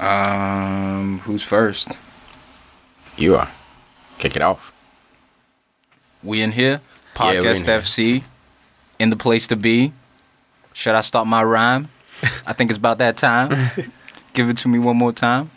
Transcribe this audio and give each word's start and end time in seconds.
Um, 0.00 1.18
who's 1.20 1.44
first? 1.44 1.98
You 3.18 3.36
are. 3.36 3.50
Kick 4.18 4.34
it 4.34 4.42
off. 4.42 4.72
We 6.22 6.40
in 6.40 6.52
here. 6.52 6.80
Yeah, 7.20 7.32
in 7.32 7.44
Podcast 7.44 7.66
here. 7.66 7.78
FC. 7.78 8.22
In 8.98 9.10
the 9.10 9.16
place 9.16 9.46
to 9.48 9.56
be. 9.56 9.92
Should 10.72 10.94
I 10.94 11.00
start 11.02 11.26
my 11.26 11.42
rhyme? 11.42 11.88
I 12.46 12.54
think 12.54 12.70
it's 12.70 12.78
about 12.78 12.98
that 12.98 13.18
time. 13.18 13.50
Give 14.32 14.48
it 14.48 14.56
to 14.58 14.68
me 14.68 14.78
one 14.78 14.96
more 14.96 15.12
time. 15.12 15.50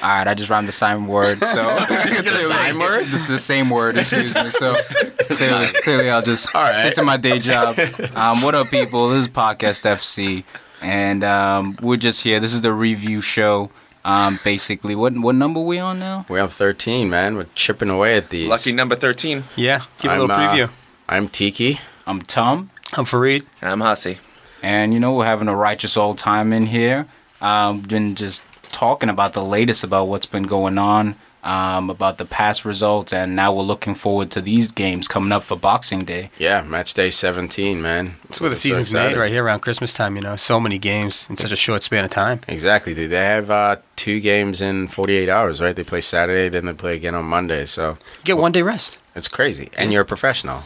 All 0.00 0.08
right, 0.10 0.28
I 0.28 0.34
just 0.34 0.48
rhymed 0.48 0.68
the 0.68 0.72
same 0.72 1.08
word. 1.08 1.44
So 1.44 1.64
the 1.88 2.48
same 2.48 2.78
word? 2.78 3.06
This 3.06 3.22
is 3.22 3.26
the 3.26 3.38
same 3.38 3.68
word. 3.68 3.96
Excuse 3.96 4.32
me. 4.32 4.50
So 4.50 4.76
clearly, 5.30 5.66
clearly 5.82 6.10
I'll 6.10 6.22
just 6.22 6.54
right. 6.54 6.72
stick 6.72 6.94
to 6.94 7.02
my 7.02 7.16
day 7.16 7.40
job. 7.40 7.76
Um, 8.14 8.42
what 8.42 8.54
up, 8.54 8.68
people? 8.68 9.08
This 9.08 9.24
is 9.24 9.28
Podcast 9.28 9.82
FC, 9.82 10.44
and 10.82 11.24
um, 11.24 11.76
we're 11.82 11.96
just 11.96 12.22
here. 12.22 12.38
This 12.38 12.54
is 12.54 12.60
the 12.60 12.72
review 12.72 13.20
show. 13.20 13.70
Um, 14.04 14.38
basically, 14.44 14.94
what 14.94 15.16
what 15.18 15.34
number 15.34 15.60
we 15.60 15.78
on 15.78 15.98
now? 15.98 16.24
We're 16.28 16.42
on 16.42 16.48
13, 16.48 17.10
man. 17.10 17.36
We're 17.36 17.46
chipping 17.54 17.90
away 17.90 18.16
at 18.16 18.30
these. 18.30 18.48
Lucky 18.48 18.72
number 18.72 18.96
13. 18.96 19.44
Yeah, 19.56 19.82
give 20.00 20.10
a 20.10 20.14
I'm, 20.14 20.20
little 20.20 20.36
uh, 20.36 20.38
preview. 20.54 20.70
I'm 21.08 21.28
Tiki. 21.28 21.80
I'm 22.06 22.22
Tom. 22.22 22.70
I'm 22.96 23.04
Farid. 23.04 23.44
I'm 23.60 23.80
Hussy. 23.80 24.18
And 24.62 24.94
you 24.94 25.00
know, 25.00 25.14
we're 25.14 25.26
having 25.26 25.48
a 25.48 25.56
righteous 25.56 25.96
old 25.96 26.18
time 26.18 26.52
in 26.52 26.66
here. 26.66 27.06
Um, 27.40 27.80
been 27.80 28.14
just 28.14 28.42
talking 28.72 29.08
about 29.08 29.32
the 29.32 29.44
latest 29.44 29.84
about 29.84 30.06
what's 30.06 30.26
been 30.26 30.44
going 30.44 30.78
on, 30.78 31.16
um, 31.44 31.88
about 31.90 32.18
the 32.18 32.24
past 32.24 32.64
results, 32.64 33.12
and 33.12 33.34
now 33.36 33.54
we're 33.54 33.62
looking 33.62 33.94
forward 33.94 34.30
to 34.32 34.40
these 34.40 34.72
games 34.72 35.06
coming 35.08 35.32
up 35.32 35.42
for 35.42 35.56
Boxing 35.56 36.00
Day. 36.04 36.30
Yeah, 36.38 36.62
match 36.62 36.94
day 36.94 37.10
17, 37.10 37.80
man. 37.80 38.16
That's 38.24 38.40
where 38.40 38.50
the 38.50 38.56
season's 38.56 38.88
excited. 38.88 39.14
made, 39.14 39.20
right 39.20 39.30
here 39.30 39.44
around 39.44 39.60
Christmas 39.60 39.94
time. 39.94 40.16
You 40.16 40.22
know, 40.22 40.36
so 40.36 40.58
many 40.60 40.78
games 40.78 41.28
in 41.30 41.36
such 41.36 41.52
a 41.52 41.56
short 41.56 41.82
span 41.82 42.04
of 42.04 42.10
time. 42.10 42.40
Exactly, 42.48 42.94
dude. 42.94 43.10
They 43.10 43.24
have 43.24 43.50
uh, 43.50 43.76
two 43.96 44.20
games 44.20 44.60
in 44.60 44.88
48 44.88 45.28
hours, 45.28 45.60
right? 45.60 45.74
They 45.76 45.84
play 45.84 46.00
Saturday, 46.00 46.48
then 46.48 46.66
they 46.66 46.72
play 46.72 46.96
again 46.96 47.14
on 47.14 47.24
Monday. 47.24 47.64
So 47.64 47.90
You 48.18 48.24
get 48.24 48.38
one 48.38 48.52
day 48.52 48.62
rest. 48.62 48.98
it's 49.14 49.28
crazy. 49.28 49.70
And 49.78 49.92
you're 49.92 50.02
a 50.02 50.06
professional. 50.06 50.62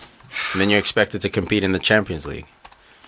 And 0.52 0.60
then 0.60 0.70
you're 0.70 0.78
expected 0.78 1.20
to 1.22 1.28
compete 1.28 1.62
in 1.62 1.72
the 1.72 1.78
Champions 1.78 2.26
League. 2.26 2.46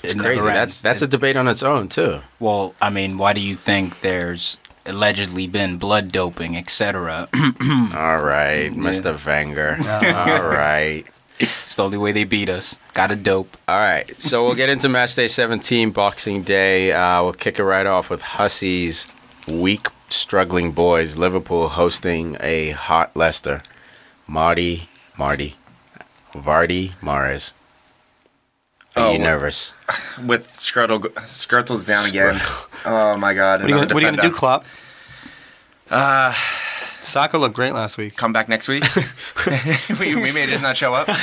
It's 0.03 0.13
It 0.13 0.19
crazy. 0.19 0.37
never. 0.45 0.49
That's 0.53 0.83
that's 0.83 1.01
a 1.01 1.07
debate 1.07 1.35
on 1.37 1.49
its 1.49 1.63
own, 1.63 1.89
too. 1.89 2.21
Well, 2.39 2.75
I 2.83 2.91
mean, 2.91 3.17
why 3.17 3.33
do 3.33 3.41
you 3.41 3.57
think 3.57 4.01
there's 4.03 4.59
allegedly 4.87 5.47
been 5.47 5.77
blood 5.77 6.13
doping, 6.13 6.57
etc.? 6.57 7.29
All 7.35 8.23
right, 8.23 8.71
Mr. 8.73 9.15
Wenger. 9.27 9.77
All 10.17 10.49
right. 10.49 11.05
it's 11.39 11.75
the 11.77 11.83
only 11.85 11.99
way 11.99 12.13
they 12.13 12.25
beat 12.25 12.49
us. 12.49 12.79
Got 12.93 13.11
a 13.11 13.17
dope. 13.17 13.57
All 13.67 13.79
right, 13.79 14.21
so 14.21 14.45
we'll 14.47 14.55
get 14.55 14.71
into 14.71 14.89
match 14.89 15.15
day 15.15 15.29
17, 15.29 15.91
Boxing 15.91 16.43
Day. 16.43 16.93
Uh, 16.93 17.23
we'll 17.23 17.33
kick 17.33 17.59
it 17.59 17.65
right 17.65 17.87
off 17.87 18.11
with 18.11 18.23
Hussey's 18.23 19.11
weak, 19.49 19.89
struggling 20.11 20.73
boys. 20.73 21.17
Liverpool 21.17 21.69
hosting 21.71 22.37
a 22.41 22.71
hot 22.71 23.15
Leicester. 23.17 23.63
Marty, 24.27 24.89
Marty, 25.19 25.57
Vardy, 26.33 26.93
Mahrez. 27.03 27.53
Are 28.97 29.07
Oh, 29.09 29.13
you 29.13 29.19
nervous? 29.19 29.73
With 30.25 30.49
Skrtel, 30.49 31.01
Skrtel's 31.01 31.85
down 31.85 32.07
again. 32.09 32.39
Oh 32.85 33.17
my 33.17 33.35
God. 33.35 33.61
What 33.63 33.67
are 33.67 33.69
you 33.69 33.75
gonna, 33.81 33.95
what 33.95 34.03
are 34.03 34.07
you 34.07 34.07
gonna 34.07 34.17
do, 34.23 34.29
defender. 34.29 34.37
Klopp? 34.39 34.65
Uh, 35.91 36.33
Sakho 37.03 37.39
looked 37.39 37.55
great 37.55 37.73
last 37.75 37.99
week. 37.99 38.17
come 38.17 38.33
back 38.33 38.49
next 38.49 38.69
week. 38.69 38.85
we, 40.01 40.15
we 40.15 40.33
may 40.33 40.47
just 40.47 40.63
not 40.63 40.77
show 40.77 40.95
up. 40.95 41.09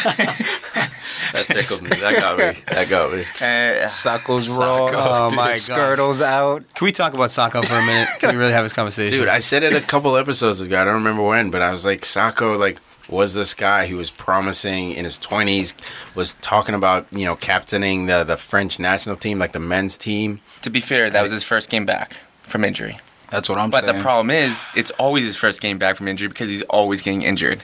That 1.33 1.45
tickled 1.47 1.81
me. 1.83 1.89
That 1.89 2.16
got 2.19 2.38
me. 2.38 2.61
That 2.67 2.89
got 2.89 3.14
me. 3.14 3.22
Uh, 3.22 3.86
Sakho's 3.88 4.49
raw. 4.49 4.88
Oh 4.92 5.30
dude, 5.30 5.38
my 5.38 5.52
God. 5.52 5.58
Skrtel's 5.58 6.22
out. 6.22 6.64
Can 6.73 6.86
we 6.86 6.92
talk 6.92 7.14
about 7.14 7.30
Sakho 7.30 7.64
for 7.64 7.73
a 7.75 7.86
minute? 7.86 8.09
Can 8.19 8.31
we 8.31 8.36
really 8.38 8.52
have 8.52 8.66
this 8.66 8.73
conversation? 8.73 9.17
Dude, 9.17 9.27
I 9.30 9.39
said 9.39 9.64
it 9.64 9.73
a 9.73 9.86
couple 9.86 10.17
episodes 10.17 10.59
ago. 10.59 10.81
I 10.81 10.83
don't 10.83 10.95
remember 10.95 11.22
when, 11.23 11.49
but 11.49 11.61
I 11.61 11.72
was 11.72 11.86
like, 11.86 12.02
Sakho, 12.02 12.59
like, 12.59 12.80
was 13.12 13.36
this 13.36 13.54
guy 13.54 13.88
who 13.88 13.98
was 13.98 14.09
promising 14.09 14.92
in 14.94 15.04
his 15.04 15.20
20s, 15.20 15.76
was 16.16 16.34
talking 16.36 16.73
about, 16.73 17.05
you 17.11 17.26
know, 17.26 17.36
captaining 17.36 18.08
the, 18.08 18.23
the 18.23 18.38
French 18.38 18.80
national 18.80 19.16
team, 19.17 19.38
like 19.38 19.52
the 19.52 19.60
men's 19.60 19.98
team. 19.98 20.39
to 20.61 20.70
be 20.70 20.80
fair, 20.80 21.10
that 21.10 21.21
was 21.21 21.32
his 21.32 21.44
first 21.44 21.70
game 21.70 21.86
back 21.86 22.14
from 22.42 22.64
injury. 22.64 22.98
That's 23.30 23.48
what 23.50 23.58
I'm 23.58 23.70
But 23.70 23.82
saying. 23.82 23.94
But 23.94 23.98
the 24.00 24.04
problem 24.04 24.30
is, 24.32 24.66
it's 24.76 24.92
always 24.92 25.23
his 25.26 25.36
first 25.36 25.61
game 25.61 25.77
back 25.77 25.95
from 25.98 26.08
injury 26.08 26.27
because 26.30 26.50
he's 26.50 26.64
always 26.64 27.02
getting 27.02 27.21
injured. 27.21 27.61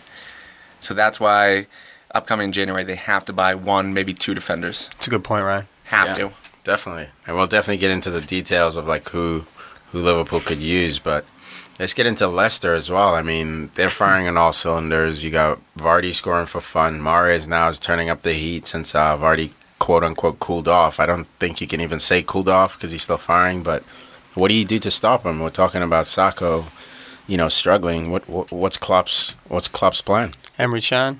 So 0.80 0.94
that's 0.94 1.20
why 1.20 1.68
upcoming 2.14 2.52
January 2.52 2.84
they 2.84 2.96
have 2.96 3.26
to 3.26 3.34
buy 3.34 3.56
one, 3.56 3.94
maybe 3.94 4.14
two 4.14 4.34
defenders. 4.34 4.90
It's 4.98 5.08
a 5.08 5.10
good 5.10 5.24
point, 5.24 5.44
Ryan. 5.44 5.66
Have 5.86 6.08
Yeah. 6.10 6.14
to. 6.30 6.34
Definitely. 6.64 7.08
And 7.26 7.36
we'll 7.38 7.48
definitely 7.48 7.78
get 7.80 7.92
into 7.92 8.10
the 8.12 8.20
details 8.22 8.76
of, 8.76 8.88
like, 8.88 9.10
who, 9.10 9.46
who 9.92 10.00
Liverpool 10.02 10.40
could 10.42 10.62
use. 10.62 11.00
But 11.00 11.26
let's 11.80 11.94
get 11.94 12.06
into 12.06 12.28
Leicester 12.28 12.74
as 12.74 12.90
well. 12.90 13.16
I 13.16 13.22
mean, 13.22 13.70
they're 13.76 13.90
firing 13.90 14.28
on 14.28 14.38
all 14.38 14.52
cylinders. 14.52 15.24
You 15.24 15.32
got 15.32 15.60
Vardy 15.78 16.14
scoring 16.14 16.46
for 16.46 16.62
fun. 16.62 17.00
Mahrez 17.02 17.48
now 17.48 17.70
is 17.70 17.80
turning 17.80 18.10
up 18.10 18.22
the 18.22 18.34
heat 18.34 18.66
since 18.66 18.96
uh, 18.96 19.16
Vardy, 19.18 19.52
quote 19.80 20.04
unquote, 20.04 20.40
cooled 20.40 20.68
off. 20.68 21.00
I 21.00 21.06
don't 21.06 21.28
think 21.40 21.62
you 21.62 21.68
can 21.68 21.82
even 21.82 22.00
say 22.00 22.24
cooled 22.24 22.50
off 22.50 22.78
because 22.78 22.92
he's 22.92 23.04
still 23.04 23.18
firing. 23.18 23.64
But 23.64 23.84
what 24.34 24.50
do 24.50 24.56
you 24.56 24.66
do 24.66 24.80
to 24.80 24.92
stop 24.92 25.26
him? 25.26 25.40
We're 25.40 25.50
talking 25.50 25.82
about 25.82 26.06
Sakho, 26.06 26.66
you 27.28 27.38
know, 27.38 27.50
struggling. 27.50 28.12
What, 28.12 28.28
what 28.30 28.52
what's 28.52 28.78
Klopp's 28.78 29.32
what's 29.48 29.68
Klopp's 29.68 30.02
plan? 30.02 30.32
Emre 30.58 30.88
Can. 30.88 31.20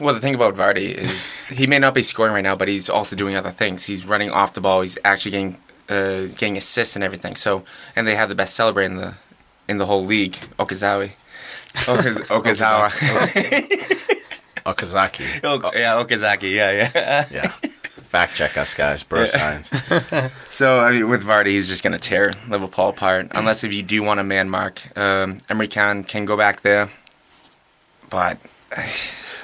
Well, 0.00 0.12
the 0.12 0.20
thing 0.20 0.34
about 0.34 0.54
Vardy 0.54 0.94
is 0.94 1.34
he 1.48 1.66
may 1.66 1.78
not 1.78 1.94
be 1.94 2.02
scoring 2.02 2.32
right 2.32 2.42
now, 2.42 2.56
but 2.56 2.68
he's 2.68 2.90
also 2.90 3.16
doing 3.16 3.36
other 3.36 3.50
things. 3.50 3.84
He's 3.84 4.06
running 4.06 4.30
off 4.30 4.54
the 4.54 4.60
ball. 4.60 4.80
He's 4.80 4.98
actually 5.04 5.30
getting 5.30 5.58
uh, 5.88 6.22
getting 6.36 6.56
assists 6.56 6.96
and 6.96 7.04
everything. 7.04 7.36
So, 7.36 7.64
and 7.94 8.06
they 8.06 8.16
have 8.16 8.28
the 8.28 8.34
best 8.34 8.58
celebrator 8.58 8.86
in 8.86 8.96
the 8.96 9.14
in 9.68 9.78
the 9.78 9.86
whole 9.86 10.04
league, 10.04 10.34
Okazawa. 10.58 11.10
Okaz- 11.74 12.22
Okazawa. 12.36 12.90
Okazaki. 14.66 15.44
Ok- 15.44 15.78
yeah, 15.78 16.02
Okazaki. 16.02 16.54
Yeah, 16.54 16.70
yeah. 16.94 17.26
Yeah. 17.30 17.48
Fact 18.02 18.34
check 18.36 18.56
us, 18.56 18.74
guys. 18.74 19.02
Bro 19.02 19.26
science. 19.26 19.70
So 20.48 20.80
I 20.80 20.92
mean, 20.92 21.08
with 21.10 21.24
Vardy, 21.24 21.48
he's 21.48 21.68
just 21.68 21.82
gonna 21.82 21.98
tear 21.98 22.32
Liverpool 22.48 22.88
apart. 22.88 23.28
Unless 23.32 23.64
if 23.64 23.74
you 23.74 23.82
do 23.82 24.02
want 24.02 24.20
a 24.20 24.24
man 24.24 24.48
mark, 24.48 24.80
um, 24.96 25.38
Emre 25.50 25.68
Can 25.68 26.04
can 26.04 26.24
go 26.24 26.36
back 26.36 26.60
there. 26.62 26.88
But 28.08 28.38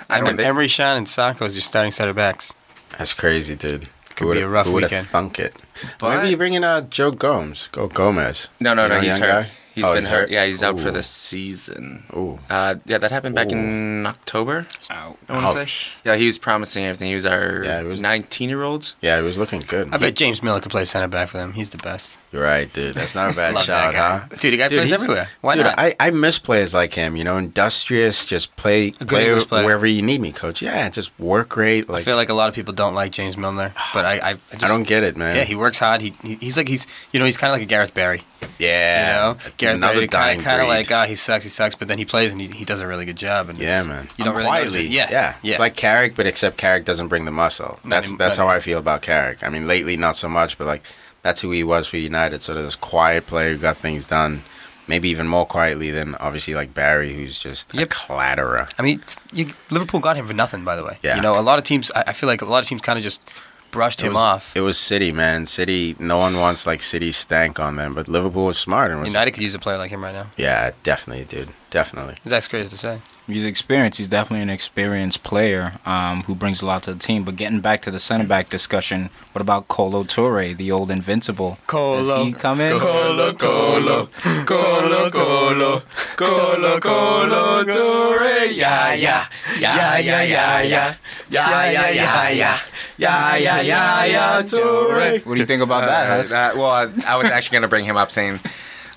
I 0.08 0.20
Emre, 0.20 0.36
don't. 0.36 0.38
Emre 0.38 0.74
Can 0.74 0.96
and 0.98 1.06
Sakho 1.06 1.42
as 1.42 1.54
your 1.56 1.62
starting 1.62 1.90
center 1.90 2.12
backs. 2.14 2.52
That's 2.96 3.12
crazy, 3.12 3.56
dude. 3.56 3.88
Could 4.14 4.26
who 4.28 4.34
be 4.34 4.40
a 4.40 4.48
rough 4.48 4.66
who 4.66 4.72
would've 4.74 4.90
weekend. 4.90 5.06
thunk 5.08 5.38
it. 5.40 5.54
But- 5.98 6.22
Maybe 6.22 6.36
bringing 6.36 6.62
uh, 6.62 6.82
Joe 6.82 7.10
Gomez. 7.10 7.68
Go 7.72 7.88
Gomez. 7.88 8.50
No, 8.60 8.74
no, 8.74 8.84
You 8.84 8.88
no. 8.90 9.00
He's 9.00 9.18
hurt. 9.18 9.44
guy? 9.46 9.50
He's 9.80 9.86
Oh, 9.90 9.94
been 9.94 10.04
hurt. 10.04 10.30
Yeah, 10.30 10.44
he's 10.46 10.62
out 10.62 10.78
for 10.78 10.90
the 10.90 11.02
season. 11.02 12.04
Ooh. 12.14 12.38
Uh, 12.50 12.74
yeah, 12.84 12.98
that 12.98 13.10
happened 13.10 13.34
back 13.34 13.48
Ooh. 13.48 13.56
in 13.56 14.06
October. 14.06 14.66
Out. 14.90 15.16
I 15.28 15.32
want 15.42 15.56
to 15.56 15.66
say. 15.66 15.92
Yeah, 16.04 16.16
he 16.16 16.26
was 16.26 16.38
promising 16.38 16.84
everything. 16.84 17.08
He 17.08 17.14
was 17.14 17.26
our 17.26 17.64
Yeah, 17.64 17.80
it 17.80 17.84
was- 17.84 18.02
19 18.02 18.48
year 18.48 18.62
olds. 18.62 18.94
Yeah, 19.00 19.18
he 19.18 19.22
was 19.24 19.38
looking 19.38 19.60
good. 19.66 19.88
I 19.92 19.96
bet 19.96 20.14
James 20.16 20.42
Milner 20.42 20.60
could 20.60 20.70
play 20.70 20.84
center 20.84 21.08
back 21.08 21.28
for 21.28 21.38
them. 21.38 21.52
He's 21.54 21.70
the 21.70 21.78
best. 21.78 22.18
You're 22.32 22.42
right, 22.42 22.70
dude. 22.72 22.94
That's 22.94 23.14
not 23.14 23.32
a 23.32 23.34
bad 23.42 23.58
shot, 23.60 23.94
huh? 23.94 24.20
Dude, 24.40 24.52
the 24.52 24.56
guy 24.58 24.68
plays 24.68 24.92
everywhere. 24.92 25.28
Why 25.40 25.54
dude, 25.54 25.64
not? 25.64 25.78
I, 25.78 25.94
I 25.98 26.10
miss 26.10 26.38
players 26.38 26.74
like 26.74 26.92
him. 26.94 27.16
You 27.16 27.24
know, 27.24 27.36
industrious. 27.36 28.24
Just 28.24 28.54
play, 28.56 28.90
play 28.92 29.38
player. 29.40 29.64
wherever 29.64 29.86
you 29.86 30.02
need 30.02 30.20
me, 30.20 30.32
coach. 30.32 30.62
Yeah, 30.62 30.88
just 30.90 31.18
work 31.18 31.48
great. 31.48 31.88
Like 31.88 32.00
I 32.00 32.04
feel 32.04 32.16
like 32.16 32.28
a 32.28 32.34
lot 32.34 32.48
of 32.48 32.54
people 32.54 32.74
don't 32.74 32.94
like 32.94 33.12
James 33.12 33.36
Milner, 33.36 33.72
but 33.94 34.04
I, 34.04 34.18
I, 34.18 34.30
I, 34.30 34.34
just, 34.52 34.64
I 34.64 34.68
don't 34.68 34.86
get 34.86 35.02
it, 35.02 35.16
man. 35.16 35.36
Yeah, 35.36 35.44
he 35.44 35.54
works 35.54 35.78
hard. 35.78 36.00
He, 36.02 36.14
he 36.22 36.34
he's 36.36 36.56
like 36.56 36.68
he's 36.68 36.86
you 37.12 37.18
know 37.20 37.26
he's 37.26 37.36
kind 37.36 37.50
of 37.50 37.54
like 37.54 37.62
a 37.62 37.66
Gareth 37.66 37.94
Barry. 37.94 38.22
Yeah, 38.60 39.06
You 39.06 39.12
know, 39.34 39.50
Gareth 39.56 39.76
another 39.76 40.06
Barry 40.06 40.08
kind 40.08 40.60
of 40.60 40.62
of 40.62 40.68
like 40.68 40.90
ah 40.92 41.04
he 41.06 41.14
sucks 41.14 41.44
he 41.44 41.50
sucks, 41.50 41.74
but 41.74 41.88
then 41.88 41.98
he 41.98 42.04
plays 42.04 42.32
and 42.32 42.40
he, 42.40 42.48
he 42.48 42.64
does 42.64 42.80
a 42.80 42.86
really 42.86 43.04
good 43.04 43.16
job. 43.16 43.48
And 43.48 43.58
Yeah, 43.58 43.84
man. 43.84 44.08
You 44.16 44.24
don't 44.24 44.28
I'm 44.34 44.38
really 44.38 44.46
quietly. 44.46 44.86
Yeah, 44.86 45.08
yeah. 45.10 45.34
yeah. 45.42 45.48
It's 45.50 45.58
like 45.58 45.76
Carrick, 45.76 46.14
but 46.14 46.26
except 46.26 46.56
Carrick 46.58 46.84
doesn't 46.84 47.08
bring 47.08 47.24
the 47.24 47.30
muscle. 47.30 47.80
That's 47.84 48.14
that's 48.16 48.36
how 48.36 48.48
I 48.48 48.60
feel 48.60 48.78
about 48.78 49.02
Carrick. 49.02 49.42
I 49.42 49.48
mean, 49.48 49.66
lately 49.66 49.96
not 49.96 50.16
so 50.16 50.28
much, 50.28 50.58
but 50.58 50.66
like 50.66 50.82
that's 51.22 51.40
who 51.40 51.50
he 51.50 51.64
was 51.64 51.88
for 51.88 51.96
United. 51.96 52.42
So 52.42 52.54
this 52.54 52.76
quiet 52.76 53.26
player 53.26 53.50
who 53.52 53.58
got 53.58 53.76
things 53.76 54.04
done, 54.06 54.42
maybe 54.88 55.08
even 55.10 55.28
more 55.28 55.46
quietly 55.46 55.90
than 55.90 56.14
obviously 56.16 56.54
like 56.54 56.72
Barry, 56.74 57.14
who's 57.14 57.38
just 57.38 57.74
Yep. 57.74 57.86
a 57.86 57.90
clatterer. 57.90 58.66
I 58.78 58.82
mean, 58.82 59.02
you, 59.32 59.50
Liverpool 59.70 60.00
got 60.00 60.16
him 60.16 60.26
for 60.26 60.34
nothing, 60.34 60.64
by 60.64 60.76
the 60.76 60.84
way. 60.84 60.98
Yeah. 61.02 61.16
You 61.16 61.22
know, 61.22 61.38
a 61.38 61.42
lot 61.42 61.58
of 61.58 61.64
teams. 61.64 61.90
I, 61.94 62.04
I 62.08 62.12
feel 62.12 62.28
like 62.28 62.42
a 62.42 62.46
lot 62.46 62.62
of 62.62 62.68
teams 62.68 62.80
kind 62.80 62.98
of 62.98 63.02
just 63.02 63.22
brushed 63.70 64.00
It 64.02 64.06
him 64.06 64.14
was, 64.14 64.22
off. 64.22 64.56
It 64.56 64.60
was 64.60 64.78
City, 64.78 65.12
man. 65.12 65.46
City. 65.46 65.96
No 65.98 66.18
one 66.18 66.36
wants 66.38 66.66
like 66.66 66.82
City 66.82 67.12
stank 67.12 67.58
on 67.60 67.76
them, 67.76 67.94
but 67.94 68.08
Liverpool 68.08 68.46
was 68.46 68.58
smart 68.58 68.90
and 68.90 69.00
was 69.00 69.08
United 69.08 69.32
could 69.32 69.42
use 69.42 69.54
a 69.54 69.58
player 69.58 69.78
like 69.78 69.90
him 69.90 70.02
right 70.02 70.14
now. 70.14 70.26
yeah, 70.36 70.72
definitely, 70.82 71.24
dude, 71.24 71.48
definitely. 71.70 72.16
That's 72.24 72.48
crazy 72.48 72.68
to 72.68 72.76
say. 72.76 73.00
He's 73.26 73.44
experienced. 73.44 73.98
He's 73.98 74.08
definitely 74.08 74.42
an 74.42 74.50
experienced 74.50 75.22
player 75.22 75.74
um, 75.86 76.24
who 76.24 76.34
brings 76.34 76.62
a 76.62 76.66
lot 76.66 76.82
to 76.84 76.92
the 76.94 76.98
team. 76.98 77.22
But 77.22 77.36
getting 77.36 77.60
back 77.60 77.80
to 77.82 77.90
the 77.92 78.00
center 78.00 78.26
back 78.26 78.50
discussion, 78.50 79.08
what 79.32 79.40
about 79.40 79.68
Kolo 79.68 80.02
Toure, 80.02 80.56
the 80.56 80.72
old 80.72 80.90
invincible? 80.90 81.58
Does 81.68 82.26
he 82.26 82.32
come 82.32 82.60
in? 82.60 82.78
Kolo, 82.80 83.32
Kolo, 83.34 84.08
Kolo, 84.46 85.10
Kolo, 85.10 85.82
Kolo, 86.16 86.80
Kolo, 86.80 87.64
Toure, 87.64 88.52
yeah, 88.52 88.94
yeah, 88.94 89.26
yeah, 89.60 89.98
yeah, 89.98 90.22
yeah, 90.22 90.62
yeah, 90.62 90.94
yeah, 91.30 91.70
yeah, 91.70 91.90
yeah, 91.90 92.30
yeah, 92.30 92.60
yeah, 92.98 93.36
yeah, 93.36 93.60
yeah, 93.60 94.04
yeah, 94.04 94.42
Toure. 94.42 95.24
What 95.24 95.34
do 95.36 95.40
you 95.40 95.46
think 95.46 95.62
about 95.62 95.86
that? 95.86 96.10
Uh, 96.10 96.22
that- 96.30 96.56
well, 96.56 96.70
I, 96.70 96.86
I 97.06 97.16
was 97.16 97.30
actually 97.30 97.54
going 97.54 97.62
to 97.62 97.68
bring 97.68 97.84
him 97.84 97.96
up 97.96 98.10
saying 98.10 98.40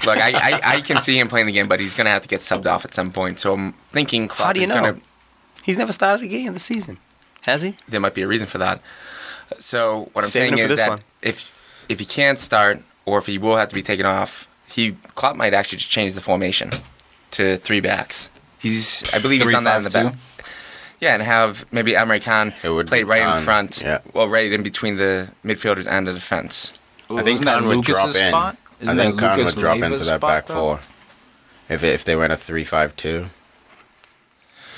Look, 0.06 0.18
I, 0.18 0.32
I, 0.34 0.60
I 0.78 0.82
can 0.82 0.98
see 1.02 1.18
him 1.20 1.28
playing 1.28 1.46
the 1.48 1.52
game, 1.54 1.68
but 1.68 1.80
he's 1.80 1.94
gonna 1.96 2.10
have 2.10 2.22
to 2.24 2.28
get 2.28 2.42
subbed 2.42 2.66
off 2.66 2.84
at 2.86 2.94
some 2.94 3.12
point. 3.12 3.40
So 3.40 3.54
I'm 3.54 3.74
thinking 3.90 4.28
Klopp 4.28 4.48
How 4.48 4.54
do 4.54 4.60
you 4.60 4.64
is 4.66 4.70
know? 4.70 4.76
gonna. 4.76 4.98
He's 5.64 5.78
never 5.78 5.92
started 5.94 6.24
a 6.26 6.28
game 6.28 6.48
of 6.50 6.54
the 6.54 6.60
season, 6.60 6.98
has 7.44 7.62
he? 7.62 7.78
There 7.88 8.00
might 8.02 8.14
be 8.14 8.22
a 8.22 8.28
reason 8.28 8.48
for 8.48 8.58
that. 8.58 8.82
So 9.60 10.10
what 10.14 10.24
I'm 10.26 10.30
Saving 10.30 10.58
saying 10.58 10.70
is 10.72 10.78
that 10.78 10.90
one. 10.90 11.00
if 11.22 11.52
if 11.90 12.00
he 12.00 12.06
can't 12.06 12.40
start 12.40 12.80
or 13.06 13.18
if 13.20 13.26
he 13.28 13.38
will 13.38 13.56
have 13.58 13.70
to 13.70 13.76
be 13.76 13.82
taken 13.84 14.06
off, 14.06 14.48
he 14.68 14.98
Klopp 15.16 15.36
might 15.36 15.54
actually 15.54 15.78
just 15.78 15.92
change 15.92 16.14
the 16.14 16.22
formation 16.22 16.72
to 17.32 17.58
three 17.58 17.80
backs. 17.80 18.30
He's 18.60 19.04
I 19.14 19.20
believe 19.20 19.40
he's 19.42 19.44
Three, 19.44 19.54
done 19.54 19.64
that 19.66 19.78
in 19.78 19.84
the 19.84 19.90
five, 19.90 20.12
back. 20.38 20.46
Yeah, 21.00 21.14
and 21.14 21.22
have 21.22 21.66
maybe 21.72 21.92
Emre 21.92 22.22
Can 22.22 22.54
It 22.64 22.88
play 22.88 23.04
right 23.04 23.22
Can, 23.22 23.38
in 23.38 23.44
front, 23.44 23.82
yeah. 23.82 24.00
well, 24.14 24.28
right 24.30 24.52
in 24.52 24.64
between 24.64 24.96
the 24.98 25.30
midfielders 25.46 25.86
and 25.90 26.08
the 26.08 26.14
defense. 26.14 26.72
I 27.10 27.16
think 27.18 27.28
Isn't 27.28 27.46
that 27.46 27.60
Can 27.60 27.68
would 27.68 27.84
drop 27.84 28.08
in. 28.08 28.14
spot? 28.14 28.58
I 28.84 28.88
Isn't 28.88 28.98
think 29.00 29.20
Can 29.20 29.38
Lucas 29.38 29.56
would 29.56 29.62
drop 29.62 29.78
Leiva's 29.78 29.92
into 30.02 30.06
that 30.06 30.22
back 30.22 30.46
though? 30.48 30.54
four. 30.54 30.80
If 31.70 31.84
if 31.84 32.04
they 32.06 32.16
went 32.16 32.34
a 32.34 32.38
three 32.38 32.66
five 32.66 32.96
two. 32.96 33.30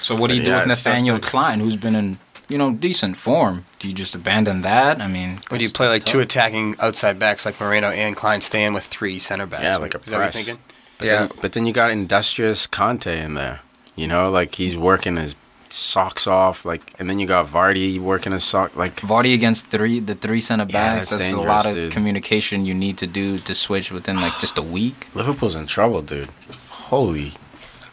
So 0.01 0.15
what 0.15 0.29
do 0.29 0.35
you 0.35 0.41
But 0.41 0.45
do 0.45 0.51
yeah, 0.51 0.61
with 0.63 0.71
it's 0.71 0.85
Nathaniel 0.85 1.19
to- 1.19 1.27
Klein, 1.27 1.59
who's 1.59 1.75
been 1.75 1.95
in 1.95 2.19
you 2.47 2.57
know 2.57 2.73
decent 2.73 3.17
form? 3.17 3.65
Do 3.79 3.87
you 3.87 3.93
just 3.93 4.13
abandon 4.13 4.61
that? 4.61 5.01
I 5.01 5.07
mean, 5.07 5.39
Or 5.51 5.57
do 5.57 5.63
you 5.63 5.71
play 5.71 5.87
like 5.87 6.01
that's 6.03 6.11
two 6.11 6.19
attacking 6.19 6.75
outside 6.79 7.17
backs 7.17 7.45
like 7.45 7.59
Moreno 7.59 7.89
and 7.89 8.15
Klein 8.15 8.41
staying 8.41 8.73
with 8.73 8.83
three 8.83 9.17
center 9.19 9.45
backs? 9.47 9.63
Yeah, 9.63 9.77
like 9.77 9.95
a 9.95 9.99
Is 9.99 10.05
that 10.05 10.11
what 10.11 10.17
you're 10.17 10.19
press. 10.31 10.33
thinking? 10.35 10.59
But 10.97 11.05
Yeah. 11.07 11.19
then, 11.19 11.31
but 11.41 11.53
then 11.53 11.65
you 11.65 11.73
got 11.73 11.89
industrious 11.91 12.67
Kanté 12.67 13.17
in 13.23 13.33
there. 13.33 13.61
You 13.95 14.07
know, 14.07 14.29
like 14.29 14.55
he's 14.55 14.77
working 14.77 15.15
his 15.15 15.35
socks 15.75 16.25
off, 16.27 16.65
like, 16.65 16.93
and 16.99 17.09
then 17.09 17.19
you 17.19 17.27
got 17.27 17.47
Vardy 17.47 17.99
working 17.99 18.31
his 18.31 18.43
sock, 18.43 18.75
like. 18.75 18.95
Vardy 19.01 19.33
against 19.33 19.67
three, 19.67 19.99
the 19.99 20.15
three 20.15 20.39
center 20.39 20.65
Yeah, 20.67 20.95
backs. 20.95 21.09
that's 21.09 21.21
that's 21.31 21.33
a 21.33 21.39
lot 21.41 21.67
of 21.67 21.75
dude. 21.75 21.91
communication 21.91 22.65
you 22.65 22.73
need 22.73 22.97
to 22.99 23.07
do 23.07 23.37
to 23.39 23.53
switch 23.53 23.91
within 23.91 24.17
like 24.17 24.37
just 24.39 24.57
a 24.57 24.61
week. 24.77 25.07
Liverpool's 25.13 25.55
in 25.55 25.67
trouble, 25.67 26.01
dude. 26.01 26.29
Holy. 26.69 27.33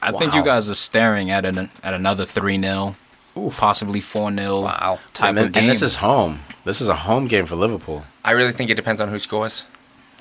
I 0.02 0.11
think 0.12 0.34
you 0.34 0.44
guys 0.44 0.69
are 0.70 0.75
staring 0.75 1.31
at 1.31 1.44
an 1.44 1.70
at 1.82 1.94
another 1.94 2.25
three 2.25 2.61
0 2.61 2.96
possibly 3.56 4.00
four 4.00 4.32
0 4.32 4.62
Wow. 4.62 4.99
type 5.14 5.29
and, 5.29 5.38
then- 5.38 5.46
of 5.46 5.52
game. 5.52 5.62
and 5.64 5.70
this 5.70 5.82
is 5.82 5.96
home. 5.96 6.40
This 6.64 6.81
is 6.81 6.88
a 6.88 6.94
home 6.96 7.26
game 7.29 7.46
for 7.46 7.56
Liverpool. 7.56 8.05
I 8.25 8.32
really 8.32 8.52
think 8.52 8.70
it 8.70 8.75
depends 8.75 9.00
on 9.00 9.08
who 9.08 9.19
scores 9.19 9.64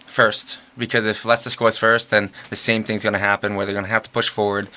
first. 0.07 0.59
Because 0.77 1.05
if 1.05 1.25
Leicester 1.25 1.49
scores 1.49 1.77
first, 1.77 2.09
then 2.09 2.31
the 2.49 2.55
same 2.55 2.83
thing's 2.83 3.03
going 3.03 3.13
to 3.13 3.19
happen 3.19 3.55
where 3.55 3.65
they're 3.65 3.73
going 3.75 3.85
to 3.85 3.91
have 3.91 4.03
to 4.03 4.09
push 4.09 4.29
forward 4.29 4.67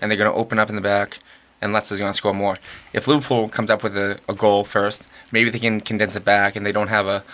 and 0.00 0.10
they're 0.10 0.18
going 0.18 0.30
to 0.30 0.36
open 0.36 0.58
up 0.58 0.68
in 0.68 0.74
the 0.76 0.82
back 0.82 1.20
and 1.64 1.72
Leicester's 1.72 1.98
going 1.98 2.12
to 2.12 2.16
score 2.16 2.34
more. 2.34 2.58
If 2.92 3.08
Liverpool 3.08 3.48
comes 3.48 3.70
up 3.70 3.82
with 3.82 3.96
a, 3.96 4.20
a 4.28 4.34
goal 4.34 4.62
first, 4.64 5.08
maybe 5.32 5.48
they 5.50 5.58
can 5.58 5.80
condense 5.80 6.14
it 6.14 6.24
back 6.24 6.54
and 6.56 6.64
they 6.64 6.72
don't 6.72 6.88
have 6.88 7.06
a 7.06 7.24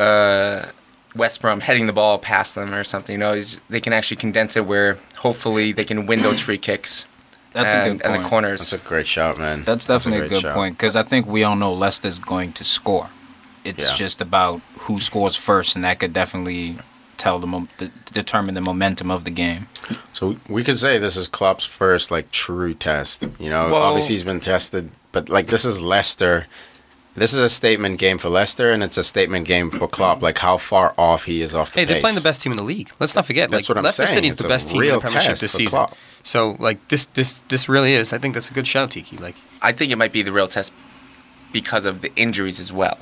uh, 0.00 0.70
West 1.14 1.40
Brom 1.40 1.60
heading 1.60 1.86
the 1.86 1.92
ball 1.92 2.18
past 2.18 2.54
them 2.54 2.74
or 2.74 2.84
something. 2.84 3.14
You 3.14 3.18
know, 3.18 3.40
they 3.70 3.80
can 3.80 3.92
actually 3.94 4.18
condense 4.18 4.56
it 4.56 4.66
where 4.66 4.98
hopefully 5.16 5.72
they 5.72 5.84
can 5.84 6.06
win 6.06 6.20
those 6.22 6.38
free 6.38 6.58
kicks 6.58 7.06
That's 7.52 7.72
and, 7.72 7.80
a 7.80 7.84
good 7.94 8.02
point. 8.02 8.14
and 8.16 8.24
the 8.24 8.28
corners. 8.28 8.60
That's 8.70 8.84
a 8.84 8.86
great 8.86 9.06
shot, 9.06 9.38
man. 9.38 9.64
That's 9.64 9.86
definitely 9.86 10.26
a, 10.26 10.28
great 10.28 10.30
good 10.36 10.42
shot. 10.42 10.54
point 10.54 10.76
because 10.76 10.94
I 10.94 11.02
think 11.02 11.26
we 11.26 11.42
all 11.42 11.56
know 11.56 11.72
Leicester's 11.72 12.18
going 12.18 12.52
to 12.52 12.64
score. 12.64 13.08
It's 13.64 13.90
Yeah. 13.90 13.96
just 13.96 14.20
about 14.20 14.60
who 14.80 15.00
scores 15.00 15.34
first, 15.34 15.74
and 15.74 15.84
that 15.84 15.98
could 15.98 16.12
definitely 16.12 16.78
tell 17.26 17.38
the 17.38 17.46
mo- 17.46 17.68
de- 17.78 17.90
determine 18.12 18.54
the 18.54 18.60
momentum 18.60 19.10
of 19.10 19.24
the 19.24 19.30
game. 19.44 19.66
So 20.12 20.28
we- 20.28 20.38
we 20.56 20.64
could 20.64 20.78
say 20.78 20.98
this 20.98 21.16
is 21.16 21.26
Klopp's 21.28 21.64
first 21.64 22.10
like 22.10 22.30
true 22.30 22.74
test. 22.74 23.26
You 23.40 23.50
know, 23.50 23.64
Well- 23.70 23.82
obviously 23.82 24.14
he's 24.14 24.24
been 24.24 24.40
tested, 24.40 24.90
but 25.12 25.28
like 25.28 25.46
this 25.48 25.64
is 25.64 25.80
Leicester. 25.80 26.46
This 27.22 27.32
is 27.32 27.40
a 27.40 27.48
statement 27.48 27.98
game 27.98 28.18
for 28.18 28.28
Leicester, 28.28 28.70
and 28.72 28.82
it's 28.82 28.98
a 28.98 29.02
statement 29.02 29.46
game 29.46 29.70
for 29.70 29.88
Klopp. 29.88 30.20
Like 30.22 30.38
how 30.38 30.56
far 30.58 30.92
off 30.98 31.24
he 31.24 31.40
is 31.40 31.54
off 31.54 31.72
the 31.72 31.80
Hey, 31.80 31.84
they're 31.86 32.00
playing 32.00 32.14
the 32.22 32.28
best 32.30 32.42
team 32.42 32.52
in 32.52 32.58
the 32.58 32.68
league. 32.74 32.90
Let's 33.00 33.14
not 33.16 33.24
forget. 33.24 33.50
That's 33.50 33.68
like, 33.68 33.68
what 33.74 33.78
I'm 33.78 33.84
Leicester 33.84 34.06
saying. 34.06 34.16
City's 34.18 34.32
It's 34.34 34.42
the 34.42 34.48
best 34.48 34.68
team 34.68 34.76
in 34.76 34.80
real 34.82 35.00
the 35.00 35.06
Premiership 35.06 35.30
test 35.30 35.40
this 35.42 35.52
season. 35.52 35.70
Klopp. 35.70 35.96
So 36.22 36.56
like 36.58 36.78
this 36.88 37.06
this 37.06 37.42
this 37.48 37.68
really 37.68 37.94
is. 37.94 38.12
I 38.12 38.18
think 38.18 38.34
that's 38.34 38.50
a 38.50 38.54
good 38.54 38.66
shout, 38.66 38.90
Tiki. 38.90 39.16
Like 39.16 39.36
I 39.62 39.72
think 39.72 39.90
it 39.92 39.96
might 39.96 40.12
be 40.12 40.22
the 40.22 40.32
real 40.32 40.46
test 40.46 40.72
because 41.52 41.86
of 41.86 42.02
the 42.02 42.12
injuries 42.16 42.60
as 42.60 42.70
well. 42.72 42.98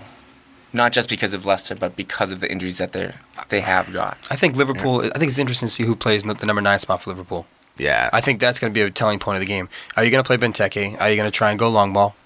Not 0.75 0.93
just 0.93 1.09
because 1.09 1.33
of 1.33 1.47
Leicester, 1.47 1.77
but 1.77 1.95
because 1.95 2.33
of 2.33 2.41
the 2.41 2.51
injuries 2.51 2.79
that 2.79 2.93
they 2.93 3.15
they 3.49 3.61
have 3.61 3.93
got. 3.93 4.19
I 4.31 4.37
think 4.37 4.57
Liverpool. 4.57 5.03
I 5.03 5.19
think 5.19 5.29
it's 5.31 5.39
interesting 5.39 5.69
to 5.69 5.75
see 5.75 5.85
who 5.85 5.95
plays 5.95 6.25
the 6.25 6.35
number 6.45 6.61
nine 6.61 6.81
spot 6.81 7.01
for 7.03 7.11
Liverpool. 7.11 7.47
Yeah, 7.77 8.11
I 8.13 8.21
think 8.21 8.41
that's 8.41 8.59
going 8.59 8.73
to 8.73 8.75
be 8.75 8.83
a 8.83 8.91
telling 8.91 9.21
point 9.21 9.37
of 9.37 9.41
the 9.41 9.47
game. 9.47 9.69
Are 9.97 10.05
you 10.05 10.11
going 10.11 10.23
to 10.23 10.27
play 10.27 10.37
Benteke? 10.37 11.01
Are 11.01 11.09
you 11.09 11.17
going 11.17 11.31
to 11.31 11.37
try 11.37 11.51
and 11.51 11.59
go 11.59 11.71
long 11.71 11.93
ball, 11.93 12.17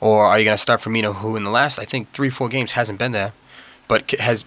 or 0.00 0.24
are 0.24 0.38
you 0.38 0.44
going 0.44 0.56
to 0.56 0.60
start 0.60 0.80
Firmino, 0.80 1.16
who 1.16 1.36
in 1.36 1.42
the 1.42 1.50
last 1.50 1.78
I 1.78 1.84
think 1.84 2.10
three 2.12 2.30
four 2.30 2.48
games 2.48 2.72
hasn't 2.72 2.98
been 2.98 3.12
there, 3.12 3.34
but 3.88 4.10
has 4.12 4.46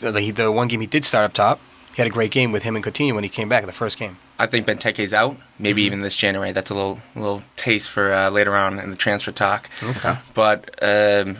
the, 0.00 0.30
the 0.30 0.52
one 0.52 0.68
game 0.68 0.80
he 0.80 0.86
did 0.86 1.04
start 1.04 1.24
up 1.24 1.32
top. 1.32 1.60
He 1.94 1.96
had 1.96 2.06
a 2.06 2.14
great 2.14 2.30
game 2.30 2.52
with 2.52 2.62
him 2.62 2.76
and 2.76 2.84
Coutinho 2.84 3.14
when 3.14 3.24
he 3.24 3.30
came 3.30 3.48
back 3.48 3.64
in 3.64 3.66
the 3.66 3.72
first 3.72 3.98
game. 3.98 4.18
I 4.38 4.46
think 4.46 4.66
Benteke's 4.66 5.12
out, 5.12 5.36
maybe 5.58 5.82
even 5.82 6.00
this 6.00 6.16
January. 6.16 6.52
That's 6.52 6.70
a 6.70 6.74
little 6.74 7.00
little 7.16 7.42
taste 7.56 7.90
for 7.90 8.12
uh, 8.12 8.30
later 8.30 8.54
on 8.54 8.78
in 8.78 8.90
the 8.90 8.96
transfer 8.96 9.32
talk. 9.32 9.68
Okay. 9.82 10.16
But 10.32 10.70
um, 10.82 11.38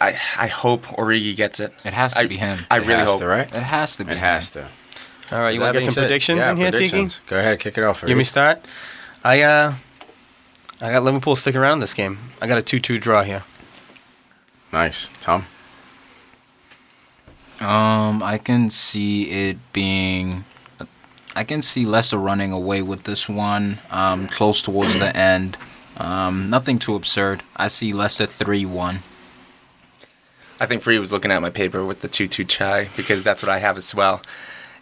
I 0.00 0.08
I 0.38 0.46
hope 0.48 0.82
Origi 0.86 1.34
gets 1.34 1.58
it. 1.60 1.72
It 1.84 1.92
has 1.92 2.12
to 2.14 2.20
I, 2.20 2.26
be 2.26 2.36
him. 2.36 2.58
I 2.70 2.76
It 2.78 2.80
really 2.80 2.94
has 2.94 3.08
hope. 3.10 3.20
to, 3.20 3.26
right? 3.26 3.46
It 3.48 3.62
has 3.62 3.96
to 3.96 4.04
be. 4.04 4.12
It 4.12 4.18
has 4.18 4.54
him. 4.54 4.64
to. 5.28 5.34
All 5.36 5.42
right, 5.42 5.54
you 5.54 5.60
want 5.60 5.74
to 5.74 5.80
get 5.80 5.84
some 5.86 5.94
said- 5.94 6.00
predictions 6.02 6.38
yeah, 6.38 6.50
in 6.50 6.56
here, 6.56 6.70
predictions. 6.70 7.20
Go 7.26 7.38
ahead, 7.38 7.58
kick 7.58 7.76
it 7.78 7.84
off. 7.84 8.00
Tiki? 8.00 8.08
Give 8.10 8.18
me 8.18 8.24
start. 8.24 8.64
I 9.24 9.40
uh, 9.42 9.74
I 10.80 10.92
got 10.92 11.02
Liverpool 11.02 11.34
sticking 11.36 11.60
around 11.60 11.80
this 11.80 11.94
game. 11.94 12.18
I 12.40 12.46
got 12.46 12.58
a 12.58 12.62
two-two 12.62 12.98
draw 12.98 13.22
here. 13.22 13.42
Nice, 14.72 15.08
Tom. 15.20 15.46
Um, 17.60 18.22
I 18.22 18.38
can 18.42 18.68
see 18.70 19.24
it 19.48 19.58
being. 19.72 20.44
I 21.34 21.44
can 21.44 21.62
see 21.62 21.84
Leicester 21.84 22.18
running 22.18 22.52
away 22.52 22.82
with 22.82 23.04
this 23.04 23.28
one. 23.28 23.78
Um, 23.90 24.26
close 24.26 24.60
towards 24.62 24.98
the 24.98 25.14
end. 25.16 25.56
Um, 25.96 26.48
nothing 26.50 26.78
too 26.78 26.94
absurd. 26.94 27.42
I 27.56 27.68
see 27.68 27.92
Leicester 27.92 28.26
three 28.26 28.64
one. 28.66 29.00
I 30.58 30.66
think 30.66 30.82
Free 30.82 30.98
was 30.98 31.12
looking 31.12 31.30
at 31.30 31.42
my 31.42 31.50
paper 31.50 31.84
with 31.84 32.00
the 32.00 32.08
two-two 32.08 32.44
chai 32.44 32.88
because 32.96 33.22
that's 33.22 33.42
what 33.42 33.50
I 33.50 33.58
have 33.58 33.76
as 33.76 33.94
well. 33.94 34.22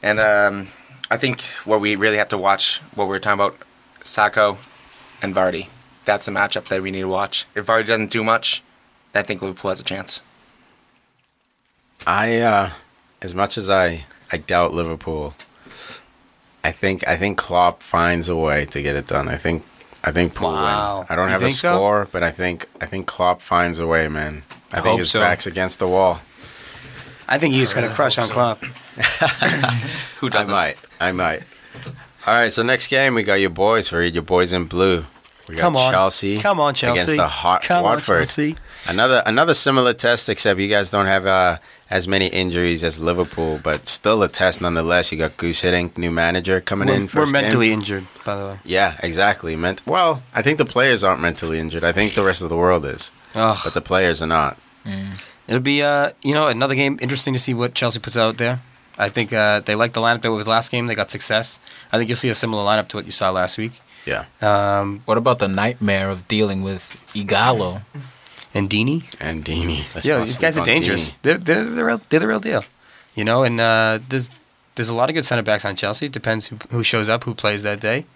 And 0.03 0.21
um, 0.21 0.69
I 1.11 1.17
think 1.17 1.41
what 1.65 1.81
we 1.81 1.97
really 1.97 2.17
have 2.19 2.29
to 2.29 2.39
watch, 2.39 2.79
what 2.95 3.07
we 3.07 3.11
were 3.11 3.19
talking 3.19 3.41
about, 3.41 3.59
Sakho 4.01 4.59
and 5.23 5.35
Vardy. 5.35 5.69
That's 6.05 6.27
the 6.27 6.33
matchup 6.33 6.67
that 6.67 6.83
we 6.83 6.91
need 6.91 7.01
to 7.01 7.09
watch. 7.09 7.47
If 7.55 7.67
Vardy 7.67 7.87
doesn't 7.87 8.11
do 8.11 8.23
much, 8.23 8.63
I 9.15 9.23
think 9.23 9.41
Liverpool 9.43 9.71
has 9.71 9.81
a 9.81 9.85
chance. 9.85 10.21
I 12.07 12.39
uh 12.39 12.71
as 13.23 13.35
much 13.35 13.57
as 13.57 13.71
I 13.71 14.05
I 14.31 14.37
doubt 14.37 14.75
Liverpool, 14.75 15.35
I 16.63 16.71
think 16.73 17.07
I 17.09 17.17
think 17.17 17.39
Klopp 17.39 17.83
finds 17.83 18.29
a 18.29 18.37
way 18.37 18.67
to 18.67 18.83
get 18.83 18.97
it 18.97 19.07
done. 19.07 19.29
I 19.29 19.37
think 19.37 19.65
I 20.07 20.13
think 20.13 20.35
Pool 20.35 20.53
Wow. 20.53 20.99
win. 20.99 21.07
I 21.09 21.15
don't 21.17 21.27
You 21.29 21.33
have 21.33 21.43
a 21.43 21.47
think 21.47 21.57
so? 21.57 21.75
score, 21.77 22.09
but 22.13 22.23
I 22.23 22.31
think 22.31 22.67
I 22.81 22.87
think 22.87 23.07
Klopp 23.07 23.41
finds 23.41 23.79
a 23.79 23.87
way, 23.87 24.07
man. 24.09 24.43
I, 24.73 24.79
I 24.79 24.81
think 24.83 24.87
hope 24.87 24.99
his 24.99 25.11
so. 25.11 25.21
back's 25.21 25.47
against 25.47 25.79
the 25.79 25.89
wall. 25.89 26.21
I 27.27 27.39
think 27.39 27.55
he's 27.55 27.73
going 27.73 27.89
to 27.89 27.95
crush 27.95 28.19
on 28.19 28.29
Klopp. 28.29 28.63
Who 30.21 30.31
doesn't? 30.31 30.53
I 30.55 30.57
might. 30.57 30.77
I 31.01 31.13
might. 31.13 31.43
All 32.27 32.35
right, 32.35 32.53
so 32.53 32.63
next 32.63 32.89
game 32.89 33.15
we 33.15 33.23
got 33.23 33.35
your 33.35 33.51
boys 33.51 33.89
for 33.89 34.03
your 34.03 34.23
boys 34.23 34.53
in 34.53 34.65
blue. 34.67 35.05
We 35.49 35.57
got 35.57 35.63
Come 35.63 35.77
on, 35.77 35.93
Chelsea. 35.93 36.39
Come 36.41 36.61
on, 36.61 36.73
Chelsea. 36.75 37.01
against 37.03 37.17
the 37.17 37.29
hot 37.29 37.63
Come 37.63 37.83
Watford. 37.85 38.15
on, 38.15 38.21
Chelsea. 38.21 38.57
Another 38.89 39.23
another 39.27 39.55
similar 39.55 39.93
test, 39.95 40.29
except 40.29 40.59
you 40.61 40.69
guys 40.69 40.91
don't 40.91 41.07
have 41.07 41.27
uh, 41.27 41.59
as 41.95 42.09
many 42.09 42.27
injuries 42.27 42.83
as 42.83 42.99
Liverpool, 42.99 43.61
but 43.63 43.87
still 43.89 44.23
a 44.23 44.29
test 44.29 44.61
nonetheless. 44.61 45.13
You 45.13 45.19
got 45.19 45.37
Guus 45.37 45.63
Hiddink, 45.63 45.97
new 45.97 46.11
manager 46.11 46.61
coming 46.61 46.89
We're, 46.89 46.95
in. 46.97 47.03
we're 47.03 47.09
First 47.09 47.33
game. 47.33 47.43
mentally 47.43 47.73
injured, 47.73 48.07
by 48.25 48.35
the 48.37 48.45
way. 48.49 48.59
Yeah, 48.65 48.99
exactly. 49.03 49.55
Ment- 49.55 49.87
well, 49.87 50.23
I 50.35 50.43
think 50.43 50.59
the 50.59 50.65
players 50.77 51.05
aren't 51.05 51.21
mentally 51.23 51.59
injured. 51.61 51.85
I 51.85 51.93
think 51.93 52.15
the 52.15 52.25
rest 52.25 52.43
of 52.43 52.49
the 52.49 52.57
world 52.57 52.85
is, 52.85 53.13
Ugh. 53.35 53.59
but 53.65 53.75
the 53.75 53.81
players 53.81 54.21
are 54.21 54.27
not. 54.27 54.59
It'll 55.47 55.61
be, 55.75 55.83
uh, 55.83 56.11
you 56.23 56.35
know, 56.35 56.47
another 56.49 56.75
game. 56.75 56.99
Interesting 57.01 57.33
to 57.35 57.39
see 57.39 57.55
what 57.55 57.75
Chelsea 57.75 58.01
puts 58.01 58.17
out 58.17 58.39
there. 58.39 58.61
I 58.99 59.09
think 59.09 59.33
uh, 59.33 59.61
they 59.61 59.75
like 59.75 59.93
the 59.93 60.01
lineup 60.01 60.23
they 60.23 60.29
were 60.29 60.37
with 60.37 60.47
last 60.49 60.71
game. 60.73 60.87
They 60.89 60.95
got 60.95 61.11
success. 61.11 61.59
I 61.93 61.99
think 61.99 62.09
you'll 62.09 62.17
see 62.25 62.29
a 62.31 62.35
similar 62.35 62.65
lineup 62.65 62.89
to 62.89 62.97
what 62.97 63.07
you 63.07 63.13
saw 63.13 63.31
last 63.31 63.57
week. 63.59 63.81
Yeah, 64.07 64.25
Um, 64.43 65.01
What 65.07 65.17
about 65.17 65.39
the 65.39 65.49
nightmare 65.49 66.11
of 66.11 66.29
dealing 66.29 66.63
with 66.63 66.85
Ighalo? 67.15 67.83
And 68.55 68.71
Deeney. 68.71 69.03
and 69.21 69.45
Deeney. 69.45 69.85
Let's 69.95 70.07
these 70.07 70.39
guys 70.39 70.57
are 70.57 70.65
dangerous. 70.65 71.13
They're, 71.23 71.39
they're, 71.39 71.65
the 71.65 71.85
real, 71.85 72.01
they're 72.09 72.21
the 72.21 72.29
real 72.29 72.41
deal. 72.41 72.65
You 73.17 73.25
know, 73.25 73.43
and 73.43 73.61
uh, 73.61 73.99
there's 74.09 74.31
there's 74.77 74.89
a 74.89 74.95
lot 74.95 75.09
of 75.11 75.15
good 75.15 75.25
center 75.25 75.43
backs 75.43 75.65
on 75.65 75.77
Chelsea. 75.77 76.09
Depends 76.09 76.47
who, 76.47 76.57
who 76.71 76.83
shows 76.83 77.09
up, 77.09 77.25
who 77.25 77.35
plays 77.35 77.63
that 77.65 77.81
day. 77.81 78.07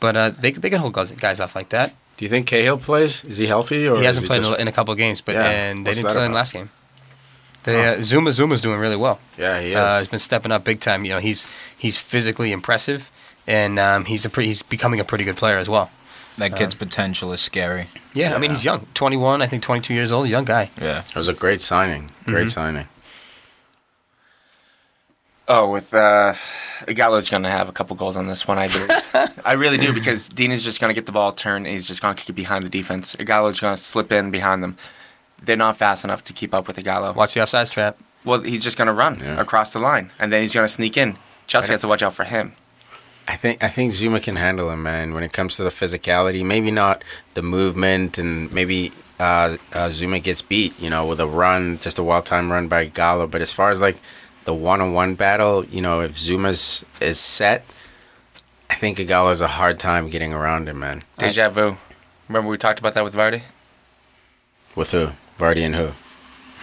But 0.00 0.16
uh, 0.16 0.30
they 0.30 0.50
they 0.50 0.70
can 0.70 0.80
hold 0.80 0.92
guys, 0.92 1.12
guys 1.12 1.40
off 1.40 1.54
like 1.56 1.68
that. 1.70 1.94
Do 2.16 2.24
you 2.24 2.28
think 2.28 2.46
Cahill 2.46 2.78
plays? 2.78 3.24
Is 3.24 3.38
he 3.38 3.46
healthy 3.46 3.86
or 3.88 3.96
he 3.98 4.04
hasn't 4.04 4.26
played 4.26 4.42
just- 4.42 4.58
in 4.58 4.68
a- 4.68 4.72
couple 4.72 4.92
of 4.92 4.98
games, 4.98 5.20
but 5.20 5.34
Yeah, 5.34 5.44
and 5.50 5.84
they 5.86 5.90
what's 5.90 5.98
didn't 6.00 6.12
play 6.12 6.24
him 6.24 6.30
about? 6.32 6.36
last 6.36 6.52
game. 6.52 6.70
They, 7.64 7.84
uh, 7.84 7.96
Zouma 7.98 8.30
Zouma's 8.30 8.60
doing 8.60 8.78
really 8.78 8.96
well. 8.96 9.18
Yeah, 9.36 9.60
he 9.60 9.70
is. 9.72 9.76
Uh, 9.76 9.98
he's 9.98 10.08
been 10.08 10.18
stepping 10.20 10.52
up 10.52 10.64
big 10.64 10.80
time. 10.80 11.04
You 11.04 11.10
know, 11.12 11.18
he's 11.20 11.46
he's 11.76 11.98
physically 11.98 12.52
impressive, 12.52 13.10
and 13.46 13.78
um, 13.78 14.04
he's 14.04 14.24
a 14.24 14.30
pretty, 14.30 14.48
he's 14.48 14.62
becoming 14.62 15.00
a 15.00 15.04
pretty 15.04 15.24
good 15.24 15.36
player 15.36 15.58
as 15.58 15.68
well. 15.68 15.90
That 16.38 16.54
kid's 16.56 16.74
potential 16.74 17.32
is 17.32 17.40
scary. 17.40 17.86
Yeah, 18.12 18.34
I 18.34 18.38
mean 18.38 18.50
he's 18.50 18.64
young, 18.64 18.86
21, 18.94 19.40
I 19.42 19.46
think 19.46 19.62
22 19.62 19.94
years 19.94 20.12
old, 20.12 20.28
young 20.28 20.44
guy. 20.44 20.70
Yeah. 20.80 21.00
it 21.00 21.14
was 21.14 21.28
a 21.28 21.34
great 21.34 21.60
signing. 21.62 22.10
Great 22.24 22.48
Mhm. 22.48 22.50
signing. 22.52 22.88
Oh, 25.48 25.70
with 25.70 25.94
uh, 25.94 26.34
Gallo's 26.88 27.30
gonna 27.30 27.50
have 27.50 27.68
a 27.68 27.72
couple 27.72 27.94
goals 27.94 28.16
on 28.16 28.26
this 28.26 28.48
one, 28.48 28.58
I 28.58 28.66
believe. 28.68 28.90
I 29.44 29.52
really 29.52 29.78
do 29.78 29.94
because 29.94 30.28
Dean 30.28 30.50
is 30.50 30.64
just 30.64 30.80
gonna 30.80 30.92
get 30.94 31.06
the 31.06 31.12
ball 31.12 31.30
turned 31.32 31.66
he's 31.68 31.86
just 31.86 32.02
gonna 32.02 32.16
kick 32.16 32.28
it 32.28 32.32
behind 32.34 32.64
the 32.64 32.68
defense. 32.68 33.14
Gallo's 33.14 33.60
gonna 33.60 33.76
slip 33.76 34.10
in 34.10 34.30
behind 34.32 34.62
them. 34.62 34.76
They're 35.40 35.56
not 35.56 35.76
fast 35.76 36.04
enough 36.04 36.24
to 36.24 36.32
keep 36.32 36.52
up 36.52 36.66
with 36.66 36.82
Gallo. 36.82 37.12
Watch 37.12 37.34
the 37.34 37.40
offsides 37.40 37.70
trap. 37.70 37.98
Well, 38.24 38.40
he's 38.40 38.64
just 38.64 38.76
gonna 38.76 38.92
run 38.92 39.20
Yeah. 39.20 39.40
across 39.40 39.72
the 39.72 39.78
line 39.78 40.10
and 40.18 40.32
then 40.32 40.42
he's 40.42 40.52
gonna 40.52 40.66
sneak 40.68 40.96
in. 40.96 41.16
Chelsea 41.46 41.70
has 41.70 41.82
to 41.82 41.88
watch 41.88 42.02
out 42.02 42.14
for 42.14 42.24
him. 42.24 42.52
I 43.28 43.36
think 43.36 43.62
I 43.62 43.68
think 43.68 43.92
Zouma 43.92 44.22
can 44.22 44.36
handle 44.36 44.70
him, 44.70 44.82
man. 44.82 45.12
When 45.14 45.22
it 45.24 45.32
comes 45.32 45.56
to 45.56 45.64
the 45.64 45.70
physicality, 45.70 46.44
maybe 46.44 46.70
not 46.70 47.02
the 47.34 47.42
movement, 47.42 48.18
and 48.18 48.52
maybe 48.52 48.92
uh, 49.18 49.56
uh, 49.72 49.88
Zouma 49.88 50.22
gets 50.22 50.42
beat, 50.42 50.78
you 50.80 50.90
know, 50.90 51.06
with 51.06 51.20
a 51.20 51.26
run, 51.26 51.78
just 51.78 51.98
a 51.98 52.02
well-timed 52.02 52.50
run 52.50 52.68
by 52.68 52.84
Gallo. 52.86 53.26
But 53.26 53.40
as 53.40 53.50
far 53.52 53.70
as 53.70 53.80
like 53.80 53.96
the 54.44 54.54
one-on-one 54.54 55.16
battle, 55.16 55.64
you 55.66 55.80
know, 55.80 56.00
if 56.00 56.12
Zouma's 56.12 56.84
is 57.00 57.18
set, 57.18 57.64
I 58.70 58.74
think 58.76 59.04
Gallo 59.06 59.30
has 59.30 59.40
a 59.40 59.48
hard 59.48 59.78
time 59.78 60.08
getting 60.08 60.32
around 60.32 60.68
him, 60.68 60.78
man. 60.78 61.02
Deja 61.18 61.48
vu. 61.48 61.76
Remember 62.28 62.48
we 62.48 62.58
talked 62.58 62.78
about 62.78 62.94
that 62.94 63.04
with 63.04 63.14
Vardy? 63.14 63.42
With 64.74 64.92
who? 64.92 65.10
Vardy 65.38 65.64
and 65.64 65.74
who? 65.74 65.90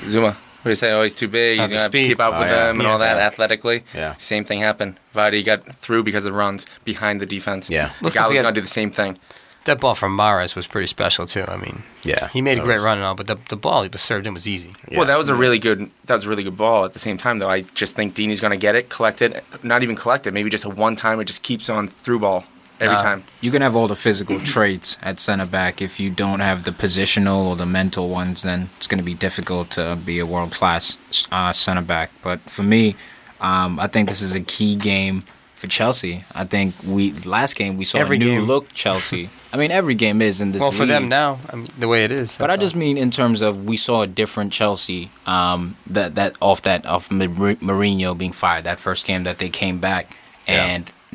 Zouma. 0.02 0.36
We 0.64 0.76
say, 0.76 0.92
oh, 0.94 1.04
he's 1.04 1.14
too 1.14 1.28
big. 1.28 1.60
Has 1.60 1.72
He's 1.72 1.80
gonna 1.82 1.92
keep 1.92 2.20
up 2.20 2.34
Oh, 2.36 2.40
with 2.40 2.48
yeah. 2.50 2.68
them 2.68 2.80
and 2.80 2.88
all 2.88 3.00
Yeah. 3.00 3.16
that 3.16 3.22
athletically. 3.34 3.84
Yeah. 3.94 4.16
Same 4.18 4.46
thing 4.46 4.60
happened. 4.62 4.98
Vardy 5.16 5.44
got 5.44 5.66
through 5.76 6.04
because 6.04 6.26
of 6.26 6.36
runs 6.36 6.66
behind 6.86 7.20
the 7.20 7.26
defense. 7.26 7.70
Yeah. 7.70 7.92
Let's 8.02 8.16
Gallo's 8.16 8.36
gonna 8.42 8.52
do 8.54 8.62
the 8.62 8.68
same 8.68 8.92
thing. 8.92 9.18
That 9.66 9.80
ball 9.80 9.96
from 9.96 10.18
Mahrez 10.18 10.58
was 10.58 10.68
pretty 10.68 10.88
special 10.88 11.26
too. 11.26 11.46
I 11.48 11.56
mean, 11.56 11.84
Yeah, 12.04 12.28
he 12.30 12.42
made 12.42 12.58
a 12.60 12.62
great 12.62 12.76
was- 12.76 12.84
run 12.84 12.98
and 12.98 13.06
all, 13.06 13.16
but 13.16 13.28
the, 13.28 13.38
the 13.48 13.56
ball 13.56 13.84
he 13.84 13.90
was 13.90 14.02
served 14.02 14.28
in 14.28 14.34
was 14.34 14.46
easy. 14.46 14.74
Yeah. 14.90 14.98
Well, 14.98 15.08
that 15.08 15.18
was 15.18 15.30
a 15.30 15.36
really 15.36 15.58
good. 15.58 15.90
That 16.06 16.16
was 16.16 16.26
a 16.26 16.30
really 16.30 16.44
good 16.44 16.58
ball. 16.58 16.84
At 16.84 16.92
the 16.92 17.00
same 17.00 17.18
time, 17.18 17.40
though, 17.40 17.48
I 17.50 17.62
just 17.74 17.96
think 17.96 18.14
Deeney's 18.14 18.42
gonna 18.42 18.58
get 18.58 18.76
it, 18.76 18.90
collect 18.90 19.22
it, 19.22 19.44
not 19.64 19.82
even 19.84 19.96
collect 19.96 20.28
it. 20.28 20.34
Maybe 20.34 20.50
just 20.50 20.66
a 20.66 20.70
one 20.70 20.96
time. 20.98 21.20
It 21.22 21.26
just 21.26 21.44
keeps 21.44 21.70
on 21.70 21.88
through 21.88 22.20
ball 22.20 22.44
every 22.84 22.96
Uh, 22.96 23.02
time. 23.02 23.24
You 23.42 23.52
can 23.52 23.62
have 23.62 23.76
all 23.76 23.88
the 23.88 23.96
physical 23.96 24.40
traits 24.54 24.98
at 25.02 25.20
center 25.20 25.46
back. 25.46 25.82
If 25.82 26.00
you 26.00 26.10
don't 26.10 26.42
have 26.42 26.64
the 26.64 26.72
positional 26.72 27.46
or 27.50 27.56
the 27.56 27.66
mental 27.66 28.10
ones, 28.10 28.44
then 28.44 28.70
it's 28.78 28.88
going 28.88 29.00
to 29.00 29.04
be 29.06 29.14
difficult 29.16 29.70
to 29.72 29.98
be 30.06 30.20
a 30.20 30.26
world 30.26 30.52
class 30.52 30.98
uh, 31.32 31.52
center 31.52 31.82
back. 31.82 32.12
But 32.22 32.40
for 32.50 32.64
me, 32.64 32.96
um, 33.42 33.80
I 33.80 33.88
think 33.88 34.10
this 34.10 34.22
is 34.22 34.36
a 34.36 34.42
key 34.42 34.76
game 34.76 35.24
for 35.56 35.68
Chelsea. 35.68 36.24
I 36.36 36.44
think 36.46 36.74
we 36.86 37.14
last 37.26 37.56
game 37.56 37.78
we 37.78 37.86
saw 37.86 38.00
Every 38.00 38.18
a 38.18 38.20
new 38.20 38.32
game. 38.40 38.42
look 38.42 38.74
Chelsea. 38.74 39.30
I 39.54 39.58
mean, 39.58 39.70
every 39.72 39.94
game 39.96 40.20
is 40.22 40.42
in 40.42 40.52
this. 40.52 40.62
well, 40.62 40.72
for 40.72 40.86
them 40.88 41.08
now, 41.08 41.40
I 41.52 41.56
mean, 41.56 41.68
the 41.78 41.88
way 41.88 42.04
it 42.04 42.12
is. 42.12 42.38
But 42.40 42.50
I 42.50 42.54
that's 42.56 42.64
just 42.66 42.76
mean 42.76 42.98
in 42.98 43.12
terms 43.12 43.42
of 43.44 43.64
we 43.66 43.78
saw 43.78 44.02
a 44.02 44.08
different 44.08 44.52
Chelsea 44.52 45.12
um, 45.28 45.78
that 45.86 46.16
that 46.16 46.36
off 46.42 46.62
that 46.64 46.86
off 46.86 47.10
Mourinho 47.10 48.18
being 48.18 48.32
fired 48.34 48.64
that 48.66 48.80
first 48.80 49.06
game 49.06 49.24
that 49.24 49.38
they 49.38 49.50
came 49.50 49.78
back 49.80 50.18
Yeah. 50.48 50.66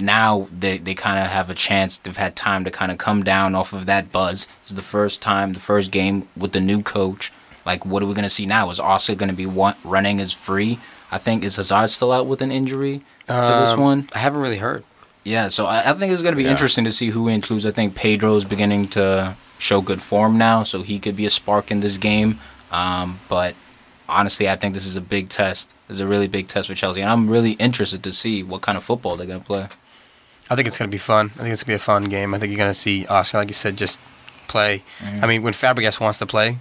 Now 0.00 0.48
they, 0.56 0.78
they 0.78 0.94
kind 0.94 1.18
of 1.18 1.30
have 1.30 1.50
a 1.50 1.54
chance 1.54 1.96
they've 1.96 2.16
had 2.16 2.34
time 2.36 2.64
to 2.64 2.70
kind 2.70 2.90
of 2.92 2.98
come 2.98 3.22
down 3.22 3.54
off 3.54 3.72
of 3.72 3.86
that 3.86 4.10
buzz. 4.12 4.46
This 4.62 4.70
is 4.70 4.76
the 4.76 4.82
first 4.82 5.20
time 5.22 5.52
the 5.52 5.60
first 5.60 5.90
game 5.90 6.28
with 6.36 6.52
the 6.52 6.60
new 6.60 6.82
coach. 6.82 7.32
Like 7.66 7.84
what 7.86 8.02
are 8.02 8.06
we 8.06 8.14
gonna 8.14 8.28
see 8.30 8.46
now? 8.46 8.70
Is 8.70 8.80
Oscar 8.80 9.14
gonna 9.14 9.32
be 9.32 9.46
one, 9.46 9.74
running 9.84 10.20
as 10.20 10.32
free? 10.32 10.78
I 11.10 11.18
think 11.18 11.42
is 11.44 11.56
Hazard 11.56 11.88
still 11.90 12.12
out 12.12 12.26
with 12.26 12.42
an 12.42 12.52
injury 12.52 13.02
for 13.26 13.32
this 13.60 13.70
Um, 13.70 13.80
one. 13.80 14.08
I 14.14 14.18
haven't 14.18 14.40
really 14.40 14.58
heard. 14.58 14.84
Yeah, 15.24 15.48
so 15.48 15.66
I, 15.66 15.90
I 15.90 15.92
think 15.94 16.12
it's 16.12 16.22
going 16.22 16.32
to 16.32 16.36
be 16.36 16.44
Yeah. 16.44 16.50
interesting 16.50 16.84
to 16.84 16.92
see 16.92 17.10
who 17.10 17.28
he 17.28 17.34
includes. 17.34 17.66
I 17.66 17.70
think 17.70 17.94
Pedro's 17.94 18.44
beginning 18.46 18.88
to 18.88 19.36
show 19.58 19.80
good 19.82 20.00
form 20.00 20.38
now, 20.38 20.62
so 20.62 20.82
he 20.82 20.98
could 20.98 21.16
be 21.16 21.26
a 21.26 21.30
spark 21.30 21.70
in 21.70 21.80
this 21.80 21.98
game. 21.98 22.38
Um, 22.70 23.20
but 23.28 23.54
honestly, 24.08 24.48
I 24.48 24.56
think 24.56 24.72
this 24.74 24.86
is 24.86 24.96
a 24.96 25.00
big 25.02 25.28
test. 25.28 25.74
This 25.86 25.96
is 25.96 26.00
a 26.00 26.06
really 26.06 26.28
big 26.28 26.46
test 26.46 26.68
for 26.68 26.74
Chelsea, 26.74 27.00
and 27.02 27.10
I'm 27.10 27.28
really 27.28 27.52
interested 27.52 28.02
to 28.04 28.12
see 28.12 28.42
what 28.42 28.60
kind 28.62 28.76
of 28.78 28.84
football 28.84 29.16
they're 29.16 29.26
going 29.26 29.40
to 29.40 29.44
play. 29.46 29.66
I 30.50 30.56
think 30.56 30.66
it's 30.68 30.78
going 30.78 30.90
to 30.90 30.94
be 30.94 30.98
fun. 30.98 31.26
I 31.34 31.42
think 31.42 31.52
it's 31.52 31.62
going 31.62 31.66
to 31.66 31.66
be 31.66 31.74
a 31.74 31.78
fun 31.78 32.04
game. 32.04 32.34
I 32.34 32.38
think 32.38 32.50
you're 32.50 32.58
going 32.58 32.70
to 32.70 32.78
see 32.78 33.06
Oscar, 33.06 33.38
like 33.38 33.48
you 33.48 33.54
said, 33.54 33.76
just 33.76 34.00
play. 34.48 34.82
I 35.22 35.26
mean, 35.26 35.42
when 35.42 35.52
Fabregas 35.52 36.00
wants 36.00 36.18
to 36.18 36.26
play, 36.26 36.58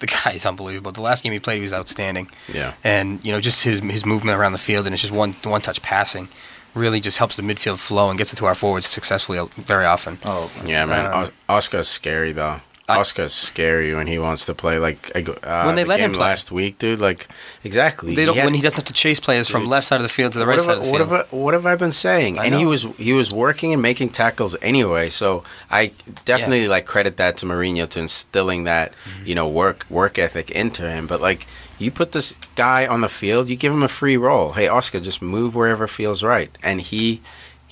the 0.00 0.06
guy 0.06 0.32
is 0.32 0.44
unbelievable. 0.44 0.92
The 0.92 1.02
last 1.02 1.22
game 1.22 1.32
he 1.32 1.38
played, 1.38 1.56
he 1.56 1.62
was 1.62 1.72
outstanding. 1.72 2.28
Yeah. 2.52 2.74
And 2.82 3.24
you 3.24 3.32
know, 3.32 3.40
just 3.40 3.62
his 3.62 3.80
his 3.80 4.04
movement 4.04 4.38
around 4.38 4.52
the 4.52 4.58
field 4.58 4.86
and 4.86 4.92
it's 4.92 5.02
just 5.02 5.14
one 5.14 5.32
one 5.44 5.60
touch 5.60 5.80
passing, 5.82 6.28
really 6.74 7.00
just 7.00 7.18
helps 7.18 7.36
the 7.36 7.42
midfield 7.42 7.78
flow 7.78 8.08
and 8.10 8.18
gets 8.18 8.32
it 8.32 8.36
to 8.36 8.46
our 8.46 8.54
forwards 8.54 8.86
successfully 8.86 9.38
uh, 9.38 9.46
very 9.56 9.86
often. 9.86 10.18
Oh, 10.24 10.50
Yeah, 10.64 10.84
man. 10.86 11.12
Um, 11.12 11.30
Oscar's 11.48 11.88
scary 11.88 12.32
though. 12.32 12.60
Oscar's 12.88 13.32
scary 13.32 13.94
when 13.94 14.06
he 14.06 14.18
wants 14.18 14.44
to 14.46 14.54
play. 14.54 14.78
Like 14.78 15.10
I 15.14 15.20
go- 15.22 15.38
uh, 15.42 15.62
When 15.64 15.76
they 15.76 15.84
the 15.84 15.88
let 15.88 16.00
him 16.00 16.12
play. 16.12 16.20
last 16.20 16.50
week, 16.52 16.78
dude. 16.78 17.00
Like 17.00 17.28
exactly. 17.64 18.14
They 18.14 18.24
don't 18.24 18.36
had- 18.36 18.44
when 18.44 18.54
he 18.54 18.60
doesn't 18.60 18.76
have 18.76 18.84
to 18.86 18.92
chase 18.92 19.20
players 19.20 19.48
from 19.48 19.62
Dude, 19.62 19.70
left 19.70 19.86
side 19.86 19.96
of 19.96 20.02
the 20.02 20.08
field 20.08 20.32
to 20.34 20.38
the 20.38 20.46
right 20.46 20.60
side 20.60 20.78
of 20.78 20.84
the 20.84 20.90
what 20.90 20.98
field. 20.98 21.10
have 21.12 21.26
I, 21.32 21.36
what 21.36 21.54
have 21.54 21.64
I 21.64 21.76
been 21.76 21.92
saying? 21.92 22.38
I 22.38 22.46
and 22.46 22.54
he 22.54 22.66
was 22.66 22.82
he 22.98 23.12
was 23.12 23.32
working 23.32 23.72
and 23.72 23.80
making 23.80 24.10
tackles 24.10 24.56
anyway. 24.60 25.08
So 25.10 25.44
I 25.70 25.92
definitely 26.24 26.68
like 26.68 26.84
credit 26.86 27.16
that 27.18 27.36
to 27.38 27.46
Mourinho 27.46 27.88
to 27.90 28.00
instilling 28.00 28.64
that 28.64 28.92
Mm-hmm. 28.92 29.26
you 29.26 29.34
know 29.34 29.48
work 29.48 29.86
work 29.88 30.18
ethic 30.18 30.50
into 30.50 30.82
him. 30.88 31.06
But 31.06 31.20
like 31.20 31.46
you 31.78 31.90
put 31.90 32.12
this 32.12 32.34
guy 32.56 32.86
on 32.86 33.00
the 33.00 33.08
field, 33.08 33.48
you 33.48 33.56
give 33.56 33.72
him 33.72 33.82
a 33.82 33.88
free 33.88 34.16
role. 34.16 34.52
Hey 34.52 34.68
Oscar, 34.68 35.00
just 35.00 35.22
move 35.22 35.54
wherever 35.54 35.86
feels 35.86 36.22
right, 36.22 36.50
and 36.62 36.80
he. 36.80 37.20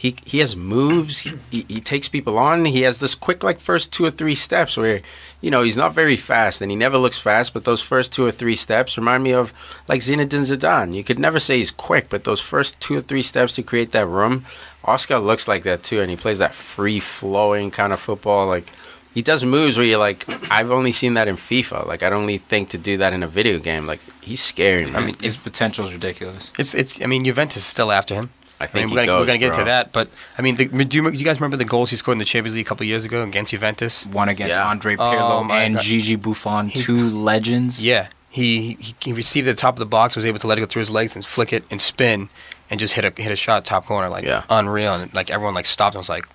He, 0.01 0.17
he 0.25 0.39
has 0.39 0.57
moves. 0.57 1.21
He, 1.21 1.33
he, 1.51 1.67
he 1.69 1.81
takes 1.81 2.09
people 2.09 2.39
on. 2.39 2.65
He 2.65 2.81
has 2.83 3.01
this 3.01 3.15
quick, 3.15 3.45
like, 3.45 3.61
first 3.61 3.93
two 3.93 4.07
or 4.07 4.11
three 4.11 4.35
steps 4.35 4.79
where, 4.79 5.03
you 5.43 5.51
know, 5.51 5.63
he's 5.63 5.77
not 5.77 5.93
very 5.93 6.17
fast 6.17 6.63
and 6.63 6.71
he 6.71 6.77
never 6.77 6.97
looks 6.97 7.19
fast, 7.19 7.53
but 7.53 7.65
those 7.65 7.83
first 7.83 8.11
two 8.11 8.25
or 8.25 8.31
three 8.31 8.57
steps 8.57 8.97
remind 8.97 9.23
me 9.23 9.35
of, 9.35 9.53
like, 9.89 10.01
Zinedine 10.01 10.47
Zidane. 10.51 10.95
You 10.95 11.05
could 11.05 11.19
never 11.19 11.39
say 11.39 11.59
he's 11.59 11.71
quick, 11.71 12.09
but 12.09 12.25
those 12.25 12.41
first 12.41 12.81
two 12.81 12.97
or 12.97 13.03
three 13.03 13.21
steps 13.23 13.57
to 13.57 13.63
create 13.63 13.93
that 13.93 14.07
room, 14.07 14.47
Oscar 14.87 15.19
looks 15.19 15.47
like 15.47 15.65
that 15.65 15.83
too, 15.83 16.01
and 16.01 16.09
he 16.09 16.17
plays 16.17 16.39
that 16.39 16.55
free 16.55 16.99
flowing 16.99 17.71
kind 17.71 17.93
of 17.93 18.01
football. 18.01 18.47
Like, 18.47 18.73
he 19.13 19.21
does 19.21 19.45
moves 19.45 19.77
where 19.77 19.85
you're 19.85 19.99
like, 19.99 20.25
I've 20.51 20.71
only 20.71 20.93
seen 20.93 21.13
that 21.15 21.29
in 21.29 21.37
FIFA. 21.37 21.87
Like, 21.87 22.03
I'd 22.03 22.15
only 22.15 22.39
think 22.39 22.71
to 22.71 22.79
do 22.79 22.97
that 22.97 23.13
in 23.13 23.23
a 23.23 23.29
video 23.29 23.59
game. 23.59 23.87
Like, 23.87 24.01
he's 24.23 24.41
scary, 24.41 24.87
man. 24.87 24.97
I 24.97 25.05
mean, 25.05 25.17
his 25.21 25.37
potential 25.37 25.85
is 25.85 25.93
ridiculous. 25.93 26.55
It's 26.59 26.75
it's. 26.75 27.03
I 27.03 27.07
mean, 27.07 27.25
Juventus 27.25 27.59
is 27.59 27.67
still 27.67 27.93
after 27.93 28.15
him. 28.15 28.31
I 28.61 28.67
think 28.67 28.89
mean, 28.89 28.95
we're 28.95 29.01
he 29.03 29.07
gonna, 29.07 29.19
we're 29.21 29.27
gonna 29.27 29.39
get 29.39 29.55
bro. 29.55 29.59
to 29.61 29.65
that, 29.71 29.93
but 29.93 30.09
I 30.37 30.43
mean, 30.43 30.57
the, 30.57 30.67
do, 30.67 30.97
you, 30.99 31.11
do 31.11 31.17
you 31.19 31.25
guys 31.25 31.41
remember 31.41 31.57
the 31.57 31.65
goals 31.65 31.89
he 31.91 31.97
scored 31.97 32.15
in 32.17 32.19
the 32.19 32.25
Champions 32.27 32.55
League 32.55 32.67
a 32.67 32.69
couple 32.69 32.85
years 32.85 33.05
ago 33.07 33.23
against 33.23 33.53
Juventus? 33.53 34.07
One 34.07 34.29
against 34.29 34.57
Yeah. 34.57 34.69
Andre 34.69 34.97
Oh 34.97 34.99
Pirlo 34.99 35.47
my 35.49 35.63
and 35.63 35.75
God. 35.77 35.83
Gigi 35.83 36.17
Buffon, 36.17 36.69
two 36.71 37.09
legends. 37.09 37.83
Yeah, 37.85 38.09
he, 38.29 38.75
he 38.75 38.95
he 39.01 39.13
received 39.15 39.47
it 39.47 39.51
at 39.51 39.57
the 39.57 39.61
top 39.61 39.75
of 39.75 39.79
the 39.81 39.87
box, 39.87 40.15
was 40.15 40.27
able 40.27 40.39
to 40.41 40.47
let 40.47 40.59
it 40.59 40.61
go 40.61 40.67
through 40.67 40.81
his 40.81 40.91
legs 40.91 41.17
and 41.17 41.25
flick 41.25 41.53
it 41.55 41.65
and 41.71 41.81
spin, 41.81 42.29
and 42.69 42.79
just 42.79 42.95
hit 42.95 43.05
a 43.07 43.23
hit 43.23 43.33
a 43.33 43.37
shot 43.37 43.65
top 43.65 43.87
corner 43.87 44.09
like 44.11 44.25
Yeah. 44.25 44.45
unreal, 44.51 44.93
and 44.95 45.15
like 45.15 45.31
everyone 45.31 45.55
like 45.55 45.67
stopped 45.67 45.97
and 45.97 46.01
was 46.01 46.09
like, 46.11 46.27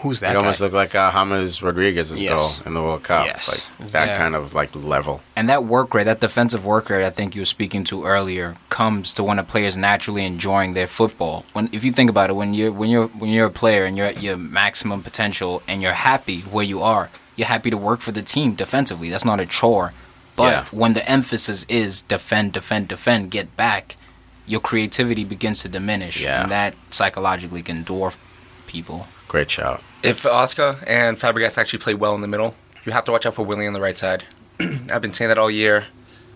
"Who's 0.00 0.20
that 0.20 0.30
It 0.30 0.34
guy?" 0.34 0.38
almost 0.40 0.60
looked 0.60 0.74
like 0.74 0.94
uh, 0.94 1.10
James 1.12 1.62
Rodriguez's 1.62 2.20
Yes. 2.22 2.30
goal 2.58 2.66
in 2.66 2.74
the 2.74 2.82
World 2.82 3.02
Cup. 3.02 3.26
Yes. 3.26 3.68
Like, 3.80 3.90
that 3.92 4.16
kind 4.16 4.34
of, 4.34 4.54
like, 4.54 4.74
level. 4.74 5.22
And 5.34 5.48
that 5.48 5.64
work 5.64 5.94
rate, 5.94 6.04
that 6.04 6.20
defensive 6.20 6.64
work 6.64 6.90
rate, 6.90 7.04
I 7.04 7.10
think 7.10 7.34
you 7.34 7.40
were 7.42 7.46
speaking 7.46 7.82
to 7.84 8.04
earlier, 8.04 8.56
comes 8.68 9.14
to 9.14 9.22
when 9.24 9.38
a 9.38 9.44
player's 9.44 9.76
naturally 9.76 10.24
enjoying 10.24 10.74
their 10.74 10.86
football. 10.86 11.44
When, 11.54 11.68
if 11.72 11.82
you 11.84 11.92
think 11.92 12.10
about 12.10 12.30
it, 12.30 12.34
when 12.34 12.52
you're 12.54 12.72
when 12.72 12.90
you're 12.90 13.06
when 13.08 13.30
you're 13.30 13.46
a 13.46 13.50
player 13.50 13.84
and 13.84 13.96
you're 13.96 14.06
at 14.06 14.22
your 14.22 14.36
maximum 14.36 15.02
potential 15.02 15.62
and 15.66 15.80
you're 15.82 15.92
happy 15.92 16.40
where 16.40 16.64
you 16.64 16.82
are, 16.82 17.08
you're 17.36 17.48
happy 17.48 17.70
to 17.70 17.76
work 17.76 18.00
for 18.00 18.12
the 18.12 18.22
team 18.22 18.54
defensively. 18.54 19.08
That's 19.10 19.24
not 19.24 19.40
a 19.40 19.46
chore. 19.46 19.92
But 20.36 20.52
Yeah. 20.52 20.64
when 20.70 20.92
the 20.92 21.08
emphasis 21.10 21.64
is 21.68 22.02
defend, 22.02 22.52
defend, 22.52 22.88
defend, 22.88 23.30
get 23.30 23.56
back, 23.56 23.96
your 24.46 24.60
creativity 24.60 25.24
begins 25.24 25.62
to 25.62 25.68
diminish, 25.68 26.20
Yeah. 26.22 26.42
and 26.42 26.50
that 26.52 26.74
psychologically 26.90 27.62
can 27.62 27.84
dwarf 27.84 28.16
people. 28.66 29.06
Great 29.36 29.50
shout. 29.50 29.82
If 30.02 30.24
Oscar 30.24 30.78
and 30.86 31.18
Fabregas 31.20 31.58
actually 31.58 31.80
play 31.80 31.92
well 31.92 32.14
in 32.14 32.22
the 32.22 32.26
middle, 32.26 32.56
you 32.86 32.92
have 32.92 33.04
to 33.04 33.12
watch 33.12 33.26
out 33.26 33.34
for 33.34 33.44
Willie 33.44 33.66
on 33.66 33.74
the 33.74 33.82
right 33.82 33.98
side. 33.98 34.24
I've 34.90 35.02
been 35.02 35.12
saying 35.12 35.28
that 35.28 35.36
all 35.36 35.50
year. 35.50 35.84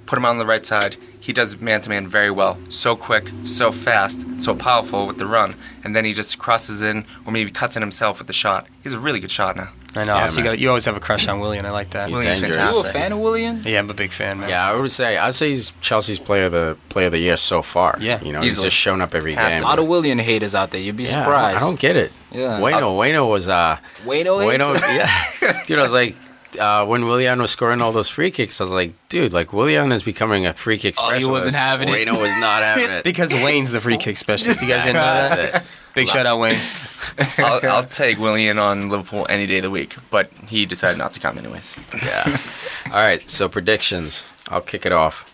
Put 0.05 0.19
him 0.19 0.27
on 0.27 0.37
the 0.37 0.45
right 0.45 0.67
side. 0.67 0.99
He 1.19 1.33
does 1.33 1.59
man 1.63 1.81
to 1.81 1.89
man 1.89 2.07
very 2.07 2.31
well. 2.31 2.59
So 2.69 2.97
quick, 2.97 3.31
so 3.43 3.73
fast, 3.73 4.27
so 4.39 4.55
powerful 4.55 5.07
with 5.07 5.17
the 5.17 5.25
run. 5.25 5.55
And 5.83 5.97
then 5.97 6.05
he 6.05 6.13
just 6.13 6.37
crosses 6.39 6.83
in 6.83 7.07
or 7.25 7.33
maybe 7.33 7.51
cuts 7.51 7.75
in 7.75 7.81
himself 7.81 8.19
with 8.19 8.27
the 8.27 8.35
shot. 8.35 8.67
He's 8.83 8.93
a 8.93 9.01
really 9.01 9.19
good 9.19 9.31
shot 9.31 9.57
now. 9.57 9.71
I 9.97 10.05
know. 10.05 10.15
Yeah, 10.15 10.27
so 10.27 10.39
you, 10.39 10.45
man. 10.45 10.53
got, 10.53 10.59
you 10.61 10.69
always 10.69 10.85
have 10.85 10.97
a 10.97 11.01
crush 11.01 11.27
on 11.27 11.41
Willian. 11.41 11.67
I 11.67 11.71
like 11.71 11.91
that. 11.91 12.09
He's 12.09 12.17
Willian's 12.17 12.41
dangerous. 12.41 12.73
Are 12.73 12.83
you 12.83 12.89
a 12.89 12.93
fan 12.93 13.11
of 13.13 13.19
Willian? 13.19 13.63
yeah, 13.65 13.79
I'm 13.81 13.91
a 13.91 13.95
big 13.95 14.13
fan, 14.13 14.39
man. 14.39 14.49
Yeah, 14.49 14.71
I 14.71 14.77
would 14.77 14.93
say 14.93 15.17
I'd 15.19 15.35
say 15.35 15.51
he's 15.51 15.73
Chelsea's 15.81 16.21
player 16.21 16.45
of 16.47 16.53
the 16.53 16.77
player 16.91 17.07
of 17.07 17.13
the 17.13 17.19
year 17.19 17.37
so 17.37 17.61
far. 17.61 17.97
Yeah. 18.01 18.23
you 18.23 18.33
know, 18.33 18.41
he's 18.41 18.63
just 18.63 18.77
shown 18.77 19.01
up 19.01 19.15
every 19.15 19.35
Has 19.35 19.53
to 19.53 19.57
game. 19.59 19.65
A 19.65 19.69
lot 19.69 19.79
of 19.81 19.89
Willian 19.89 20.19
haters 20.21 20.55
out 20.55 20.71
there. 20.71 20.81
You'd 20.81 20.97
be 20.97 21.03
Yeah, 21.05 21.11
I 21.11 21.15
don't- 21.15 21.25
surprised. 21.25 21.57
I 21.57 21.61
don't 21.61 21.79
get 21.81 21.97
it. 21.97 22.13
Yeah. 22.31 22.59
Wayno, 22.61 22.97
Wayno 22.97 23.29
was 23.29 23.49
uh, 23.49 23.79
Wayno 24.05 24.39
Wayno, 24.47 24.75
yeah, 24.97 25.63
dude. 25.67 25.81
I 25.81 25.83
was 25.83 25.93
like, 25.93 26.15
uh, 26.59 26.85
when 26.87 27.07
Willian 27.07 27.41
was 27.41 27.51
scoring 27.51 27.81
all 27.81 27.91
those 27.93 28.09
free 28.09 28.31
kicks, 28.31 28.61
I 28.61 28.65
was 28.65 28.73
like, 28.73 28.93
dude, 29.09 29.33
like 29.33 29.53
Willian 29.53 29.91
is 29.93 30.03
becoming 30.05 30.47
a 30.47 30.53
free 30.53 30.79
kick 30.79 30.95
Oh, 31.01 31.11
he 31.19 31.25
wasn't 31.25 31.57
having 31.57 31.89
it. 31.89 31.93
Wayno 31.93 32.13
was 32.13 32.31
not 32.41 32.63
having 32.63 32.91
it. 32.91 33.03
Because 33.05 33.33
Wayne's 33.33 33.73
the 33.73 33.81
free 33.81 33.99
kick 33.99 34.17
specialist. 34.17 34.63
You 34.63 34.69
guys 34.69 34.85
didn't 34.85 34.95
know 34.97 35.01
That's 35.03 35.31
that? 35.53 35.65
It. 35.91 35.95
Big 35.95 36.09
shout 36.09 36.27
out, 36.27 36.39
Wayne. 36.39 36.59
I'll, 37.39 37.61
I'll 37.69 37.85
take 37.85 38.19
Willian 38.19 38.59
on 38.59 38.89
Liverpool 38.89 39.27
any 39.29 39.47
day 39.47 39.59
of 39.59 39.65
the 39.65 39.71
week, 39.71 39.97
but 40.11 40.31
he 40.49 40.67
decided 40.67 40.99
not 40.99 41.13
to 41.15 41.21
come 41.21 41.37
anyways. 41.39 41.77
Yeah. 42.03 42.39
All 42.87 42.93
right. 42.93 43.29
So 43.29 43.49
predictions. 43.49 44.25
I'll 44.49 44.61
kick 44.61 44.87
it 44.87 44.93
off. 44.93 45.33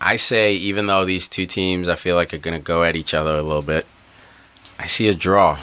I 0.00 0.16
say 0.16 0.54
even 0.54 0.86
though 0.86 1.04
these 1.04 1.28
two 1.28 1.46
teams 1.46 1.88
I 1.88 1.94
feel 1.94 2.16
like 2.16 2.34
are 2.34 2.38
gonna 2.38 2.58
go 2.58 2.84
at 2.84 2.96
each 2.96 3.14
other 3.14 3.34
a 3.36 3.42
little 3.42 3.62
bit, 3.62 3.86
I 4.78 4.86
see 4.86 5.08
a 5.08 5.14
draw. 5.14 5.60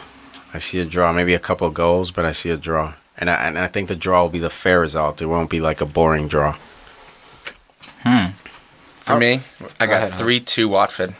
I 0.53 0.57
see 0.57 0.79
a 0.79 0.85
draw, 0.85 1.13
maybe 1.13 1.33
a 1.33 1.39
couple 1.39 1.69
goals, 1.69 2.11
but 2.11 2.25
I 2.25 2.31
see 2.31 2.49
a 2.49 2.57
draw, 2.57 2.93
and 3.17 3.29
I 3.29 3.35
and 3.35 3.57
I 3.57 3.67
think 3.67 3.87
the 3.87 3.95
draw 3.95 4.23
will 4.23 4.29
be 4.29 4.39
the 4.39 4.49
fair 4.49 4.81
result. 4.81 5.21
It 5.21 5.27
won't 5.27 5.49
be 5.49 5.61
like 5.61 5.79
a 5.79 5.85
boring 5.85 6.27
draw. 6.27 6.57
Hmm. 8.03 8.31
For 9.01 9.17
me, 9.17 9.41
I 9.79 9.85
got 9.85 10.07
ahead, 10.07 10.13
three 10.13 10.39
two 10.39 10.67
Watford. 10.67 11.15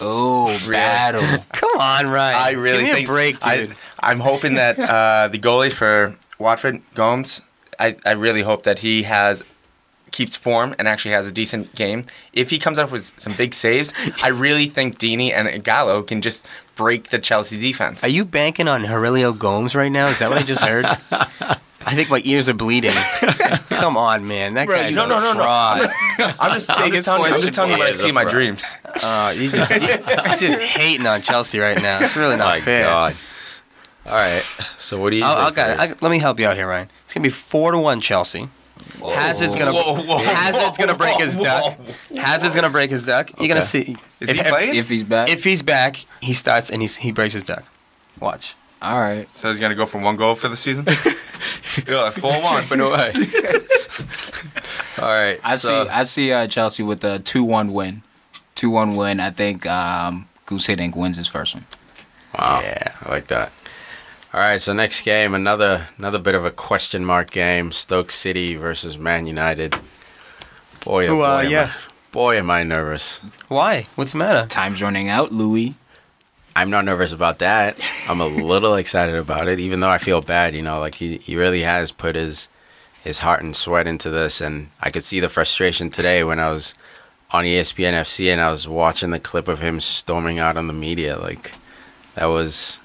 Oh, 0.00 0.46
battle. 0.70 1.22
Come 1.52 1.80
on, 1.80 2.08
Ryan. 2.08 2.36
I 2.36 2.50
really 2.52 2.84
Give 2.84 2.88
me 2.88 2.94
think 2.94 3.08
a 3.08 3.12
break, 3.12 3.40
dude. 3.40 3.70
I, 4.00 4.10
I'm 4.10 4.20
hoping 4.20 4.54
that 4.54 4.78
uh, 4.78 5.28
the 5.28 5.38
goalie 5.38 5.72
for 5.72 6.16
Watford, 6.38 6.82
Gomes, 6.94 7.42
I, 7.78 7.96
I 8.04 8.12
really 8.12 8.42
hope 8.42 8.64
that 8.64 8.80
he 8.80 9.04
has 9.04 9.44
keeps 10.10 10.36
form 10.36 10.74
and 10.78 10.88
actually 10.88 11.12
has 11.12 11.26
a 11.26 11.32
decent 11.32 11.74
game. 11.74 12.04
If 12.32 12.50
he 12.50 12.58
comes 12.58 12.78
up 12.78 12.90
with 12.90 13.12
some 13.20 13.34
big 13.34 13.54
saves, 13.54 13.92
I 14.22 14.28
really 14.28 14.66
think 14.66 14.98
Deeney 14.98 15.32
and 15.32 15.62
Gallo 15.62 16.02
can 16.02 16.22
just 16.22 16.46
break 16.76 17.10
the 17.10 17.18
Chelsea 17.18 17.60
defense. 17.60 18.02
Are 18.02 18.08
you 18.08 18.24
banking 18.24 18.68
on 18.68 18.84
Heurelho 18.84 19.38
Gomes 19.38 19.76
right 19.76 19.92
now? 19.92 20.06
Is 20.06 20.18
that 20.20 20.30
what 20.30 20.38
I 20.38 20.42
just 20.42 20.64
heard? 20.64 20.86
I 21.88 21.94
think 21.94 22.10
my 22.10 22.20
ears 22.24 22.50
are 22.50 22.54
bleeding. 22.54 22.92
Come 23.70 23.96
on, 23.96 24.28
man. 24.28 24.54
That 24.54 24.68
guy's 24.68 24.94
no, 24.94 25.06
a 25.06 25.08
no, 25.08 25.20
no, 25.20 25.32
no. 25.32 25.34
fraud. 25.34 25.88
I'm 26.38 26.52
just, 26.52 26.70
I'm 26.70 26.92
just 26.92 27.04
telling 27.06 27.22
you, 27.22 27.26
I'm 27.28 27.40
just 27.40 27.54
telling 27.54 27.72
you 27.72 27.78
what 27.78 27.86
I 27.88 27.92
see 27.92 28.10
in 28.10 28.14
my 28.14 28.24
dreams. 28.24 28.76
Uh, 28.84 29.32
you 29.34 29.50
just, 29.50 29.70
you, 29.70 29.80
you're 29.80 29.96
just 29.96 30.60
hating 30.60 31.06
on 31.06 31.22
Chelsea 31.22 31.58
right 31.58 31.80
now. 31.80 32.00
It's 32.02 32.14
really 32.14 32.36
not 32.36 32.56
My 32.56 32.60
fair. 32.60 32.84
God. 32.84 33.16
All 34.04 34.12
right. 34.12 34.42
So 34.76 35.00
what 35.00 35.10
do 35.10 35.16
you? 35.16 35.24
I'll, 35.24 35.36
I'll 35.36 35.44
think, 35.46 35.56
got 35.56 35.70
it. 35.70 35.80
I, 35.80 35.86
let 36.02 36.10
me 36.10 36.18
help 36.18 36.38
you 36.38 36.46
out 36.46 36.56
here, 36.56 36.68
Ryan. 36.68 36.88
It's 37.04 37.14
gonna 37.14 37.22
be 37.24 37.30
four 37.30 37.72
to 37.72 37.78
one 37.78 38.02
Chelsea. 38.02 38.50
Hazard's 39.02 39.56
gonna 39.56 39.72
Whoa, 39.72 40.02
whoa, 40.02 40.18
Hazard's 40.18 40.76
gonna 40.76 40.94
break 40.94 41.16
his 41.18 41.36
whoa, 41.36 41.42
duck. 41.42 41.78
Hazard's 42.16 42.54
gonna 42.54 42.70
break 42.70 42.90
his 42.90 43.06
duck. 43.06 43.30
You're 43.38 43.48
gonna 43.48 43.62
see. 43.62 43.96
Is 44.20 44.28
if, 44.28 44.36
he 44.36 44.40
if- 44.42 44.48
playing? 44.48 44.76
if 44.76 44.88
he's 44.90 45.04
back. 45.04 45.28
If 45.30 45.44
he's 45.44 45.62
back, 45.62 46.04
he 46.20 46.34
starts 46.34 46.70
and 46.70 46.82
he's, 46.82 46.96
he 46.96 47.12
breaks 47.12 47.34
his 47.34 47.44
duck. 47.44 47.64
Watch. 48.20 48.56
All 48.80 48.98
right. 48.98 49.30
So 49.32 49.48
he's 49.48 49.60
gonna 49.60 49.74
go 49.74 49.86
for 49.86 50.00
one 50.00 50.16
goal 50.16 50.34
for 50.34 50.48
the 50.48 50.56
season. 50.56 50.84
yeah, 51.88 52.10
four 52.10 52.40
one. 52.42 52.64
But 52.68 52.78
no 52.78 52.92
way. 52.92 53.12
All 55.00 55.08
right. 55.08 55.38
I 55.44 55.56
so, 55.56 55.84
see. 55.84 55.90
I 55.90 56.02
see 56.04 56.32
uh, 56.32 56.46
Chelsea 56.46 56.82
with 56.82 57.04
a 57.04 57.18
two-one 57.18 57.72
win. 57.72 58.02
Two-one 58.54 58.96
win. 58.96 59.20
I 59.20 59.30
think 59.30 59.66
um, 59.66 60.28
Guus 60.46 60.68
Hiddink 60.68 60.96
wins 60.96 61.16
his 61.16 61.26
first 61.28 61.54
one. 61.54 61.66
Wow. 62.38 62.60
Yeah. 62.62 62.96
I 63.02 63.10
like 63.10 63.28
that. 63.28 63.52
All 64.34 64.40
right, 64.40 64.60
so 64.60 64.74
next 64.74 65.02
game, 65.02 65.32
another 65.32 65.86
another 65.96 66.18
bit 66.18 66.34
of 66.34 66.44
a 66.44 66.50
question 66.50 67.02
mark 67.02 67.30
game: 67.30 67.72
Stoke 67.72 68.10
City 68.10 68.56
versus 68.56 68.98
Man 68.98 69.26
United. 69.26 69.74
Boy, 70.84 71.06
oh 71.06 71.16
boy, 71.16 71.24
uh, 71.24 71.42
am 71.44 71.50
yeah. 71.50 71.72
I, 71.72 71.86
boy, 72.12 72.36
am 72.36 72.50
I 72.50 72.62
nervous. 72.62 73.20
Why? 73.48 73.86
What's 73.94 74.12
the 74.12 74.18
matter? 74.18 74.46
Time's 74.46 74.82
running 74.82 75.08
out, 75.08 75.32
Louis. 75.32 75.76
I'm 76.58 76.70
not 76.70 76.84
nervous 76.84 77.12
about 77.12 77.38
that. 77.38 77.78
I'm 78.08 78.20
a 78.20 78.26
little 78.52 78.74
excited 78.74 79.14
about 79.14 79.46
it, 79.46 79.60
even 79.60 79.78
though 79.78 79.88
I 79.88 79.98
feel 79.98 80.20
bad. 80.20 80.56
You 80.56 80.62
know, 80.62 80.80
like 80.80 80.96
he, 80.96 81.18
he 81.18 81.36
really 81.36 81.62
has 81.62 81.92
put 81.92 82.16
his 82.16 82.48
his 83.04 83.18
heart 83.18 83.44
and 83.44 83.54
sweat 83.54 83.86
into 83.86 84.10
this, 84.10 84.40
and 84.40 84.68
I 84.80 84.90
could 84.90 85.04
see 85.04 85.20
the 85.20 85.28
frustration 85.28 85.88
today 85.88 86.24
when 86.24 86.40
I 86.40 86.50
was 86.50 86.74
on 87.30 87.44
ESPN 87.44 87.92
FC 87.92 88.32
and 88.32 88.40
I 88.40 88.50
was 88.50 88.66
watching 88.66 89.10
the 89.10 89.20
clip 89.20 89.46
of 89.46 89.60
him 89.60 89.78
storming 89.78 90.40
out 90.40 90.56
on 90.56 90.66
the 90.66 90.72
media. 90.72 91.16
Like 91.16 91.52
that 92.16 92.26
was 92.26 92.80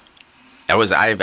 that 0.68 0.76
was 0.76 0.92
I. 0.92 1.16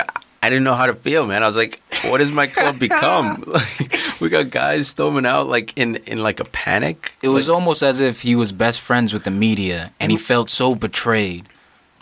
I 0.43 0.49
didn't 0.49 0.63
know 0.63 0.73
how 0.73 0.87
to 0.87 0.95
feel, 0.95 1.27
man. 1.27 1.43
I 1.43 1.45
was 1.45 1.55
like, 1.55 1.81
"What 2.09 2.19
has 2.19 2.31
my 2.31 2.47
club 2.47 2.79
become?" 2.79 3.43
like, 3.47 3.95
we 4.19 4.27
got 4.27 4.49
guys 4.49 4.89
storming 4.89 5.25
out 5.25 5.47
like 5.47 5.77
in 5.77 5.97
in 6.07 6.21
like 6.21 6.41
a 6.41 6.45
panic. 6.45 7.13
It 7.21 7.29
was 7.29 7.47
almost 7.47 7.81
as 7.81 8.01
if 8.01 8.23
he 8.23 8.35
was 8.35 8.51
best 8.51 8.81
friends 8.81 9.13
with 9.13 9.23
the 9.23 9.31
media, 9.31 9.93
and 10.01 10.11
he 10.11 10.17
felt 10.17 10.49
so 10.49 10.75
betrayed 10.75 11.47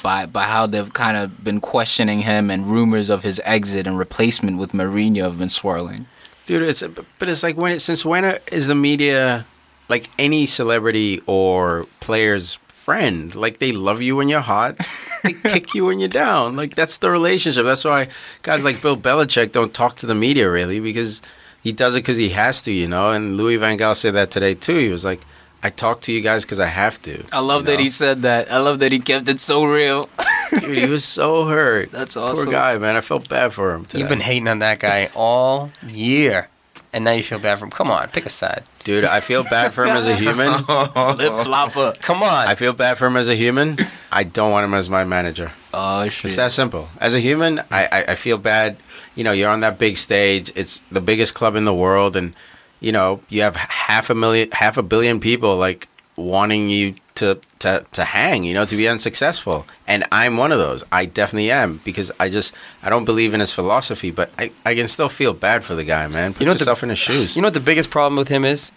by 0.01 0.25
by 0.25 0.43
how 0.43 0.65
they've 0.65 0.91
kind 0.93 1.17
of 1.17 1.43
been 1.43 1.59
questioning 1.59 2.21
him, 2.21 2.49
and 2.49 2.67
rumors 2.67 3.09
of 3.09 3.23
his 3.23 3.41
exit 3.45 3.87
and 3.87 3.97
replacement 3.97 4.57
with 4.57 4.71
Mourinho 4.71 5.23
have 5.23 5.37
been 5.37 5.49
swirling. 5.49 6.07
dude 6.45 6.63
it's 6.63 6.83
but 7.17 7.29
it's 7.29 7.43
like 7.43 7.57
when 7.57 7.71
it 7.71 7.79
since 7.79 8.05
when 8.05 8.23
is 8.51 8.67
the 8.67 8.75
media 8.75 9.45
like 9.87 10.09
any 10.17 10.45
celebrity 10.45 11.21
or 11.25 11.85
player's 11.99 12.55
friend 12.67 13.35
like 13.35 13.59
they 13.59 13.71
love 13.71 14.01
you 14.01 14.15
when 14.15 14.29
you're 14.29 14.39
hot 14.39 14.77
they 15.23 15.33
kick 15.33 15.75
you 15.75 15.85
when 15.85 15.99
you're 15.99 16.09
down. 16.09 16.55
Like 16.55 16.75
that's 16.75 16.97
the 16.97 17.09
relationship. 17.09 17.65
That's 17.65 17.85
why 17.85 18.07
guys 18.41 18.63
like 18.63 18.81
bill 18.81 18.97
belichick 18.97 19.51
don't 19.51 19.73
talk 19.73 19.95
to 19.97 20.05
the 20.05 20.15
media 20.15 20.49
really 20.49 20.79
because 20.79 21.21
he 21.61 21.71
does 21.71 21.95
it 21.95 21.99
because 21.99 22.17
he 22.17 22.29
has 22.29 22.61
to 22.63 22.71
you 22.71 22.87
know? 22.87 23.11
And 23.11 23.35
louis 23.37 23.57
van 23.57 23.77
gaal 23.77 23.95
said 23.95 24.15
that 24.15 24.31
today 24.31 24.53
too. 24.53 24.77
He 24.77 24.89
was 24.89 25.05
like 25.05 25.21
i 25.63 25.69
talk 25.69 26.01
to 26.01 26.11
you 26.11 26.21
guys 26.21 26.45
because 26.45 26.59
i 26.59 26.65
have 26.67 27.01
to 27.01 27.23
I 27.31 27.39
love 27.39 27.65
that 27.65 27.77
know? 27.77 27.83
he 27.83 27.89
said 27.89 28.21
that. 28.23 28.51
I 28.51 28.59
love 28.59 28.79
that 28.79 28.91
he 28.91 28.99
kept 28.99 29.27
it 29.29 29.39
so 29.39 29.65
real. 29.65 30.09
dude 30.51 30.77
he 30.77 30.89
was 30.89 31.03
so 31.05 31.45
hurt 31.45 31.91
That's 31.97 32.15
awesome. 32.17 32.33
poor 32.35 32.41
awesome. 32.43 32.51
guy 32.51 32.77
man 32.77 32.95
i 32.95 33.01
felt 33.01 33.27
bad 33.29 33.53
for 33.53 33.73
him 33.75 33.85
today. 33.85 33.99
You've 33.99 34.09
been 34.09 34.21
hating 34.21 34.47
on 34.47 34.59
that 34.59 34.79
guy 34.79 35.09
all 35.15 35.71
year, 35.87 36.49
and 36.93 37.03
now 37.03 37.11
you 37.11 37.23
feel 37.23 37.39
bad 37.39 37.59
for 37.59 37.65
him. 37.65 37.71
Come 37.71 37.91
on, 37.91 38.07
pick 38.09 38.25
a 38.25 38.29
side. 38.29 38.63
dude 38.83 39.05
i 39.05 39.19
feel 39.19 39.43
bad 39.43 39.73
for 39.73 39.83
him 39.85 39.95
as 39.95 40.09
a 40.09 40.15
human 40.15 40.51
Flip 40.63 41.33
flopper. 41.45 41.93
Come 42.01 42.23
on. 42.23 42.47
I 42.47 42.55
feel 42.55 42.73
bad 42.73 42.97
for 42.97 43.07
him 43.07 43.17
as 43.17 43.29
a 43.29 43.35
human. 43.35 43.77
I 44.11 44.23
don't 44.23 44.51
want 44.51 44.63
him 44.65 44.73
as 44.73 44.89
my 44.89 45.03
manager. 45.05 45.51
Oh 45.73 46.05
shit. 46.07 46.25
It's 46.25 46.35
that 46.37 46.51
simple. 46.51 46.89
As 46.99 47.13
a 47.13 47.19
human, 47.19 47.59
I, 47.71 47.85
I, 47.91 47.99
I 48.09 48.15
feel 48.15 48.37
bad. 48.37 48.77
You 49.15 49.23
know, 49.23 49.31
you're 49.33 49.49
on 49.51 49.59
that 49.59 49.77
big 49.77 49.97
stage. 49.97 50.51
It's 50.55 50.79
the 50.91 51.01
biggest 51.01 51.35
club 51.35 51.55
in 51.55 51.65
the 51.65 51.73
world, 51.73 52.15
and 52.15 52.33
you 52.79 52.91
know 52.91 53.21
you 53.29 53.41
have 53.41 53.55
half 53.55 54.09
a 54.09 54.15
million, 54.15 54.49
half 54.51 54.77
a 54.77 54.83
billion 54.83 55.19
people 55.19 55.57
like 55.57 55.87
wanting 56.15 56.69
you 56.69 56.95
to 57.15 57.39
to 57.59 57.85
to 57.91 58.03
hang. 58.03 58.43
You 58.43 58.53
know, 58.53 58.65
to 58.65 58.75
be 58.75 58.87
unsuccessful. 58.87 59.65
And 59.87 60.05
I'm 60.11 60.37
one 60.37 60.51
of 60.51 60.59
those. 60.59 60.83
I 60.91 61.05
definitely 61.05 61.51
am 61.51 61.81
because 61.83 62.11
I 62.19 62.29
just 62.29 62.53
I 62.83 62.89
don't 62.89 63.05
believe 63.05 63.33
in 63.33 63.39
his 63.39 63.51
philosophy, 63.51 64.11
but 64.11 64.31
I, 64.37 64.51
I 64.65 64.75
can 64.75 64.87
still 64.87 65.09
feel 65.09 65.33
bad 65.33 65.63
for 65.63 65.75
the 65.75 65.83
guy, 65.83 66.07
man. 66.07 66.33
Put 66.33 66.41
You 66.41 66.45
know 66.45 66.51
what 66.51 66.59
the- 66.59 66.61
yourself 66.63 66.83
in 66.83 66.89
his 66.89 66.99
shoes. 66.99 67.35
You 67.35 67.41
know 67.41 67.47
what 67.47 67.53
the 67.53 67.59
biggest 67.59 67.89
problem 67.89 68.15
with 68.17 68.29
him 68.29 68.45
is? 68.45 68.71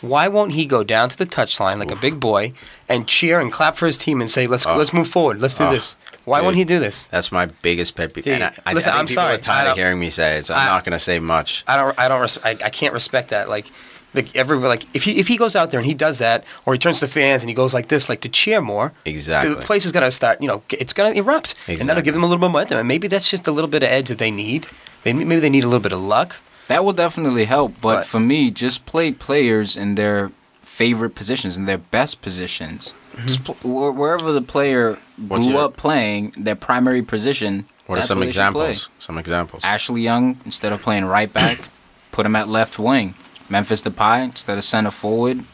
Why 0.00 0.28
won't 0.28 0.52
he 0.52 0.64
go 0.64 0.84
down 0.84 1.08
to 1.08 1.18
the 1.18 1.26
touchline 1.26 1.78
like 1.78 1.90
a 1.90 1.96
big 1.96 2.20
boy 2.20 2.52
and 2.88 3.08
cheer 3.08 3.40
and 3.40 3.50
clap 3.50 3.76
for 3.76 3.86
his 3.86 3.98
team 3.98 4.20
and 4.20 4.30
say, 4.30 4.46
"Let's 4.46 4.64
Oh. 4.64 4.76
let's 4.76 4.92
move 4.92 5.08
forward, 5.08 5.40
let's 5.40 5.58
do 5.58 5.64
Oh, 5.64 5.72
this"? 5.72 5.96
Why 6.28 6.40
won't 6.42 6.56
he 6.56 6.64
do 6.64 6.78
this? 6.78 7.06
That's 7.06 7.32
my 7.32 7.46
biggest 7.62 7.96
pet 7.96 8.14
peeve. 8.14 8.24
Dude, 8.24 8.34
And 8.34 8.44
I, 8.44 8.52
I, 8.66 8.72
listen, 8.74 8.90
I 8.90 8.92
think 8.92 9.00
I'm 9.00 9.06
people 9.06 9.22
sorry. 9.22 9.34
are 9.34 9.38
tired 9.38 9.68
of 9.68 9.76
hearing 9.76 9.98
me 9.98 10.10
say 10.10 10.38
it, 10.38 10.46
so 10.46 10.54
I'm 10.54 10.60
I- 10.68 10.74
not 10.74 10.84
gonna 10.84 10.98
say 10.98 11.18
much. 11.18 11.64
I 11.66 11.76
don't 11.76 11.98
I 11.98 12.08
don't 12.08 12.20
res- 12.20 12.38
I, 12.44 12.50
I 12.50 12.70
can't 12.70 12.92
respect 12.94 13.30
that. 13.30 13.48
Like 13.48 13.70
like 14.14 14.34
every 14.34 14.56
like 14.58 14.84
if 14.94 15.04
he 15.04 15.18
if 15.18 15.28
he 15.28 15.36
goes 15.36 15.54
out 15.54 15.70
there 15.70 15.78
and 15.80 15.86
he 15.86 15.94
does 15.94 16.18
that 16.18 16.44
or 16.64 16.72
he 16.72 16.78
turns 16.78 17.00
to 17.00 17.08
fans 17.08 17.42
and 17.42 17.50
he 17.50 17.54
goes 17.54 17.74
like 17.74 17.88
this 17.88 18.08
like 18.08 18.20
to 18.22 18.28
cheer 18.28 18.60
more, 18.60 18.92
Exactly. 19.04 19.54
the 19.54 19.60
place 19.60 19.84
is 19.84 19.92
gonna 19.92 20.10
start. 20.10 20.40
You 20.40 20.48
know, 20.48 20.62
it's 20.70 20.92
gonna 20.94 21.10
erupt, 21.14 21.54
and 21.68 21.80
that'll 21.88 22.02
give 22.02 22.14
them 22.14 22.22
a 22.24 22.26
little 22.26 22.40
momentum. 22.40 22.78
And 22.78 22.88
maybe 22.88 23.06
that's 23.08 23.30
just 23.30 23.46
a 23.46 23.52
little 23.52 23.68
bit 23.70 23.82
of 23.82 23.88
edge 23.90 24.08
that 24.08 24.18
they 24.18 24.30
need. 24.30 24.66
They 25.02 25.12
maybe 25.12 25.40
they 25.40 25.50
need 25.50 25.64
a 25.64 25.68
little 25.68 25.80
bit 25.82 25.92
of 25.92 26.00
luck. 26.00 26.36
That 26.68 26.84
will 26.84 26.92
definitely 26.92 27.44
help, 27.46 27.74
but 27.80 27.96
But- 27.96 28.06
for 28.06 28.20
me, 28.20 28.50
just 28.50 28.84
play 28.86 29.12
players 29.12 29.76
in 29.76 29.94
their 29.94 30.30
favorite 30.62 31.14
positions, 31.14 31.56
in 31.56 31.64
their 31.66 31.78
best 31.78 32.20
positions. 32.20 32.94
Mm-hmm. 33.14 33.26
Just 33.26 33.44
pl- 33.44 33.92
wherever 33.92 34.32
the 34.32 34.42
player 34.42 34.98
What's 35.26 35.44
grew 35.46 35.54
your- 35.54 35.64
up 35.64 35.76
playing, 35.76 36.32
their 36.36 36.54
primary 36.56 37.02
position. 37.02 37.66
What 37.86 37.98
are 37.98 38.02
some 38.02 38.18
where 38.18 38.26
they 38.26 38.32
should 38.32 38.52
play. 38.52 38.70
examples? 38.70 38.88
Some 38.98 39.18
examples. 39.18 39.64
Ashley 39.64 40.02
Young, 40.02 40.38
instead 40.44 40.72
of 40.72 40.82
playing 40.82 41.06
right 41.06 41.32
back, 41.32 41.68
put 42.12 42.26
him 42.26 42.36
at 42.36 42.46
left 42.48 42.78
wing. 42.78 43.14
Memphis 43.48 43.82
Depay, 43.82 44.24
instead 44.24 44.58
of 44.58 44.64
center 44.64 44.90
forward, 44.90 45.44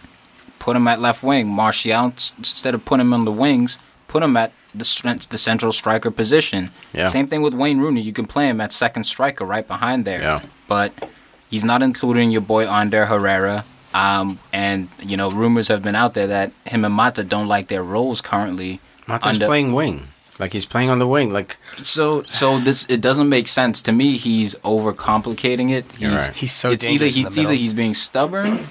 put 0.59 0.75
him 0.77 0.89
at 0.89 1.01
left 1.01 1.23
wing. 1.23 1.47
Martial, 1.49 2.07
instead 2.07 2.75
of 2.75 2.85
putting 2.85 3.07
him 3.07 3.13
on 3.15 3.25
the 3.25 3.31
wings, 3.33 3.79
put 4.09 4.23
him 4.23 4.37
at 4.37 4.53
the 4.75 4.85
strength, 4.85 5.29
the 5.29 5.39
central 5.39 5.71
striker 5.71 6.11
position. 6.11 6.71
Yeah. 6.93 7.07
Same 7.07 7.29
thing 7.29 7.43
with 7.43 7.55
Wayne 7.55 7.79
Rooney. 7.79 8.01
You 8.01 8.13
can 8.13 8.27
play 8.27 8.49
him 8.49 8.61
at 8.61 8.73
second 8.73 9.05
striker 9.05 9.45
right 9.45 9.67
behind 9.67 10.05
there. 10.05 10.21
Yeah. 10.21 10.41
But 10.67 11.09
he's 11.49 11.65
not 11.65 11.83
including 11.83 12.33
your 12.33 12.41
boy 12.41 12.67
Ander 12.67 13.07
Herrera. 13.07 13.65
Um, 13.95 14.41
and 14.53 14.89
you 15.01 15.17
know, 15.17 15.31
rumors 15.31 15.69
have 15.69 15.83
been 15.83 15.95
out 15.95 16.15
there 16.15 16.27
that 16.27 16.51
him 16.67 16.85
and 16.85 16.93
Mata 16.93 17.23
don't 17.23 17.47
like 17.47 17.69
their 17.69 17.85
roles 17.85 18.21
currently. 18.21 18.81
Mata's 19.07 19.35
under- 19.35 19.47
playing 19.47 19.73
wing. 19.73 20.09
Like 20.39 20.53
he's 20.53 20.67
playing 20.67 20.91
on 20.91 20.99
the 20.99 21.07
wing. 21.07 21.33
Like 21.33 21.57
So 21.81 22.25
so 22.25 22.59
this 22.59 22.87
it 22.89 23.01
doesn't 23.01 23.29
make 23.29 23.47
sense 23.47 23.81
to 23.83 23.93
me. 23.93 24.17
He's 24.17 24.57
overcomplicating 24.57 25.71
it. 25.71 25.85
He's, 25.93 26.01
You're 26.01 26.13
right. 26.13 26.33
He's 26.35 26.53
so 26.53 26.71
it's 26.73 26.85
either 26.85 27.05
dangerous 27.05 27.17
in 27.17 27.23
the 27.23 27.29
he's 27.29 27.39
either 27.39 27.55
he's 27.55 27.75
being 27.75 27.95
stubborn, 27.95 28.67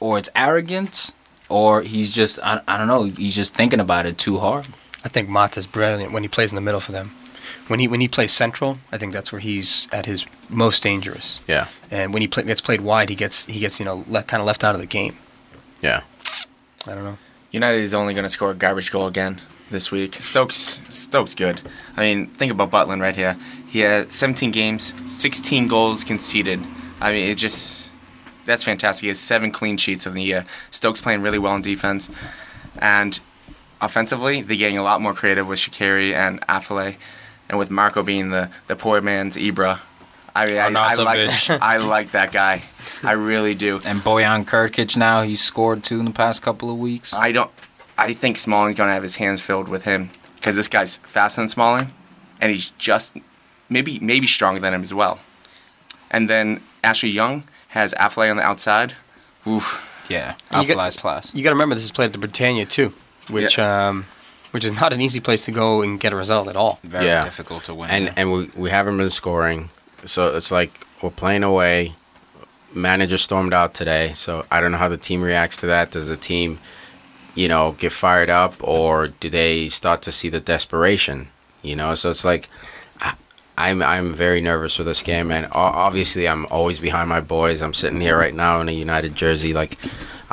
or 0.00 0.18
it's 0.18 0.28
arrogance, 0.34 1.12
or 1.48 1.82
he's 1.82 2.12
just 2.12 2.40
I, 2.42 2.60
I 2.66 2.76
don't 2.78 2.88
know. 2.88 3.04
He's 3.04 3.36
just 3.36 3.54
thinking 3.54 3.78
about 3.80 4.06
it 4.06 4.18
too 4.18 4.38
hard. 4.38 4.68
I 5.04 5.08
think 5.08 5.28
Mata's 5.28 5.66
brilliant 5.68 6.12
when 6.12 6.22
he 6.24 6.28
plays 6.28 6.50
in 6.52 6.56
the 6.56 6.60
middle 6.62 6.80
for 6.80 6.92
them. 6.92 7.12
When 7.68 7.78
he 7.78 7.86
when 7.86 8.00
he 8.00 8.08
plays 8.08 8.32
central, 8.32 8.78
I 8.90 8.98
think 8.98 9.12
that's 9.12 9.30
where 9.30 9.40
he's 9.40 9.86
at 9.92 10.06
his 10.06 10.26
most 10.48 10.82
dangerous. 10.82 11.42
yeah, 11.46 11.68
And 11.92 12.12
when 12.12 12.22
he 12.22 12.28
play, 12.28 12.42
gets 12.42 12.60
played 12.60 12.80
wide, 12.80 13.08
he 13.08 13.14
gets 13.14 13.44
he 13.46 13.60
gets 13.60 13.78
you 13.78 13.84
know 13.84 14.04
le- 14.08 14.24
kind 14.24 14.40
of 14.40 14.46
left 14.48 14.64
out 14.64 14.74
of 14.74 14.80
the 14.80 14.86
game. 14.86 15.16
yeah. 15.80 16.00
I 16.86 16.94
don't 16.94 17.04
know. 17.04 17.18
United 17.52 17.82
is 17.82 17.92
only 17.92 18.14
going 18.14 18.24
to 18.24 18.30
score 18.30 18.50
a 18.50 18.54
garbage 18.54 18.90
goal 18.90 19.06
again 19.06 19.38
this 19.70 19.90
week. 19.90 20.14
Stokes, 20.16 20.80
Stokes, 20.88 21.34
good. 21.34 21.60
I 21.96 22.00
mean, 22.00 22.26
think 22.28 22.50
about 22.50 22.70
Butland 22.70 23.02
right 23.02 23.14
here. 23.14 23.36
He 23.68 23.80
had 23.80 24.10
17 24.10 24.50
games, 24.50 24.94
16 25.06 25.66
goals 25.66 26.02
conceded. 26.02 26.60
I 26.98 27.12
mean, 27.12 27.28
it 27.28 27.36
just 27.36 27.92
that's 28.46 28.64
fantastic. 28.64 29.02
He 29.02 29.08
has 29.08 29.18
seven 29.18 29.50
clean 29.50 29.76
sheets 29.76 30.06
in 30.06 30.14
the 30.14 30.22
year. 30.22 30.46
Stokes 30.70 31.02
playing 31.02 31.20
really 31.20 31.38
well 31.38 31.54
in 31.54 31.62
defense, 31.62 32.10
and 32.78 33.20
offensively, 33.82 34.40
they're 34.40 34.56
getting 34.56 34.78
a 34.78 34.82
lot 34.82 35.02
more 35.02 35.12
creative 35.12 35.46
with 35.46 35.58
Shaqiri 35.58 36.14
and 36.14 36.40
Afellay, 36.46 36.96
and 37.50 37.58
with 37.58 37.70
Marco 37.70 38.02
being 38.02 38.30
the, 38.30 38.50
the 38.66 38.76
poor 38.76 39.02
man's 39.02 39.36
Ibra. 39.36 39.80
I 40.34 40.46
mean, 40.46 40.56
I, 40.58 40.66
I 40.68 40.94
like 40.94 41.50
I 41.62 41.76
like 41.78 42.12
that 42.12 42.32
guy. 42.32 42.62
I 43.04 43.12
really 43.12 43.54
do. 43.54 43.80
And 43.84 44.00
Bojan 44.00 44.44
Krkic 44.46 44.96
now 44.96 45.22
he's 45.22 45.40
scored 45.40 45.82
two 45.84 45.98
in 45.98 46.04
the 46.06 46.10
past 46.12 46.42
couple 46.42 46.70
of 46.70 46.78
weeks. 46.78 47.12
I 47.12 47.32
don't. 47.32 47.50
I 47.98 48.14
think 48.14 48.36
Smalling's 48.38 48.74
gonna 48.76 48.92
have 48.92 49.02
his 49.02 49.16
hands 49.16 49.40
filled 49.40 49.68
with 49.68 49.84
him 49.84 50.10
because 50.36 50.56
this 50.56 50.68
guy's 50.68 50.96
faster 50.98 51.40
than 51.40 51.48
Smalling, 51.48 51.92
and 52.40 52.50
he's 52.50 52.70
just 52.72 53.16
maybe 53.68 53.98
maybe 54.00 54.26
stronger 54.26 54.60
than 54.60 54.72
him 54.74 54.82
as 54.82 54.94
well. 54.94 55.20
And 56.10 56.28
then 56.30 56.60
Ashley 56.84 57.10
Young 57.10 57.44
has 57.68 57.94
Afellay 57.94 58.30
on 58.30 58.36
the 58.36 58.42
outside. 58.42 58.94
Oof. 59.46 59.88
Yeah, 60.10 60.34
And 60.50 60.66
you 60.66 60.74
got- 60.74 60.84
alpha 60.84 61.00
class. 61.00 61.34
You 61.34 61.42
got 61.42 61.50
to 61.50 61.54
remember 61.54 61.74
this 61.74 61.84
is 61.84 61.90
played 61.92 62.06
at 62.06 62.12
the 62.12 62.18
Britannia 62.18 62.66
too, 62.66 62.92
which 63.30 63.58
um, 63.58 64.06
which 64.50 64.64
is 64.64 64.72
not 64.78 64.92
an 64.92 65.00
easy 65.00 65.20
place 65.20 65.44
to 65.46 65.52
go 65.52 65.80
and 65.82 65.98
get 66.00 66.12
a 66.12 66.16
result 66.16 66.48
at 66.48 66.56
all. 66.56 66.80
Very 66.82 67.06
Yeah. 67.06 67.24
difficult 67.24 67.64
to 67.64 67.74
win. 67.74 67.88
and 67.90 68.06
there. 68.08 68.14
and 68.16 68.32
we 68.32 68.50
we 68.56 68.70
haven't 68.70 68.98
been 68.98 69.10
scoring, 69.10 69.70
so 70.04 70.34
it's 70.34 70.50
like 70.50 70.86
we're 71.02 71.10
playing 71.10 71.42
away. 71.42 71.94
Manager 72.74 73.18
stormed 73.18 73.52
out 73.52 73.74
today, 73.74 74.12
so 74.12 74.46
I 74.50 74.60
don't 74.60 74.72
know 74.72 74.78
how 74.78 74.88
the 74.88 74.96
team 74.96 75.22
reacts 75.22 75.58
to 75.58 75.66
that. 75.66 75.90
Does 75.90 76.08
the 76.08 76.16
team, 76.16 76.58
you 77.34 77.46
know, 77.46 77.72
get 77.72 77.92
fired 77.92 78.30
up, 78.30 78.54
or 78.62 79.08
do 79.08 79.28
they 79.28 79.68
start 79.68 80.00
to 80.02 80.12
see 80.12 80.30
the 80.30 80.40
desperation? 80.40 81.28
You 81.62 81.76
know, 81.76 81.94
so 81.94 82.08
it's 82.08 82.24
like 82.24 82.48
I'm 83.56 83.82
I'm 83.82 84.12
very 84.14 84.40
nervous 84.40 84.76
for 84.76 84.84
this 84.84 85.02
game, 85.02 85.30
and 85.30 85.46
obviously 85.52 86.26
I'm 86.26 86.46
always 86.46 86.80
behind 86.80 87.08
my 87.08 87.20
boys. 87.20 87.60
I'm 87.60 87.74
sitting 87.74 88.00
here 88.00 88.18
right 88.18 88.34
now 88.34 88.60
in 88.60 88.68
a 88.68 88.72
United 88.72 89.14
jersey, 89.14 89.52
like 89.52 89.78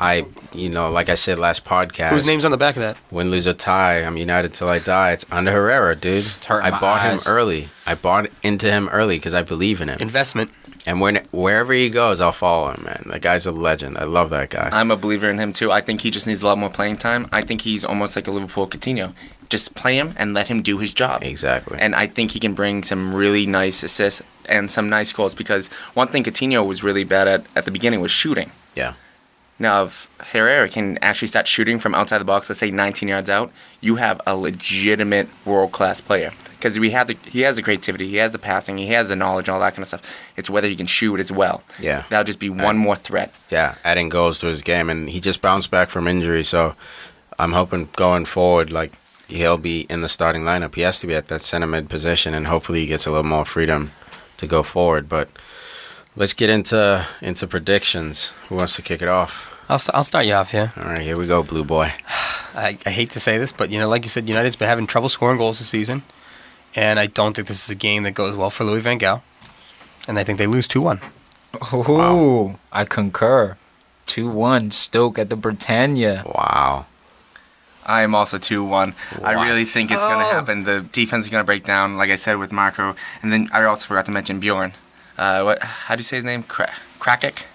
I, 0.02 0.26
you 0.54 0.70
know, 0.70 0.90
like 0.90 1.10
I 1.10 1.16
said 1.16 1.38
last 1.40 1.66
podcast. 1.66 2.12
Whose 2.12 2.26
name's 2.26 2.46
on 2.46 2.52
the 2.52 2.58
back 2.58 2.76
of 2.78 2.82
that? 2.82 2.98
Win, 3.12 3.30
lose, 3.32 3.48
or 3.48 3.54
tie, 3.54 4.02
I'm 4.04 4.16
United 4.16 4.54
till 4.54 4.70
I 4.70 4.80
die. 4.80 5.12
It's 5.12 5.26
Ander 5.30 5.52
Herrera, 5.52 5.96
dude. 5.96 6.24
hurting 6.48 6.68
I 6.68 6.72
my 6.72 6.80
bought 6.80 7.02
eyes. 7.02 7.28
him 7.28 7.34
early. 7.34 7.68
I 7.86 7.96
bought 7.96 8.28
into 8.42 8.68
him 8.72 8.88
early 8.90 9.18
because 9.18 9.34
I 9.34 9.42
believe 9.44 9.82
in 9.82 9.90
him. 9.90 9.98
Investment. 10.00 10.52
and 10.88 11.02
when 11.02 11.18
wherever 11.32 11.74
he 11.74 11.90
goes, 11.90 12.22
I'll 12.22 12.32
follow 12.32 12.72
him, 12.72 12.84
man. 12.86 13.04
That 13.08 13.22
guy's 13.22 13.46
a 13.46 13.52
legend. 13.52 13.98
I 13.98 14.06
love 14.06 14.30
that 14.30 14.50
guy. 14.50 14.70
I'm 14.72 14.90
a 14.90 14.96
believer 14.96 15.30
in 15.30 15.38
him 15.38 15.52
too. 15.52 15.70
I 15.70 15.82
think 15.82 16.00
he 16.02 16.10
just 16.10 16.26
needs 16.26 16.42
a 16.42 16.46
lot 16.46 16.58
more 16.58 16.70
playing 16.70 16.96
time. 16.98 17.28
I 17.34 17.42
think 17.42 17.62
he's 17.62 17.84
almost 17.84 18.16
like 18.16 18.28
a 18.28 18.32
Liverpool 18.32 18.68
Coutinho. 18.68 19.14
Just 19.50 19.76
play 19.76 19.96
him 19.96 20.14
and 20.16 20.34
let 20.34 20.48
him 20.48 20.62
do 20.62 20.78
his 20.78 20.94
job. 20.94 21.24
exactly. 21.24 21.78
And 21.80 21.94
I 21.96 22.08
think 22.08 22.32
he 22.32 22.40
can 22.40 22.54
bring 22.54 22.84
some 22.84 23.14
really 23.14 23.46
nice 23.48 23.84
assists 23.84 24.22
and 24.46 24.72
some 24.72 24.88
nice 24.90 25.12
goals 25.12 25.34
because 25.34 25.68
one 25.94 26.08
thing 26.08 26.24
Coutinho 26.24 26.66
was 26.66 26.84
really 26.84 27.04
bad 27.04 27.28
at 27.28 27.46
at 27.56 27.66
the 27.66 27.72
beginning 27.72 28.00
was 28.00 28.12
shooting. 28.12 28.52
yeah, 28.76 28.94
Now, 29.62 29.84
if 29.84 30.10
Herrera 30.32 30.70
can 30.70 30.98
actually 31.02 31.28
start 31.28 31.46
shooting 31.48 31.80
from 31.80 31.94
outside 31.94 32.20
the 32.20 32.26
box, 32.26 32.50
let's 32.50 32.60
say 32.60 32.72
19 32.72 33.10
yards 33.10 33.30
out, 33.30 33.52
you 33.82 33.98
have 33.98 34.22
a 34.26 34.38
legitimate 34.38 35.28
world 35.44 35.74
class 35.74 36.00
player. 36.00 36.32
Because 36.52 36.80
we 36.80 36.92
have 36.92 37.08
the 37.08 37.18
he 37.26 37.42
has 37.42 37.58
the 37.58 37.62
creativity, 37.62 38.08
he 38.08 38.18
has 38.18 38.32
the 38.32 38.40
passing, 38.40 38.78
he 38.78 38.88
has 38.88 39.10
the 39.10 39.16
knowledge, 39.16 39.48
and 39.48 39.54
all 39.56 39.62
that 39.62 39.74
kind 39.74 39.84
of 39.84 39.88
stuff. 39.88 40.02
It's 40.38 40.50
whether 40.50 40.68
he 40.68 40.76
can 40.76 40.88
shoot 40.88 41.20
as 41.20 41.32
well. 41.32 41.64
Yeah. 41.80 42.04
that'll 42.10 42.26
just 42.26 42.40
be 42.40 42.50
one 42.50 42.78
more 42.78 42.96
threat. 42.96 43.34
yeah. 43.50 43.76
Adding 43.84 44.10
goals 44.10 44.40
to 44.42 44.48
his 44.48 44.62
game, 44.62 44.90
and 44.90 45.10
he 45.10 45.20
just 45.20 45.42
bounced 45.42 45.72
back 45.72 45.90
from 45.90 46.08
injury, 46.08 46.44
so 46.44 46.76
I'm 47.38 47.54
hoping 47.54 47.90
going 47.96 48.26
forward, 48.26 48.72
like 48.72 48.94
he'll 49.28 49.58
be 49.58 49.82
in 49.90 50.02
the 50.02 50.10
starting 50.10 50.44
lineup. 50.44 50.76
He 50.76 50.82
has 50.82 51.00
to 51.02 51.08
be 51.08 51.16
at 51.16 51.28
that 51.28 51.42
center 51.42 51.68
mid 51.68 51.90
position, 51.90 52.34
and 52.34 52.48
hopefully 52.48 52.82
he 52.82 52.88
gets 52.88 53.06
a 53.08 53.12
little 53.12 53.30
more 53.30 53.46
freedom 53.46 53.92
to 54.38 54.48
go 54.48 54.64
forward. 54.64 55.08
But 55.08 55.30
let's 56.18 56.34
get 56.34 56.50
into 56.50 57.06
into 57.22 57.48
predictions. 57.48 58.34
Who 58.50 58.56
wants 58.56 58.76
to 58.76 58.82
kick 58.82 59.02
it 59.02 59.08
off? 59.08 59.49
I'll, 59.70 59.80
I'll 59.94 60.04
start 60.04 60.26
you 60.26 60.34
off 60.34 60.52
here. 60.52 60.74
All 60.78 60.84
right, 60.86 61.02
here 61.02 61.18
we 61.18 61.28
go, 61.28 61.44
Blue 61.44 61.64
Boy. 61.64 61.94
I, 62.56 62.78
I 62.86 62.90
hate 62.90 63.12
to 63.12 63.20
say 63.20 63.38
this, 63.38 63.52
but 63.52 63.70
you 63.70 63.80
know, 63.80 63.88
like 63.88 64.04
you 64.04 64.10
said, 64.10 64.28
United's 64.28 64.56
been 64.56 64.68
having 64.68 64.88
trouble 64.88 65.10
scoring 65.10 65.38
goals 65.38 65.60
this 65.60 65.70
season, 65.70 66.02
and 66.76 67.00
I 67.00 67.06
don't 67.06 67.36
think 67.36 67.48
this 67.48 67.64
is 67.64 67.70
a 67.70 67.76
game 67.76 68.04
that 68.04 68.12
goes 68.16 68.36
well 68.36 68.50
for 68.50 68.64
Louis 68.64 68.82
Van 68.82 69.00
Gaal, 69.00 69.22
and 70.08 70.18
I 70.18 70.24
think 70.24 70.38
they 70.40 70.48
lose 70.48 70.68
two 70.68 70.82
one. 70.82 71.00
Oh, 71.72 72.58
I 72.72 72.86
concur. 72.86 73.58
Two 74.06 74.30
one 74.30 74.72
Stoke 74.72 75.20
at 75.20 75.30
the 75.30 75.36
Britannia. 75.36 76.24
Wow. 76.26 76.86
I 77.86 78.04
am 78.04 78.14
also 78.14 78.38
2 78.38 78.64
1. 78.64 78.94
I 79.24 79.34
really 79.48 79.64
think 79.66 79.90
it's 79.90 80.06
going 80.06 80.20
to 80.20 80.26
Oh. 80.26 80.30
happen. 80.32 80.64
The 80.64 80.82
defense 80.82 81.26
is 81.26 81.30
going 81.32 81.42
to 81.42 81.46
break 81.46 81.64
down, 81.64 81.98
like 81.98 82.12
I 82.12 82.18
said, 82.18 82.38
with 82.38 82.52
Marco. 82.52 82.96
And 83.24 83.34
then 83.34 83.50
I 83.52 83.64
also 83.64 83.88
forgot 83.88 84.06
to 84.06 84.12
mention 84.12 84.40
Bjorn. 84.40 84.74
Uh, 85.18 85.42
what? 85.42 85.64
How 85.64 85.96
do 85.96 86.00
you 86.00 86.04
say 86.04 86.18
his 86.18 86.26
name? 86.26 86.44
Kra- 86.44 86.70
Krakic? 87.00 87.46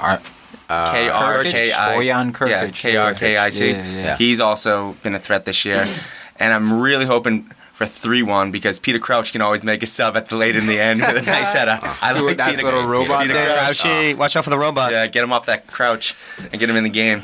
Ar- 0.00 0.20
Uh, 0.68 0.92
K 0.92 1.08
R 1.08 1.42
K 1.44 1.72
I. 1.72 1.94
Bojan 1.96 2.32
Krkic. 2.32 2.48
Yeah, 2.50 2.70
K 2.70 2.96
R 2.96 3.14
K 3.14 3.36
I 3.36 3.48
C. 3.48 3.70
Yeah, 3.70 3.84
yeah. 3.90 4.16
He's 4.16 4.40
also 4.40 4.92
been 5.02 5.14
a 5.14 5.18
threat 5.18 5.44
this 5.44 5.64
year, 5.64 5.86
and 6.36 6.52
I'm 6.52 6.80
really 6.80 7.06
hoping 7.06 7.44
for 7.72 7.86
three 7.86 8.22
one 8.22 8.50
because 8.50 8.78
Peter 8.78 8.98
Crouch 8.98 9.32
can 9.32 9.40
always 9.40 9.64
make 9.64 9.82
a 9.82 9.86
sub 9.86 10.16
at 10.16 10.28
the 10.28 10.36
late 10.36 10.56
in 10.56 10.66
the 10.66 10.78
end 10.80 11.00
with 11.00 11.16
a 11.16 11.22
nice 11.30 11.52
header. 11.54 11.78
I 12.02 12.12
Do 12.12 12.28
a 12.28 12.34
nice 12.34 12.62
little 12.62 12.84
robot 12.86 13.22
Peter 13.22 13.34
there. 13.34 13.56
Crouch. 13.56 13.78
Crouchy, 13.78 14.14
watch 14.14 14.36
out 14.36 14.44
for 14.44 14.50
the 14.50 14.58
robot. 14.58 14.92
Yeah, 14.92 15.06
get 15.06 15.24
him 15.24 15.32
off 15.32 15.46
that 15.46 15.66
crouch 15.68 16.14
and 16.38 16.58
get 16.60 16.68
him 16.68 16.76
in 16.76 16.84
the 16.84 16.90
game. 16.90 17.22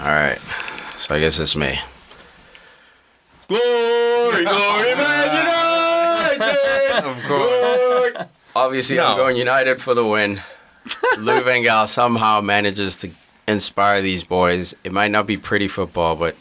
All 0.00 0.06
right. 0.06 0.38
So 0.96 1.14
I 1.14 1.18
guess 1.20 1.40
it's 1.40 1.56
me. 1.56 1.78
Glory, 3.48 4.44
glory, 4.44 4.94
man 4.94 6.38
United! 6.38 7.04
Of 7.06 7.22
course. 7.24 8.26
Obviously, 8.56 9.00
I'm 9.00 9.16
going 9.16 9.36
United 9.36 9.80
for 9.80 9.94
the 9.94 10.06
win. 10.06 10.42
Louis 11.18 11.42
Van 11.42 11.62
Gaal 11.62 11.86
somehow 11.86 12.40
manages 12.40 12.96
to 12.96 13.10
inspire 13.46 14.00
these 14.00 14.24
boys. 14.24 14.74
It 14.84 14.92
might 14.92 15.10
not 15.10 15.26
be 15.26 15.36
pretty 15.36 15.68
football, 15.68 16.16
but 16.16 16.36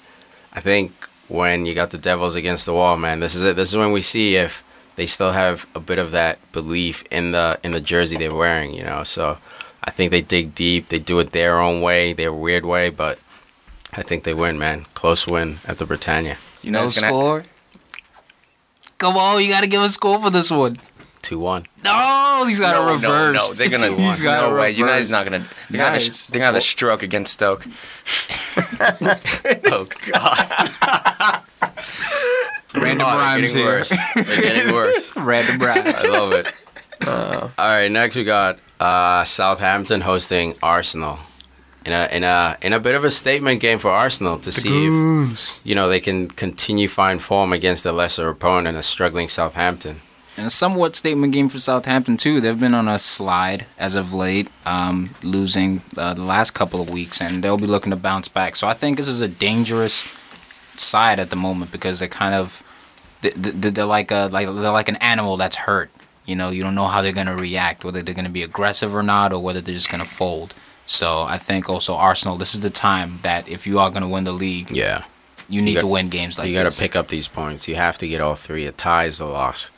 I 0.54 0.60
think 0.60 0.94
when 1.28 1.66
you 1.66 1.74
got 1.74 1.92
the 1.92 1.98
Devils 1.98 2.36
against 2.36 2.66
the 2.66 2.74
wall, 2.74 2.98
man, 2.98 3.20
this 3.20 3.36
is 3.36 3.44
it. 3.44 3.56
This 3.56 3.70
is 3.70 3.78
when 3.78 3.92
we 3.92 4.02
see 4.02 4.36
if 4.36 4.64
they 4.96 5.06
still 5.06 5.32
have 5.32 5.68
a 5.74 5.80
bit 5.80 5.98
of 5.98 6.12
that 6.12 6.40
belief 6.52 7.04
in 7.12 7.32
the 7.32 7.60
in 7.64 7.72
the 7.72 7.82
jersey 7.82 8.18
they're 8.18 8.34
wearing. 8.34 8.74
You 8.74 8.84
know, 8.84 9.04
so 9.04 9.38
I 9.84 9.92
think 9.92 10.12
they 10.12 10.22
dig 10.22 10.54
deep. 10.54 10.90
They 10.90 11.00
do 11.00 11.20
it 11.20 11.32
their 11.32 11.60
own 11.60 11.82
way, 11.82 12.14
their 12.14 12.34
weird 12.34 12.66
way, 12.66 12.90
but 12.90 13.20
I 13.94 14.02
think 14.02 14.24
they 14.24 14.34
win, 14.34 14.60
man. 14.60 14.86
Close 14.94 15.28
win 15.28 15.60
at 15.68 15.78
the 15.78 15.86
Britannia. 15.86 16.38
You 16.62 16.72
know, 16.72 16.80
no 16.80 16.86
it's 16.86 17.00
gonna, 17.00 17.08
score. 17.08 17.44
Come 18.98 19.18
on, 19.18 19.42
you 19.42 19.50
gotta 19.50 19.68
give 19.68 19.82
a 19.82 19.90
score 19.90 20.20
for 20.20 20.30
this 20.30 20.52
one. 20.52 20.78
Two 21.22 21.40
one. 21.40 21.66
No, 21.84 22.44
he's 22.48 22.60
got 22.60 22.74
no, 22.76 22.82
to 22.82 22.86
no, 22.88 22.94
reverse. 22.94 23.50
no, 23.50 23.54
they're 23.56 23.70
gonna. 23.70 23.96
he's 23.96 24.22
got 24.22 24.42
to 24.42 24.48
no 24.48 24.54
way. 24.56 24.68
reverse. 24.70 24.78
United's 24.80 25.12
not 25.12 25.24
gonna. 25.26 25.40
They're 25.70 25.78
gonna, 25.78 25.84
have 25.84 25.94
a, 25.94 25.98
Nice. 25.98 26.28
they're 26.28 26.40
gonna 26.40 26.46
have 26.48 26.56
a 26.56 26.62
stroke 26.62 27.04
against 27.04 27.34
Stoke. 27.34 27.66
Oh 29.74 29.88
God. 30.12 31.42
Random 32.74 33.06
Oh, 33.06 33.10
they're 33.10 33.18
rhymes 33.18 33.54
getting 33.54 33.58
here. 33.58 33.66
worse. 33.66 33.90
They're 34.16 34.42
getting 34.42 34.74
worse. 34.74 35.16
Random 35.16 35.60
rhymes. 35.60 35.96
I 35.96 36.08
love 36.10 36.32
it. 36.34 36.52
All 37.08 37.52
right, 37.58 37.90
next 37.92 38.16
we 38.16 38.24
got 38.24 38.60
uh, 38.80 39.24
Southampton 39.24 40.02
hosting 40.02 40.56
Arsenal 40.64 41.20
in 41.86 41.94
a 41.94 42.08
in 42.12 42.24
a 42.24 42.58
in 42.62 42.74
a 42.74 42.80
bit 42.80 42.96
of 42.96 43.04
a 43.04 43.12
statement 43.12 43.60
game 43.62 43.80
for 43.80 43.90
Arsenal 43.90 44.38
to 44.40 44.52
see 44.52 44.86
if 44.88 45.60
you 45.66 45.76
know 45.76 45.90
they 45.90 46.00
can 46.00 46.28
continue 46.30 46.88
find 46.88 47.22
form 47.22 47.52
against 47.54 47.86
a 47.86 47.92
lesser 47.92 48.28
opponent, 48.30 48.78
a 48.78 48.84
struggling 48.84 49.28
Southampton. 49.28 50.02
And 50.38 50.48
a 50.48 50.50
somewhat 50.50 50.96
statement 50.96 51.34
game 51.34 51.50
for 51.50 51.60
Southampton 51.60 52.16
too. 52.18 52.40
They've 52.40 52.60
been 52.60 52.74
on 52.74 52.88
a 52.88 52.98
slide 53.00 53.66
as 53.78 53.96
of 53.96 54.14
late, 54.14 54.50
um, 54.66 55.14
losing 55.24 55.82
uh, 55.98 56.14
the 56.14 56.24
last 56.24 56.52
couple 56.52 56.82
of 56.82 56.90
weeks, 56.90 57.22
and 57.22 57.44
they'll 57.44 57.58
be 57.58 57.68
looking 57.68 57.90
to 57.92 57.96
bounce 57.98 58.28
back. 58.30 58.56
So 58.56 58.68
I 58.68 58.74
think 58.74 58.98
this 58.98 59.08
is 59.10 59.22
a 59.22 59.28
dangerous 59.28 60.06
side 60.78 61.20
at 61.20 61.30
the 61.30 61.36
moment 61.36 61.72
because 61.72 62.00
they're 62.00 62.08
kind 62.08 62.34
of 62.34 62.64
they- 63.22 63.30
they- 63.32 63.70
they're 63.70 63.86
like 63.86 64.10
a 64.10 64.30
like 64.32 64.48
they're 64.48 64.72
like 64.72 64.90
an 64.90 64.96
animal 64.98 65.38
that's 65.38 65.58
hurt. 65.58 65.92
You 66.26 66.36
know, 66.36 66.50
you 66.50 66.64
don't 66.64 66.76
know 66.76 66.88
how 66.88 67.02
they're 67.02 67.12
gonna 67.12 67.36
react, 67.36 67.84
whether 67.84 68.02
they're 68.02 68.16
gonna 68.16 68.30
be 68.30 68.42
aggressive 68.42 68.96
or 68.96 69.04
not, 69.04 69.34
or 69.34 69.40
whether 69.44 69.62
they're 69.62 69.76
just 69.76 69.90
gonna 69.90 70.06
fold. 70.06 70.54
So 70.86 71.24
I 71.24 71.38
think 71.38 71.70
also 71.70 71.94
Arsenal, 71.96 72.38
this 72.38 72.54
is 72.56 72.62
the 72.62 72.70
time 72.72 73.20
that 73.24 73.48
if 73.48 73.68
you 73.68 73.80
are 73.80 73.92
gonna 73.92 74.08
win 74.08 74.24
the 74.24 74.32
league, 74.32 74.72
Yeah, 74.72 75.04
you 75.50 75.62
need 75.62 75.76
got- 75.76 75.82
to 75.82 75.88
win 75.88 76.10
games 76.10 76.40
like 76.40 76.48
you 76.48 76.56
got 76.56 76.72
to 76.72 76.80
pick 76.80 76.96
up 76.96 77.10
these 77.10 77.28
points. 77.28 77.68
You 77.68 77.76
have 77.76 77.98
to 78.00 78.08
get 78.08 78.22
all 78.22 78.36
three. 78.36 78.66
A 78.66 78.72
tie 78.72 79.06
is 79.06 79.20
the 79.20 79.26
loss. 79.26 79.70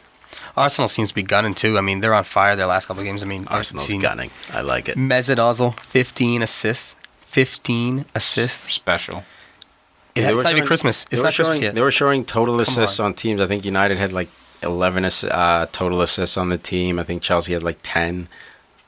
Arsenal 0.56 0.88
seems 0.88 1.10
to 1.10 1.16
be 1.16 1.24
gunning 1.24 1.54
too. 1.54 1.78
I 1.78 1.82
mean, 1.82 2.00
they're 2.00 2.14
on 2.14 2.24
fire 2.24 2.56
their 2.56 2.68
last 2.68 2.86
couple 2.86 3.02
of 3.02 3.06
games. 3.06 3.24
I 3.24 3.26
mean, 3.26 3.44
I've 3.48 3.58
Arsenal's 3.58 3.88
seen 3.88 4.02
gunning. 4.02 4.30
I 4.52 4.62
like 4.62 4.88
it. 4.90 4.98
Mesut 4.98 5.38
Ozil, 5.38 5.78
15 5.80 6.42
assists. 6.44 6.96
15 7.26 8.06
assists. 8.14 8.72
special. 8.74 9.24
It 10.16 10.22
They 10.22 10.28
has 10.28 10.36
were 10.38 10.44
not 10.44 10.52
even 10.54 10.68
Christmas. 10.68 11.06
They 11.06 11.16
It's 11.16 11.22
were 11.22 11.28
not 11.28 11.34
Christmas 11.34 11.58
showing. 11.58 11.64
yet. 11.64 11.76
They 11.76 11.82
were 11.82 11.90
showing 11.92 12.24
total 12.26 12.60
assists 12.60 13.00
on. 13.00 13.08
on 13.08 13.14
teams. 13.16 13.42
I 13.42 13.48
think 13.48 13.66
United 13.66 13.98
had 13.98 14.14
like 14.14 14.30
eleven 14.62 15.04
ass- 15.06 15.24
uh, 15.24 15.66
total 15.72 16.02
assists 16.02 16.38
on 16.38 16.50
the 16.50 16.58
team. 16.60 17.00
I 17.00 17.04
think 17.04 17.24
Chelsea 17.24 17.54
had 17.54 17.64
like 17.64 17.80
ten, 17.82 18.28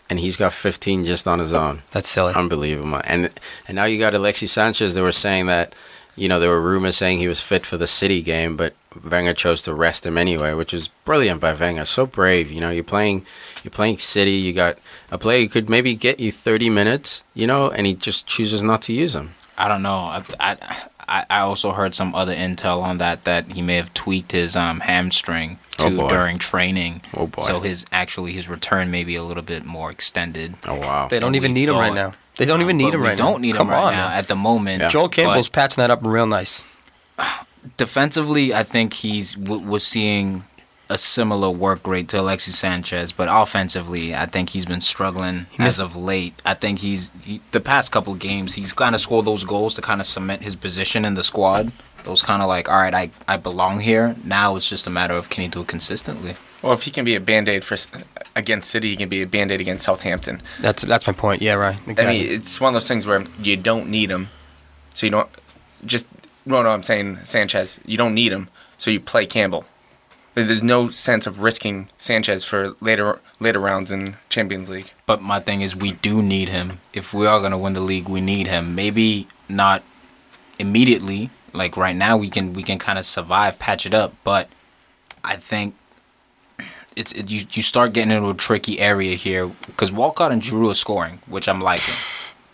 and 0.08 0.20
he's 0.20 0.38
got 0.38 0.54
fifteen 0.54 1.04
just 1.04 1.28
on 1.28 1.40
his 1.40 1.52
own. 1.52 1.82
That's 1.90 2.08
silly. 2.08 2.36
Unbelievable. 2.36 3.02
And 3.06 3.32
and 3.68 3.76
now 3.76 3.86
you 3.86 3.98
got 3.98 4.14
Alexis 4.14 4.52
Sanchez. 4.52 4.94
They 4.94 5.02
were 5.02 5.12
saying 5.12 5.48
that, 5.48 5.74
you 6.16 6.28
know, 6.30 6.40
there 6.40 6.50
were 6.52 6.62
rumors 6.62 6.96
saying 6.98 7.18
he 7.18 7.28
was 7.28 7.42
fit 7.42 7.66
for 7.66 7.78
the 7.78 7.88
City 7.88 8.22
game, 8.22 8.56
but 8.56 8.76
Wenger 9.04 9.34
chose 9.34 9.62
to 9.64 9.74
rest 9.74 10.06
him 10.06 10.18
anyway, 10.18 10.54
which 10.54 10.74
is 10.74 10.88
brilliant 11.06 11.42
by 11.42 11.54
Wenger. 11.54 11.86
So 11.86 12.06
brave, 12.06 12.52
you 12.52 12.62
know. 12.62 12.70
You're 12.70 12.84
playing, 12.84 13.26
you're 13.64 13.72
playing 13.72 13.98
City. 13.98 14.32
You 14.34 14.54
got 14.54 14.78
a 15.12 15.18
player 15.18 15.42
who 15.44 15.50
could 15.50 15.70
maybe 15.70 15.96
get 15.96 16.20
you 16.20 16.32
30 16.32 16.70
minutes, 16.70 17.24
you 17.34 17.48
know, 17.48 17.70
and 17.70 17.86
he 17.86 17.94
just 17.94 18.26
chooses 18.28 18.64
not 18.64 18.82
to 18.84 18.94
use 18.94 19.16
him. 19.16 19.36
I 19.58 19.68
don't 19.68 19.82
know. 19.84 19.96
I, 19.96 20.24
I 20.40 20.58
I 21.08 21.26
I 21.30 21.40
also 21.42 21.72
heard 21.72 21.94
some 21.94 22.14
other 22.16 22.34
intel 22.36 22.82
on 22.82 22.98
that 22.98 23.24
that 23.26 23.52
he 23.54 23.62
may 23.62 23.76
have 23.76 23.94
tweaked 23.94 24.32
his 24.34 24.56
um 24.56 24.80
hamstring 24.82 25.60
Oh, 25.80 25.90
too 25.90 25.98
boy. 25.98 26.08
during 26.08 26.40
training. 26.40 27.02
Oh, 27.16 27.28
boy. 27.28 27.42
So 27.42 27.60
his 27.60 27.86
actually 27.92 28.32
his 28.34 28.48
return 28.50 28.92
may 28.92 29.04
be 29.04 29.16
a 29.16 29.24
little 29.24 29.44
bit 29.44 29.64
more 29.66 29.92
extended. 29.92 30.56
Oh 30.68 30.76
wow. 30.76 31.08
They 31.10 31.20
don't 31.20 31.32
than 31.34 31.36
even 31.36 31.52
we 31.54 31.60
need 31.62 31.70
him 31.70 31.76
right 31.76 31.94
now. 31.94 32.14
They 32.38 32.46
don't 32.46 32.62
even 32.62 32.76
Um, 32.76 32.78
need 32.78 32.94
him 32.94 33.02
right 33.02 33.18
now. 33.18 33.26
They 33.26 33.32
don't 33.32 33.42
need 33.42 33.56
Come 33.56 33.68
him 33.68 33.74
right 33.74 33.84
on, 33.84 33.94
now 33.94 34.08
man. 34.10 34.18
at 34.20 34.28
the 34.28 34.36
moment. 34.36 34.82
Yeah. 34.82 34.90
Joel 34.90 35.08
Campbell's 35.10 35.48
But 35.48 35.54
patching 35.54 35.82
that 35.84 35.92
up 35.92 36.00
real 36.04 36.26
nice. 36.28 36.64
Defensively, 37.78 38.54
I 38.54 38.64
think 38.64 38.94
he's 38.94 39.36
w- 39.36 39.62
was 39.66 39.86
seeing 39.86 40.44
a 40.90 40.98
similar 40.98 41.50
work 41.50 41.88
rate 41.88 42.08
to 42.10 42.20
Alexis 42.22 42.58
Sanchez, 42.58 43.12
but 43.12 43.28
offensively, 43.32 44.14
I 44.14 44.28
think 44.28 44.52
he's 44.52 44.66
been 44.66 44.82
struggling 44.82 45.48
as 45.58 45.80
of 45.80 45.96
late. 45.96 46.42
I 46.46 46.54
think 46.54 46.80
he's 46.80 47.12
he, 47.24 47.42
the 47.52 47.60
past 47.60 47.92
couple 47.92 48.14
games 48.14 48.54
he's 48.56 48.72
kind 48.72 48.94
of 48.94 49.02
scored 49.02 49.26
those 49.26 49.44
goals 49.44 49.74
to 49.76 49.82
kind 49.82 50.00
of 50.00 50.06
cement 50.08 50.44
his 50.44 50.56
position 50.56 51.04
in 51.04 51.16
the 51.16 51.24
squad. 51.24 51.72
Those 52.04 52.22
kind 52.22 52.44
of 52.44 52.48
like, 52.48 52.70
all 52.70 52.80
right, 52.80 52.94
I 52.94 53.10
I 53.28 53.38
belong 53.38 53.80
here. 53.80 54.16
Now 54.24 54.56
it's 54.56 54.70
just 54.70 54.86
a 54.86 54.92
matter 54.92 55.16
of 55.16 55.30
can 55.30 55.42
he 55.42 55.48
do 55.48 55.62
it 55.62 55.68
consistently. 55.68 56.36
Well, 56.62 56.74
if 56.74 56.84
he 56.84 56.92
can 56.92 57.04
be 57.04 57.16
a 57.16 57.20
band 57.20 57.50
aid 57.50 57.64
for 57.64 57.78
against 58.36 58.70
City, 58.70 58.90
he 58.90 58.96
can 58.96 59.10
be 59.10 59.22
a 59.24 59.28
band 59.28 59.52
aid 59.52 59.62
against 59.62 59.86
Southampton. 59.86 60.42
That's 60.62 60.84
that's 60.84 61.08
my 61.08 61.14
point. 61.14 61.42
Yeah, 61.42 61.54
right. 61.56 61.78
Exactly. 61.88 62.06
I 62.06 62.08
mean, 62.10 62.28
it's 62.32 62.62
one 62.62 62.70
of 62.70 62.74
those 62.76 62.88
things 62.88 63.08
where 63.08 63.24
you 63.40 63.58
don't 63.58 63.90
need 63.90 64.12
him, 64.12 64.30
so 64.94 65.08
you 65.08 65.12
don't 65.12 65.30
just. 65.84 66.06
No, 66.46 66.62
no, 66.62 66.70
I'm 66.70 66.84
saying 66.84 67.20
Sanchez. 67.24 67.80
You 67.86 67.98
don't 67.98 68.14
need 68.14 68.32
him, 68.32 68.50
so 68.78 68.92
you 68.92 69.00
play 69.00 69.26
Campbell. 69.26 69.66
There's 70.36 70.62
no 70.62 70.90
sense 70.90 71.26
of 71.28 71.40
risking 71.42 71.90
Sanchez 71.98 72.44
for 72.44 72.76
later 72.82 73.20
later 73.40 73.60
rounds 73.60 73.90
in 73.90 74.18
Champions 74.30 74.70
League. 74.70 74.92
But 75.06 75.22
my 75.22 75.40
thing 75.40 75.62
is, 75.62 75.76
we 75.76 75.94
do 75.94 76.22
need 76.22 76.50
him. 76.50 76.82
If 76.94 77.14
we 77.14 77.26
are 77.26 77.40
gonna 77.40 77.58
win 77.58 77.74
the 77.74 77.80
league, 77.80 78.10
we 78.10 78.22
need 78.22 78.48
him. 78.48 78.76
Maybe 78.76 79.28
not 79.48 79.82
immediately. 80.60 81.30
Like 81.54 81.78
right 81.78 81.96
now, 81.96 82.18
we 82.18 82.28
can 82.28 82.54
we 82.54 82.64
can 82.64 82.78
kind 82.78 83.00
of 83.00 83.06
survive, 83.06 83.60
patch 83.60 83.86
it 83.86 83.94
up. 83.94 84.14
But 84.26 84.50
I 85.24 85.38
think 85.38 85.74
it's 86.96 87.14
it, 87.14 87.32
you 87.32 87.46
you 87.52 87.62
start 87.62 87.94
getting 87.94 88.12
into 88.12 88.30
a 88.30 88.34
tricky 88.34 88.80
area 88.80 89.16
here 89.16 89.48
because 89.48 89.92
Walcott 89.92 90.32
and 90.32 90.42
Giroud 90.42 90.72
are 90.72 90.76
scoring, 90.76 91.20
which 91.28 91.48
I'm 91.48 91.62
liking. 91.62 91.96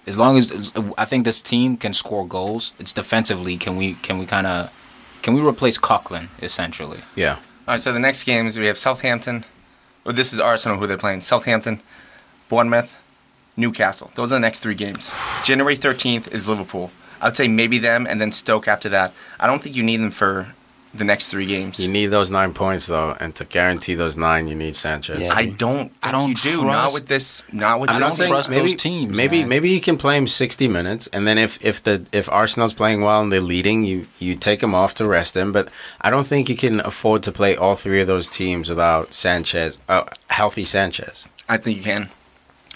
As 0.08 0.18
long 0.18 0.38
as 0.38 0.52
as- 0.52 0.72
I 0.98 1.06
think 1.06 1.26
this 1.26 1.42
team 1.42 1.78
can 1.78 1.94
score 1.94 2.26
goals, 2.26 2.74
it's 2.80 2.94
defensively. 2.94 3.58
Can 3.58 3.76
we 3.78 3.94
can 3.96 4.18
we 4.18 4.26
kind 4.26 4.48
of 4.48 4.70
can 5.22 5.34
we 5.34 5.42
replace 5.42 5.78
Coquelin 5.78 6.30
essentially? 6.42 7.02
Yeah. 7.16 7.36
All 7.68 7.76
right, 7.76 7.80
so 7.80 7.94
the 7.94 8.00
next 8.00 8.24
games 8.24 8.58
we 8.58 8.66
have 8.66 8.78
Southampton. 8.78 9.46
Well, 10.04 10.16
this 10.16 10.34
is 10.34 10.40
Arsenal 10.40 10.80
who 10.80 10.88
they're 10.88 10.98
playing. 10.98 11.22
Southampton, 11.22 11.82
Bournemouth, 12.50 12.96
Newcastle. 13.56 14.10
Those 14.16 14.32
are 14.32 14.36
the 14.36 14.40
next 14.40 14.60
three 14.60 14.74
games. 14.74 15.14
January 15.46 15.76
13th 15.78 16.32
is 16.32 16.48
Liverpool. 16.48 16.92
I 17.22 17.26
would 17.28 17.38
say 17.38 17.48
maybe 17.48 17.78
them 17.78 18.08
and 18.08 18.20
then 18.20 18.32
Stoke 18.32 18.68
after 18.68 18.90
that. 18.90 19.14
I 19.40 19.46
don't 19.46 19.62
think 19.62 19.76
you 19.76 19.84
need 19.84 19.98
them 19.98 20.10
for 20.10 20.54
the 20.94 21.04
next 21.06 21.28
three 21.28 21.46
games. 21.46 21.80
You 21.80 21.92
need 21.92 22.08
those 22.08 22.30
nine 22.30 22.54
points 22.54 22.88
though, 22.88 23.16
and 23.20 23.34
to 23.36 23.46
guarantee 23.46 23.96
those 23.96 24.18
nine, 24.18 24.48
you 24.48 24.56
need 24.56 24.76
Sanchez. 24.76 25.20
Yeah. 25.22 25.34
I 25.34 25.46
don't. 25.46 25.92
I 26.04 26.12
don't 26.12 26.30
You 26.30 26.36
do 26.36 26.66
not 26.66 26.94
with 26.94 27.08
this. 27.08 27.44
Not 27.52 27.80
with 27.80 27.90
I 27.90 28.00
this. 28.00 28.08
don't 28.10 28.18
team. 28.18 28.28
trust 28.28 28.50
maybe, 28.50 28.62
those 28.62 28.76
teams, 28.76 29.16
Maybe 29.18 29.40
man. 29.42 29.50
maybe 29.50 29.70
you 29.70 29.80
can 29.82 29.98
play 29.98 30.18
him 30.18 30.28
sixty 30.28 30.68
minutes, 30.68 31.08
and 31.14 31.26
then 31.26 31.38
if 31.38 31.64
if 31.64 31.82
the 31.84 32.06
if 32.12 32.30
Arsenal's 32.30 32.74
playing 32.74 33.02
well 33.02 33.22
and 33.22 33.32
they're 33.32 33.40
leading, 33.42 33.86
you 33.86 34.08
you 34.20 34.36
take 34.36 34.62
him 34.62 34.76
off 34.76 34.94
to 34.96 35.08
rest 35.08 35.38
him. 35.38 35.52
But 35.52 35.70
I 36.02 36.10
don't 36.10 36.28
think 36.28 36.50
you 36.50 36.56
can 36.56 36.80
afford 36.82 37.24
to 37.24 37.32
play 37.32 37.56
all 37.56 37.76
three 37.76 38.02
of 38.02 38.08
those 38.08 38.28
teams 38.28 38.70
without 38.70 39.14
Sanchez, 39.14 39.78
uh, 39.88 40.04
healthy 40.28 40.66
Sanchez. 40.66 41.28
I 41.48 41.58
think 41.58 41.78
you 41.78 41.84
can. 41.84 42.10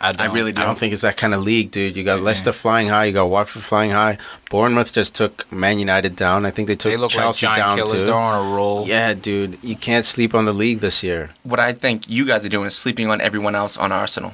I, 0.06 0.10
I 0.10 0.28
don't. 0.28 0.36
really 0.36 0.52
do. 0.52 0.62
I 0.62 0.65
don't 0.65 0.78
think 0.78 0.94
it's 0.94 1.02
that 1.02 1.18
kind 1.18 1.34
of 1.34 1.41
league, 1.44 1.72
dude. 1.72 1.96
You 1.98 2.04
got 2.04 2.22
Leicester 2.22 2.52
flying 2.52 2.88
high, 2.89 3.06
you 3.06 3.13
got 3.13 3.30
Watford 3.30 3.63
flying 3.63 3.91
high. 3.91 4.18
Bournemouth 4.50 4.94
just 4.94 5.15
took 5.15 5.52
Man 5.52 5.80
United 5.80 6.15
down. 6.15 6.46
I 6.46 6.52
think 6.52 6.68
they 6.68 6.76
took 6.76 6.91
They 6.91 6.98
look 6.98 7.12
Chelsea 7.12 7.46
like 7.46 7.58
giant 7.58 7.70
down 7.78 7.86
killers. 7.86 8.02
too. 8.02 8.08
They're 8.08 8.15
on 8.15 8.46
a 8.46 8.56
roll. 8.56 8.88
Yeah, 8.88 9.13
dude, 9.13 9.58
you 9.63 9.76
can't 9.76 10.06
sleep 10.06 10.34
on 10.36 10.46
the 10.46 10.54
league 10.54 10.80
this 10.80 11.04
year. 11.04 11.32
What 11.44 11.60
I 11.60 11.74
think 11.74 12.08
you 12.10 12.26
guys 12.26 12.46
are 12.46 12.50
doing 12.50 12.65
is 12.68 12.76
sleeping 12.76 13.10
on 13.10 13.20
everyone 13.22 13.56
else 13.56 13.78
on 13.78 13.91
Arsenal. 13.91 14.34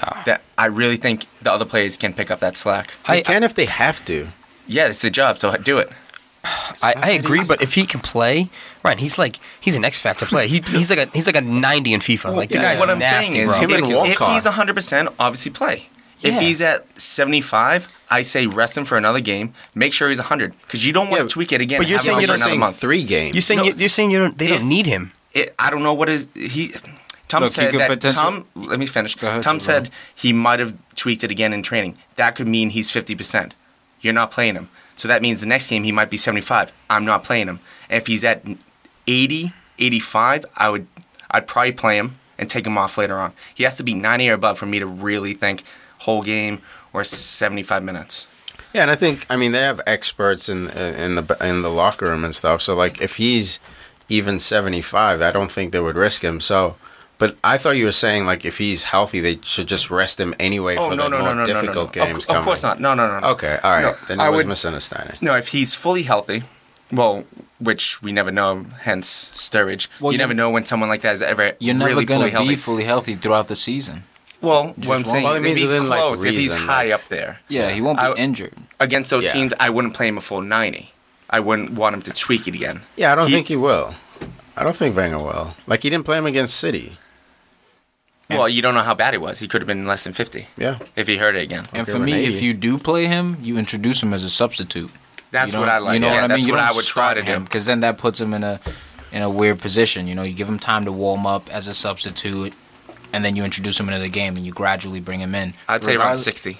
Ah. 0.00 0.22
That 0.24 0.40
I 0.56 0.66
really 0.66 0.96
think 0.96 1.26
the 1.42 1.52
other 1.52 1.66
players 1.66 1.96
can 1.98 2.14
pick 2.14 2.30
up 2.30 2.38
that 2.40 2.56
slack. 2.56 2.94
They 3.06 3.18
I- 3.18 3.22
can 3.22 3.42
if 3.42 3.54
they 3.54 3.66
have 3.66 4.04
to. 4.06 4.28
Yeah, 4.66 4.86
it's 4.88 5.02
the 5.02 5.10
job, 5.10 5.38
so 5.38 5.54
do 5.56 5.76
it. 5.78 5.90
I, 6.44 6.94
I 6.96 7.10
agree, 7.12 7.42
but 7.46 7.62
if 7.62 7.74
he 7.74 7.86
can 7.86 8.00
play, 8.00 8.48
right? 8.82 8.98
He's 8.98 9.16
like 9.18 9.38
he's 9.60 9.76
an 9.76 9.84
X 9.84 10.00
factor 10.00 10.26
player. 10.26 10.48
He, 10.48 10.60
he's 10.66 10.90
like 10.90 10.98
a 10.98 11.10
he's 11.12 11.26
like 11.26 11.36
a 11.36 11.40
ninety 11.40 11.92
in 11.92 12.00
FIFA. 12.00 12.34
Like 12.34 12.48
the 12.48 12.56
yeah, 12.56 12.62
guy's 12.62 12.80
what 12.80 12.90
I'm 12.90 12.98
nasty, 12.98 13.34
saying 13.34 13.46
is, 13.48 13.52
bro. 13.52 13.60
him 13.62 13.70
and 13.70 13.84
if, 13.84 13.88
if 13.90 13.94
Walcott. 14.20 14.32
he's 14.34 14.44
100, 14.44 14.74
percent 14.74 15.08
obviously 15.18 15.52
play. 15.52 15.88
If 16.24 16.38
he's 16.40 16.60
at 16.60 16.86
75, 17.00 17.88
I 18.08 18.22
say 18.22 18.46
rest 18.46 18.76
him 18.78 18.84
for 18.84 18.96
another 18.96 19.18
game. 19.20 19.54
Make 19.74 19.92
sure 19.92 20.08
he's 20.08 20.18
100 20.18 20.54
because 20.62 20.86
you 20.86 20.92
don't 20.92 21.10
want 21.10 21.20
Yeah, 21.22 21.26
to 21.26 21.28
tweak 21.28 21.50
it 21.52 21.60
again. 21.60 21.80
but 21.80 21.88
you're 21.88 21.98
saying 21.98 22.18
you 22.20 22.22
for 22.22 22.26
don't 22.28 22.36
another 22.36 22.50
saying 22.50 22.60
month. 22.60 22.76
three 22.76 23.02
games. 23.02 23.34
You're 23.34 23.42
saying 23.42 23.58
No. 23.58 23.64
you, 23.64 23.74
you're 23.76 23.88
saying 23.88 24.12
you 24.12 24.18
don't 24.18 24.38
they 24.38 24.46
If- 24.46 24.58
don't 24.60 24.68
need 24.68 24.86
him. 24.86 25.12
It, 25.34 25.52
I 25.58 25.70
don't 25.70 25.82
know 25.82 25.94
what 25.94 26.08
is 26.08 26.28
he. 26.34 26.74
Tom 27.26 27.42
Look, 27.42 27.52
said 27.52 27.72
that. 27.72 27.88
potential- 27.88 28.22
Tom, 28.22 28.44
let 28.54 28.78
me 28.78 28.84
finish. 28.86 29.14
Go 29.14 29.26
ahead, 29.28 29.42
Tom 29.42 29.58
Jerome. 29.58 29.84
said 29.86 29.90
he 30.14 30.32
might 30.32 30.60
have 30.60 30.74
tweaked 30.94 31.24
it 31.24 31.30
again 31.30 31.52
in 31.54 31.62
training. 31.62 31.96
That 32.16 32.36
could 32.36 32.46
mean 32.46 32.70
he's 32.70 32.90
50 32.90 33.14
percent. 33.14 33.54
You're 34.02 34.12
not 34.12 34.30
playing 34.30 34.54
him, 34.54 34.68
so 34.96 35.08
that 35.08 35.22
means 35.22 35.40
the 35.40 35.46
next 35.46 35.68
game 35.68 35.84
he 35.84 35.92
might 35.92 36.10
be 36.10 36.16
75. 36.16 36.72
I'm 36.90 37.04
not 37.04 37.24
playing 37.24 37.48
him. 37.48 37.60
And 37.88 38.00
if 38.00 38.06
he's 38.06 38.24
at 38.24 38.44
80, 39.06 39.52
85, 39.78 40.46
I 40.56 40.70
would, 40.70 40.86
I'd 41.30 41.46
probably 41.46 41.72
play 41.72 41.96
him 41.98 42.18
and 42.38 42.48
take 42.48 42.66
him 42.66 42.78
off 42.78 42.98
later 42.98 43.16
on. 43.16 43.32
He 43.54 43.64
has 43.64 43.76
to 43.76 43.82
be 43.82 43.94
90 43.94 44.30
or 44.30 44.34
above 44.34 44.58
for 44.58 44.66
me 44.66 44.78
to 44.78 44.86
really 44.86 45.34
think 45.34 45.64
whole 45.98 46.22
game 46.22 46.60
or 46.92 47.04
75 47.04 47.82
minutes. 47.82 48.26
Yeah, 48.72 48.82
and 48.82 48.90
I 48.90 48.96
think 48.96 49.26
I 49.28 49.36
mean 49.36 49.52
they 49.52 49.60
have 49.60 49.80
experts 49.86 50.48
in 50.48 50.68
in 50.70 51.16
the 51.16 51.36
in 51.42 51.62
the 51.62 51.68
locker 51.68 52.06
room 52.06 52.24
and 52.24 52.34
stuff. 52.34 52.62
So 52.62 52.74
like 52.74 53.02
if 53.02 53.16
he's 53.16 53.60
even 54.08 54.40
seventy 54.40 54.80
five, 54.80 55.20
I 55.20 55.30
don't 55.30 55.50
think 55.50 55.72
they 55.72 55.80
would 55.80 55.96
risk 55.96 56.24
him. 56.24 56.40
So, 56.40 56.76
but 57.22 57.36
I 57.44 57.56
thought 57.56 57.76
you 57.76 57.84
were 57.84 57.92
saying 57.92 58.26
like 58.26 58.44
if 58.44 58.58
he's 58.58 58.82
healthy, 58.82 59.20
they 59.20 59.38
should 59.42 59.68
just 59.68 59.90
rest 59.92 60.18
him 60.18 60.34
anyway 60.40 60.76
Oh 60.76 60.90
for 60.90 60.96
no 60.96 61.04
the 61.04 61.08
no 61.10 61.18
more 61.20 61.28
no 61.28 61.34
no 61.34 61.44
no 61.44 61.52
no! 61.52 61.60
difficult 61.60 61.94
no. 61.94 62.02
Of, 62.02 62.08
games 62.08 62.24
of 62.24 62.26
coming. 62.28 62.42
course 62.42 62.62
not. 62.64 62.80
No 62.80 62.94
no 62.94 63.06
no 63.06 63.20
no. 63.20 63.26
Okay, 63.28 63.58
all 63.62 63.70
right. 63.70 63.82
No, 63.82 63.94
then 64.08 64.18
I 64.18 64.26
it 64.26 64.30
was 64.30 64.36
would- 64.38 64.48
misunderstanding. 64.48 65.16
No, 65.20 65.36
if 65.36 65.48
he's 65.54 65.72
fully 65.74 66.02
healthy, 66.02 66.42
well, 66.90 67.22
which 67.60 68.02
we 68.02 68.10
never 68.10 68.32
know, 68.32 68.66
hence 68.80 69.30
Sturridge. 69.34 69.86
Well, 70.00 70.10
you 70.12 70.16
you- 70.16 70.18
never 70.18 70.34
know 70.34 70.50
when 70.50 70.64
someone 70.64 70.88
like 70.88 71.02
that 71.02 71.14
is 71.14 71.22
ever 71.22 71.52
You're 71.60 71.74
never 71.76 71.90
really 71.90 72.04
gonna 72.04 72.30
be 72.48 72.56
fully 72.56 72.82
healthy 72.84 73.14
throughout 73.14 73.46
the 73.46 73.54
season. 73.56 74.02
well, 74.40 74.74
what 74.84 74.96
I'm 74.98 75.04
saying, 75.04 75.22
Well, 75.22 75.36
if 75.36 75.56
he's 75.56 75.72
within, 75.72 75.88
like, 75.88 76.00
close, 76.00 76.24
if 76.24 76.34
he's 76.34 76.54
high 76.54 76.86
like- 76.86 76.94
up 76.94 77.04
there 77.08 77.38
Yeah, 77.48 77.70
he 77.70 77.80
won't 77.80 77.98
be 78.00 78.04
I- 78.04 78.14
injured. 78.14 78.54
against 78.80 79.10
those 79.10 79.22
Yeah. 79.24 79.32
teams, 79.32 79.52
I 79.60 79.70
wouldn't 79.70 79.94
play 79.94 80.08
him 80.08 80.18
a 80.18 80.20
full 80.20 80.40
90. 80.40 80.90
I 81.30 81.38
wouldn't 81.38 81.70
want 81.72 81.94
him 81.94 82.02
to 82.02 82.12
tweak 82.12 82.48
it 82.48 82.54
again. 82.56 82.82
Yeah, 82.96 83.12
I 83.12 83.14
don't 83.14 83.28
He- 83.28 83.34
think 83.34 83.46
he 83.46 83.56
will. 83.56 83.94
I 84.56 84.64
don't 84.64 84.76
think 84.76 84.94
Wenger 84.96 85.18
will. 85.18 85.54
Like 85.66 85.82
he 85.82 85.88
didn't 85.90 86.04
play 86.04 86.18
him 86.18 86.26
against 86.26 86.56
City. 86.56 86.98
Well, 88.38 88.48
you 88.48 88.62
don't 88.62 88.74
know 88.74 88.82
how 88.82 88.94
bad 88.94 89.14
he 89.14 89.18
was. 89.18 89.38
He 89.40 89.48
could 89.48 89.60
have 89.62 89.66
been 89.66 89.86
less 89.86 90.04
than 90.04 90.12
50 90.12 90.46
Yeah. 90.56 90.78
if 90.96 91.06
he 91.08 91.16
heard 91.16 91.36
it 91.36 91.42
again. 91.42 91.66
And 91.72 91.82
Okay, 91.82 91.92
for 91.92 91.98
me, 91.98 92.12
80. 92.14 92.34
if 92.34 92.42
you 92.42 92.54
do 92.54 92.78
play 92.78 93.06
him, 93.06 93.36
you 93.40 93.58
introduce 93.58 94.02
him 94.02 94.12
as 94.14 94.24
a 94.24 94.30
substitute. 94.30 94.90
That's 95.30 95.54
what 95.54 95.68
I 95.68 95.78
like. 95.78 95.94
You 95.94 96.00
know 96.00 96.08
yeah, 96.08 96.14
what 96.14 96.18
I 96.18 96.22
mean? 96.22 96.28
That's 96.38 96.46
you 96.46 96.52
what 96.52 96.60
I 96.60 96.72
would 96.74 96.84
try 96.84 97.14
to 97.14 97.20
start 97.22 97.34
him 97.36 97.40
do. 97.40 97.44
because 97.44 97.64
then 97.66 97.80
that 97.80 97.96
puts 97.98 98.20
him 98.20 98.34
in 98.34 98.44
a 98.44 98.60
in 99.12 99.22
a 99.22 99.30
weird 99.30 99.60
position. 99.60 100.06
You 100.06 100.14
know, 100.14 100.22
you 100.22 100.34
give 100.34 100.48
him 100.48 100.58
time 100.58 100.84
to 100.84 100.92
warm 100.92 101.26
up 101.26 101.48
as 101.50 101.68
a 101.68 101.74
substitute, 101.74 102.52
and 103.14 103.24
then 103.24 103.34
you 103.36 103.42
introduce 103.44 103.80
him 103.80 103.88
into 103.88 103.98
the 104.00 104.08
game, 104.10 104.36
and 104.36 104.44
you 104.44 104.52
gradually 104.52 105.00
bring 105.00 105.20
him 105.20 105.34
in. 105.34 105.54
I'd 105.68 105.82
say 105.84 105.96
around 105.96 106.16
60. 106.16 106.58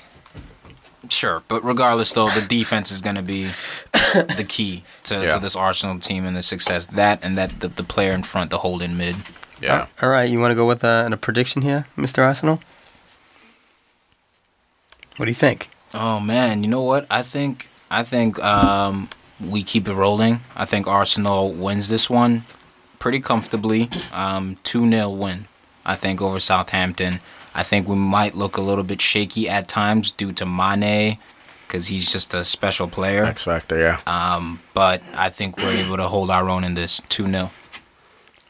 Sure, 1.09 1.43
but 1.49 1.65
regardless, 1.65 2.13
though, 2.13 2.31
the 2.31 2.41
defense 2.41 2.91
is 2.93 3.01
going 3.01 3.17
to 3.17 3.23
be 3.23 3.43
the 3.93 4.45
key 4.49 4.85
to, 5.05 5.15
Yeah. 5.15 5.31
to 5.31 5.39
this 5.41 5.57
Arsenal 5.57 5.99
team 5.99 6.25
and 6.25 6.37
the 6.37 6.43
success. 6.43 6.87
That 6.87 7.19
and 7.23 7.37
that 7.37 7.61
the, 7.61 7.69
the 7.69 7.83
player 7.85 8.13
in 8.13 8.23
front, 8.23 8.51
the 8.51 8.59
holding 8.59 8.97
mid. 8.97 9.17
Yeah. 9.63 9.87
All 10.03 10.09
right, 10.09 10.29
you 10.29 10.41
want 10.41 10.51
to 10.51 10.57
go 10.57 10.67
with 10.67 10.85
uh, 10.85 11.09
a 11.11 11.17
prediction 11.17 11.63
here, 11.63 11.87
Mr. 11.97 12.19
Arsenal? 12.23 12.61
What 15.17 15.27
do 15.27 15.31
you 15.31 15.37
think? 15.37 15.69
Oh 15.95 16.21
man, 16.21 16.65
you 16.65 16.69
know 16.71 16.83
what? 16.83 17.07
I 17.11 17.23
think 17.23 17.69
I 17.91 18.03
think 18.03 18.43
um, 18.43 19.09
we 19.41 19.63
keep 19.63 19.87
it 19.89 19.95
rolling. 19.95 20.41
I 20.57 20.65
think 20.65 20.87
Arsenal 20.87 21.53
wins 21.53 21.89
this 21.89 22.09
one 22.09 22.45
pretty 22.99 23.21
comfortably. 23.21 23.91
Um, 24.13 24.57
Two 24.63 24.89
0 24.89 25.11
win. 25.11 25.47
I 25.85 25.97
think 25.97 26.23
over 26.23 26.41
Southampton. 26.41 27.21
I 27.55 27.63
think 27.63 27.87
we 27.87 27.97
might 27.97 28.35
look 28.35 28.57
a 28.57 28.63
little 28.63 28.85
bit 28.85 29.01
shaky 29.01 29.49
at 29.49 29.69
times 29.69 30.11
due 30.11 30.33
to 30.33 30.47
Mane, 30.47 31.19
because 31.67 31.89
he's 31.89 32.11
just 32.11 32.33
a 32.33 32.45
special 32.45 32.89
player. 32.89 33.25
X 33.25 33.45
Factor, 33.45 33.79
yeah. 33.79 34.01
Um, 34.07 34.61
but 34.73 35.03
I 35.15 35.29
think 35.29 35.59
we're 35.59 35.73
able 35.73 35.99
to 35.99 36.05
hold 36.05 36.31
our 36.31 36.49
own 36.49 36.65
in 36.65 36.75
this 36.75 37.03
two 37.11 37.29
0 37.29 37.51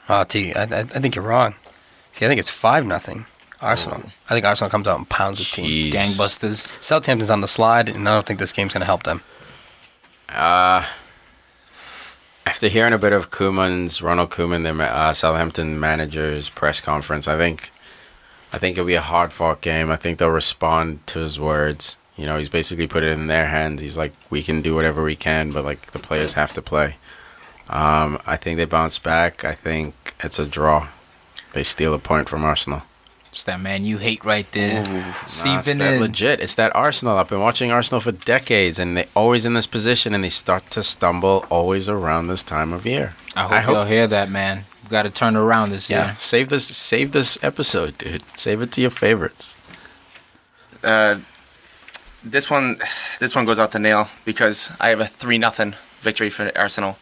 Oh, 0.09 0.25
T, 0.25 0.53
I, 0.55 0.63
I, 0.63 0.81
I 0.81 0.85
think 0.85 1.15
you're 1.15 1.25
wrong. 1.25 1.55
See, 2.13 2.25
I 2.27 2.29
think 2.29 2.39
it's 2.39 2.51
five 2.51 2.85
nothing. 2.85 3.27
Arsenal. 3.61 4.03
I 4.29 4.35
think 4.35 4.45
Arsenal 4.45 4.71
comes 4.71 4.89
out 4.89 4.99
and 4.99 5.09
pounds 5.09 5.39
this 5.39 5.51
team. 5.51 5.67
Jeez. 5.67 5.93
Gangbusters. 5.93 6.71
Southampton's 6.83 7.31
on 7.31 7.41
the 7.41 7.49
slide, 7.49 7.89
and 7.89 8.09
I 8.09 8.15
don't 8.15 8.27
think 8.27 8.41
this 8.41 8.53
game's 8.53 8.73
going 8.73 8.81
to 8.81 8.87
help 8.87 9.05
them. 9.05 9.23
Uh, 10.29 10.85
After 12.45 12.67
hearing 12.67 12.93
a 12.93 12.99
bit 12.99 13.13
of 13.13 13.31
Koeman's 13.31 14.03
Ronald 14.03 14.31
Koeman, 14.31 14.65
the 14.65 14.83
uh, 14.83 15.13
Southampton 15.13 15.79
manager's 15.79 16.51
press 16.51 16.81
conference, 16.81 17.29
I 17.29 17.39
think, 17.39 17.71
I 18.53 18.59
think 18.59 18.77
it'll 18.77 18.87
be 18.87 18.95
a 18.95 19.01
hard 19.01 19.33
fought 19.33 19.61
game. 19.61 19.93
I 19.93 19.97
think 19.97 20.19
they'll 20.19 20.29
respond 20.31 21.07
to 21.07 21.21
his 21.21 21.39
words. 21.39 21.97
You 22.17 22.27
know, 22.27 22.39
he's 22.39 22.49
basically 22.49 22.89
put 22.89 23.05
it 23.05 23.13
in 23.13 23.29
their 23.29 23.47
hands. 23.47 23.81
He's 23.81 23.97
like, 23.97 24.13
we 24.29 24.43
can 24.43 24.61
do 24.61 24.75
whatever 24.75 25.05
we 25.05 25.15
can, 25.15 25.53
but 25.53 25.65
like 25.65 25.93
the 25.93 26.01
players 26.01 26.35
have 26.35 26.53
to 26.55 26.63
play. 26.63 26.97
Um, 27.73 28.19
I 28.27 28.37
think 28.37 28.59
they 28.59 28.65
bounce 28.67 28.99
back. 28.99 29.45
I 29.45 29.55
think 29.55 30.15
it's 30.23 30.39
a 30.39 30.47
draw. 30.47 30.89
They 31.53 31.63
steal 31.63 31.95
a 31.95 31.99
point 31.99 32.29
from 32.29 32.45
Arsenal. 32.45 32.83
It's 33.31 33.45
that 33.45 33.61
man 33.61 33.87
you 33.87 33.97
hate 33.97 34.23
right 34.27 34.51
there. 34.53 34.83
Nah, 34.85 35.13
it's 35.23 35.33
Seeping 35.33 35.79
that 35.79 35.95
in. 35.95 36.01
legit. 36.01 36.41
It's 36.41 36.55
that 36.57 36.75
Arsenal. 36.77 37.17
I've 37.17 37.31
been 37.31 37.41
watching 37.41 37.71
Arsenal 37.73 38.01
for 38.01 38.13
decades, 38.13 38.79
and 38.79 38.95
they 38.95 39.07
always 39.17 39.47
in 39.47 39.55
this 39.55 39.67
position, 39.67 40.13
and 40.15 40.23
they 40.23 40.29
start 40.29 40.69
to 40.73 40.83
stumble 40.83 41.47
always 41.49 41.89
around 41.89 42.27
this 42.27 42.43
time 42.43 42.75
of 42.75 42.85
year. 42.85 43.15
I 43.35 43.61
hope, 43.63 43.75
you'll 43.75 43.85
hear 43.87 44.07
that, 44.07 44.29
man. 44.31 44.65
We 44.85 44.91
got 44.91 45.05
to 45.05 45.11
turn 45.11 45.35
around 45.35 45.71
this 45.71 45.89
Yeah, 45.89 46.09
year. 46.09 46.15
save 46.19 46.51
this. 46.51 46.67
Save 46.67 47.13
this 47.13 47.39
episode, 47.43 47.97
dude. 47.97 48.23
Save 48.37 48.61
it 48.61 48.73
to 48.73 48.83
your 48.83 48.91
favorites. 48.91 49.57
Uh, 50.85 51.21
this 52.23 52.51
one, 52.51 52.77
this 53.19 53.35
one 53.35 53.47
goes 53.47 53.59
out 53.59 53.73
to 53.73 53.79
Nail 53.79 54.09
because 54.27 54.71
I 54.79 54.89
have 54.89 55.01
a 55.01 55.07
three 55.07 55.39
nothing 55.39 55.75
victory 56.03 56.29
for 56.29 56.53
Arsenal. 56.55 56.99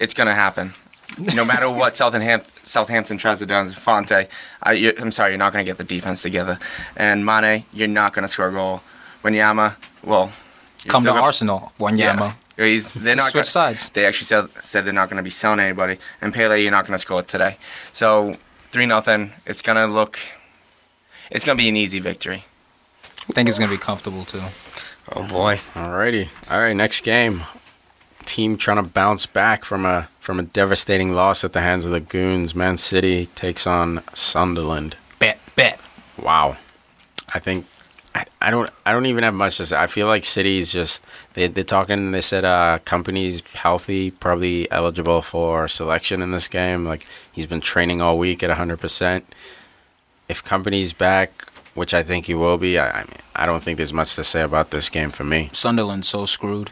It's 0.00 0.14
gonna 0.14 0.34
happen, 0.34 0.72
no 1.34 1.44
matter 1.44 1.70
what 1.80 1.96
Southampton 1.96 2.50
Southampton 2.64 3.16
tries 3.18 3.38
to 3.38 3.46
do. 3.46 3.54
Fonte, 3.66 4.28
I, 4.62 4.72
you, 4.72 4.92
I'm 4.98 5.12
sorry, 5.12 5.30
you're 5.30 5.38
not 5.38 5.52
gonna 5.52 5.64
get 5.64 5.78
the 5.78 5.84
defense 5.84 6.22
together, 6.22 6.58
and 6.96 7.24
Mane, 7.24 7.64
you're 7.72 7.86
not 7.86 8.12
gonna 8.14 8.26
score 8.28 8.48
a 8.48 8.52
goal. 8.52 8.80
Wanyama, 9.22 9.76
well, 10.02 10.32
you're 10.84 10.90
Come 10.90 11.02
to 11.04 11.10
gonna- 11.10 11.22
Arsenal, 11.22 11.72
Wanyama. 11.78 12.34
Yeah. 12.56 12.64
He's, 12.66 12.90
they're 12.92 13.16
not 13.16 13.30
switch 13.30 13.34
gonna, 13.34 13.44
sides. 13.44 13.90
They 13.90 14.04
actually 14.04 14.26
said, 14.26 14.48
said 14.62 14.84
they're 14.84 14.92
not 14.92 15.08
going 15.08 15.16
to 15.16 15.22
be 15.22 15.30
selling 15.30 15.60
anybody. 15.60 15.96
And 16.20 16.34
Pele, 16.34 16.60
you're 16.60 16.70
not 16.70 16.84
going 16.86 16.92
to 16.94 16.98
score 16.98 17.20
it 17.20 17.28
today. 17.28 17.56
So 17.92 18.36
three 18.70 18.84
nothing. 18.84 19.32
It's 19.46 19.62
going 19.62 19.76
to 19.76 19.86
look. 19.86 20.18
It's 21.30 21.42
going 21.42 21.56
to 21.56 21.62
be 21.62 21.70
an 21.70 21.76
easy 21.76 22.00
victory. 22.00 22.44
I 23.30 23.32
think 23.32 23.48
it's 23.48 23.58
gonna 23.58 23.70
be 23.70 23.78
comfortable 23.78 24.24
too. 24.24 24.42
Oh 25.14 25.26
boy. 25.26 25.56
Alrighty. 25.74 26.28
All 26.50 26.58
right. 26.58 26.74
Next 26.74 27.02
game. 27.04 27.42
Team 28.30 28.56
trying 28.56 28.76
to 28.76 28.88
bounce 28.88 29.26
back 29.26 29.64
from 29.64 29.84
a 29.84 30.08
from 30.20 30.38
a 30.38 30.44
devastating 30.44 31.12
loss 31.14 31.42
at 31.42 31.52
the 31.52 31.62
hands 31.62 31.84
of 31.84 31.90
the 31.90 31.98
Goons. 31.98 32.54
Man 32.54 32.76
City 32.76 33.26
takes 33.26 33.66
on 33.66 34.04
Sunderland. 34.14 34.96
Bet, 35.18 35.40
bet. 35.56 35.80
Wow. 36.16 36.56
I 37.34 37.40
think 37.40 37.66
I, 38.14 38.24
I 38.40 38.52
don't 38.52 38.70
I 38.86 38.92
don't 38.92 39.06
even 39.06 39.24
have 39.24 39.34
much 39.34 39.56
to 39.56 39.66
say. 39.66 39.76
I 39.76 39.88
feel 39.88 40.06
like 40.06 40.24
City's 40.24 40.72
just 40.72 41.04
they 41.32 41.48
they're 41.48 41.64
talking 41.64 42.12
they 42.12 42.20
said 42.20 42.44
uh 42.44 42.78
Kompany's 42.84 43.42
healthy, 43.52 44.12
probably 44.12 44.70
eligible 44.70 45.22
for 45.22 45.66
selection 45.66 46.22
in 46.22 46.30
this 46.30 46.46
game. 46.46 46.84
Like 46.84 47.04
he's 47.32 47.46
been 47.46 47.60
training 47.60 48.00
all 48.00 48.16
week 48.16 48.44
at 48.44 48.50
hundred 48.50 48.78
percent. 48.78 49.24
If 50.28 50.44
Kompany's 50.44 50.92
back, 50.92 51.50
which 51.74 51.92
I 51.92 52.04
think 52.04 52.26
he 52.26 52.34
will 52.34 52.58
be, 52.58 52.78
I, 52.78 53.00
I 53.00 53.02
mean 53.02 53.18
I 53.34 53.44
don't 53.44 53.60
think 53.60 53.76
there's 53.76 53.92
much 53.92 54.14
to 54.14 54.22
say 54.22 54.42
about 54.42 54.70
this 54.70 54.88
game 54.88 55.10
for 55.10 55.24
me. 55.24 55.50
Sunderland's 55.52 56.08
so 56.08 56.26
screwed. 56.26 56.70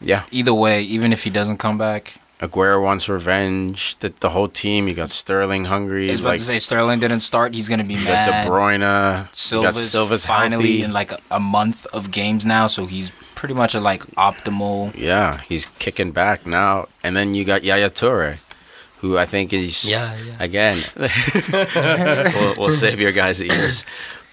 Yeah. 0.00 0.24
Either 0.30 0.54
way, 0.54 0.82
even 0.82 1.12
if 1.12 1.24
he 1.24 1.30
doesn't 1.30 1.58
come 1.58 1.78
back, 1.78 2.20
Aguero 2.40 2.82
wants 2.82 3.08
revenge. 3.08 3.96
The, 3.98 4.14
the 4.20 4.30
whole 4.30 4.48
team. 4.48 4.88
You 4.88 4.94
got 4.94 5.10
Sterling 5.10 5.66
hungry. 5.66 6.08
I 6.08 6.12
was 6.12 6.20
about 6.20 6.30
like 6.30 6.38
to 6.38 6.44
say 6.44 6.58
Sterling 6.58 6.98
didn't 6.98 7.20
start. 7.20 7.54
He's 7.54 7.68
gonna 7.68 7.84
be 7.84 7.94
you 7.94 8.04
got 8.04 8.26
mad. 8.26 8.44
De 8.44 8.50
Bruyne. 8.50 8.72
you 8.72 8.78
got 8.80 9.34
Silva's, 9.34 9.90
Silva's 9.90 10.26
finally 10.26 10.78
healthy. 10.78 10.82
in 10.84 10.92
like 10.92 11.12
a, 11.12 11.18
a 11.30 11.40
month 11.40 11.86
of 11.86 12.10
games 12.10 12.46
now, 12.46 12.66
so 12.66 12.86
he's 12.86 13.12
pretty 13.34 13.54
much 13.54 13.74
at 13.74 13.82
like 13.82 14.06
optimal. 14.16 14.96
Yeah, 14.96 15.42
he's 15.42 15.66
kicking 15.78 16.12
back 16.12 16.46
now. 16.46 16.88
And 17.02 17.14
then 17.14 17.34
you 17.34 17.44
got 17.44 17.62
Yaya 17.62 17.90
Toure, 17.90 18.38
who 19.00 19.18
I 19.18 19.26
think 19.26 19.52
is 19.52 19.90
yeah. 19.90 20.16
again. 20.38 20.78
we'll, 20.96 22.54
we'll 22.58 22.72
save 22.72 23.00
your 23.00 23.12
guys' 23.12 23.42
ears. 23.42 23.84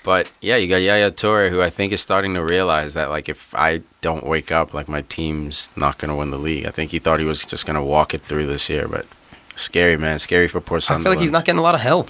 But 0.08 0.32
yeah, 0.39 0.56
you 0.56 0.70
got 0.70 0.78
Yaya 0.78 1.12
Toure, 1.12 1.50
who 1.50 1.62
I 1.62 1.70
think 1.70 1.91
is 1.91 2.00
starting 2.00 2.34
to 2.36 2.41
realize 2.41 2.93
that 2.93 3.10
like 3.10 3.28
if 3.28 3.54
I 3.54 3.82
don't 4.00 4.26
wake 4.26 4.54
up, 4.54 4.74
like 4.74 4.88
my 4.88 5.02
team's 5.02 5.70
not 5.76 5.98
gonna 5.98 6.15
win 6.15 6.32
the 6.32 6.38
league. 6.38 6.65
I 6.65 6.72
think 6.72 6.91
he 6.91 7.00
thought 7.00 7.20
he 7.20 7.26
was 7.26 7.43
just 7.43 7.65
gonna 7.65 7.84
walk 7.84 8.13
it 8.13 8.22
through 8.22 8.48
this 8.48 8.70
year, 8.70 8.88
but 8.88 9.06
scary 9.58 9.98
man, 9.98 10.17
scary 10.17 10.48
for 10.48 10.62
poor 10.62 10.78
I 10.78 10.80
feel 10.80 11.12
like 11.12 11.20
he's 11.20 11.30
not 11.30 11.43
getting 11.43 11.60
a 11.60 11.62
lot 11.62 11.76
of 11.76 11.82
help. 11.82 12.10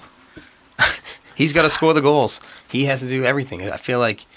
he's 1.35 1.53
got 1.53 1.63
to 1.63 1.71
score 1.71 1.95
the 1.95 2.01
goals. 2.01 2.39
He 2.69 2.85
has 2.85 3.01
to 3.01 3.07
do 3.07 3.23
everything. 3.23 3.67
I 3.67 3.77
feel 3.77 3.97
like 3.97 4.27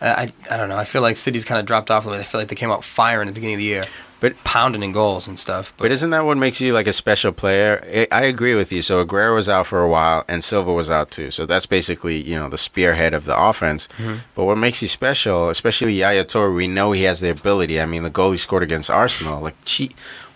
I 0.00 0.30
I 0.50 0.56
don't 0.56 0.70
know. 0.70 0.78
I 0.78 0.84
feel 0.84 1.02
like 1.02 1.18
City's 1.18 1.44
kind 1.44 1.60
of 1.60 1.66
dropped 1.66 1.90
off 1.90 2.06
a 2.06 2.08
little 2.08 2.20
bit. 2.22 2.26
I 2.26 2.30
feel 2.30 2.40
like 2.40 2.48
they 2.48 2.56
came 2.56 2.70
out 2.70 2.82
firing 2.82 3.28
at 3.28 3.34
the 3.34 3.38
beginning 3.38 3.56
of 3.56 3.58
the 3.58 3.64
year, 3.64 3.84
But- 4.20 4.42
pounding 4.44 4.82
in 4.82 4.92
goals 4.92 5.26
and 5.26 5.38
stuff. 5.38 5.72
But 5.76 5.90
isn't 5.90 6.10
that 6.10 6.24
what 6.24 6.36
makes 6.36 6.60
you 6.60 6.72
like 6.74 6.86
a 6.86 6.92
special 6.92 7.32
player? 7.32 7.82
I, 7.86 8.06
I 8.12 8.22
agree 8.24 8.54
with 8.54 8.70
you. 8.70 8.82
So 8.82 9.04
Aguero 9.04 9.34
was 9.34 9.48
out 9.48 9.66
for 9.66 9.82
a 9.82 9.88
while, 9.88 10.24
and 10.28 10.44
Silva 10.44 10.72
was 10.72 10.90
out 10.90 11.10
too. 11.10 11.30
So 11.30 11.46
that's 11.46 11.66
basically 11.66 12.20
you 12.20 12.36
know 12.36 12.48
the 12.48 12.58
spearhead 12.58 13.14
of 13.14 13.24
the 13.24 13.36
offense. 13.36 13.88
Mm-hmm. 13.98 14.18
But 14.34 14.44
what 14.44 14.58
makes 14.58 14.82
you 14.82 14.88
special, 14.88 15.48
especially 15.48 15.94
Yaya 15.94 16.24
Toure, 16.24 16.54
we 16.54 16.68
know 16.68 16.92
he 16.92 17.04
has 17.04 17.20
the 17.20 17.30
ability. 17.30 17.80
I 17.80 17.86
mean, 17.86 18.02
the 18.02 18.10
goal 18.10 18.32
he 18.32 18.36
scored 18.36 18.62
against 18.62 18.90
Arsenal, 18.90 19.40
like, 19.40 19.56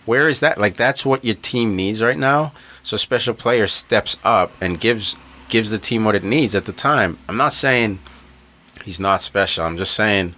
where 0.05 0.29
is 0.29 0.39
that? 0.39 0.57
Like, 0.57 0.75
that's 0.77 1.05
what 1.05 1.23
your 1.23 1.35
team 1.35 1.75
needs 1.75 2.01
right 2.01 2.17
now. 2.17 2.53
So 2.83 2.97
special 2.97 3.33
player 3.33 3.67
steps 3.67 4.17
up 4.23 4.51
and 4.61 4.79
gives 4.79 5.15
gives 5.47 5.71
the 5.71 5.77
team 5.77 6.05
what 6.05 6.15
it 6.15 6.23
needs 6.23 6.55
at 6.55 6.65
the 6.65 6.73
time. 6.73 7.17
I'm 7.29 7.37
not 7.37 7.53
saying 7.53 7.99
he's 8.83 8.99
not 8.99 9.21
special. 9.21 9.63
I'm 9.65 9.77
just 9.77 9.93
saying. 9.93 10.35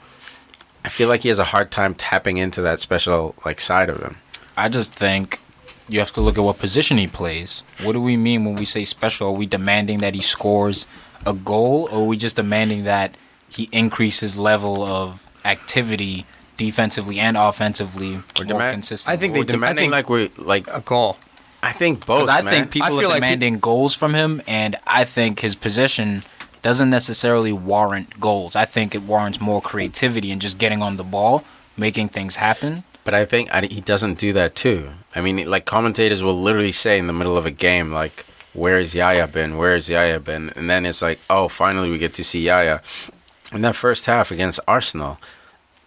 I 0.88 0.89
feel 0.89 1.10
like 1.10 1.19
he 1.23 1.28
has 1.28 1.38
a 1.38 1.43
hard 1.43 1.69
time 1.69 1.93
tapping 1.95 2.38
into 2.38 2.62
that 2.62 2.80
special 2.80 3.36
like 3.43 3.60
side 3.60 3.89
of 3.89 4.00
him. 4.02 4.15
I 4.56 4.69
just 4.69 4.93
think 4.95 5.41
you 5.89 6.00
have 6.00 6.12
to 6.12 6.21
look 6.21 6.38
at 6.38 6.43
what 6.45 6.60
position 6.60 6.97
he 6.97 7.08
plays. 7.08 7.62
What 7.84 7.91
do 7.91 8.02
we 8.02 8.15
mean 8.15 8.45
when 8.45 8.56
we 8.56 8.63
say 8.63 8.86
special? 8.86 9.28
Are 9.28 9.32
we 9.34 9.45
demanding 9.45 9.97
that 10.00 10.15
he 10.15 10.21
scores 10.21 10.88
a 11.26 11.34
goal, 11.34 11.89
or 11.91 12.04
are 12.04 12.06
we 12.06 12.15
just 12.15 12.38
demanding 12.38 12.86
that 12.86 13.15
he 13.52 13.67
increases 13.73 14.38
level 14.38 14.82
of 14.82 15.30
activity 15.43 16.26
defensively 16.56 17.19
and 17.19 17.36
offensively 17.36 18.15
or 18.15 18.23
more 18.38 18.45
demand- 18.45 18.73
consistently? 18.76 19.13
I 19.13 19.17
think 19.17 19.34
they 19.34 19.39
We're 19.41 19.43
demanding 19.58 19.84
think- 19.84 19.91
like 19.91 20.10
we 20.10 20.30
like 20.38 20.67
a 20.71 20.80
goal. 20.80 21.17
I 21.62 21.73
think 21.73 22.06
both. 22.06 22.30
I 22.30 22.43
man. 22.43 22.54
think 22.54 22.71
people 22.71 22.86
I 22.86 22.89
feel 22.91 23.10
are 23.10 23.15
like 23.15 23.15
demanding 23.23 23.60
goals 23.60 23.93
from 23.93 24.13
him, 24.13 24.41
and 24.47 24.78
I 24.88 25.04
think 25.04 25.41
his 25.41 25.56
position 25.58 26.23
doesn't 26.67 26.89
necessarily 26.89 27.53
warrant 27.53 28.19
goals. 28.19 28.53
I 28.53 28.65
think 28.65 28.93
it 28.93 29.01
warrants 29.01 29.39
more 29.39 29.62
creativity 29.62 30.34
and 30.34 30.41
just 30.41 30.58
getting 30.58 30.82
on 30.82 30.97
the 30.97 31.03
ball, 31.06 31.45
making 31.77 32.10
things 32.10 32.36
happen. 32.36 32.84
but 33.06 33.13
I 33.13 33.23
think 33.23 33.49
I, 33.53 33.62
he 33.62 33.80
doesn't 33.80 34.17
do 34.17 34.34
that 34.34 34.53
too. 34.53 34.89
I 35.15 35.21
mean, 35.21 35.49
like 35.49 35.63
commentators 35.63 36.25
will 36.25 36.38
literally 36.38 36.73
say 36.73 36.99
in 36.99 37.08
the 37.08 37.13
middle 37.13 37.38
of 37.38 37.45
a 37.45 37.51
game, 37.51 37.93
like, 37.93 38.25
"Where 38.51 38.80
is 38.80 38.93
Yaya 38.93 39.27
been? 39.27 39.56
Where 39.56 39.77
is 39.77 39.89
Yaya 39.89 40.19
been?" 40.19 40.49
And 40.58 40.69
then 40.69 40.86
it's 40.86 41.01
like, 41.01 41.19
"Oh, 41.30 41.47
finally 41.47 41.89
we 41.89 41.97
get 41.99 42.13
to 42.15 42.23
see 42.25 42.41
Yaya." 42.41 42.82
In 43.53 43.62
that 43.62 43.77
first 43.77 44.06
half 44.06 44.30
against 44.30 44.60
Arsenal, 44.67 45.19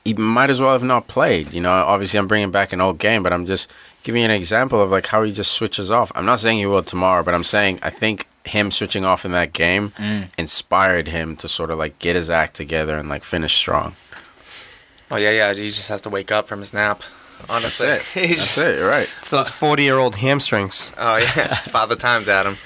he 0.02 0.14
might 0.14 0.48
as 0.48 0.62
well 0.62 0.72
have 0.72 0.82
not 0.94 1.08
played. 1.08 1.52
You 1.52 1.60
know, 1.60 1.72
obviously 1.72 2.18
I'm 2.18 2.26
bringing 2.26 2.50
back 2.50 2.72
an 2.72 2.80
old 2.80 2.96
game, 2.96 3.22
but 3.22 3.34
I'm 3.34 3.44
just 3.44 3.70
giving 4.02 4.22
you 4.22 4.28
an 4.30 4.40
example 4.42 4.80
of 4.80 4.90
like 4.90 5.08
how 5.08 5.24
he 5.24 5.30
just 5.30 5.52
switches 5.52 5.90
off. 5.90 6.10
I'm 6.14 6.24
not 6.24 6.40
saying 6.40 6.56
he 6.56 6.64
will 6.64 6.82
tomorrow, 6.82 7.22
but 7.22 7.34
I'm 7.34 7.44
saying 7.44 7.80
I 7.82 7.90
think 7.90 8.29
him 8.44 8.70
switching 8.70 9.04
off 9.04 9.24
in 9.24 9.32
that 9.32 9.52
game 9.52 9.90
mm. 9.90 10.28
inspired 10.38 11.08
him 11.08 11.36
to 11.36 11.48
sort 11.48 11.70
of 11.70 11.78
like 11.78 11.98
get 11.98 12.16
his 12.16 12.30
act 12.30 12.54
together 12.54 12.96
and 12.96 13.08
like 13.08 13.24
finish 13.24 13.54
strong. 13.54 13.94
Oh 15.10 15.16
yeah, 15.16 15.30
yeah. 15.30 15.52
He 15.52 15.66
just 15.66 15.88
has 15.88 16.00
to 16.02 16.08
wake 16.10 16.30
up 16.30 16.48
from 16.48 16.60
his 16.60 16.72
nap. 16.72 17.02
Honestly, 17.48 17.88
That's 17.88 18.16
it. 18.16 18.20
He's 18.28 18.38
That's 18.38 18.54
just- 18.54 18.68
it. 18.68 18.78
You're 18.78 18.88
right. 18.88 19.10
It's 19.18 19.28
those 19.28 19.48
forty-year-old 19.48 20.16
hamstrings. 20.16 20.92
Oh 20.98 21.16
yeah, 21.16 21.54
father 21.54 21.96
times, 21.96 22.28
Adam. 22.28 22.56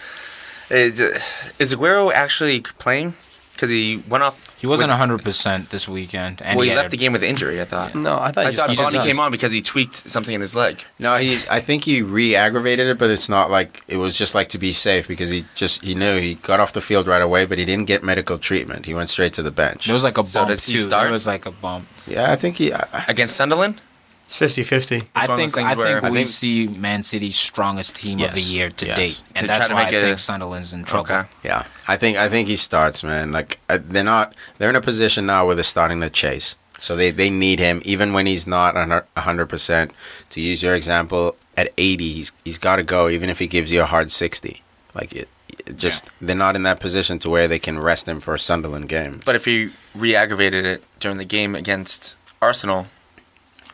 Is, 0.71 1.01
uh, 1.01 1.19
is 1.59 1.75
Aguero 1.75 2.13
actually 2.13 2.61
playing? 2.61 3.15
Because 3.53 3.71
he 3.71 4.03
went 4.09 4.25
off. 4.25 4.44
He 4.65 4.67
wasn't 4.67 4.89
with- 4.89 5.23
100% 5.23 5.69
this 5.69 5.87
weekend. 5.87 6.41
And 6.41 6.57
well, 6.57 6.63
he 6.65 6.71
had 6.71 6.77
left 6.77 6.87
a- 6.89 6.91
the 6.93 6.97
game 6.97 7.13
with 7.13 7.23
injury. 7.23 7.61
I 7.61 7.67
thought. 7.67 7.95
No, 7.95 8.19
I 8.19 8.33
thought 8.33 8.47
I 8.47 8.51
he 8.53 8.57
thought 8.57 8.69
just, 8.69 8.81
just 8.81 8.95
Bony 8.97 9.07
came 9.11 9.21
on 9.21 9.31
because 9.31 9.53
he 9.53 9.61
tweaked 9.61 10.09
something 10.11 10.35
in 10.35 10.41
his 10.41 10.57
leg. 10.57 10.79
No, 10.99 11.19
he. 11.19 11.39
I 11.51 11.61
think 11.61 11.85
he 11.85 12.01
re-aggravated 12.01 12.87
it, 12.87 12.97
but 12.99 13.11
it's 13.11 13.29
not 13.29 13.51
like 13.51 13.83
it 13.89 13.99
was 13.99 14.17
just 14.17 14.35
like 14.35 14.49
to 14.49 14.59
be 14.59 14.73
safe 14.73 15.07
because 15.07 15.29
he 15.29 15.45
just 15.55 15.83
he 15.85 15.95
knew 15.95 16.19
he 16.19 16.37
got 16.37 16.61
off 16.61 16.73
the 16.73 16.81
field 16.81 17.07
right 17.07 17.21
away, 17.21 17.45
but 17.45 17.59
he 17.59 17.67
didn't 17.67 17.87
get 17.87 18.03
medical 18.03 18.39
treatment. 18.39 18.87
He 18.87 18.95
went 18.95 19.11
straight 19.11 19.35
to 19.35 19.43
the 19.43 19.51
bench. 19.51 19.87
It 19.87 19.93
was 19.93 20.03
like 20.05 20.17
a 20.17 20.25
So 20.25 20.41
bump 20.41 20.49
does 20.49 20.65
he 20.67 20.73
too. 20.73 20.79
start? 20.79 21.03
There 21.05 21.13
was 21.13 21.27
like 21.27 21.45
a 21.45 21.51
bump. 21.51 21.87
Yeah, 22.07 22.33
I 22.33 22.37
think 22.37 22.57
he. 22.57 22.73
I, 22.73 23.05
Against 23.09 23.37
Sunderland? 23.37 23.83
It's 24.25 24.37
50-50. 24.37 25.07
I 25.15 25.27
think 25.27 25.57
I 25.59 25.75
where- 25.75 25.87
think 26.01 26.05
I 26.05 26.11
we 26.11 26.19
think- 26.19 26.29
see 26.29 26.67
Man 26.69 27.03
City's 27.03 27.37
strongest 27.37 27.95
team 27.97 28.21
of 28.23 28.35
the 28.35 28.41
year 28.41 28.71
to 28.71 28.87
yes. 28.87 28.97
date, 28.97 29.23
and 29.37 29.45
To 29.45 29.47
that's 29.47 29.69
why 29.69 29.75
I 29.83 29.85
make 29.85 29.93
it 29.95 30.03
think 30.03 30.15
a- 30.17 30.21
Sunderland's 30.21 30.73
in 30.73 30.85
trouble. 30.85 31.13
Okay. 31.15 31.29
yeah, 31.45 31.65
I 31.87 31.97
think 31.97 32.17
I 32.19 32.29
think 32.29 32.49
he 32.49 32.57
starts, 32.57 33.03
man. 33.05 33.33
Like 33.33 33.61
uh, 33.69 33.79
they're 33.83 34.03
not. 34.05 34.35
They're 34.59 34.71
in 34.71 34.77
a 34.77 34.81
position 34.81 35.27
now 35.27 35.47
where 35.47 35.55
they're 35.55 35.65
starting 35.65 36.01
to 36.01 36.11
chase. 36.11 36.57
So 36.81 36.97
they, 36.97 37.11
they 37.13 37.31
need 37.31 37.61
him 37.61 37.81
even 37.85 38.13
when 38.13 38.27
he's 38.27 38.47
not 38.47 38.75
hundred 39.17 39.47
percent. 39.47 39.93
To 40.31 40.41
use 40.41 40.63
your 40.63 40.75
example, 40.75 41.37
at 41.57 41.73
eighty, 41.79 42.13
he's 42.13 42.33
he's 42.45 42.59
got 42.59 42.77
to 42.77 42.83
go, 42.83 43.09
even 43.09 43.29
if 43.31 43.39
he 43.39 43.47
gives 43.47 43.71
you 43.73 43.81
a 43.83 43.87
hard 43.87 44.11
sixty. 44.11 44.63
Like 44.95 45.13
it, 45.15 45.29
it 45.67 45.77
just 45.79 46.11
they're 46.21 46.35
not 46.37 46.57
in 46.57 46.63
that 46.65 46.81
position 46.81 47.19
to 47.21 47.31
where 47.31 47.47
they 47.49 47.59
can 47.59 47.79
rest 47.79 48.07
him 48.09 48.21
for 48.21 48.35
a 48.35 48.39
Sunderland 48.39 48.89
game. 48.89 49.21
But 49.25 49.35
if 49.35 49.45
he 49.45 49.71
re-aggravated 49.95 50.65
it 50.65 50.83
during 51.01 51.19
the 51.19 51.25
game 51.25 51.55
against 51.55 52.17
Arsenal, 52.43 52.89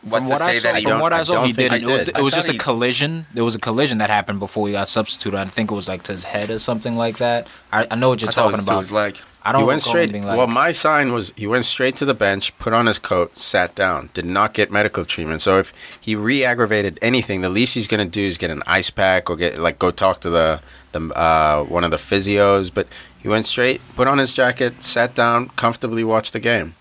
What's 0.03 0.25
from 0.25 0.27
to 0.27 0.33
what 0.33 0.41
I 0.41 0.53
say 0.53 0.59
saw, 0.59 0.71
that 0.71 0.79
he 0.79 0.85
from 0.85 0.99
what 0.99 1.13
I 1.13 1.19
I 1.19 1.21
saw, 1.21 1.33
don't 1.33 1.45
he 1.47 1.53
did. 1.53 1.71
he 1.73 1.77
It, 1.77 1.85
was- 1.87 1.99
did. 1.99 2.07
it 2.09 2.17
I 2.17 2.21
was 2.21 2.33
just 2.33 2.49
a 2.49 2.53
he- 2.53 2.57
collision. 2.57 3.25
There 3.33 3.43
was 3.43 3.55
a 3.55 3.59
collision 3.59 3.99
that 3.99 4.09
happened 4.09 4.39
before 4.39 4.67
he 4.67 4.73
got 4.73 4.89
substituted. 4.89 5.37
I 5.37 5.45
think 5.45 5.71
it 5.71 5.75
was 5.75 5.87
like 5.87 6.03
to 6.03 6.11
his 6.13 6.23
head 6.23 6.49
or 6.49 6.57
something 6.57 6.95
like 6.97 7.17
that. 7.19 7.47
I, 7.71 7.85
I 7.91 7.95
know 7.95 8.09
what 8.09 8.21
you're 8.21 8.29
I 8.29 8.31
thought 8.33 8.53
it 8.53 8.57
talking 8.57 8.57
was 8.57 8.65
to 8.65 8.71
about. 8.71 8.79
his 8.79 8.91
leg. 8.91 9.17
I 9.43 9.51
don't 9.51 9.61
he 9.61 9.67
went 9.67 9.81
straight. 9.81 10.13
like, 10.13 10.37
well, 10.37 10.45
my 10.45 10.71
sign 10.71 11.13
was 11.13 11.33
he 11.35 11.47
went 11.47 11.65
straight 11.65 11.95
to 11.95 12.05
the 12.05 12.13
bench, 12.13 12.55
put 12.59 12.73
on 12.73 12.85
his 12.85 12.99
coat, 12.99 13.37
sat 13.39 13.73
down, 13.73 14.09
did 14.13 14.25
not 14.25 14.53
get 14.53 14.69
medical 14.71 15.03
treatment. 15.03 15.41
So 15.41 15.57
if 15.57 15.73
he 15.99 16.15
re-aggravated 16.15 16.99
anything, 17.01 17.41
the 17.41 17.49
least 17.49 17.73
he's 17.73 17.87
gonna 17.87 18.05
do 18.05 18.21
is 18.21 18.37
get 18.37 18.51
an 18.51 18.61
ice 18.67 18.91
pack 18.91 19.29
or 19.31 19.35
get 19.35 19.57
like 19.57 19.79
go 19.79 19.89
talk 19.89 20.21
to 20.21 20.29
the 20.29 20.61
the 20.91 20.99
uh, 21.15 21.63
one 21.63 21.83
of 21.83 21.89
the 21.91 21.97
physios. 21.97 22.71
But 22.71 22.87
he 23.19 23.27
went 23.29 23.47
straight, 23.47 23.81
put 23.95 24.07
on 24.07 24.19
his 24.19 24.31
jacket, 24.33 24.83
sat 24.83 25.15
down, 25.15 25.49
comfortably 25.49 26.03
watched 26.03 26.33
the 26.33 26.39
game. 26.39 26.75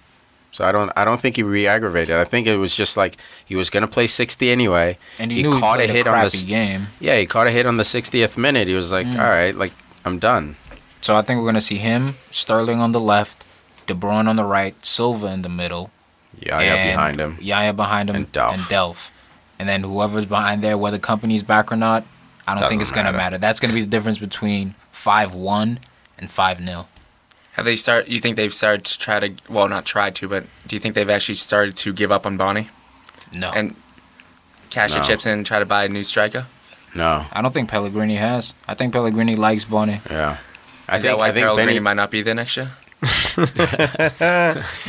So 0.53 0.65
I 0.65 0.73
don't 0.73 0.91
I 0.97 1.05
don't 1.05 1.21
think 1.21 1.37
he 1.37 1.43
re-aggravated. 1.43 2.17
I 2.17 2.25
think 2.25 2.47
it 2.47 2.57
was 2.57 2.75
just 2.77 2.97
like 2.97 3.17
he 3.45 3.55
was 3.57 3.71
gonna 3.71 3.87
play 3.87 4.07
sixty 4.07 4.51
anyway. 4.51 4.99
and 5.19 5.31
he, 5.31 5.43
knew 5.43 5.53
he 5.53 5.87
hit 5.87 6.07
a 6.07 6.11
crappy 6.11 6.43
game. 6.45 6.89
Yeah, 6.99 7.19
he 7.19 7.27
caught 7.27 7.47
a 7.47 7.51
hit 7.51 7.67
on 7.67 7.77
the 7.77 7.85
60th 7.85 8.37
minute. 8.37 8.67
He 8.69 8.75
was 8.75 8.91
like, 8.91 9.07
Mm. 9.07 9.19
all 9.23 9.31
right, 9.31 9.55
like, 9.55 9.73
I'm 10.05 10.19
done. 10.19 10.57
So 11.01 11.17
I 11.17 11.23
think 11.23 11.39
we're 11.41 11.47
gonna 11.47 11.61
see 11.61 11.77
him, 11.79 12.17
Sterling 12.31 12.81
on 12.81 12.93
the 12.93 13.01
left, 13.01 13.45
De 13.87 13.95
Bruyne 13.95 14.29
on 14.29 14.37
the 14.37 14.45
right, 14.45 14.75
Silva 14.85 15.29
in 15.29 15.43
the 15.43 15.49
middle, 15.49 15.91
Yaya 16.39 16.75
behind 16.91 17.19
him. 17.21 17.39
Yaya 17.41 17.73
behind 17.73 18.11
him, 18.11 18.17
And 18.17 18.33
Delph. 18.33 18.53
and 18.55 18.63
Delph. 18.63 19.11
And 19.59 19.69
then 19.69 19.83
whoever's 19.83 20.27
behind 20.27 20.63
there, 20.63 20.77
whether 20.77 20.99
Kompany's 20.99 21.43
back 21.43 21.71
or 21.71 21.77
not, 21.77 22.05
I 22.47 22.53
don't 22.55 22.61
think 22.69 22.81
Doesn't 22.81 22.81
it's 22.81 22.91
gonna 22.93 23.13
matter. 23.13 23.17
matter. 23.19 23.39
That's 23.39 23.61
gonna 23.61 23.75
be 23.75 23.83
the 23.83 23.87
difference 23.87 24.19
between 24.19 24.75
five 24.91 25.33
one 25.33 25.79
and 26.19 26.31
five 26.31 26.59
0 26.59 26.87
Have 27.61 27.67
they 27.67 27.77
start? 27.77 28.09
You 28.09 28.21
think 28.21 28.37
they've 28.37 28.55
started 28.55 28.87
to 28.87 28.99
try 28.99 29.21
to? 29.21 29.35
Well, 29.51 29.69
not 29.69 29.85
tried 29.85 30.15
to, 30.15 30.29
but 30.29 30.47
do 30.67 30.75
you 30.75 30.81
think 30.81 30.95
they've 30.95 31.11
actually 31.11 31.35
started 31.35 31.77
to 31.77 31.93
give 31.93 32.11
up 32.11 32.25
on 32.25 32.39
Bony 32.39 32.69
No, 33.35 33.53
and 33.55 33.77
cash 34.71 34.95
the 34.95 35.01
No. 35.01 35.05
chips 35.05 35.27
in 35.27 35.33
and 35.33 35.45
try 35.45 35.59
to 35.59 35.67
buy 35.67 35.85
a 35.85 35.89
new 35.91 36.03
striker? 36.03 36.47
No, 36.95 37.27
I 37.31 37.43
don't 37.43 37.53
think 37.53 37.69
Pellegrini 37.69 38.17
has. 38.17 38.55
I 38.67 38.73
think 38.73 38.95
Pellegrini 38.95 39.37
likes 39.37 39.67
Bony. 39.67 40.01
yeah. 40.11 40.39
I 40.89 40.97
Is 40.97 41.03
think 41.03 41.11
that 41.13 41.19
why 41.19 41.29
I 41.29 41.33
think 41.33 41.45
Pellegrini 41.45 41.67
Benny. 41.73 41.81
might 41.81 41.95
not 42.01 42.11
be 42.11 42.23
there 42.23 42.35
next 42.35 42.57
year? 42.57 42.71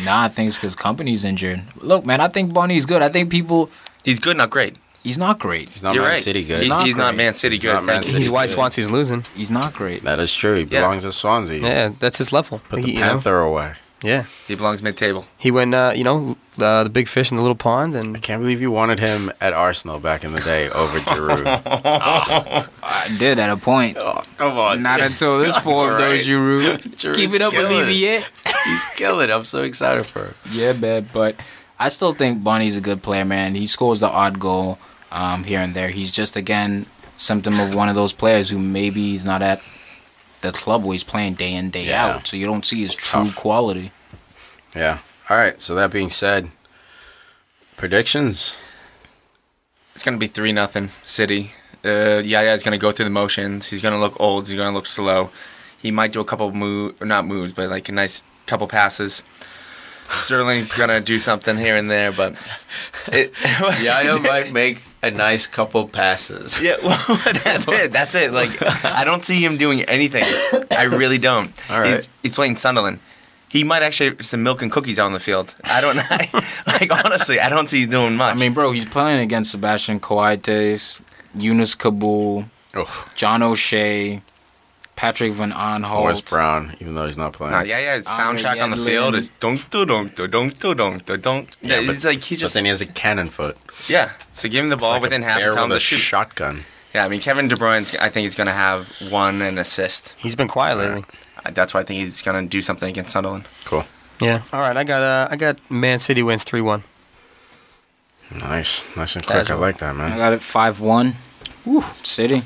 Nah, 0.06 0.24
I 0.24 0.30
think 0.30 0.48
it's 0.48 0.58
because 0.58 0.74
Kompany's 0.76 1.26
injured. 1.26 1.64
Look, 1.76 2.06
man, 2.06 2.22
I 2.22 2.30
think 2.30 2.54
Bony's 2.54 2.86
good. 2.86 3.02
I 3.02 3.10
think 3.10 3.30
people. 3.30 3.70
He's 4.06 4.20
good, 4.20 4.38
not 4.38 4.50
great. 4.50 4.78
He's 5.04 5.18
not 5.18 5.40
great. 5.40 5.70
He's 5.70 5.82
not 5.84 5.96
You're 5.96 6.04
Man 6.04 6.12
right. 6.14 6.20
City 6.20 6.44
good. 6.44 6.62
He- 6.62 6.70
not 6.70 6.86
he's 6.86 6.96
not 6.96 7.14
great. 7.16 7.18
Man 7.26 7.34
City 7.34 7.56
He's 7.56 7.64
good. 7.64 7.74
not 7.74 7.86
Man 7.86 7.96
thank 7.96 8.06
you. 8.06 8.12
City 8.12 8.24
He's 8.24 8.30
why 8.30 8.46
good. 8.46 8.54
Swansea's 8.54 8.92
losing. 8.92 9.24
He's 9.36 9.50
not 9.52 9.74
great. 9.74 10.04
that 10.04 10.20
is 10.20 10.34
true. 10.36 10.56
He 10.56 10.62
Yeah. 10.64 10.82
belongs 10.82 11.04
to 11.04 11.12
Swansea. 11.12 11.60
Yeah, 11.60 11.90
that's 12.00 12.18
his 12.20 12.32
level. 12.32 12.60
Put 12.70 12.82
the 12.82 12.88
He- 12.88 12.94
you 12.94 13.00
know, 13.00 13.08
Panther 13.08 13.40
away. 13.40 13.74
yeah, 14.04 14.26
He 14.48 14.54
belongs 14.56 14.84
mid-table. 14.84 15.26
he 15.38 15.50
went. 15.52 15.74
Uh, 15.74 15.94
you 15.96 16.04
know, 16.04 16.38
uh, 16.62 16.84
the 16.84 16.90
big 16.92 17.08
fish 17.08 17.32
in 17.32 17.38
the 17.38 17.42
little 17.44 17.56
pond, 17.56 17.96
and 17.96 18.04
I 18.04 18.08
and 18.14 18.22
can't 18.22 18.42
believe 18.42 18.62
you 18.62 18.70
wanted 18.70 19.00
him 19.00 19.32
at 19.42 19.54
Arsenal 19.54 20.00
back 20.00 20.24
in 20.24 20.34
the 20.34 20.42
day 20.42 20.70
over 20.70 21.00
Giroud. 21.12 21.62
I 22.84 23.16
did 23.18 23.40
at 23.40 23.50
a 23.50 23.58
point. 23.58 23.98
oh, 23.98 24.24
come 24.38 24.58
on. 24.58 24.84
Not 24.84 25.02
until 25.02 25.40
this 25.40 25.58
form, 25.68 25.92
though, 25.98 26.12
Right. 26.12 26.20
Giroud. 26.22 26.78
Giroud's 26.98 27.18
Keep 27.18 27.34
it 27.34 27.42
up, 27.42 27.52
killing 27.54 27.72
it. 27.72 27.76
Olivier. 27.84 28.22
He's 28.66 28.86
killing. 28.96 29.30
it. 29.30 29.34
I'm 29.34 29.46
so 29.46 29.64
excited 29.64 30.06
for 30.06 30.26
him. 30.26 30.34
Yeah, 30.52 30.74
man, 30.74 31.10
but 31.14 31.36
I 31.80 31.88
still 31.90 32.14
think 32.14 32.44
Bony's 32.44 32.78
a 32.78 32.82
good 32.82 33.02
player, 33.02 33.26
man. 33.26 33.56
He 33.56 33.66
scores 33.66 34.00
the 34.00 34.08
odd 34.10 34.40
goal 34.40 34.78
um, 35.12 35.44
here 35.44 35.60
and 35.60 35.74
there. 35.74 35.90
He's 35.90 36.12
just 36.12 36.36
again 36.36 36.86
symptom 37.16 37.60
of 37.60 37.74
one 37.76 37.90
of 37.90 37.96
those 37.96 38.14
players 38.14 38.50
who 38.50 38.58
maybe 38.60 39.02
he's 39.12 39.26
not 39.26 39.42
at 39.42 39.62
the 40.42 40.52
club 40.52 40.84
where 40.84 40.94
he's 40.94 41.04
playing 41.04 41.36
day 41.36 41.54
in 41.54 41.70
day 41.70 41.86
Yeah. 41.88 42.06
out, 42.08 42.28
so 42.28 42.36
you 42.38 42.46
don't 42.48 42.66
see 42.66 42.82
his 42.82 42.98
It's 42.98 43.12
true 43.12 43.26
tough. 43.26 43.36
quality. 43.36 43.92
Yeah. 44.76 45.00
All 45.30 45.38
right. 45.38 45.62
So 45.62 45.76
that 45.76 45.92
being 45.92 46.10
said, 46.10 46.50
predictions. 47.78 48.56
It's 49.94 50.04
gonna 50.04 50.18
be 50.18 50.28
three 50.28 50.52
nothing 50.52 50.90
City. 51.04 51.52
Uh, 51.84 52.22
Yaya's 52.24 52.64
gonna 52.64 52.78
go 52.78 52.92
through 52.92 53.06
the 53.06 53.12
motions. 53.12 53.68
He's 53.68 53.82
gonna 53.82 54.00
look 54.00 54.16
old. 54.20 54.48
He's 54.48 54.56
gonna 54.56 54.74
look 54.74 54.86
slow. 54.86 55.30
He 55.78 55.92
might 55.92 56.12
do 56.14 56.20
a 56.20 56.26
couple 56.26 56.52
move, 56.54 57.02
or 57.02 57.06
not 57.06 57.26
moves, 57.26 57.54
but 57.54 57.70
like 57.70 57.90
a 57.90 57.92
nice 57.92 58.24
couple 58.46 58.68
passes. 58.68 59.24
Sterling's 60.10 60.74
gonna 60.74 61.00
do 61.02 61.18
something 61.20 61.58
here 61.58 61.76
and 61.76 61.90
there, 61.90 62.12
but 62.12 62.36
it, 63.08 63.34
Yaya 63.82 64.20
might 64.20 64.52
make 64.52 64.82
a 65.04 65.12
nice 65.12 65.48
couple 65.48 65.88
passes. 65.88 66.62
Yeah, 66.62 66.78
well, 66.84 66.98
that's 67.44 67.68
it. 67.68 67.92
That's 67.92 68.16
it. 68.16 68.32
Like, 68.32 68.50
I 68.86 69.04
don't 69.04 69.24
see 69.24 69.44
him 69.44 69.58
doing 69.58 69.82
anything. 69.84 70.24
I 70.78 70.84
really 70.86 71.18
don't. 71.18 71.52
All 71.70 71.80
right. 71.80 71.96
He's, 71.96 72.10
he's 72.22 72.36
playing 72.36 72.56
Sunderland. 72.56 73.00
He 73.50 73.66
might 73.66 73.84
actually 73.84 74.12
have 74.12 74.26
some 74.26 74.44
milk 74.44 74.62
and 74.62 74.72
cookies 74.72 74.98
on 74.98 75.12
the 75.12 75.20
field. 75.20 75.56
I 75.66 75.82
don't 75.82 75.98
know. 75.98 76.40
like, 76.68 77.06
honestly, 77.06 77.40
I 77.40 77.50
don't 77.50 77.68
see 77.68 77.84
him 77.84 77.90
doing 77.90 78.16
much. 78.16 78.36
I 78.36 78.40
mean, 78.40 78.54
bro, 78.54 78.72
he's 78.72 78.86
playing 78.86 79.20
against 79.20 79.52
Sebastian 79.52 80.00
Coates, 80.00 81.02
Younes 81.36 81.76
Kaboul, 81.76 82.48
Oof. 82.78 83.12
John 83.14 83.44
O'Shea, 83.44 84.22
Patrick 85.02 85.34
Van 85.34 85.52
Aanholt. 85.52 86.04
Wes 86.04 86.22
Brown, 86.22 86.76
even 86.80 86.94
though 86.94 87.08
he's 87.08 87.18
not 87.18 87.34
playing. 87.34 87.54
Nah, 87.54 87.62
yeah, 87.62 87.80
yeah. 87.80 87.98
His 87.98 88.08
Andre 88.08 88.40
soundtrack 88.44 88.64
on 88.64 88.70
the 88.70 88.78
Yedlin. 88.78 88.86
field 88.86 89.16
is 89.16 89.30
dunk 89.40 89.68
do 89.72 89.84
dunk 89.84 90.14
do 90.16 90.28
dunk 90.28 90.60
do 90.60 90.76
dunk 90.76 91.06
do 91.06 91.18
dunk. 91.18 91.50
Yeah, 91.64 91.80
Yeah, 91.80 91.88
but- 91.88 91.96
it's 91.96 92.06
like 92.06 92.22
he 92.22 92.36
but 92.36 92.40
just 92.42 92.54
then 92.54 92.66
he 92.66 92.70
has 92.70 92.82
a 92.82 92.86
cannon 92.86 93.28
foot. 93.28 93.58
yeah. 93.88 94.12
So 94.32 94.48
give 94.48 94.64
him 94.64 94.70
the 94.70 94.78
ball 94.78 94.90
It's 94.92 95.02
like 95.02 95.02
within 95.02 95.24
a 95.24 95.26
half 95.26 95.40
bear 95.40 95.48
and 95.50 95.56
tell 95.58 95.64
with 95.68 95.72
to 95.72 95.78
a 95.78 95.80
shoot. 95.80 95.96
shotgun. 95.98 96.66
Yeah, 96.94 97.06
I 97.06 97.10
mean 97.10 97.20
Kevin 97.20 97.48
De 97.48 97.56
Bruyne, 97.56 97.84
I 98.00 98.10
think 98.10 98.26
he's 98.26 98.36
gonna 98.36 98.54
have 98.54 98.90
one 99.10 99.42
and 99.42 99.58
assist. 99.58 100.14
he's 100.20 100.36
been 100.36 100.48
quiet 100.48 100.78
lately. 100.78 101.04
Uh, 101.44 101.50
That's 101.50 101.74
why 101.74 101.80
I 101.80 101.84
think 101.84 102.00
he's 102.02 102.22
gonna 102.22 102.46
do 102.46 102.62
something 102.62 102.88
against 102.88 103.10
Sunderland. 103.12 103.46
Cool. 103.66 103.86
Yeah. 104.22 104.44
All 104.54 104.60
right, 104.60 104.78
I 104.78 104.84
got. 104.84 105.02
Uh, 105.02 105.28
I 105.32 105.36
got. 105.36 105.58
Man 105.72 105.98
City 105.98 106.22
wins 106.22 106.44
three 106.44 106.62
one. 106.62 106.84
Nice, 108.40 108.84
nice 108.96 109.16
and 109.16 109.26
quick. 109.26 109.40
Casual. 109.48 109.58
I 109.58 109.60
like 109.68 109.78
that, 109.80 109.96
man. 109.96 110.06
I 110.06 110.10
man. 110.12 110.18
got 110.20 110.34
it 110.34 110.42
5 110.44 110.80
1. 110.80 111.14
Woo. 111.66 111.82
City. 112.04 112.44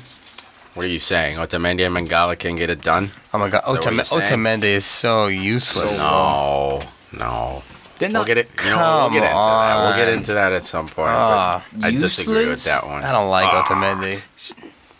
What 0.76 0.84
are 0.84 0.88
you 0.90 0.98
saying? 0.98 1.38
Otamendi 1.38 1.86
and 1.86 1.96
Mangala 1.96 2.38
can 2.38 2.54
get 2.54 2.68
it 2.68 2.82
done? 2.82 3.10
Oh 3.32 3.38
my 3.38 3.48
God, 3.48 3.62
Is 3.66 3.78
Otam- 3.86 4.20
Otamendi 4.20 4.64
is 4.64 4.84
so 4.84 5.26
useless. 5.26 5.98
No, 5.98 6.82
no. 7.16 7.62
They're 7.98 8.08
We'll 8.10 8.12
not 8.20 8.26
get 8.26 8.36
it. 8.36 8.50
You 8.62 8.70
know, 8.70 9.08
we'll 9.10 9.10
get 9.10 9.22
into 9.24 9.36
that. 9.38 9.82
We'll 9.82 9.96
get 9.96 10.08
into 10.12 10.34
that 10.34 10.52
at 10.52 10.64
some 10.64 10.86
point. 10.86 11.14
But 11.14 11.62
I 11.82 11.90
disagree 11.92 12.44
with 12.46 12.62
that 12.64 12.86
one. 12.86 13.02
I 13.02 13.10
don't 13.10 13.30
like 13.30 13.46
Ah. 13.46 13.64
Otamendi. 13.64 14.20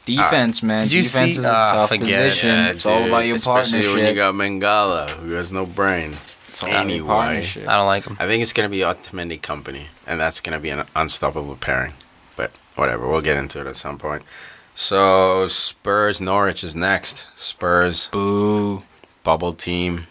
Defense, 0.06 0.62
man. 0.62 0.84
Did 0.84 0.92
you 0.92 1.02
Defense 1.02 1.34
see- 1.34 1.40
is 1.40 1.44
a 1.44 1.52
ah, 1.52 1.72
tough 1.74 1.88
forget 1.90 2.06
position. 2.06 2.48
Yeah, 2.48 2.68
it's 2.68 2.86
all 2.86 3.04
about 3.04 3.26
your 3.26 3.36
especially 3.36 3.82
partnership. 3.82 3.94
when 3.96 4.06
you 4.06 4.14
got 4.14 4.34
Mangala, 4.34 5.10
who 5.10 5.32
has 5.32 5.52
no 5.52 5.66
brain. 5.66 6.14
it's 6.48 6.62
all 6.62 6.70
anyway. 6.70 7.06
partnership. 7.06 7.68
I 7.68 7.76
don't 7.76 7.86
like 7.86 8.04
him. 8.06 8.16
I 8.18 8.26
think 8.26 8.40
it's 8.42 8.54
going 8.54 8.66
to 8.66 8.70
be 8.74 8.80
Otamendi 8.80 9.38
Kompany, 9.42 9.88
and 10.06 10.18
that's 10.18 10.40
going 10.40 10.56
to 10.56 10.62
be 10.62 10.70
an 10.70 10.84
unstoppable 10.96 11.56
pairing. 11.56 11.92
But 12.34 12.52
whatever, 12.76 13.06
we'll 13.08 13.20
get 13.20 13.36
into 13.36 13.60
it 13.60 13.66
at 13.66 13.76
some 13.76 13.98
point. 13.98 14.22
So 14.78 15.48
Spurs 15.48 16.20
Norwich 16.20 16.62
is 16.62 16.76
next. 16.76 17.28
Spurs 17.34 18.08
Boo. 18.08 18.82
bubble 19.24 19.54
team, 19.54 20.06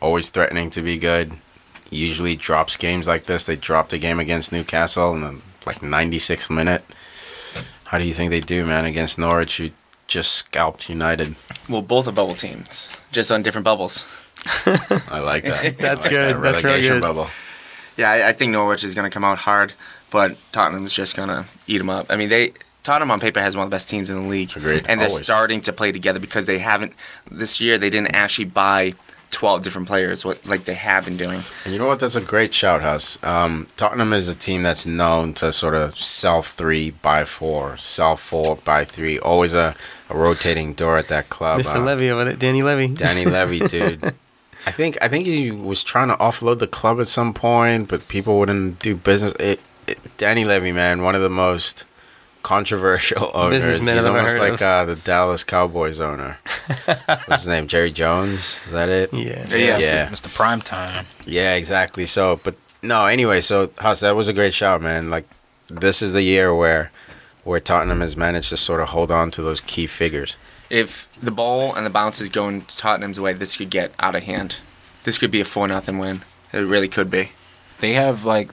always 0.00 0.30
threatening 0.30 0.70
to 0.70 0.82
be 0.82 0.98
good. 0.98 1.32
Usually 1.90 2.36
drops 2.36 2.76
games 2.76 3.08
like 3.08 3.24
this. 3.24 3.44
They 3.44 3.56
dropped 3.56 3.92
a 3.92 3.98
game 3.98 4.20
against 4.20 4.52
Newcastle 4.52 5.14
in 5.16 5.20
the 5.20 5.40
like 5.66 5.80
96th 5.80 6.48
minute. 6.48 6.84
How 7.84 7.98
do 7.98 8.04
you 8.04 8.14
think 8.14 8.30
they 8.30 8.40
do, 8.40 8.64
man, 8.64 8.84
against 8.84 9.18
Norwich, 9.18 9.56
who 9.58 9.70
just 10.06 10.32
scalped 10.32 10.88
United? 10.88 11.34
Well, 11.68 11.82
both 11.82 12.06
are 12.06 12.12
bubble 12.12 12.36
teams, 12.36 12.88
just 13.10 13.32
on 13.32 13.42
different 13.42 13.64
bubbles. 13.64 14.06
I 14.64 15.18
like 15.18 15.42
that. 15.42 15.76
That's 15.78 16.04
like 16.04 16.10
good. 16.10 16.36
that 16.36 16.40
That's 16.40 16.62
real 16.62 16.72
relegation 16.72 16.92
good. 16.94 17.02
Bubble. 17.02 17.26
Yeah, 17.96 18.10
I, 18.10 18.28
I 18.28 18.32
think 18.32 18.52
Norwich 18.52 18.84
is 18.84 18.94
going 18.94 19.10
to 19.10 19.12
come 19.12 19.24
out 19.24 19.38
hard, 19.38 19.72
but 20.10 20.38
Tottenham's 20.52 20.94
just 20.94 21.16
going 21.16 21.28
to 21.28 21.46
eat 21.66 21.78
them 21.78 21.90
up. 21.90 22.06
I 22.08 22.16
mean, 22.16 22.28
they 22.30 22.52
Tottenham 22.82 23.10
on 23.10 23.20
paper 23.20 23.40
has 23.40 23.56
one 23.56 23.64
of 23.64 23.70
the 23.70 23.74
best 23.74 23.88
teams 23.88 24.10
in 24.10 24.22
the 24.22 24.28
league, 24.28 24.56
Agreed, 24.56 24.84
and 24.88 25.00
they're 25.00 25.08
always. 25.08 25.24
starting 25.24 25.60
to 25.62 25.72
play 25.72 25.92
together 25.92 26.18
because 26.18 26.46
they 26.46 26.58
haven't 26.58 26.92
this 27.30 27.60
year. 27.60 27.78
They 27.78 27.90
didn't 27.90 28.14
actually 28.14 28.46
buy 28.46 28.94
twelve 29.30 29.62
different 29.62 29.88
players 29.88 30.24
what 30.24 30.44
like 30.46 30.64
they 30.64 30.74
have 30.74 31.04
been 31.04 31.16
doing. 31.16 31.42
And 31.64 31.72
you 31.72 31.78
know 31.78 31.86
what? 31.86 32.00
That's 32.00 32.16
a 32.16 32.20
great 32.20 32.52
shout, 32.52 32.82
House. 32.82 33.22
Um, 33.22 33.66
Tottenham 33.76 34.12
is 34.12 34.28
a 34.28 34.34
team 34.34 34.62
that's 34.62 34.86
known 34.86 35.34
to 35.34 35.52
sort 35.52 35.74
of 35.74 35.96
sell 35.96 36.42
three, 36.42 36.90
by 36.90 37.24
four, 37.24 37.76
sell 37.76 38.16
four, 38.16 38.56
by 38.56 38.84
three. 38.84 39.18
Always 39.18 39.54
a, 39.54 39.76
a 40.10 40.16
rotating 40.16 40.74
door 40.74 40.96
at 40.96 41.08
that 41.08 41.28
club. 41.28 41.60
Mr. 41.60 41.76
Uh, 41.76 41.80
Levy 41.84 42.10
over 42.10 42.24
there, 42.24 42.36
Danny 42.36 42.62
Levy. 42.62 42.88
Danny 42.88 43.24
Levy, 43.24 43.58
dude. 43.68 44.12
I 44.66 44.70
think 44.70 44.96
I 45.00 45.08
think 45.08 45.26
he 45.26 45.50
was 45.50 45.82
trying 45.82 46.08
to 46.08 46.16
offload 46.16 46.58
the 46.58 46.68
club 46.68 47.00
at 47.00 47.08
some 47.08 47.32
point, 47.32 47.88
but 47.88 48.08
people 48.08 48.38
wouldn't 48.38 48.80
do 48.80 48.96
business. 48.96 49.34
It, 49.40 49.60
it, 49.86 50.16
Danny 50.18 50.44
Levy, 50.44 50.72
man, 50.72 51.02
one 51.02 51.14
of 51.14 51.22
the 51.22 51.30
most 51.30 51.84
controversial 52.42 53.30
owners. 53.34 53.64
Businessman 53.64 53.96
He's 53.96 54.06
almost 54.06 54.38
like 54.38 54.60
uh, 54.60 54.84
the 54.84 54.96
Dallas 54.96 55.44
Cowboys 55.44 56.00
owner. 56.00 56.38
What's 56.84 57.42
his 57.42 57.48
name? 57.48 57.66
Jerry 57.66 57.90
Jones. 57.90 58.60
Is 58.66 58.72
that 58.72 58.88
it? 58.88 59.12
Yeah. 59.12 59.46
Yeah. 59.48 59.78
Yeah. 59.78 60.08
Mr. 60.08 60.28
Primetime. 60.28 61.06
Yeah, 61.26 61.54
exactly. 61.54 62.06
So, 62.06 62.40
but 62.42 62.56
no. 62.82 63.06
Anyway, 63.06 63.40
so 63.40 63.70
Huss, 63.78 64.00
that 64.00 64.16
was 64.16 64.28
a 64.28 64.32
great 64.32 64.54
shot, 64.54 64.82
man. 64.82 65.10
Like, 65.10 65.26
this 65.68 66.02
is 66.02 66.12
the 66.12 66.22
year 66.22 66.54
where 66.54 66.90
where 67.44 67.60
Tottenham 67.60 68.00
has 68.00 68.16
managed 68.16 68.50
to 68.50 68.56
sort 68.56 68.80
of 68.80 68.90
hold 68.90 69.10
on 69.10 69.30
to 69.32 69.42
those 69.42 69.60
key 69.60 69.86
figures. 69.86 70.36
If 70.70 71.10
the 71.20 71.32
ball 71.32 71.74
and 71.74 71.84
the 71.84 71.90
bounces 71.90 72.30
going 72.30 72.62
Tottenham's 72.62 73.18
way, 73.18 73.32
this 73.32 73.56
could 73.56 73.70
get 73.70 73.92
out 73.98 74.14
of 74.14 74.22
hand. 74.24 74.60
This 75.04 75.18
could 75.18 75.30
be 75.30 75.40
a 75.40 75.44
four 75.44 75.66
nothing 75.66 75.98
win. 75.98 76.22
It 76.52 76.60
really 76.60 76.88
could 76.88 77.10
be. 77.10 77.32
They 77.78 77.94
have 77.94 78.24
like 78.24 78.50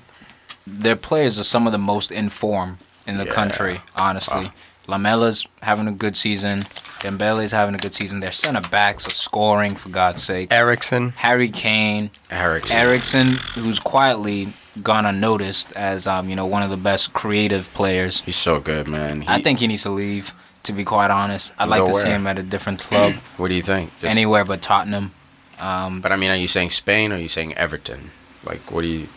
their 0.65 0.95
players 0.95 1.39
are 1.39 1.43
some 1.43 1.65
of 1.65 1.71
the 1.71 1.77
most 1.77 2.11
informed 2.11 2.77
in 3.09 3.17
the 3.17 3.25
Yeah. 3.25 3.31
country. 3.31 3.81
Honestly, 3.95 4.51
Lamela's 4.87 5.45
having 5.63 5.87
a 5.87 5.91
good 5.91 6.15
season. 6.15 6.65
Dembele's 7.01 7.51
having 7.51 7.75
a 7.75 7.77
good 7.77 7.93
season. 7.93 8.19
Their 8.19 8.31
center 8.31 8.61
backs 8.61 9.07
are 9.07 9.11
scoring 9.13 9.75
for 9.75 9.89
God's 9.89 10.21
sake. 10.23 10.53
Eriksen. 10.53 11.13
Harry 11.17 11.49
Kane, 11.49 12.11
Eriksen. 12.29 12.77
Eriksen, 12.77 13.27
who's 13.55 13.79
quietly 13.79 14.53
gone 14.83 15.05
unnoticed 15.05 15.71
as 15.73 16.07
um, 16.07 16.29
you 16.29 16.35
know 16.35 16.45
one 16.45 16.63
of 16.63 16.69
the 16.69 16.77
best 16.77 17.13
creative 17.13 17.73
players. 17.73 18.21
He's 18.21 18.35
so 18.37 18.59
good, 18.59 18.87
man. 18.87 19.23
I 19.27 19.41
think 19.41 19.59
he 19.59 19.67
needs 19.67 19.83
to 19.83 19.89
leave. 19.89 20.33
To 20.63 20.73
be 20.73 20.83
quite 20.83 21.09
honest, 21.09 21.53
I'd 21.57 21.69
like 21.69 21.85
to 21.85 21.93
see 21.93 22.09
him 22.09 22.27
at 22.27 22.37
a 22.37 22.43
different 22.43 22.79
club, 22.79 23.13
What 23.37 23.47
do 23.47 23.53
you 23.55 23.63
think? 23.63 23.91
Just- 24.01 24.11
anywhere 24.11 24.43
but 24.45 24.61
Tottenham. 24.61 25.13
Um, 25.57 25.99
But 26.01 26.11
I 26.11 26.15
mean, 26.17 26.29
are 26.31 26.35
you 26.35 26.47
saying 26.49 26.69
Spain 26.71 27.11
or 27.11 27.15
are 27.15 27.19
you 27.19 27.27
saying 27.29 27.53
Everton? 27.55 28.11
Like, 28.43 28.69
what 28.71 28.81
do 28.81 28.87
you? 28.87 29.07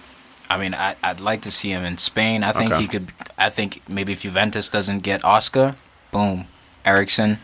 I 0.49 0.57
mean, 0.57 0.73
I, 0.75 0.95
I'd 1.03 1.21
like 1.21 1.43
to 1.43 1.51
see 1.51 1.71
him 1.71 1.85
in 1.85 1.99
Spain. 1.99 2.43
I 2.45 2.53
think 2.53 2.73
Okay. 2.73 2.83
he 2.83 2.87
could. 2.89 3.13
I 3.39 3.51
think 3.51 3.83
maybe 3.89 4.13
if 4.13 4.23
Juventus 4.23 4.69
doesn't 4.69 5.01
get 5.01 5.25
Oscar, 5.25 5.77
boom, 6.11 6.47
Eriksen. 6.85 7.39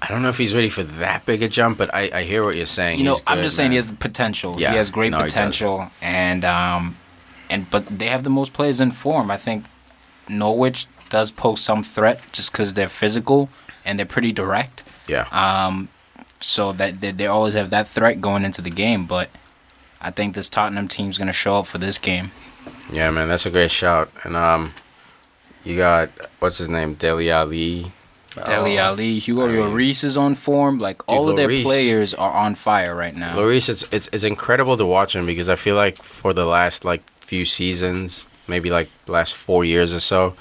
I 0.00 0.08
don't 0.08 0.22
know 0.22 0.28
if 0.28 0.38
he's 0.38 0.54
ready 0.54 0.68
for 0.68 0.82
that 0.82 1.26
big 1.26 1.42
a 1.42 1.48
jump, 1.48 1.78
but 1.78 1.92
I, 1.94 2.10
I 2.12 2.22
hear 2.24 2.44
what 2.44 2.56
you're 2.56 2.66
saying. 2.66 2.98
You 2.98 3.04
know, 3.04 3.18
I'm 3.26 3.42
just 3.42 3.56
saying 3.56 3.70
he 3.70 3.76
has 3.76 3.90
the 3.90 3.96
potential. 3.96 4.60
Yeah, 4.60 4.70
he 4.70 4.76
has 4.76 4.90
great 4.90 5.10
no, 5.10 5.22
potential, 5.22 5.90
and 6.00 6.44
um, 6.44 6.96
and 7.48 7.70
but 7.70 7.86
they 7.86 8.06
have 8.06 8.24
the 8.24 8.30
most 8.30 8.52
players 8.52 8.80
in 8.80 8.90
form. 8.90 9.30
I 9.30 9.36
think 9.36 9.64
Norwich 10.28 10.86
does 11.08 11.30
pose 11.30 11.60
some 11.60 11.82
threat 11.82 12.20
just 12.32 12.50
because 12.50 12.74
they're 12.74 12.88
physical 12.88 13.48
and 13.84 13.98
they're 13.98 14.06
pretty 14.06 14.32
direct. 14.32 14.82
Yeah. 15.06 15.26
Um, 15.30 15.88
so 16.40 16.72
that 16.72 17.00
they, 17.00 17.12
they 17.12 17.26
always 17.26 17.54
have 17.54 17.70
that 17.70 17.86
threat 17.86 18.20
going 18.20 18.44
into 18.44 18.62
the 18.62 18.70
game. 18.70 19.06
But 19.06 19.30
I 20.00 20.10
think 20.10 20.34
this 20.34 20.48
Tottenham 20.48 20.88
team's 20.88 21.18
gonna 21.18 21.32
show 21.32 21.56
up 21.56 21.66
for 21.66 21.78
this 21.78 21.98
game. 21.98 22.32
Yeah, 22.92 23.10
man, 23.10 23.28
that's 23.28 23.46
a 23.46 23.50
great 23.50 23.70
shout. 23.70 24.10
And 24.24 24.36
um, 24.36 24.74
you 25.64 25.76
got 25.76 26.10
what's 26.40 26.58
his 26.58 26.68
name, 26.68 26.94
Dele 26.94 27.30
Alli. 27.30 27.92
Dele 28.46 28.78
Oh, 28.78 28.82
Alli, 28.82 29.18
Hugo 29.18 29.44
I 29.44 29.48
mean- 29.48 29.58
Lloris 29.58 30.04
is 30.04 30.16
on 30.16 30.34
form. 30.34 30.78
Like 30.78 31.06
all 31.10 31.28
of 31.28 31.36
their 31.36 31.48
Lloris- 31.48 31.62
players 31.64 32.14
are 32.14 32.32
on 32.32 32.54
fire 32.54 32.94
right 32.94 33.14
now. 33.14 33.36
Lloris, 33.36 33.68
it's 33.68 33.84
it's 33.92 34.08
it's 34.12 34.24
incredible 34.24 34.76
to 34.76 34.86
watch 34.86 35.14
him 35.16 35.26
because 35.26 35.48
I 35.48 35.54
feel 35.56 35.76
like 35.76 35.96
for 35.98 36.32
the 36.32 36.44
last 36.46 36.84
like 36.84 37.02
few 37.20 37.44
seasons, 37.44 38.28
maybe 38.48 38.70
like 38.70 38.88
the 39.06 39.12
last 39.12 39.34
four 39.34 39.64
years 39.64 39.94
or 39.94 40.00
so, 40.00 40.34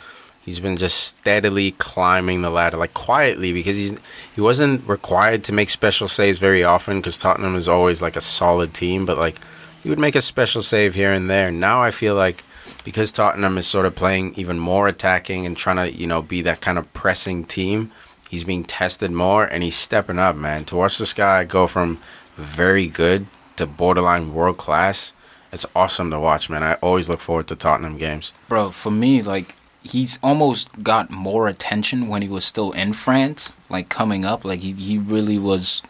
he's 0.44 0.60
been 0.60 0.78
just 0.78 1.00
steadily 1.04 1.72
climbing 1.74 2.42
the 2.42 2.50
ladder, 2.50 2.78
like 2.78 2.94
quietly 2.94 3.52
because 3.54 3.76
he's 3.78 3.94
he 4.36 4.42
wasn't 4.42 4.88
required 4.88 5.44
to 5.46 5.54
make 5.54 5.70
special 5.70 6.08
saves 6.08 6.40
very 6.40 6.64
often 6.64 7.00
because 7.00 7.18
Tottenham 7.18 7.56
is 7.56 7.68
always 7.68 8.02
like 8.02 8.16
a 8.16 8.22
solid 8.22 8.74
team, 8.74 9.06
but 9.06 9.18
like 9.18 9.36
he 9.82 9.90
would 9.90 10.00
make 10.00 10.16
a 10.16 10.22
special 10.22 10.62
save 10.62 10.96
here 10.96 11.12
and 11.12 11.30
there. 11.30 11.52
Now 11.52 11.82
I 11.82 11.92
feel 11.92 12.16
like 12.16 12.44
because 12.84 13.12
Tottenham 13.12 13.58
is 13.58 13.68
sort 13.68 13.86
of 13.86 13.96
playing 13.96 14.34
even 14.36 14.60
more 14.60 14.88
attacking 14.88 15.46
and 15.46 15.56
trying 15.56 15.78
to 15.78 15.92
you 15.92 16.08
know 16.08 16.22
be 16.22 16.42
that 16.44 16.62
kind 16.62 16.78
of 16.78 16.92
pressing 16.94 17.46
team. 17.46 17.92
He's 18.30 18.44
being 18.44 18.64
tested 18.64 19.12
more 19.12 19.44
and 19.44 19.62
he's 19.62 19.76
stepping 19.76 20.18
up, 20.18 20.36
man. 20.36 20.64
To 20.66 20.78
watch 20.78 20.98
this 20.98 21.14
guy 21.14 21.44
go 21.44 21.68
from 21.68 22.00
very 22.38 22.88
good 22.88 23.28
to 23.58 23.66
borderline 23.66 24.34
world 24.34 24.58
class, 24.58 25.12
it's 25.52 25.66
awesome 25.76 26.12
to 26.12 26.20
watch, 26.20 26.50
man. 26.50 26.64
I 26.64 26.76
always 26.76 27.10
look 27.10 27.20
forward 27.20 27.48
to 27.50 27.56
Tottenham 27.56 27.98
games. 27.98 28.32
Bro, 28.48 28.70
for 28.72 28.92
me, 28.92 29.22
like 29.22 29.56
he's 29.84 30.20
almost 30.24 30.84
got 30.84 31.10
more 31.10 31.48
attention 31.48 32.08
when 32.08 32.22
he 32.22 32.30
was 32.30 32.46
still 32.46 32.72
in 32.72 32.94
France, 32.94 33.56
like 33.70 33.90
coming 33.90 34.26
up. 34.26 34.46
Like 34.46 34.62
he, 34.62 34.72
he 34.74 34.98
really 34.98 35.38
was, 35.38 35.82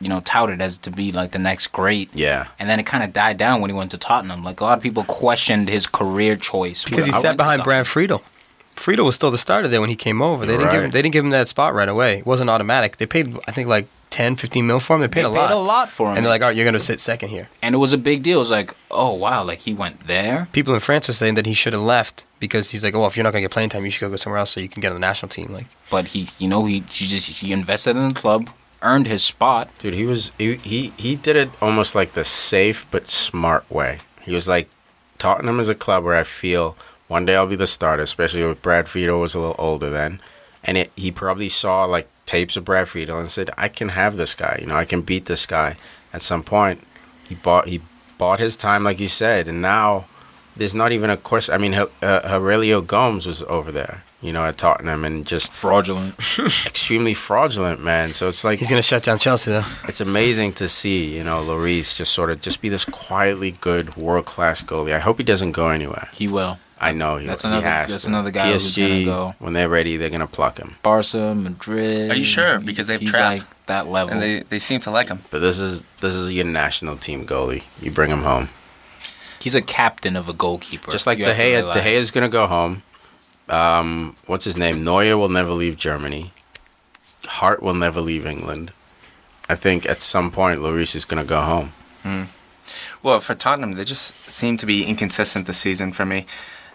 you 0.00 0.08
know, 0.08 0.20
touted 0.20 0.60
as 0.60 0.76
to 0.78 0.90
be 0.90 1.10
like 1.12 1.30
the 1.32 1.38
next 1.38 1.68
great. 1.68 2.10
Yeah. 2.14 2.48
And 2.58 2.68
then 2.68 2.78
it 2.78 2.84
kind 2.86 3.02
of 3.02 3.12
died 3.12 3.36
down 3.38 3.60
when 3.60 3.70
he 3.70 3.76
went 3.76 3.90
to 3.92 3.98
Tottenham. 3.98 4.42
Like 4.42 4.60
a 4.60 4.64
lot 4.64 4.76
of 4.76 4.82
people 4.82 5.04
questioned 5.04 5.68
his 5.68 5.86
career 5.86 6.36
choice 6.36 6.84
Because 6.84 7.06
he 7.06 7.12
I 7.12 7.20
sat 7.20 7.36
behind 7.36 7.60
Tottenham. 7.60 7.64
Brad 7.64 7.86
Friedel. 7.86 8.22
Friedel 8.74 9.06
was 9.06 9.14
still 9.14 9.30
the 9.30 9.38
starter 9.38 9.68
there 9.68 9.80
when 9.80 9.88
he 9.88 9.96
came 9.96 10.20
over. 10.20 10.44
They 10.44 10.56
didn't 10.58 10.70
give 10.72 10.82
him, 10.82 10.90
they 10.90 11.00
didn't 11.02 11.12
give 11.14 11.24
him 11.24 11.30
that 11.30 11.48
spot 11.48 11.72
right 11.74 11.88
away. 11.88 12.18
It 12.18 12.26
wasn't 12.26 12.50
automatic. 12.50 12.98
They 12.98 13.06
paid 13.06 13.38
I 13.48 13.52
think 13.52 13.68
like 13.68 13.86
10, 14.10 14.36
15 14.36 14.66
mil 14.66 14.80
for 14.80 14.94
him. 14.96 15.00
They 15.00 15.08
paid 15.08 15.22
They 15.22 15.28
a 15.28 15.30
paid 15.30 15.36
lot. 15.38 15.50
a 15.50 15.56
lot 15.56 15.90
for 15.90 16.10
him, 16.10 16.16
And 16.16 16.24
they're 16.24 16.30
like, 16.30 16.42
"All 16.42 16.48
right, 16.48 16.56
you're 16.56 16.64
going 16.64 16.74
to 16.74 16.80
sit 16.80 17.00
second 17.00 17.30
here." 17.30 17.48
and 17.62 17.74
it 17.74 17.78
was 17.78 17.92
a 17.94 17.98
big 17.98 18.22
deal. 18.22 18.36
It 18.36 18.40
was 18.40 18.50
like, 18.50 18.74
oh 18.90 19.14
wow, 19.14 19.42
like 19.44 19.60
he 19.60 19.72
went 19.74 20.06
there. 20.06 20.48
People 20.52 20.74
in 20.74 20.80
France 20.80 21.08
were 21.08 21.14
saying 21.14 21.34
that 21.34 21.46
he 21.46 21.54
should 21.54 21.72
have 21.72 21.82
left 21.82 22.26
because 22.38 22.70
he's 22.70 22.84
like, 22.84 22.94
"Oh, 22.94 23.06
if 23.06 23.16
you're 23.16 23.24
not 23.24 23.32
going 23.32 23.42
to 23.42 23.48
get 23.48 23.52
playing 23.52 23.70
time, 23.70 23.84
you 23.86 23.90
should 23.90 24.08
go 24.10 24.16
somewhere 24.16 24.38
else 24.40 24.50
so 24.50 24.60
you 24.60 24.68
can 24.68 24.80
get 24.82 24.88
on 24.92 24.94
the 25.00 25.06
national 25.06 25.30
team." 25.30 25.52
Like, 25.52 25.66
But 25.90 26.08
he, 26.08 26.28
you 26.38 26.48
know, 26.48 26.66
he, 26.66 26.74
he 26.80 27.06
just 27.06 27.42
he 27.42 27.52
invested 27.52 27.96
in 27.96 28.08
the 28.08 28.14
club, 28.14 28.48
earned 28.82 29.06
his 29.06 29.24
spot. 29.24 29.70
Dude, 29.78 29.94
he 29.94 30.04
was 30.04 30.32
he, 30.38 30.56
he 30.56 30.92
he 30.96 31.16
did 31.16 31.36
it 31.36 31.50
almost 31.60 31.94
like 31.94 32.12
the 32.12 32.24
safe 32.24 32.86
but 32.90 33.08
smart 33.08 33.68
way. 33.70 33.98
He 34.22 34.32
was 34.32 34.48
like 34.48 34.68
Tottenham 35.18 35.60
is 35.60 35.68
a 35.68 35.74
club 35.74 36.04
where 36.04 36.16
I 36.16 36.24
feel 36.24 36.76
one 37.08 37.24
day 37.24 37.36
I'll 37.36 37.46
be 37.46 37.56
the 37.56 37.66
starter, 37.66 38.02
especially 38.02 38.44
with 38.44 38.62
Brad 38.62 38.88
Friedel 38.88 39.20
was 39.20 39.34
a 39.34 39.40
little 39.40 39.56
older 39.58 39.90
then. 39.90 40.20
And 40.64 40.76
it, 40.76 40.90
he 40.96 41.12
probably 41.12 41.48
saw 41.48 41.84
like 41.84 42.08
tapes 42.26 42.56
of 42.56 42.64
Brad 42.64 42.88
Friedel 42.88 43.18
and 43.18 43.30
said, 43.30 43.50
"I 43.56 43.68
can 43.68 43.90
have 43.90 44.16
this 44.16 44.34
guy. 44.34 44.58
You 44.60 44.66
know, 44.66 44.76
I 44.76 44.84
can 44.84 45.02
beat 45.02 45.26
this 45.26 45.46
guy." 45.46 45.76
At 46.12 46.22
some 46.22 46.42
point, 46.42 46.82
he 47.24 47.34
bought 47.34 47.68
he 47.68 47.80
bought 48.18 48.40
his 48.40 48.56
time, 48.56 48.82
like 48.82 48.98
you 48.98 49.08
said, 49.08 49.48
and 49.48 49.60
now 49.62 50.06
there's 50.56 50.74
not 50.74 50.92
even 50.92 51.10
a 51.10 51.16
question. 51.16 51.54
I 51.54 51.58
mean, 51.58 51.74
H- 51.74 51.88
uh, 52.02 52.20
Heurelho 52.22 52.84
Gomes 52.84 53.26
was 53.26 53.42
over 53.44 53.70
there, 53.70 54.02
you 54.22 54.32
know, 54.32 54.44
at 54.46 54.56
Tottenham, 54.56 55.04
and 55.04 55.26
just 55.26 55.52
Fraudulent. 55.52 56.14
extremely 56.38 57.14
fraudulent, 57.14 57.82
man. 57.82 58.12
So 58.12 58.28
it's 58.28 58.44
like 58.44 58.58
he's 58.58 58.70
going 58.70 58.80
to 58.80 58.86
shut 58.86 59.02
down 59.04 59.18
Chelsea 59.18 59.50
though. 59.50 59.64
it's 59.88 60.00
amazing 60.00 60.52
to 60.54 60.68
see, 60.68 61.16
you 61.16 61.22
know, 61.24 61.42
Lloris 61.44 61.94
just 61.94 62.12
sort 62.12 62.30
of 62.30 62.40
just 62.40 62.60
be 62.62 62.68
this 62.68 62.84
quietly 62.84 63.52
good 63.52 63.96
world 63.96 64.24
class 64.26 64.62
goalie. 64.62 64.94
I 64.94 64.98
hope 65.00 65.18
he 65.18 65.24
doesn't 65.24 65.52
go 65.52 65.68
anywhere. 65.68 66.08
he 66.14 66.28
will. 66.28 66.58
I 66.78 66.92
know 66.92 67.16
he, 67.16 67.26
That's 67.26 67.40
he 67.42 67.48
another- 67.48 67.66
has 67.66 67.88
that's 67.90 68.02
to. 68.04 68.10
another 68.10 68.30
guy 68.30 68.52
who's 68.52 68.76
gonna 68.76 69.04
go. 69.06 69.34
when 69.38 69.54
they're 69.54 69.68
ready, 69.68 69.96
they're 69.96 70.10
gonna 70.10 70.26
pluck 70.26 70.58
him. 70.58 70.76
Barca, 70.82 71.34
Madrid. 71.34 72.10
Are 72.10 72.14
you 72.16 72.26
sure? 72.26 72.58
Because 72.60 72.86
they've 72.86 73.00
he's 73.00 73.10
trapped. 73.12 73.38
like 73.38 73.64
that 73.66 73.88
level. 73.88 74.12
and 74.12 74.20
they, 74.22 74.40
they 74.42 74.58
seem 74.58 74.80
to 74.80 74.90
like 74.90 75.08
him. 75.08 75.22
But 75.30 75.38
this 75.38 75.58
is 75.58 75.80
this 76.02 76.14
is 76.14 76.30
your 76.32 76.44
national 76.44 76.98
team 76.98 77.24
goalie. 77.26 77.62
You 77.80 77.90
bring 77.90 78.10
him 78.10 78.22
home, 78.24 78.50
He's 79.40 79.54
a 79.54 79.62
captain 79.62 80.16
of 80.16 80.28
a 80.28 80.34
goalkeeper. 80.34 80.90
just 80.90 81.06
like 81.06 81.18
You 81.18 81.24
De 81.24 81.34
Gea. 81.34 81.72
De 81.72 81.80
Gea 81.80 81.92
is 81.92 82.10
gonna 82.10 82.28
go 82.28 82.46
home. 82.46 82.82
Um, 83.48 84.16
what's 84.26 84.44
his 84.44 84.56
name? 84.56 84.82
Neuer 84.82 85.16
will 85.16 85.28
never 85.28 85.52
leave 85.52 85.76
Germany. 85.76 86.32
Hart 87.26 87.62
will 87.62 87.74
never 87.74 88.00
leave 88.00 88.26
England. 88.26 88.72
I 89.48 89.54
think 89.54 89.86
at 89.86 90.00
some 90.00 90.30
point 90.30 90.60
Lloris 90.60 90.94
is 90.96 91.04
gonna 91.04 91.24
go 91.24 91.40
home. 91.40 91.72
Well, 93.02 93.20
for 93.20 93.34
Tottenham, 93.34 93.72
they 93.74 93.84
just 93.84 94.14
seem 94.30 94.56
to 94.56 94.66
be 94.66 94.84
inconsistent 94.84 95.46
this 95.46 95.58
season 95.58 95.92
for 95.92 96.04
me. 96.04 96.26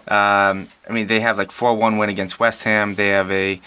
Um, 0.07 0.67
I 0.87 0.91
mean, 0.91 1.07
they 1.07 1.19
have 1.19 1.37
like 1.37 1.51
4 1.51 1.75
1 1.75 1.97
win 1.97 2.09
against 2.09 2.39
West 2.39 2.63
Ham. 2.63 2.95
They 2.95 3.09
have 3.09 3.29
a 3.31 3.61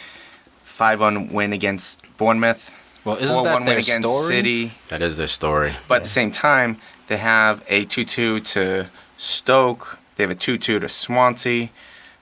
5 0.64 1.00
1 1.00 1.28
win 1.28 1.52
against 1.52 2.02
Bournemouth. 2.16 2.72
Well, 3.05 3.16
isn't 3.16 3.34
4 3.34 3.44
that 3.44 3.52
1 3.52 3.64
their 3.64 3.74
win 3.76 3.82
against 3.84 4.09
story? 4.09 4.26
City. 4.26 4.72
That 4.88 5.02
is 5.02 5.16
their 5.16 5.26
story. 5.26 5.74
But 5.88 5.96
at 5.96 6.02
the 6.05 6.09
same 6.09 6.30
time, 6.30 6.78
they 7.09 7.18
have 7.18 7.62
a 7.68 7.84
2 7.84 8.05
2 8.05 8.40
to 8.40 8.90
Stoke. 9.16 9.98
They 10.16 10.24
have 10.24 10.30
a 10.30 10.34
2 10.34 10.57
2 10.59 10.80
to 10.80 10.88
Swansea. 10.88 11.68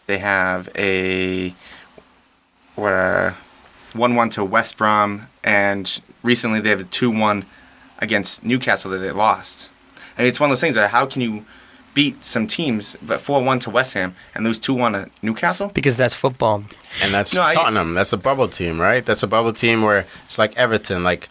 They 0.06 0.18
have 0.18 0.68
a 0.76 1.54
what, 2.74 2.92
uh, 2.92 3.32
1 3.94 4.14
1 4.14 4.30
to 4.30 4.44
West 4.44 4.76
Brom. 4.76 5.28
And 5.44 6.00
recently 6.22 6.60
they 6.60 6.70
have 6.70 6.80
a 6.80 6.84
2 6.84 7.10
1 7.10 7.44
against 7.98 8.44
Newcastle 8.44 8.90
that 8.92 8.98
they 8.98 9.10
lost. 9.10 9.70
I 10.16 10.22
mean, 10.22 10.28
it's 10.28 10.40
one 10.40 10.48
of 10.48 10.52
those 10.52 10.60
things 10.60 10.76
where 10.76 10.88
how 10.88 11.06
can 11.06 11.22
you 11.22 11.44
beat 11.94 12.24
some 12.24 12.46
teams, 12.46 12.96
but 13.02 13.20
4 13.20 13.42
1 13.44 13.58
to 13.60 13.70
West 13.70 13.94
Ham 13.94 14.14
and 14.34 14.44
lose 14.44 14.58
2 14.58 14.74
1 14.74 14.92
to 14.92 15.10
Newcastle? 15.22 15.70
Because 15.74 15.96
that's 15.96 16.14
football. 16.14 16.64
And 17.02 17.12
that's 17.12 17.34
No, 17.34 17.42
I- 17.42 17.54
Tottenham. 17.54 17.94
That's 17.94 18.12
a 18.12 18.16
bubble 18.18 18.48
team, 18.48 18.80
right? 18.80 19.04
That's 19.04 19.22
a 19.22 19.26
bubble 19.26 19.52
team 19.52 19.82
where 19.82 20.06
it's 20.24 20.38
like 20.38 20.56
Everton. 20.56 21.04
Like 21.04 21.28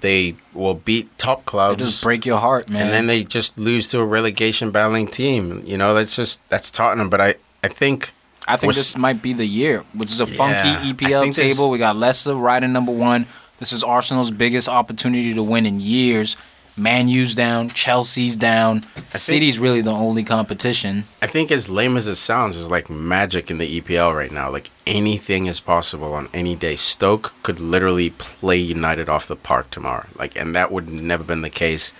they 0.00 0.34
will 0.52 0.74
beat 0.74 1.16
top 1.18 1.40
They 1.40 1.44
clubs, 1.44 1.78
just 1.78 2.02
break 2.02 2.26
your 2.26 2.38
heart, 2.38 2.68
man. 2.68 2.82
and 2.82 2.90
then 2.92 3.06
they 3.06 3.22
just 3.24 3.56
lose 3.56 3.86
to 3.88 4.00
a 4.00 4.04
relegation 4.04 4.70
battling 4.70 5.06
team. 5.06 5.62
You 5.64 5.78
know, 5.78 5.94
that's 5.94 6.14
just 6.16 6.46
that's 6.50 6.70
Tottenham. 6.70 7.08
But 7.08 7.20
I 7.20 7.34
I 7.62 7.68
think 7.68 8.12
I 8.46 8.56
think 8.56 8.74
this 8.74 8.96
might 8.96 9.22
be 9.22 9.32
the 9.32 9.46
year. 9.46 9.84
Which 9.94 10.10
is 10.10 10.20
a 10.20 10.26
Yeah, 10.26 10.36
funky 10.36 10.92
EPL 10.92 11.32
table. 11.32 11.70
We 11.70 11.78
got 11.78 11.96
Leicester 11.96 12.34
riding 12.34 12.72
number 12.72 12.92
one. 12.92 13.26
This 13.58 13.72
is 13.72 13.84
Arsenal's 13.84 14.32
biggest 14.32 14.68
opportunity 14.68 15.34
to 15.34 15.42
win 15.42 15.66
in 15.66 15.80
years. 15.80 16.36
Man 16.76 17.06
U's 17.08 17.34
down, 17.34 17.68
Chelsea's 17.68 18.34
down. 18.34 18.82
City's 19.12 19.58
really 19.58 19.82
the 19.82 19.92
only 19.92 20.24
competition. 20.24 21.04
I 21.20 21.26
think 21.26 21.52
as 21.52 21.68
lame 21.68 21.98
as 21.98 22.08
it 22.08 22.16
sounds, 22.16 22.56
is 22.56 22.70
like 22.70 22.88
magic 22.88 23.50
in 23.50 23.58
the 23.58 23.80
EPL 23.80 24.16
right 24.16 24.32
now. 24.32 24.50
Like 24.50 24.70
anything 24.86 25.46
is 25.46 25.60
possible 25.60 26.14
on 26.14 26.30
any 26.32 26.54
day. 26.54 26.74
Stoke 26.74 27.34
could 27.42 27.60
literally 27.60 28.10
play 28.10 28.56
United 28.56 29.08
off 29.10 29.26
the 29.26 29.36
park 29.36 29.70
tomorrow. 29.70 30.06
Like, 30.18 30.34
and 30.34 30.54
that 30.54 30.72
would 30.72 30.88
never 30.88 31.22
been 31.22 31.42
the 31.42 31.50
case. 31.50 31.92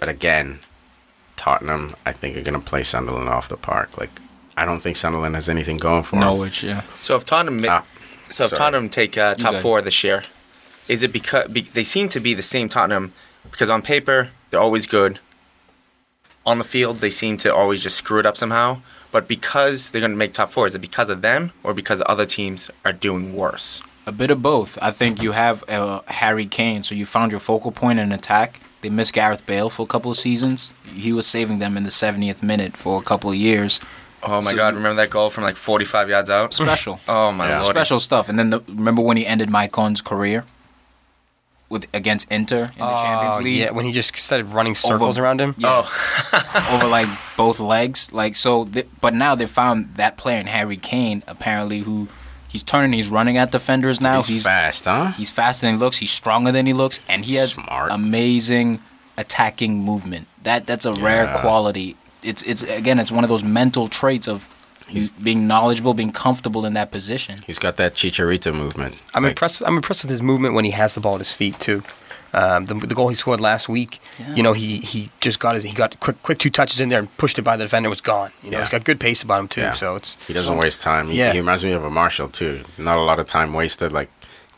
But 0.00 0.08
again, 0.08 0.58
Tottenham, 1.36 1.94
I 2.04 2.10
think 2.12 2.36
are 2.36 2.42
gonna 2.42 2.58
play 2.58 2.82
Sunderland 2.82 3.28
off 3.28 3.48
the 3.48 3.56
park. 3.56 3.96
Like, 3.96 4.10
I 4.60 4.66
don't 4.66 4.82
think 4.82 4.96
Sunderland 4.96 5.34
has 5.36 5.48
anything 5.48 5.78
going 5.78 6.02
for 6.02 6.16
them. 6.16 6.20
Norwich, 6.20 6.62
yeah. 6.62 6.82
So 7.00 7.16
if 7.16 7.24
Tottenham, 7.24 7.64
Ah, 7.66 7.86
so 8.28 8.44
if 8.44 8.50
sorry. 8.50 8.58
Tottenham 8.58 8.88
take 8.90 9.16
uh, 9.16 9.34
top 9.34 9.54
four 9.56 9.80
this 9.80 10.04
year, 10.04 10.22
is 10.86 11.02
it 11.02 11.14
because 11.14 11.48
be, 11.48 11.62
they 11.62 11.82
seem 11.82 12.10
to 12.10 12.20
be 12.20 12.34
the 12.34 12.42
same 12.42 12.68
Tottenham? 12.68 13.14
Because 13.50 13.70
on 13.70 13.80
paper 13.80 14.28
they're 14.50 14.60
always 14.60 14.86
good, 14.86 15.18
on 16.44 16.58
the 16.58 16.64
field 16.64 16.98
they 16.98 17.08
seem 17.08 17.38
to 17.38 17.54
always 17.54 17.82
just 17.82 17.96
screw 17.96 18.18
it 18.20 18.26
up 18.26 18.36
somehow. 18.36 18.82
But 19.12 19.26
because 19.26 19.90
they're 19.90 20.00
going 20.00 20.12
to 20.12 20.16
make 20.16 20.34
top 20.34 20.50
four, 20.50 20.66
is 20.66 20.74
it 20.74 20.80
because 20.80 21.08
of 21.08 21.22
them 21.22 21.52
or 21.64 21.72
because 21.72 22.02
other 22.04 22.26
teams 22.26 22.70
are 22.84 22.92
doing 22.92 23.34
worse? 23.34 23.82
A 24.06 24.12
bit 24.12 24.30
of 24.30 24.42
both. 24.42 24.78
I 24.82 24.90
think 24.90 25.22
you 25.22 25.32
have 25.32 25.64
uh, 25.68 26.02
Harry 26.06 26.46
Kane, 26.46 26.82
so 26.82 26.94
you 26.94 27.06
found 27.06 27.32
your 27.32 27.40
focal 27.40 27.72
point 27.72 27.98
in 27.98 28.12
attack. 28.12 28.60
They 28.82 28.90
missed 28.90 29.14
Gareth 29.14 29.44
Bale 29.46 29.68
for 29.70 29.82
a 29.82 29.86
couple 29.86 30.10
of 30.10 30.16
seasons. 30.16 30.70
He 30.92 31.12
was 31.12 31.26
saving 31.26 31.58
them 31.58 31.76
in 31.76 31.82
the 31.82 31.90
70th 31.90 32.42
minute 32.42 32.76
for 32.76 32.98
a 33.00 33.04
couple 33.04 33.30
of 33.30 33.36
years. 33.36 33.80
Oh 34.22 34.28
my 34.32 34.40
So 34.40 34.56
God! 34.56 34.74
Remember 34.74 34.96
that 34.96 35.10
goal 35.10 35.30
from 35.30 35.44
like 35.44 35.56
45 35.56 36.08
yards 36.10 36.30
out? 36.30 36.52
Special. 36.52 37.00
Oh 37.08 37.32
my 37.32 37.48
Yeah. 37.48 37.60
lord! 37.60 37.66
Special 37.74 37.98
stuff. 38.00 38.28
And 38.28 38.38
then 38.38 38.50
the, 38.50 38.60
remember 38.68 39.02
when 39.02 39.16
he 39.16 39.26
ended 39.26 39.48
Maicon's 39.48 40.02
career 40.02 40.44
with 41.68 41.86
against 41.94 42.30
Inter 42.32 42.64
in 42.64 42.78
the 42.78 42.96
Champions 42.96 43.36
Oh, 43.38 43.42
League 43.42 43.58
Yeah, 43.60 43.70
when 43.70 43.84
he 43.84 43.92
just 43.92 44.16
started 44.16 44.48
running 44.48 44.74
circles 44.74 45.18
around 45.18 45.40
him. 45.40 45.54
Yeah. 45.56 45.82
Oh, 45.84 46.72
over 46.74 46.86
like 46.88 47.06
both 47.36 47.60
legs. 47.60 48.12
Like 48.12 48.34
so, 48.36 48.64
th- 48.64 48.88
but 49.00 49.14
now 49.14 49.34
they 49.34 49.46
found 49.46 49.94
that 49.94 50.16
player 50.16 50.40
in 50.40 50.46
Harry 50.48 50.76
Kane 50.76 51.22
apparently 51.28 51.80
who 51.80 52.08
he's 52.48 52.62
turning. 52.64 52.92
He's 52.92 53.08
running 53.08 53.36
at 53.36 53.52
defenders 53.52 54.00
now. 54.00 54.16
He's, 54.18 54.26
He's 54.28 54.42
fast, 54.44 54.84
huh? 54.84 55.12
He's 55.12 55.30
faster 55.30 55.66
than 55.66 55.76
he 55.76 55.80
looks. 55.80 55.98
He's 55.98 56.10
stronger 56.10 56.50
than 56.52 56.66
he 56.66 56.72
looks, 56.72 56.98
and 57.08 57.24
he 57.24 57.36
has 57.36 57.52
Smart. 57.52 57.92
amazing 57.92 58.80
attacking 59.16 59.78
movement. 59.84 60.26
That 60.42 60.66
that's 60.66 60.84
a 60.84 60.92
rare 60.94 61.28
quality. 61.36 61.96
It's 62.22 62.42
it's 62.42 62.62
again, 62.62 62.98
it's 62.98 63.12
one 63.12 63.24
of 63.24 63.30
those 63.30 63.42
mental 63.44 63.88
traits 63.88 64.28
of 64.28 64.48
being 65.22 65.46
knowledgeable, 65.46 65.94
being 65.94 66.12
comfortable 66.12 66.66
in 66.66 66.72
that 66.74 66.90
position. 66.90 67.38
He's 67.46 67.58
got 67.60 67.76
that 67.76 67.94
Chicharito 67.94 68.52
movement. 68.52 69.00
I'm 69.14 69.22
Like, 69.22 69.30
impressed. 69.30 69.62
I'm 69.64 69.76
impressed 69.76 70.02
with 70.02 70.10
his 70.10 70.20
movement 70.22 70.54
when 70.54 70.64
he 70.64 70.72
has 70.72 70.94
the 70.94 71.00
ball 71.00 71.14
at 71.14 71.20
his 71.20 71.32
feet 71.32 71.58
too. 71.60 71.82
Um, 72.32 72.66
the, 72.66 72.74
the 72.74 72.94
goal 72.94 73.08
he 73.08 73.16
scored 73.16 73.40
last 73.40 73.68
week, 73.68 74.00
Yeah. 74.18 74.34
you 74.36 74.42
know, 74.44 74.52
he, 74.52 74.78
he 74.78 75.10
just 75.20 75.40
got 75.40 75.54
his 75.56 75.64
he 75.64 75.72
got 75.72 75.98
quick 76.00 76.20
quick 76.22 76.38
two 76.38 76.50
touches 76.50 76.80
in 76.80 76.88
there 76.88 76.98
and 77.00 77.16
pushed 77.18 77.38
it 77.38 77.42
by 77.42 77.56
the 77.56 77.64
defender. 77.64 77.88
Was 77.88 78.00
gone. 78.00 78.30
You 78.42 78.50
know, 78.50 78.58
Yeah. 78.58 78.64
he's 78.64 78.70
got 78.70 78.84
good 78.84 79.00
pace 79.00 79.22
about 79.22 79.40
him 79.40 79.48
too. 79.48 79.60
Yeah. 79.62 79.72
So 79.74 79.96
it's 79.96 80.16
He 80.26 80.32
doesn't 80.32 80.56
waste 80.56 80.80
time. 80.80 81.08
He, 81.08 81.18
Yeah. 81.18 81.32
he 81.32 81.38
reminds 81.40 81.64
me 81.64 81.72
of 81.72 81.82
a 81.84 81.90
Marshall 81.90 82.28
too. 82.28 82.62
Not 82.78 82.98
a 82.98 83.02
lot 83.02 83.18
of 83.18 83.26
time 83.26 83.52
wasted. 83.52 83.92
Like 83.92 84.10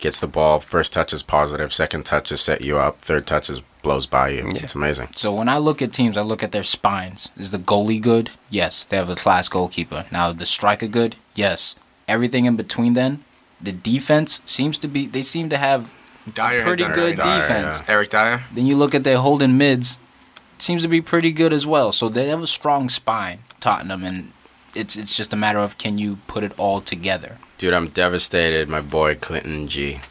gets 0.03 0.19
the 0.19 0.27
ball, 0.27 0.59
first 0.59 0.91
touch 0.91 1.13
is 1.13 1.23
positive, 1.23 1.73
second 1.73 2.05
touch 2.05 2.29
is 2.31 2.41
set 2.41 2.61
you 2.61 2.77
up, 2.77 2.99
third 2.99 3.25
touch 3.25 3.49
is 3.49 3.61
blows 3.81 4.05
by 4.05 4.29
you. 4.29 4.49
Yeah. 4.53 4.63
It's 4.63 4.75
amazing. 4.75 5.07
So 5.15 5.33
when 5.33 5.47
I 5.47 5.57
look 5.57 5.81
at 5.81 5.93
teams, 5.93 6.17
I 6.17 6.21
look 6.21 6.43
at 6.43 6.51
their 6.51 6.63
spines. 6.63 7.31
Is 7.37 7.51
the 7.51 7.57
goalie 7.57 8.01
good? 8.01 8.29
Yes, 8.49 8.83
they 8.83 8.97
have 8.97 9.09
a 9.09 9.15
class 9.15 9.47
goalkeeper. 9.47 10.05
Now 10.11 10.33
the 10.33 10.45
striker 10.45 10.87
good? 10.87 11.15
Yes. 11.35 11.77
Everything 12.07 12.45
in 12.45 12.57
between 12.57 12.93
then, 12.93 13.23
the 13.61 13.71
defense 13.71 14.41
seems 14.45 14.77
to 14.79 14.89
be. 14.89 15.05
They 15.05 15.21
seem 15.21 15.47
to 15.49 15.57
have 15.57 15.93
Dier 16.33 16.59
a 16.59 16.63
pretty 16.63 16.83
done 16.83 16.91
it 16.91 16.95
good 16.95 17.19
right. 17.19 17.25
Dier, 17.25 17.37
defense. 17.37 17.83
Eric 17.87 18.09
Dier. 18.09 18.43
Then 18.53 18.65
you 18.67 18.75
look 18.75 18.93
at 18.93 19.05
their 19.05 19.19
holding 19.19 19.57
mids, 19.57 19.99
seems 20.57 20.81
to 20.81 20.89
be 20.89 21.01
pretty 21.01 21.31
good 21.31 21.53
as 21.53 21.65
well. 21.65 21.93
So 21.93 22.09
they 22.09 22.27
have 22.27 22.41
a 22.41 22.47
strong 22.47 22.89
spine, 22.89 23.39
Tottenham, 23.61 24.03
and 24.03 24.33
it's 24.75 24.97
it's 24.97 25.15
just 25.15 25.31
a 25.31 25.37
matter 25.37 25.59
of 25.59 25.77
can 25.77 25.97
you 25.97 26.17
put 26.27 26.43
it 26.43 26.51
all 26.57 26.81
together. 26.81 27.37
Dude, 27.63 27.73
I'm 27.73 27.87
devastated. 27.87 28.67
My 28.67 28.81
boy 28.81 29.15
Clinton 29.15 29.69
N'Jie. 29.69 30.01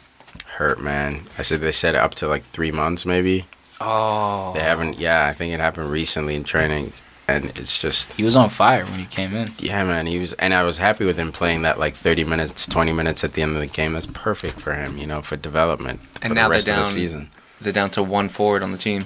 Hurt 0.57 0.81
man. 0.81 1.21
I 1.37 1.43
said 1.43 1.59
they 1.59 1.71
said 1.71 1.93
it 1.93 1.99
up 1.99 2.15
to 2.15 2.27
like 2.27 2.41
three 2.41 2.71
months 2.71 3.05
maybe. 3.05 3.45
Oh, 3.79 4.53
They 4.55 4.61
haven't 4.61 4.97
yeah, 4.97 5.27
I 5.27 5.33
think 5.33 5.53
it 5.53 5.59
happened 5.59 5.91
recently 5.91 6.33
in 6.33 6.45
training. 6.45 6.93
And 7.27 7.55
it's 7.55 7.79
just 7.79 8.13
he 8.13 8.23
was 8.23 8.35
on 8.35 8.49
fire 8.49 8.85
when 8.85 8.97
he 8.99 9.05
came 9.05 9.35
in. 9.35 9.51
yeah, 9.59 9.83
man. 9.83 10.07
He 10.07 10.17
was, 10.17 10.33
and 10.33 10.51
I 10.51 10.63
was 10.63 10.79
happy 10.79 11.05
with 11.05 11.15
him 11.15 11.31
playing 11.31 11.61
that 11.61 11.77
like 11.77 11.93
30 11.93 12.23
minutes, 12.23 12.65
20 12.65 12.91
minutes 12.91 13.23
at 13.23 13.33
the 13.33 13.43
end 13.43 13.53
of 13.55 13.61
the 13.61 13.67
game. 13.67 13.93
That's 13.93 14.07
perfect 14.07 14.59
for 14.59 14.73
him, 14.73 14.97
you 14.97 15.05
know, 15.05 15.21
for 15.21 15.35
development 15.37 15.99
And 16.23 16.29
for 16.31 16.33
now 16.33 16.47
the 16.47 16.49
they're 16.49 16.49
rest 16.49 16.67
of 16.69 16.73
down- 16.73 16.83
the 16.85 16.89
season. 16.89 17.29
They're 17.61 17.71
down 17.71 17.91
to 17.91 18.01
one 18.01 18.29
forward 18.29 18.63
on 18.63 18.71
the 18.71 18.79
team, 18.79 19.05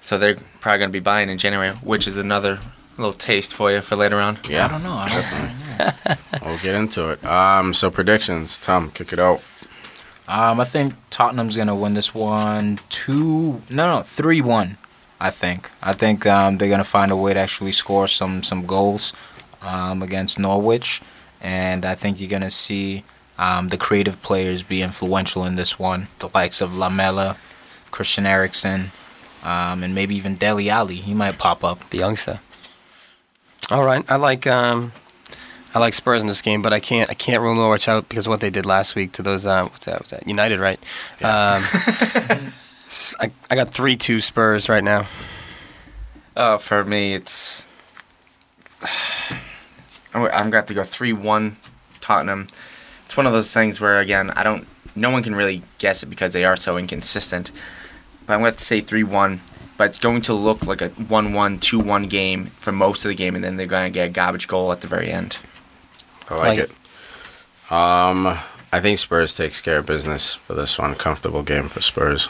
so 0.00 0.18
they're 0.18 0.36
probably 0.60 0.78
going 0.78 0.90
to 0.90 0.92
be 0.92 1.00
buying 1.00 1.28
in 1.30 1.36
January, 1.36 1.70
which 1.82 2.06
is 2.06 2.16
another 2.16 2.60
little 2.98 3.12
taste 3.12 3.54
for 3.54 3.70
you 3.70 3.80
for 3.80 3.96
later 3.96 4.18
on. 4.20 4.36
I 4.36 4.50
Yeah, 4.50 4.68
don't 4.68 4.82
know. 4.82 4.94
I 4.94 5.08
don't 5.08 6.08
know. 6.10 6.16
we'll 6.46 6.58
get 6.58 6.74
into 6.74 7.10
it. 7.10 7.24
Um, 7.24 7.74
so 7.74 7.90
predictions, 7.90 8.58
Tum, 8.58 8.90
kick 8.90 9.12
it 9.12 9.18
out. 9.18 9.42
Um, 10.28 10.58
I 10.60 10.64
think 10.64 10.94
Tottenham's 11.10 11.56
gonna 11.56 11.74
win 11.76 11.94
this 11.94 12.14
one 12.14 12.78
two 12.88 13.62
no 13.70 13.86
no 13.96 14.02
three 14.02 14.40
one. 14.40 14.76
I 15.20 15.30
think 15.30 15.70
I 15.82 15.92
think 15.92 16.26
um, 16.26 16.58
they're 16.58 16.68
gonna 16.68 16.84
find 16.84 17.12
a 17.12 17.16
way 17.16 17.32
to 17.34 17.40
actually 17.40 17.72
score 17.72 18.08
some 18.08 18.42
some 18.42 18.66
goals 18.66 19.12
um, 19.62 20.02
against 20.02 20.38
Norwich, 20.38 21.00
and 21.40 21.84
I 21.84 21.94
think 21.94 22.20
you're 22.20 22.28
gonna 22.30 22.50
see 22.50 23.04
um, 23.38 23.68
the 23.68 23.76
creative 23.76 24.20
players 24.22 24.62
be 24.62 24.82
influential 24.82 25.44
in 25.44 25.54
this 25.56 25.78
one. 25.78 26.08
The 26.18 26.28
likes 26.34 26.60
of 26.60 26.74
Lamela, 26.74 27.36
Christian 27.92 28.26
Eriksen, 28.26 28.90
um, 29.44 29.82
and 29.84 29.94
maybe 29.94 30.16
even 30.16 30.34
Dele 30.34 30.68
Alli. 30.68 30.96
He 30.96 31.14
might 31.14 31.38
pop 31.38 31.62
up. 31.62 31.88
the 31.90 31.98
youngster. 31.98 32.40
All 33.70 33.82
right, 33.84 34.04
I 34.08 34.16
like 34.16 34.46
um, 34.46 34.92
I 35.74 35.80
like 35.80 35.92
Spurs 35.92 36.22
in 36.22 36.28
this 36.28 36.40
game, 36.42 36.62
but 36.62 36.72
I 36.72 36.78
can't 36.80 37.10
I 37.10 37.14
can't 37.14 37.42
rule 37.42 37.54
Norwich 37.54 37.88
out 37.88 38.08
because 38.08 38.26
of 38.26 38.30
what 38.30 38.40
they 38.40 38.50
did 38.50 38.64
last 38.64 38.94
week 38.94 39.12
to 39.12 39.22
those 39.22 39.44
uh, 39.46 39.64
what's 39.64 39.86
that 39.86 39.98
what's 40.00 40.10
that 40.10 40.26
United 40.28 40.60
right? 40.60 40.78
Um, 41.22 41.62
s- 42.84 43.14
I, 43.18 43.30
I 43.50 43.56
got 43.56 43.70
three 43.70 43.96
two 43.96 44.20
Spurs 44.20 44.68
right 44.68 44.84
now. 44.84 45.06
Uh, 46.36 46.58
for 46.58 46.84
me, 46.84 47.14
it's 47.14 47.66
I'm 50.14 50.28
I'm 50.32 50.50
got 50.50 50.68
to 50.68 50.74
go 50.74 50.84
three 50.84 51.12
one 51.12 51.56
Tottenham. 52.00 52.46
It's 53.04 53.16
one 53.16 53.26
of 53.26 53.32
those 53.32 53.52
things 53.52 53.80
where 53.80 53.98
again 53.98 54.30
I 54.36 54.44
don't 54.44 54.66
no 54.94 55.10
one 55.10 55.24
can 55.24 55.34
really 55.34 55.62
guess 55.78 56.04
it 56.04 56.06
because 56.06 56.32
they 56.32 56.44
are 56.44 56.56
so 56.56 56.76
inconsistent. 56.76 57.50
But 58.26 58.34
I'm 58.34 58.40
going 58.40 58.52
to 58.52 58.58
say 58.60 58.80
three 58.80 59.02
one. 59.04 59.40
But 59.76 59.90
it's 59.90 59.98
going 59.98 60.22
to 60.22 60.32
look 60.32 60.66
like 60.66 60.80
a 60.80 60.88
1-1, 60.88 61.58
2-1 61.58 62.08
game 62.08 62.46
for 62.58 62.72
most 62.72 63.04
of 63.04 63.10
the 63.10 63.14
game, 63.14 63.34
and 63.34 63.44
then 63.44 63.56
they're 63.56 63.66
going 63.66 63.84
to 63.84 63.90
get 63.90 64.08
a 64.08 64.10
garbage 64.10 64.48
goal 64.48 64.72
at 64.72 64.80
the 64.80 64.88
very 64.88 65.10
end. 65.10 65.36
I 66.30 66.34
like, 66.34 66.42
Like 66.42 66.58
it. 66.60 66.70
Um, 67.70 68.38
I 68.72 68.80
think 68.80 68.98
Spurs 68.98 69.34
takes 69.34 69.60
care 69.60 69.78
of 69.78 69.86
business 69.86 70.34
for 70.34 70.54
this 70.54 70.78
one. 70.78 70.94
Comfortable 70.94 71.42
game 71.42 71.68
for 71.68 71.80
Spurs. 71.82 72.28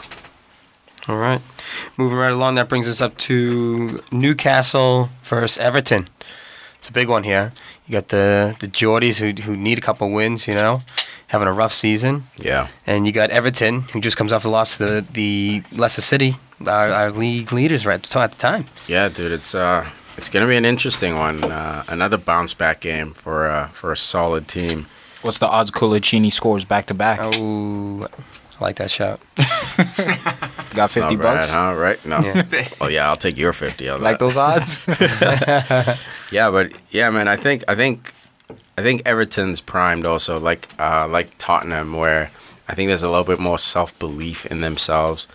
All 1.07 1.15
right, 1.17 1.41
moving 1.97 2.17
right 2.17 2.33
along. 2.33 2.55
That 2.55 2.67
brings 2.67 2.87
us 2.87 2.99
up 2.99 3.17
to 3.19 4.01
Newcastle 4.11 5.09
versus 5.23 5.57
Everton. 5.57 6.09
It's 6.79 6.89
a 6.89 6.91
big 6.91 7.07
one 7.07 7.23
here. 7.23 7.53
You 7.85 7.93
got 7.93 8.09
the 8.09 8.57
the 8.59 8.67
Geordies 8.67 9.19
who 9.19 9.41
who 9.43 9.55
need 9.55 9.77
a 9.77 9.81
couple 9.81 10.11
wins. 10.11 10.47
You 10.49 10.55
know, 10.55 10.81
having 11.27 11.47
a 11.47 11.53
rough 11.53 11.73
season. 11.73 12.23
Yeah. 12.37 12.67
And 12.85 13.05
you 13.05 13.13
got 13.13 13.29
Everton, 13.29 13.81
who 13.93 14.01
just 14.01 14.17
comes 14.17 14.31
off 14.33 14.43
the 14.43 14.49
loss 14.49 14.77
to 14.77 14.83
the, 14.83 15.05
the 15.13 15.63
Leicester 15.71 16.01
City, 16.01 16.35
our, 16.65 16.89
our 16.89 17.11
league 17.11 17.51
leaders 17.51 17.85
right 17.85 17.95
at 17.95 18.31
the 18.31 18.37
time. 18.37 18.65
Yeah, 18.87 19.09
dude, 19.09 19.31
it's 19.31 19.53
uh, 19.55 19.87
it's 20.17 20.29
gonna 20.29 20.47
be 20.47 20.55
an 20.55 20.65
interesting 20.65 21.15
one. 21.15 21.43
Uh, 21.43 21.83
another 21.87 22.17
bounce 22.17 22.53
back 22.53 22.79
game 22.81 23.13
for 23.13 23.47
uh, 23.47 23.67
for 23.69 23.91
a 23.91 23.97
solid 23.97 24.47
team. 24.47 24.87
What's 25.21 25.39
the 25.39 25.47
odds 25.47 25.71
Coloccini 25.71 26.31
scores 26.31 26.65
back 26.65 26.85
to 26.87 26.93
back? 26.93 27.19
Oh, 27.23 28.07
I 28.59 28.63
like 28.63 28.75
that 28.77 28.89
shot. 28.91 29.19
Got 30.75 30.89
fifty 30.91 31.15
Not 31.15 31.23
bad, 31.23 31.35
bucks. 31.37 31.51
huh? 31.53 31.73
Right? 31.75 32.03
No. 32.05 32.19
Yeah. 32.19 32.67
well, 32.79 32.89
yeah, 32.91 33.07
I'll 33.09 33.17
take 33.17 33.37
your 33.37 33.53
fifty. 33.53 33.89
On 33.89 34.01
Like 34.01 34.19
that. 34.19 34.25
those 34.25 34.37
odds? 34.37 34.79
Yeah, 36.31 36.51
but 36.51 36.73
yeah, 36.91 37.09
man, 37.09 37.27
I 37.29 37.37
think 37.37 37.63
I 37.69 37.75
think 37.75 38.11
I 38.77 38.81
think 38.81 39.01
Everton's 39.05 39.61
primed 39.61 40.05
also, 40.05 40.37
like 40.39 40.67
uh, 40.77 41.07
like 41.07 41.37
Tottenham, 41.37 41.95
where 41.95 42.31
I 42.67 42.75
think 42.75 42.89
there's 42.89 43.03
a 43.03 43.09
little 43.09 43.23
bit 43.23 43.39
more 43.39 43.57
self 43.57 43.97
belief 43.97 44.45
in 44.45 44.59
themselves. 44.61 45.27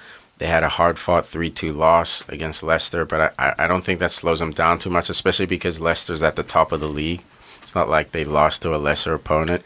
They 0.43 0.49
had 0.49 0.65
a 0.65 0.69
hard 0.69 0.99
fought 0.99 1.25
three 1.25 1.51
two 1.51 1.71
loss 1.71 2.29
against 2.29 2.65
Leicester, 2.65 3.05
but 3.05 3.33
I, 3.39 3.55
I 3.59 3.69
don't 3.69 3.85
think 3.85 4.01
that 4.01 4.11
slows 4.11 4.41
them 4.41 4.51
down 4.51 4.81
too 4.81 4.91
much, 4.91 5.09
especially 5.09 5.47
because 5.47 5.81
Leicester's 5.81 6.25
at 6.25 6.35
the 6.35 6.43
top 6.43 6.73
of 6.73 6.81
the 6.81 6.89
league. 6.89 7.23
It's 7.59 7.77
not 7.77 7.89
like 7.89 8.11
they 8.11 8.25
lost 8.25 8.63
to 8.63 8.75
a 8.75 8.77
lesser 8.77 9.15
opponent, 9.15 9.63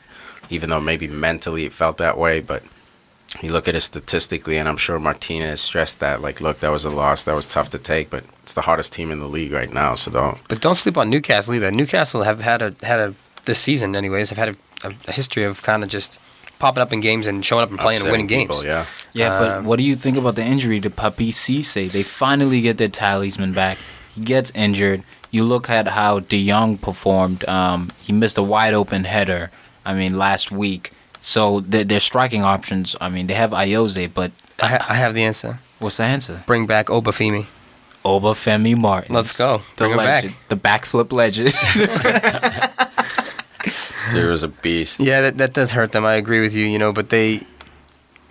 even 0.51 0.69
though 0.69 0.79
maybe 0.79 1.09
mentally 1.09 1.65
it 1.65 1.73
felt 1.73 1.97
that 1.97 2.19
way, 2.19 2.41
but 2.41 2.63
you 3.41 3.53
look 3.53 3.69
at 3.69 3.75
it 3.75 3.81
statistically, 3.81 4.59
and 4.59 4.69
I'm 4.69 4.77
sure 4.77 4.99
Martinez 4.99 5.63
stressed 5.63 6.01
that. 6.01 6.21
Like, 6.21 6.43
look, 6.43 6.61
that 6.61 6.69
was 6.69 6.85
a 6.85 6.91
loss. 6.91 7.25
That 7.25 7.35
was 7.35 7.47
tough 7.47 7.71
to 7.71 7.79
take, 7.79 8.11
but 8.11 8.25
it's 8.43 8.53
the 8.53 8.61
hottest 8.61 8.93
team 8.93 9.11
in 9.11 9.19
the 9.19 9.29
league 9.31 9.53
right 9.53 9.73
now. 9.73 9.95
So 9.95 10.11
don't. 10.11 10.37
But 10.47 10.61
don't 10.61 10.75
sleep 10.75 10.99
on 10.99 11.09
Newcastle 11.09 11.55
either. 11.55 11.71
Newcastle 11.71 12.25
have 12.25 12.41
had 12.43 12.61
a 12.61 12.75
had 12.83 13.01
a 13.01 13.15
this 13.47 13.61
season, 13.61 13.97
anyways, 13.97 14.29
have 14.29 14.37
had 14.37 14.51
a, 14.85 14.95
a 15.09 15.13
history 15.13 15.45
of 15.45 15.63
kind 15.63 15.83
of 15.83 15.89
just 15.89 16.21
popping 16.59 16.83
up 16.83 16.93
in 16.93 17.01
games 17.01 17.27
and 17.27 17.45
showing 17.45 17.63
up 17.63 17.71
and 17.71 17.79
playing 17.79 18.01
and 18.03 18.11
winning 18.11 18.27
games. 18.27 18.49
people, 18.49 18.65
yeah. 18.65 18.87
Yeah, 19.13 19.39
but 19.39 19.51
Um, 19.51 19.65
what 19.65 19.77
do 19.77 19.83
you 19.85 19.97
think 19.97 20.17
about 20.17 20.35
the 20.37 20.45
injury 20.45 20.81
to 20.81 20.91
Papiss 20.91 21.35
Cisse? 21.35 21.91
They 21.91 22.03
finally 22.03 22.61
get 22.61 22.79
their 22.79 22.89
talisman 22.89 23.53
back. 23.53 23.79
He 24.15 24.23
gets 24.23 24.51
injured. 24.55 25.03
You 25.31 25.45
look 25.45 25.69
at 25.69 25.89
how 25.89 26.21
De 26.21 26.49
Jong 26.49 26.79
performed. 26.79 27.47
Um, 27.49 27.91
he 28.01 28.13
missed 28.13 28.39
a 28.39 28.43
wide 28.43 28.75
open 28.75 29.05
header. 29.05 29.51
I 29.85 29.95
mean, 29.95 30.17
last 30.17 30.51
week. 30.51 30.93
So 31.21 31.61
their, 31.61 31.85
their 31.85 32.01
striking 32.01 32.43
options. 32.43 32.97
I 33.01 33.09
mean, 33.09 33.27
they 33.27 33.35
have 33.35 33.51
Ayoze, 33.51 34.13
but 34.13 34.31
I, 34.63 34.69
ha- 34.69 34.87
I 34.89 34.95
have 34.95 35.15
the 35.15 35.25
answer. 35.25 35.59
what's 35.81 35.97
the 35.99 36.05
answer? 36.05 36.43
Bring 36.47 36.67
back 36.67 36.87
Obafemi. 36.87 37.47
Obafemi 38.05 38.77
Martin. 38.77 39.15
Let's 39.15 39.37
go. 39.37 39.59
The 39.59 39.65
Bring 39.77 39.91
him 39.93 39.97
back. 39.99 40.07
legend, 40.25 40.35
the 40.49 40.57
backflip 40.57 41.13
legend. 41.13 41.49
Dude 44.13 44.31
was 44.31 44.43
a 44.43 44.49
beast. 44.49 45.01
Yeah, 45.01 45.21
that, 45.23 45.39
that 45.39 45.53
does 45.55 45.73
hurt 45.73 45.93
them. 45.93 46.05
I 46.05 46.15
agree 46.15 46.41
with 46.41 46.55
you. 46.55 46.65
You 46.67 46.79
know, 46.79 46.93
but 46.93 47.11
they 47.11 47.41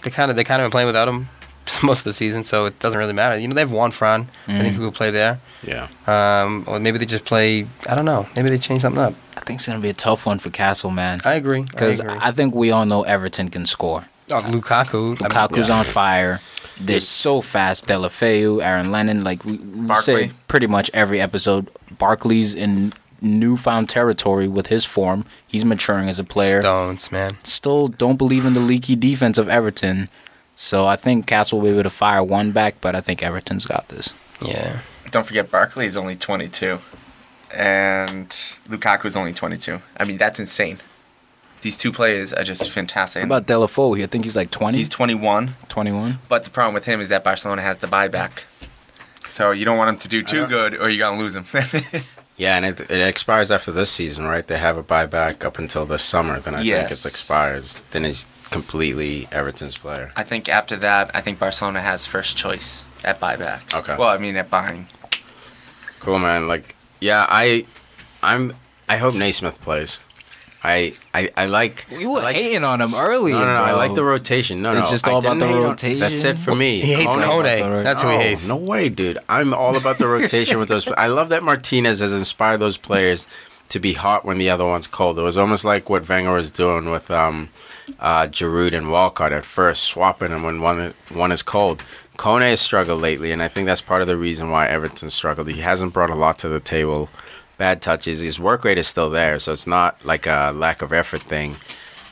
they 0.03 0.09
kind 0.11 0.29
of 0.31 0.37
they 0.37 0.43
kind 0.43 0.61
of 0.61 0.65
been 0.65 0.71
playing 0.71 0.87
without 0.87 1.07
him 1.07 1.29
most 1.83 1.99
of 1.99 2.03
the 2.05 2.13
season, 2.13 2.43
so 2.43 2.65
it 2.65 2.77
doesn't 2.79 2.97
really 2.99 3.13
matter. 3.13 3.37
You 3.37 3.47
know, 3.47 3.53
they 3.55 3.61
have 3.61 3.71
Juan 3.71 3.91
Fran. 3.91 4.27
I 4.47 4.51
Mm. 4.51 4.61
think 4.61 4.75
who 4.75 4.83
will 4.83 4.91
play 4.91 5.11
there. 5.11 5.39
Yeah. 5.63 5.87
Um, 6.07 6.63
or 6.67 6.79
maybe 6.79 6.97
they 6.97 7.05
just 7.05 7.25
play. 7.25 7.65
I 7.89 7.95
don't 7.95 8.05
know. 8.05 8.27
Maybe 8.35 8.49
they 8.49 8.57
change 8.57 8.81
something 8.81 9.01
up. 9.01 9.13
I 9.37 9.41
think 9.41 9.57
it's 9.59 9.67
gonna 9.67 9.79
be 9.79 9.89
a 9.89 9.93
tough 9.93 10.25
one 10.25 10.39
for 10.39 10.49
Castle, 10.49 10.91
man. 10.91 11.21
I 11.25 11.33
agree. 11.35 11.61
Because 11.61 12.01
I. 12.01 12.27
I, 12.27 12.31
think 12.31 12.53
we 12.55 12.71
all 12.71 12.85
know 12.85 13.03
Everton 13.03 13.49
can 13.49 13.65
score. 13.65 14.05
oh, 14.31 14.35
Lukaku. 14.41 14.93
I 14.95 15.07
mean, 15.07 15.15
Lukaku's 15.17 15.69
yeah. 15.69 15.79
on 15.79 15.83
fire. 15.85 16.39
They're 16.79 16.99
so 16.99 17.39
fast. 17.41 17.87
Deulofeu, 17.87 18.61
Aaron 18.63 18.91
Lennon, 18.91 19.23
like 19.23 19.45
we, 19.45 19.57
we 19.57 19.95
say 19.95 20.31
pretty 20.47 20.67
much 20.67 20.91
every 20.93 21.21
episode. 21.21 21.69
Barkley's 21.97 22.53
in 22.53 22.91
newfound 23.21 23.89
territory 23.89 24.47
with 24.47 24.67
his 24.67 24.85
form. 24.85 25.25
He's 25.47 25.63
maturing 25.65 26.09
as 26.09 26.19
a 26.19 26.23
player. 26.23 26.61
Stones, 26.61 27.11
man. 27.11 27.31
Still 27.43 27.87
don't 27.87 28.17
believe 28.17 28.45
in 28.45 28.53
the 28.53 28.59
leaky 28.59 28.95
defense 28.95 29.37
of 29.37 29.47
Everton. 29.49 30.09
So 30.55 30.85
I 30.85 30.95
think 30.95 31.27
Castle 31.27 31.59
will 31.59 31.67
be 31.67 31.73
able 31.73 31.83
to 31.83 31.89
fire 31.89 32.23
one 32.23 32.51
back, 32.51 32.75
but 32.81 32.95
I 32.95 33.01
think 33.01 33.21
Everton's 33.21 33.65
got 33.65 33.87
this. 33.89 34.13
Yeah. 34.41 34.79
Don't 35.11 35.25
forget, 35.25 35.51
Barkley 35.51 35.85
is 35.85 35.95
only 35.97 36.15
22, 36.15 36.79
and 37.53 38.29
Lukaku 38.69 39.05
is 39.05 39.15
only 39.17 39.33
22. 39.33 39.79
I 39.97 40.03
mean, 40.05 40.17
that's 40.17 40.39
insane. 40.39 40.79
These 41.61 41.77
two 41.77 41.91
players 41.91 42.31
are 42.33 42.43
just 42.43 42.69
fantastic. 42.69 43.21
What 43.27 43.43
about 43.43 43.47
Deulofeu? 43.47 44.01
I 44.03 44.07
think 44.07 44.23
he's 44.23 44.35
like 44.35 44.51
20, 44.51 44.77
He's 44.77 44.89
21, 44.89 45.55
21. 45.67 46.19
but 46.29 46.43
the 46.43 46.49
problem 46.51 46.73
with 46.73 46.85
him 46.85 46.99
is 47.01 47.09
that 47.09 47.23
Barcelona 47.23 47.61
has 47.61 47.77
the 47.79 47.87
buyback. 47.87 48.43
So 49.29 49.51
you 49.51 49.65
don't 49.65 49.77
want 49.77 49.89
him 49.89 49.97
to 49.97 50.07
do 50.07 50.21
too 50.21 50.45
good, 50.47 50.75
or 50.75 50.89
you're 50.89 50.99
gonna 51.07 51.19
lose 51.19 51.35
him. 51.35 51.45
Yeah, 52.37 52.57
and 52.57 52.65
it, 52.65 52.79
it 52.91 53.07
expires 53.07 53.49
after 53.49 53.71
this 53.71 53.89
season, 53.91 54.25
right? 54.25 54.45
They 54.45 54.57
have 54.57 54.77
a 54.77 54.83
buyback 54.83 55.45
up 55.45 55.57
until 55.57 55.85
the 55.85 55.97
summer. 55.97 56.39
Then 56.39 56.55
I 56.55 56.61
think 56.63 56.91
it 56.91 57.05
expires. 57.05 57.77
Then 57.91 58.03
he's 58.03 58.27
completely 58.51 59.27
Everton's 59.31 59.77
player. 59.77 60.11
I 60.17 60.23
think 60.23 60.49
after 60.49 60.75
that, 60.77 61.11
I 61.13 61.21
think 61.21 61.39
Barcelona 61.39 61.81
has 61.81 62.05
first 62.05 62.35
choice 62.37 62.83
at 63.05 63.21
buyback. 63.21 63.73
Okay. 63.73 63.95
Well, 63.97 64.09
I 64.09 64.17
mean 64.17 64.35
at 64.35 64.49
buying. 64.49 64.87
Cool, 66.01 66.19
man. 66.19 66.47
Like, 66.47 66.75
yeah, 66.99 67.25
I, 67.29 67.65
I'm. 68.21 68.53
I 68.87 68.97
hope 68.97 69.15
Naismith 69.15 69.61
plays. 69.61 69.99
I, 70.65 70.93
I, 71.13 71.31
I 71.37 71.45
like. 71.45 71.85
You 71.91 72.09
were 72.11 72.19
like, 72.19 72.35
hating 72.35 72.63
on 72.63 72.81
him 72.81 72.95
earlier. 72.95 73.35
No, 73.35 73.41
no, 73.41 73.53
no. 73.53 73.63
I 73.63 73.73
like 73.73 73.93
the 73.93 74.03
rotation. 74.03 74.61
No, 74.61 74.69
It's 74.71 74.75
no. 74.75 74.81
It's 74.81 74.91
just 74.91 75.07
all 75.07 75.19
about 75.19 75.37
the 75.37 75.47
rotation? 75.47 75.99
That's 75.99 76.23
it 76.23 76.39
for 76.39 76.55
me. 76.55 76.81
He 76.81 76.93
hates 76.93 77.15
Kone- 77.15 77.45
Kone. 77.45 77.83
That's 77.83 78.01
who 78.01 78.09
he 78.09 78.17
hates. 78.17 78.47
No 78.49 78.55
way, 78.55 78.89
dude. 78.89 79.19
I'm 79.29 79.53
all 79.53 79.77
about 79.77 79.99
the 79.99 80.07
rotation 80.07 80.57
with 80.59 80.67
those. 80.67 80.87
I 80.87 81.07
love 81.07 81.29
that 81.29 81.43
Martinez 81.43 81.99
has 81.99 82.13
inspired 82.13 82.57
those 82.59 82.77
players 82.77 83.27
to 83.69 83.79
be 83.79 83.93
hot 83.93 84.25
when 84.25 84.37
the 84.37 84.49
other 84.49 84.65
one's 84.65 84.87
cold. 84.87 85.19
It 85.19 85.23
was 85.23 85.37
almost 85.37 85.65
like 85.65 85.89
what 85.89 86.07
Wenger 86.07 86.33
was 86.33 86.51
doing 86.51 86.89
with 86.89 87.11
um, 87.11 87.49
uh, 87.99 88.23
Giroud 88.27 88.73
and 88.73 88.89
Walcott 88.91 89.33
at 89.33 89.45
first, 89.45 89.83
swapping 89.83 90.29
them 90.31 90.43
when 90.43 90.61
one 90.61 90.93
one 91.13 91.31
is 91.31 91.43
cold. 91.43 91.83
Kone 92.17 92.41
has 92.41 92.61
struggled 92.61 93.01
lately, 93.01 93.31
and 93.31 93.43
I 93.43 93.47
think 93.49 93.65
that's 93.65 93.81
part 93.81 94.01
of 94.01 94.07
the 94.07 94.17
reason 94.17 94.49
why 94.49 94.67
Everton 94.67 95.09
struggled. 95.09 95.47
He 95.49 95.61
hasn't 95.61 95.93
brought 95.93 96.09
a 96.09 96.15
lot 96.15 96.39
to 96.39 96.49
the 96.49 96.59
table. 96.59 97.09
Bad 97.57 97.81
touches. 97.81 98.19
His 98.19 98.39
work 98.39 98.63
rate 98.65 98.77
is 98.77 98.87
still 98.87 99.09
there, 99.09 99.39
so 99.39 99.53
it's 99.53 99.67
not 99.67 100.03
like 100.05 100.25
a 100.27 100.51
lack 100.53 100.81
of 100.81 100.91
effort 100.91 101.21
thing. 101.21 101.55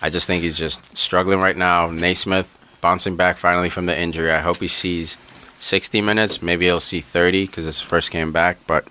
I 0.02 0.10
just 0.10 0.28
think 0.28 0.44
he's 0.44 0.58
just 0.58 0.98
struggling 0.98 1.39
right 1.39 1.58
now. 1.58 1.89
Naismith 1.89 2.60
bouncing 2.82 3.16
back 3.16 3.38
finally 3.38 3.70
from 3.70 3.86
the 3.86 3.98
injury. 3.98 4.32
I 4.32 4.39
hope 4.39 4.58
he 4.58 4.68
sees 4.68 5.18
60 5.60 6.02
minutes. 6.02 6.41
Maybe 6.41 6.66
he'll 6.66 6.80
see 6.80 7.00
30 7.02 7.46
because 7.48 7.66
it's 7.66 7.80
his 7.80 7.88
first 7.88 8.12
game 8.12 8.32
back. 8.32 8.58
But 8.68 8.88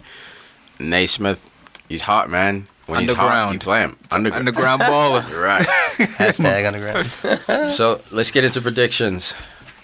Naismith, 0.81 1.51
he's 1.89 2.03
hot, 2.03 2.31
man. 2.31 2.67
When 2.87 3.01
he's 3.01 3.13
hot, 3.13 3.23
you 3.25 3.29
Underground. 3.51 3.61
play 3.61 3.81
him. 3.83 3.97
Underground. 4.11 4.49
Underground 4.49 4.83
baller. 5.23 5.31
You're 5.31 5.43
right. 5.43 5.65
Hashtag 5.97 6.67
underground. 6.67 7.71
so 7.71 8.01
let's 8.11 8.31
get 8.31 8.45
into 8.45 8.61
predictions. 8.61 9.35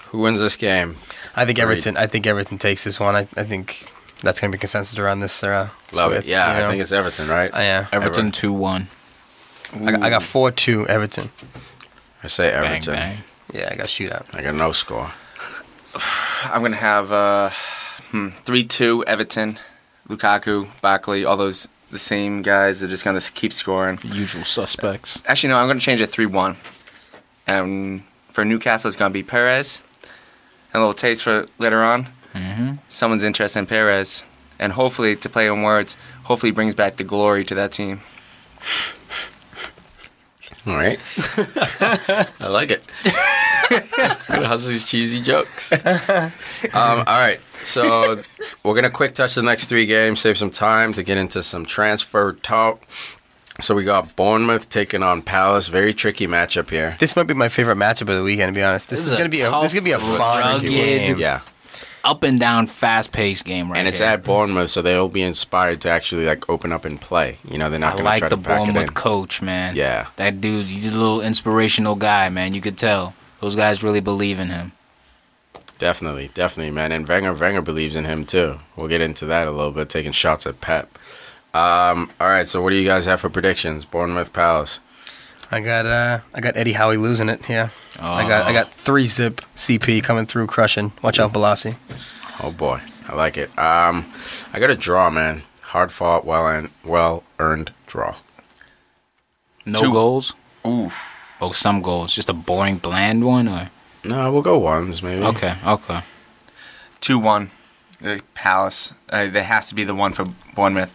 Who 0.08 0.18
wins 0.20 0.40
this 0.40 0.56
game? 0.56 0.96
I 1.36 1.44
think 1.44 1.58
Agreed. 1.58 1.72
Everton. 1.74 1.96
I 1.96 2.06
think 2.06 2.26
Everton 2.26 2.58
takes 2.58 2.84
this 2.84 2.98
one. 2.98 3.14
I, 3.14 3.20
I 3.36 3.44
think 3.44 3.86
that's 4.22 4.40
gonna 4.40 4.50
be 4.52 4.58
consensus 4.58 4.98
around 4.98 5.20
this. 5.20 5.42
Uh, 5.42 5.70
Love 5.92 6.12
it. 6.12 6.26
Yeah, 6.26 6.52
you 6.52 6.60
know? 6.60 6.66
I 6.66 6.70
think 6.70 6.82
it's 6.82 6.92
Everton, 6.92 7.28
right? 7.28 7.52
Uh, 7.52 7.58
yeah. 7.58 7.86
Everton 7.92 8.30
2 8.30 8.52
1. 8.52 8.88
I 9.74 9.92
got, 9.92 10.02
I 10.02 10.10
got 10.10 10.22
four 10.22 10.50
two 10.50 10.86
Everton. 10.88 11.30
I 12.22 12.26
say 12.26 12.50
Everton. 12.50 12.94
bang. 12.94 13.18
Yeah, 13.52 13.68
I 13.70 13.76
got 13.76 13.86
shootout. 13.86 14.34
I 14.34 14.42
got 14.42 14.54
no 14.54 14.72
score. 14.72 15.10
I'm 16.44 16.62
gonna 16.62 16.76
have 16.76 17.12
uh, 17.12 17.50
hmm, 18.10 18.28
three 18.28 18.64
two 18.64 19.04
Everton, 19.06 19.58
Lukaku, 20.08 20.68
Barkley, 20.80 21.24
all 21.24 21.36
those 21.36 21.68
the 21.90 21.98
same 21.98 22.42
guys 22.42 22.82
are 22.82 22.88
just 22.88 23.04
gonna 23.04 23.20
keep 23.20 23.52
scoring. 23.52 23.98
Usual 24.02 24.44
suspects. 24.44 25.22
Actually, 25.26 25.50
no, 25.50 25.58
I'm 25.58 25.68
gonna 25.68 25.80
change 25.80 26.00
it 26.00 26.08
three 26.08 26.26
one. 26.26 26.56
And 27.46 28.04
for 28.30 28.44
Newcastle, 28.44 28.88
it's 28.88 28.96
gonna 28.96 29.12
be 29.12 29.22
Perez. 29.22 29.82
And 30.72 30.80
a 30.82 30.86
little 30.86 30.94
taste 30.94 31.22
for 31.22 31.46
later 31.58 31.82
on. 31.82 32.08
Mm-hmm. 32.38 32.74
Someone's 32.88 33.24
interest 33.24 33.56
in 33.56 33.66
Perez, 33.66 34.24
and 34.60 34.72
hopefully, 34.72 35.16
to 35.16 35.28
play 35.28 35.48
on 35.48 35.62
words, 35.62 35.96
hopefully 36.24 36.52
brings 36.52 36.74
back 36.74 36.96
the 36.96 37.04
glory 37.04 37.44
to 37.44 37.54
that 37.54 37.72
team. 37.72 38.00
All 40.66 40.74
right. 40.76 40.98
I 42.40 42.48
like 42.48 42.70
it. 42.70 42.82
How's 44.28 44.66
these 44.66 44.86
cheesy 44.86 45.20
jokes? 45.22 45.72
um, 45.72 46.32
all 46.74 47.04
right. 47.04 47.40
So 47.62 48.22
we're 48.62 48.74
gonna 48.74 48.90
quick 48.90 49.14
touch 49.14 49.34
the 49.34 49.42
next 49.42 49.66
three 49.66 49.86
games, 49.86 50.20
save 50.20 50.36
some 50.38 50.50
time 50.50 50.92
to 50.94 51.02
get 51.02 51.16
into 51.18 51.42
some 51.42 51.64
transfer 51.64 52.32
talk. 52.34 52.86
So 53.60 53.74
we 53.74 53.82
got 53.82 54.14
Bournemouth 54.14 54.68
taking 54.68 55.02
on 55.02 55.22
Palace. 55.22 55.66
Very 55.66 55.92
tricky 55.92 56.26
matchup 56.28 56.70
here. 56.70 56.96
This 57.00 57.16
might 57.16 57.26
be 57.26 57.34
my 57.34 57.48
favorite 57.48 57.76
matchup 57.76 58.02
of 58.02 58.16
the 58.16 58.22
weekend. 58.22 58.54
To 58.54 58.58
be 58.58 58.62
honest, 58.62 58.90
this, 58.90 59.00
This 59.00 59.06
is, 59.06 59.12
is 59.12 59.16
gonna 59.16 59.28
be 59.28 59.40
a 59.40 59.50
this 59.62 59.72
is 59.72 59.74
gonna 59.74 59.84
be 59.84 59.92
a 59.92 59.98
fun 59.98 60.42
rugged, 60.42 60.68
game. 60.68 61.18
Yeah, 61.18 61.40
Up 62.08 62.22
and 62.22 62.40
down, 62.40 62.66
fast 62.66 63.12
paced 63.12 63.44
game 63.44 63.70
right 63.70 63.78
and 63.78 63.86
it's 63.86 63.98
here. 63.98 64.08
at 64.08 64.24
Bournemouth, 64.24 64.70
so 64.70 64.80
they'll 64.80 65.10
be 65.10 65.20
inspired 65.20 65.82
to 65.82 65.90
actually 65.90 66.24
like 66.24 66.48
open 66.48 66.72
up 66.72 66.86
and 66.86 66.98
play. 66.98 67.36
You 67.46 67.58
know, 67.58 67.68
they're 67.68 67.78
not 67.78 67.94
I 67.94 67.98
gonna 67.98 68.18
try 68.18 68.28
to 68.30 68.36
pack 68.38 68.44
it 68.44 68.48
in. 68.48 68.50
I 68.50 68.54
like 68.54 68.64
the 68.64 68.72
Bournemouth 68.72 68.94
coach, 68.94 69.42
man. 69.42 69.76
Yeah. 69.76 70.06
That 70.16 70.40
dude, 70.40 70.66
he's 70.66 70.86
a 70.92 70.96
little 70.96 71.20
inspirational 71.20 71.96
guy, 71.96 72.30
man. 72.30 72.54
You 72.54 72.62
could 72.62 72.78
tell. 72.78 73.14
Those 73.40 73.56
guys 73.56 73.82
really 73.82 74.00
believe 74.00 74.38
in 74.38 74.48
him. 74.48 74.72
Definitely, 75.78 76.30
definitely, 76.34 76.72
man. 76.72 76.92
And 76.92 77.06
Wenger, 77.06 77.34
Wenger 77.34 77.62
believes 77.62 77.94
in 77.94 78.04
him 78.04 78.24
too. 78.24 78.58
We'll 78.74 78.88
get 78.88 79.02
into 79.02 79.26
that 79.26 79.46
a 79.46 79.50
little 79.50 79.70
bit, 79.70 79.90
taking 79.90 80.12
shots 80.12 80.46
at 80.46 80.62
Pep. 80.62 80.98
Um, 81.52 82.10
all 82.20 82.28
right, 82.28 82.48
so 82.48 82.62
what 82.62 82.70
do 82.70 82.76
you 82.76 82.88
guys 82.88 83.06
have 83.06 83.20
for 83.20 83.28
predictions? 83.28 83.84
Bournemouth 83.84 84.32
Palace. 84.32 84.80
I 85.50 85.60
got 85.60 85.86
uh, 85.86 86.20
I 86.34 86.40
got 86.40 86.56
Eddie 86.56 86.74
Howe 86.74 86.92
losing 86.92 87.28
it. 87.28 87.48
Yeah, 87.48 87.70
I 87.98 88.28
got 88.28 88.46
I 88.46 88.52
got 88.52 88.70
three 88.72 89.06
zip 89.06 89.40
CP 89.56 90.02
coming 90.02 90.26
through 90.26 90.46
crushing. 90.46 90.92
Watch 91.02 91.18
out, 91.18 91.32
Bolasie. 91.32 91.76
Oh 92.42 92.52
boy, 92.52 92.80
I 93.08 93.14
like 93.14 93.36
it. 93.38 93.48
Um, 93.58 94.12
I 94.52 94.60
got 94.60 94.70
a 94.70 94.76
draw, 94.76 95.10
man. 95.10 95.42
Hard 95.62 95.90
fought, 95.92 96.24
well 96.24 96.46
and 96.46 96.70
well 96.84 97.24
earned 97.38 97.72
draw. 97.86 98.16
No 99.64 99.78
Two. 99.80 99.92
goals? 99.92 100.34
Ooh. 100.66 100.90
Oh, 101.40 101.52
some 101.52 101.82
goals. 101.82 102.14
Just 102.14 102.28
a 102.28 102.32
boring, 102.32 102.78
bland 102.78 103.24
one? 103.24 103.46
or 103.48 103.70
No, 104.04 104.32
we'll 104.32 104.42
go 104.42 104.58
ones 104.58 105.02
maybe. 105.02 105.22
Okay, 105.24 105.54
okay. 105.66 106.00
Two 107.00 107.18
one, 107.18 107.50
uh, 108.04 108.18
Palace. 108.34 108.92
Uh, 109.10 109.28
there 109.28 109.44
has 109.44 109.68
to 109.68 109.74
be 109.74 109.84
the 109.84 109.94
one 109.94 110.12
for 110.12 110.26
Bournemouth. 110.54 110.94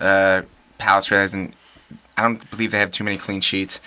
Uh, 0.00 0.42
Palace 0.78 1.10
really 1.10 1.20
hasn't. 1.22 1.54
I 2.16 2.22
don't 2.22 2.50
believe 2.50 2.70
they 2.70 2.78
have 2.78 2.90
too 2.90 3.04
many 3.04 3.16
clean 3.16 3.40
sheets, 3.40 3.80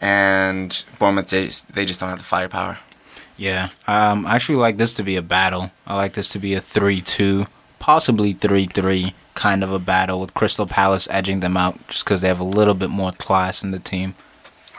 and 0.00 0.84
Bournemouth 0.98 1.30
they 1.30 1.46
just, 1.46 1.72
they 1.72 1.84
just 1.84 2.00
don't 2.00 2.08
have 2.08 2.18
the 2.18 2.24
firepower. 2.24 2.78
Yeah. 3.36 3.68
Um, 3.86 4.26
I 4.26 4.34
actually 4.34 4.56
like 4.56 4.78
this 4.78 4.94
to 4.94 5.02
be 5.02 5.16
a 5.16 5.22
battle. 5.22 5.70
I 5.86 5.96
like 5.96 6.14
this 6.14 6.30
to 6.30 6.38
be 6.38 6.54
a 6.54 6.60
3 6.60 7.00
2, 7.00 7.46
possibly 7.78 8.32
3 8.32 8.66
3 8.66 9.14
kind 9.34 9.62
of 9.62 9.70
a 9.70 9.78
battle 9.78 10.20
with 10.20 10.34
Crystal 10.34 10.66
Palace 10.66 11.06
edging 11.10 11.40
them 11.40 11.56
out 11.56 11.86
just 11.88 12.04
because 12.04 12.22
they 12.22 12.28
have 12.28 12.40
a 12.40 12.44
little 12.44 12.74
bit 12.74 12.90
more 12.90 13.12
class 13.12 13.62
in 13.62 13.70
the 13.70 13.78
team. 13.78 14.14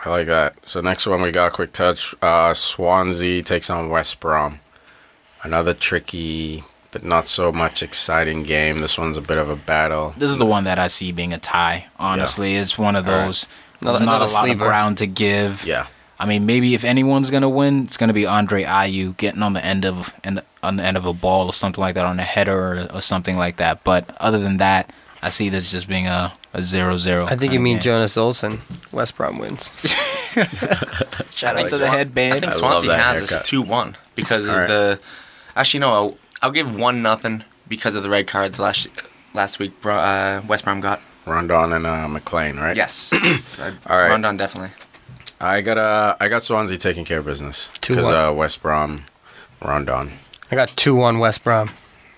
I 0.04 0.10
like 0.10 0.28
that. 0.28 0.68
So 0.68 0.82
next 0.82 1.06
one 1.08 1.22
we 1.22 1.32
got 1.32 1.54
quick 1.54 1.72
touch. 1.72 2.16
Uh, 2.22 2.54
Swansea 2.54 3.44
takes 3.44 3.70
on 3.70 3.90
West 3.90 4.20
Brom. 4.20 4.60
Another 5.44 5.74
tricky 5.74 6.64
but 6.92 7.04
not 7.04 7.28
so 7.28 7.52
much 7.52 7.84
exciting 7.84 8.44
game. 8.44 8.80
This 8.80 8.98
one's 8.98 9.18
a 9.18 9.22
bit 9.22 9.38
of 9.38 9.50
a 9.50 9.56
battle. 9.56 10.14
This 10.18 10.30
is 10.30 10.38
the 10.38 10.46
one 10.46 10.64
that 10.66 10.80
I 10.80 10.88
see 10.88 11.12
being 11.12 11.34
a 11.34 11.38
tie, 11.38 11.88
honestly. 12.00 12.56
It's 12.56 12.78
one 12.78 12.96
of 12.96 13.08
All 13.08 13.16
right. 13.16 13.26
those. 13.26 13.48
There's 13.82 14.00
Another- 14.02 14.06
not 14.06 14.12
a 14.14 14.16
another 14.26 14.34
lot 14.34 14.42
sleeper. 14.44 14.64
of 14.64 14.68
ground 14.70 14.98
to 15.00 15.08
give. 15.08 15.66
Yeah. 15.68 15.88
I 16.20 16.26
mean, 16.26 16.46
maybe 16.48 16.74
if 16.74 16.84
anyone's 16.84 17.30
gonna 17.30 17.50
win, 17.50 17.84
it's 17.84 17.96
gonna 17.98 18.14
be 18.14 18.26
Andre 18.26 18.64
Ayew 18.64 19.16
getting 19.18 19.44
on 19.44 19.54
the 19.54 19.64
end 19.64 19.86
of 19.86 20.16
and 20.24 20.42
on 20.64 20.78
the 20.78 20.84
end 20.84 20.98
of 20.98 21.06
a 21.06 21.14
ball 21.14 21.46
or 21.46 21.54
something 21.54 21.80
like 21.82 21.94
that 21.94 22.06
on 22.08 22.20
a 22.20 22.24
header 22.24 22.58
or, 22.92 22.96
or 22.98 23.02
something 23.02 23.38
like 23.38 23.58
that. 23.58 23.84
But 23.84 24.10
other 24.20 24.40
than 24.40 24.58
that, 24.58 24.92
I 25.22 25.30
see 25.30 25.50
this 25.50 25.70
just 25.72 25.88
being 25.88 26.08
a 26.08 26.34
a 26.56 26.62
zero 26.64 26.98
zero. 26.98 27.26
I 27.28 27.36
think 27.36 27.54
you 27.54 27.60
mean 27.60 27.80
Jonas 27.80 28.16
Olsson. 28.16 28.60
West 28.92 29.16
Brom 29.16 29.38
wins. 29.38 29.72
Shout 31.32 31.56
out 31.56 31.70
to 31.70 31.70
think 31.70 31.82
the 31.82 31.88
headband. 31.90 32.34
I 32.36 32.40
think 32.40 32.54
Swansea 32.54 32.90
that 32.90 33.00
has 33.00 33.30
this 33.30 33.38
two 33.48 33.62
one 33.62 33.96
because 34.16 34.46
of 34.46 34.54
the. 34.56 35.00
Actually, 35.56 35.82
no. 35.82 36.18
I'll, 36.42 36.48
I'll 36.50 36.54
give 36.54 36.76
one 36.76 37.02
nothing 37.02 37.44
because 37.68 37.96
of 37.96 38.04
the 38.04 38.10
red 38.10 38.28
cards 38.28 38.60
last 38.60 38.88
last 39.34 39.60
week. 39.60 39.80
Bro, 39.82 39.98
uh, 39.98 40.42
West 40.48 40.64
Brom 40.64 40.80
got. 40.80 41.02
Rondon 41.26 41.74
and 41.74 41.86
uh, 41.86 42.08
McClean, 42.08 42.56
right? 42.56 42.78
Yes. 42.78 43.12
All 43.86 43.98
right. 43.98 44.10
Rondon 44.10 44.38
definitely. 44.38 44.70
I 45.40 45.62
got 45.62 45.78
uh, 45.78 46.16
I 46.20 46.30
got 46.30 46.42
Swansea 46.42 46.78
taking 46.78 47.06
care 47.06 47.20
of 47.20 47.26
business 47.26 47.70
Two 47.82 47.96
because 47.96 48.10
uh, 48.10 48.34
West 48.34 48.62
Brom 48.62 49.04
Rondon. 49.62 50.14
I 50.52 50.56
got 50.56 50.70
two 50.70 50.96
one 50.96 51.20
West 51.20 51.44
Brom. 51.44 51.70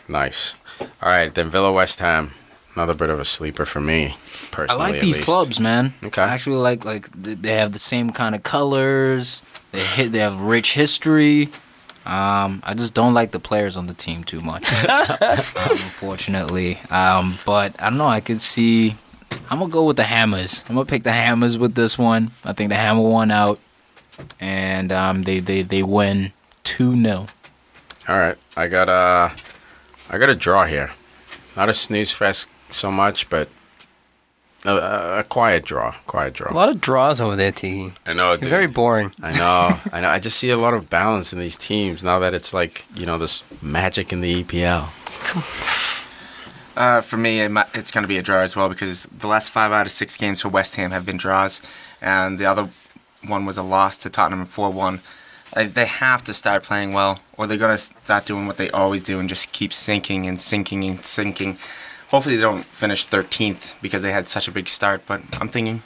Nice. 0.08 0.56
All 0.80 0.88
right, 1.10 1.34
then 1.34 1.50
Villa 1.50 1.72
West 1.72 2.00
Ham. 2.00 2.32
Another 2.76 2.94
bit 2.94 3.10
of 3.10 3.20
a 3.20 3.26
sleeper 3.26 3.66
for 3.66 3.82
me, 3.82 4.16
personally. 4.52 4.54
I 4.54 4.56
personally. 4.56 4.80
like 4.80 4.96
at 4.96 5.02
these 5.02 5.16
least. 5.16 5.26
clubs, 5.26 5.60
man. 5.60 5.94
Okay. 6.04 6.22
I 6.22 6.30
actually 6.30 6.58
like 6.58 6.86
like 6.86 7.10
they 7.12 7.56
have 7.56 7.74
the 7.74 7.80
same 7.80 8.12
kind 8.12 8.36
of 8.36 8.44
colors. 8.44 9.42
They 9.72 9.82
hit. 9.82 10.12
They 10.14 10.20
have 10.20 10.40
rich 10.42 10.76
history. 10.76 11.50
Um, 12.06 12.62
I 12.66 12.74
just 12.76 12.94
don't 12.94 13.14
like 13.14 13.32
the 13.32 13.40
players 13.40 13.78
on 13.78 13.88
the 13.88 13.94
team 13.94 14.24
too 14.24 14.42
much, 14.42 14.68
unfortunately. 15.56 16.80
Um, 16.90 17.36
but 17.46 17.80
I 17.82 17.90
don't 17.90 17.98
know. 17.98 18.08
I 18.08 18.20
could 18.20 18.42
see. 18.42 18.96
I'm 19.52 19.60
gonna 19.60 19.72
go 19.72 19.86
with 19.86 19.98
the 19.98 20.04
Hammers. 20.04 20.64
I'm 20.68 20.76
gonna 20.76 20.86
pick 20.86 21.04
the 21.04 21.12
Hammers 21.12 21.58
with 21.58 21.76
this 21.76 21.98
one. 21.98 22.32
I 22.44 22.54
think 22.54 22.70
the 22.70 22.76
Hammer 22.76 23.02
won 23.02 23.32
out, 23.32 23.60
and 24.40 24.92
um, 24.92 25.24
they 25.24 25.40
they 25.40 25.62
they 25.62 25.84
win 25.84 26.34
two 26.64 26.96
0 26.96 27.28
All 28.08 28.18
right, 28.18 28.38
I 28.56 28.68
got 28.68 28.90
a, 28.90 29.34
I 30.10 30.18
got 30.18 30.30
a 30.30 30.36
draw 30.36 30.66
here. 30.66 30.92
Not 31.56 31.70
a 31.70 31.74
snooze 31.74 32.12
fest 32.12 32.50
so 32.70 32.92
much, 32.92 33.30
but 33.30 33.50
a, 34.66 34.72
a, 34.72 35.20
a 35.20 35.24
quiet 35.24 35.66
draw. 35.66 35.92
Quiet 36.08 36.34
draw. 36.34 36.52
A 36.52 36.54
lot 36.54 36.70
of 36.70 36.82
draws 36.82 37.22
over 37.22 37.36
there, 37.36 37.52
Tiki. 37.52 37.94
I 38.06 38.14
know. 38.14 38.30
You're 38.30 38.38
dude. 38.38 38.50
very 38.50 38.68
boring. 38.68 39.14
I 39.22 39.32
know. 39.32 39.80
I 39.92 40.02
know. 40.02 40.10
I 40.10 40.20
just 40.20 40.38
see 40.38 40.50
a 40.50 40.58
lot 40.58 40.74
of 40.74 40.90
balance 40.90 41.34
in 41.34 41.40
these 41.40 41.58
teams 41.58 42.04
now 42.04 42.20
that 42.20 42.34
it's 42.34 42.54
like 42.54 42.86
you 42.96 43.06
know 43.06 43.18
this 43.18 43.44
magic 43.62 44.12
in 44.12 44.22
the 44.22 44.44
EPL. 44.44 44.90
Uh, 46.76 47.02
for 47.02 47.18
me, 47.18 47.42
it 47.42 47.52
might, 47.52 47.68
it's 47.74 47.92
going 47.92 48.04
to 48.04 48.08
be 48.08 48.18
a 48.18 48.22
draw 48.22 48.38
as 48.38 48.56
well 48.56 48.70
because 48.70 49.04
the 49.06 49.28
last 49.28 49.50
five 49.50 49.74
out 49.74 49.86
of 49.86 49.92
six 49.92 50.16
games 50.16 50.40
for 50.42 50.48
West 50.48 50.78
Ham 50.78 50.92
have 50.92 51.06
been 51.06 51.18
draws, 51.18 51.62
and 52.02 52.40
the 52.40 52.46
other 52.46 52.70
one 53.28 53.46
was 53.46 53.58
a 53.58 53.64
loss 53.64 53.98
to 53.98 54.10
Tottenham 54.10 54.46
4 54.46 54.72
1. 54.72 55.02
Uh, 55.56 55.66
they 55.68 55.86
have 55.86 56.24
to 56.24 56.34
start 56.34 56.64
playing 56.64 56.94
well, 56.94 57.20
or 57.36 57.48
they're 57.48 57.58
going 57.58 57.76
to 57.76 57.78
start 57.78 58.26
doing 58.26 58.48
what 58.48 58.58
they 58.58 58.70
always 58.70 59.04
do 59.04 59.20
and 59.20 59.28
just 59.28 59.52
keep 59.52 59.74
sinking 59.74 60.26
and 60.26 60.40
sinking 60.40 60.84
and 60.86 61.02
sinking. 61.06 61.58
Hopefully, 62.10 62.36
they 62.36 62.42
don't 62.42 62.64
finish 62.66 63.08
13th 63.08 63.80
because 63.82 64.02
they 64.02 64.12
had 64.12 64.28
such 64.28 64.48
a 64.48 64.52
big 64.52 64.68
start, 64.68 65.04
but 65.06 65.22
I'm 65.40 65.48
thinking 65.48 65.84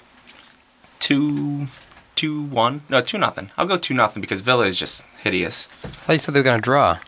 2 0.99 1.67
2 2.15 2.43
1. 2.43 2.81
No, 2.89 3.01
2 3.01 3.17
nothing. 3.17 3.51
I'll 3.57 3.65
go 3.65 3.77
2 3.77 3.93
nothing 3.93 4.21
because 4.21 4.39
Villa 4.41 4.65
is 4.65 4.79
just 4.79 5.05
hideous. 5.21 5.67
I 5.83 5.87
thought 5.87 6.13
you 6.13 6.19
said 6.19 6.33
they 6.33 6.39
were 6.39 6.43
gonna 6.45 6.61
draw. 6.61 6.99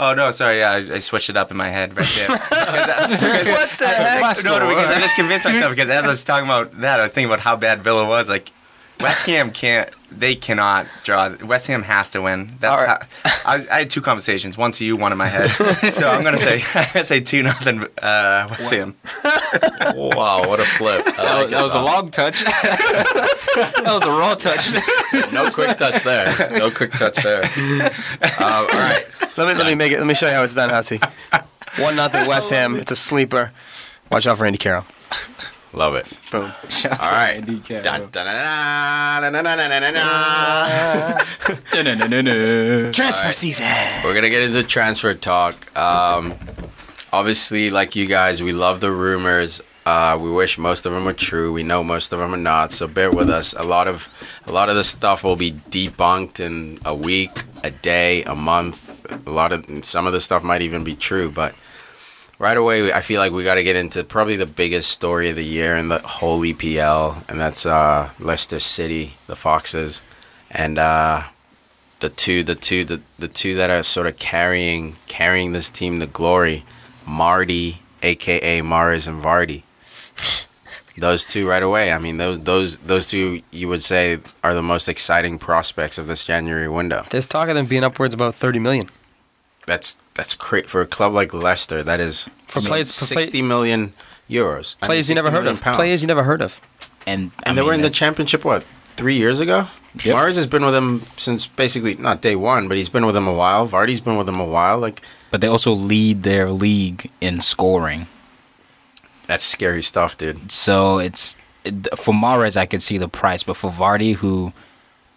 Oh 0.00 0.14
no, 0.14 0.30
sorry, 0.32 0.58
yeah, 0.58 0.72
I, 0.72 0.94
I 0.94 0.98
switched 0.98 1.30
it 1.30 1.36
up 1.36 1.50
in 1.50 1.56
my 1.56 1.68
head 1.68 1.96
right 1.96 2.06
there. 2.16 2.40
Uh, 2.64 3.08
what 3.46 3.70
the 3.78 3.86
heck? 3.86 4.44
No, 4.44 4.58
no, 4.58 4.68
because 4.68 4.88
I 4.88 5.00
just 5.00 5.16
convinced 5.16 5.44
myself 5.44 5.70
because 5.70 5.90
as 5.90 6.04
I 6.04 6.08
was 6.08 6.24
talking 6.24 6.46
about 6.46 6.72
that, 6.80 6.98
I 6.98 7.02
was 7.02 7.12
thinking 7.12 7.30
about 7.30 7.40
how 7.40 7.56
bad 7.56 7.82
Villa 7.82 8.06
was. 8.06 8.28
Like 8.28 8.50
West 9.00 9.26
Ham 9.26 9.50
can't, 9.50 9.90
they 10.10 10.34
cannot 10.34 10.86
draw. 11.02 11.34
West 11.44 11.66
Ham 11.66 11.82
has 11.82 12.10
to 12.10 12.22
win. 12.22 12.56
That's 12.60 12.80
All 12.80 12.86
right. 12.86 13.02
how, 13.24 13.50
I, 13.50 13.56
was, 13.56 13.68
I 13.68 13.78
had 13.80 13.90
two 13.90 14.00
conversations, 14.00 14.56
one 14.56 14.72
to 14.72 14.84
you, 14.84 14.96
one 14.96 15.10
in 15.12 15.18
my 15.18 15.26
head. 15.26 15.50
so 15.94 16.08
I'm 16.08 16.22
gonna 16.22 16.36
say, 16.36 16.62
I'm 16.74 16.86
gonna 16.92 17.04
say 17.04 17.20
two 17.20 17.42
nothing 17.42 17.82
uh, 18.00 18.46
West 18.50 18.72
Ham. 18.72 18.96
Wow, 19.96 20.48
what 20.48 20.58
a 20.60 20.64
flip! 20.64 21.02
I 21.18 21.34
like 21.34 21.46
it, 21.46 21.50
that 21.50 21.62
was 21.62 21.74
a 21.74 21.82
long 21.82 22.08
touch. 22.08 22.42
that 22.42 23.82
was 23.86 24.04
a 24.04 24.10
raw 24.10 24.34
touch. 24.34 24.72
No 25.32 25.48
quick 25.50 25.76
touch 25.76 26.02
there. 26.02 26.26
No 26.58 26.70
quick 26.70 26.90
touch 26.92 27.16
there. 27.22 27.42
Um, 27.44 27.90
all 28.40 28.66
right. 28.66 29.02
Let 29.36 29.48
me 29.48 29.54
let 29.54 29.66
me 29.66 29.74
make 29.74 29.92
it. 29.92 29.98
Let 29.98 30.06
me 30.06 30.14
show 30.14 30.26
you 30.28 30.34
how 30.34 30.42
it's 30.42 30.54
done, 30.54 30.70
Hussey. 30.70 31.00
One 31.78 31.96
nothing 31.96 32.26
West 32.26 32.50
Ham. 32.50 32.76
It's 32.76 32.90
a 32.90 32.96
sleeper. 32.96 33.52
Watch 34.10 34.26
out 34.26 34.38
for 34.38 34.46
Andy 34.46 34.58
Carroll. 34.58 34.84
Love 35.74 35.96
it. 35.96 36.06
Boom. 36.30 36.52
Shout 36.68 37.00
All 37.00 37.10
right. 37.10 37.36
Andy 37.36 37.56
Dun, 37.58 37.82
Carroll. 37.82 38.08
Transfer 42.92 43.32
season. 43.32 43.66
We're 44.04 44.14
gonna 44.14 44.30
get 44.30 44.42
into 44.42 44.62
transfer 44.62 45.14
talk. 45.14 45.76
Um, 45.76 46.34
obviously, 47.12 47.70
like 47.70 47.96
you 47.96 48.06
guys, 48.06 48.42
we 48.42 48.52
love 48.52 48.80
the 48.80 48.92
rumors. 48.92 49.60
Uh, 49.84 50.16
we 50.18 50.30
wish 50.30 50.56
most 50.56 50.86
of 50.86 50.92
them 50.92 51.06
are 51.06 51.12
true. 51.12 51.52
We 51.52 51.62
know 51.62 51.84
most 51.84 52.12
of 52.12 52.18
them 52.18 52.32
are 52.32 52.38
not. 52.38 52.72
So 52.72 52.86
bear 52.86 53.10
with 53.10 53.28
us. 53.28 53.52
A 53.54 53.64
lot 53.64 53.86
of 53.88 54.08
a 54.46 54.52
lot 54.52 54.68
of 54.68 54.76
the 54.76 54.84
stuff 54.84 55.24
will 55.24 55.36
be 55.36 55.52
debunked 55.52 56.40
in 56.40 56.78
a 56.84 56.94
week, 56.94 57.44
a 57.62 57.70
day, 57.70 58.22
a 58.24 58.34
month. 58.34 59.04
A 59.26 59.30
lot 59.30 59.52
of 59.52 59.84
some 59.84 60.06
of 60.06 60.12
the 60.12 60.20
stuff 60.20 60.42
might 60.44 60.62
even 60.62 60.84
be 60.84 60.94
true, 60.94 61.30
but 61.30 61.54
right 62.44 62.58
away, 62.58 62.92
I 62.92 63.00
feel 63.00 63.20
like 63.20 63.32
we 63.32 63.42
got 63.42 63.54
to 63.54 63.62
get 63.62 63.74
into 63.74 64.04
probably 64.04 64.36
the 64.36 64.44
biggest 64.44 64.90
story 64.90 65.30
of 65.30 65.36
the 65.36 65.44
year 65.44 65.78
in 65.78 65.88
the 65.88 65.98
whole 66.00 66.40
EPL, 66.42 67.26
and 67.30 67.40
that's 67.40 67.64
uh, 67.64 68.10
Leicester 68.20 68.60
City, 68.60 69.14
the 69.26 69.34
Foxes, 69.34 70.02
and 70.50 70.78
uh, 70.78 71.22
the 72.00 72.10
two, 72.10 72.44
the 72.44 72.54
two, 72.54 72.84
the, 72.84 73.00
the 73.18 73.28
two 73.28 73.54
that 73.54 73.70
are 73.70 73.82
sort 73.82 74.06
of 74.06 74.18
carrying 74.18 74.96
carrying 75.06 75.52
this 75.52 75.70
team 75.70 76.00
to 76.00 76.06
glory, 76.06 76.66
Marty, 77.06 77.78
aka 78.02 78.60
Mars 78.60 79.06
and 79.08 79.22
Vardy. 79.22 79.62
Those 80.96 81.24
two 81.24 81.48
right 81.48 81.62
away. 81.62 81.92
I 81.92 81.98
mean, 81.98 82.18
those 82.18 82.38
those 82.44 82.76
those 82.78 83.08
two 83.08 83.40
you 83.50 83.68
would 83.68 83.82
say 83.82 84.20
are 84.44 84.54
the 84.54 84.62
most 84.62 84.88
exciting 84.88 85.38
prospects 85.38 85.96
of 85.98 86.06
this 86.06 86.24
January 86.24 86.68
window. 86.68 87.04
There's 87.10 87.26
talk 87.26 87.48
of 87.48 87.56
them 87.56 87.66
being 87.66 87.82
upwards 87.82 88.14
about 88.14 88.36
30 88.36 88.60
million. 88.60 88.90
That's 89.66 89.98
that's 90.14 90.34
great 90.34 90.68
for 90.68 90.80
a 90.80 90.86
club 90.86 91.12
like 91.14 91.32
Leicester. 91.34 91.82
That 91.82 92.00
is 92.00 92.28
For 92.46 92.58
I 92.58 92.62
mean, 92.62 92.68
players- 92.68 92.98
for 92.98 93.14
play- 93.14 93.22
sixty 93.24 93.42
million 93.42 93.92
euros. 94.30 94.78
Players 94.80 95.08
you 95.08 95.14
never 95.14 95.30
heard 95.30 95.46
of. 95.46 95.60
pounds. 95.60 95.76
Players 95.76 96.02
you 96.02 96.06
never 96.08 96.22
heard 96.22 96.42
of. 96.42 96.60
And, 97.06 97.30
I 97.44 97.50
And 97.50 97.58
they 97.58 97.62
mean, 97.62 97.68
were 97.68 97.74
in 97.74 97.82
the 97.82 97.90
championship 97.90 98.44
what 98.44 98.62
three 98.96 99.16
years 99.16 99.40
ago. 99.40 99.68
Yep. 100.02 100.14
Mars 100.14 100.36
has 100.36 100.46
been 100.46 100.64
with 100.64 100.72
them 100.74 101.02
since 101.16 101.46
basically 101.46 101.94
not 101.96 102.20
day 102.20 102.34
one, 102.34 102.66
but 102.68 102.76
he's 102.76 102.88
been 102.88 103.06
with 103.06 103.14
them 103.14 103.26
a 103.28 103.32
while. 103.32 103.68
Vardy's 103.68 104.00
been 104.00 104.16
with 104.16 104.26
them 104.26 104.40
a 104.40 104.44
while. 104.44 104.78
Like 104.78 105.00
But 105.30 105.40
they 105.40 105.46
also 105.46 105.72
lead 105.72 106.22
their 106.24 106.50
league 106.50 107.10
in 107.20 107.40
scoring. 107.40 108.06
that's 109.26 109.44
scary 109.44 109.82
stuff, 109.82 110.16
dude. 110.18 110.50
So 110.50 110.98
it's 110.98 111.36
it, 111.64 111.96
for 111.98 112.12
Mahrez, 112.12 112.56
I 112.56 112.66
could 112.66 112.82
see 112.82 112.98
the 112.98 113.08
price, 113.08 113.42
but 113.42 113.56
for 113.56 113.70
Vardy, 113.70 114.14
who 114.16 114.52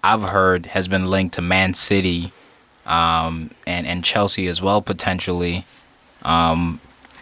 I've 0.03 0.21
heard 0.23 0.67
has 0.67 0.87
been 0.87 1.07
linked 1.07 1.35
to 1.35 1.41
Man 1.41 1.73
City, 1.73 2.31
um, 2.87 3.51
and 3.67 3.85
and 3.85 4.03
Chelsea 4.03 4.47
as 4.47 4.61
well 4.61 4.81
potentially. 4.81 5.65
Um, 6.23 6.79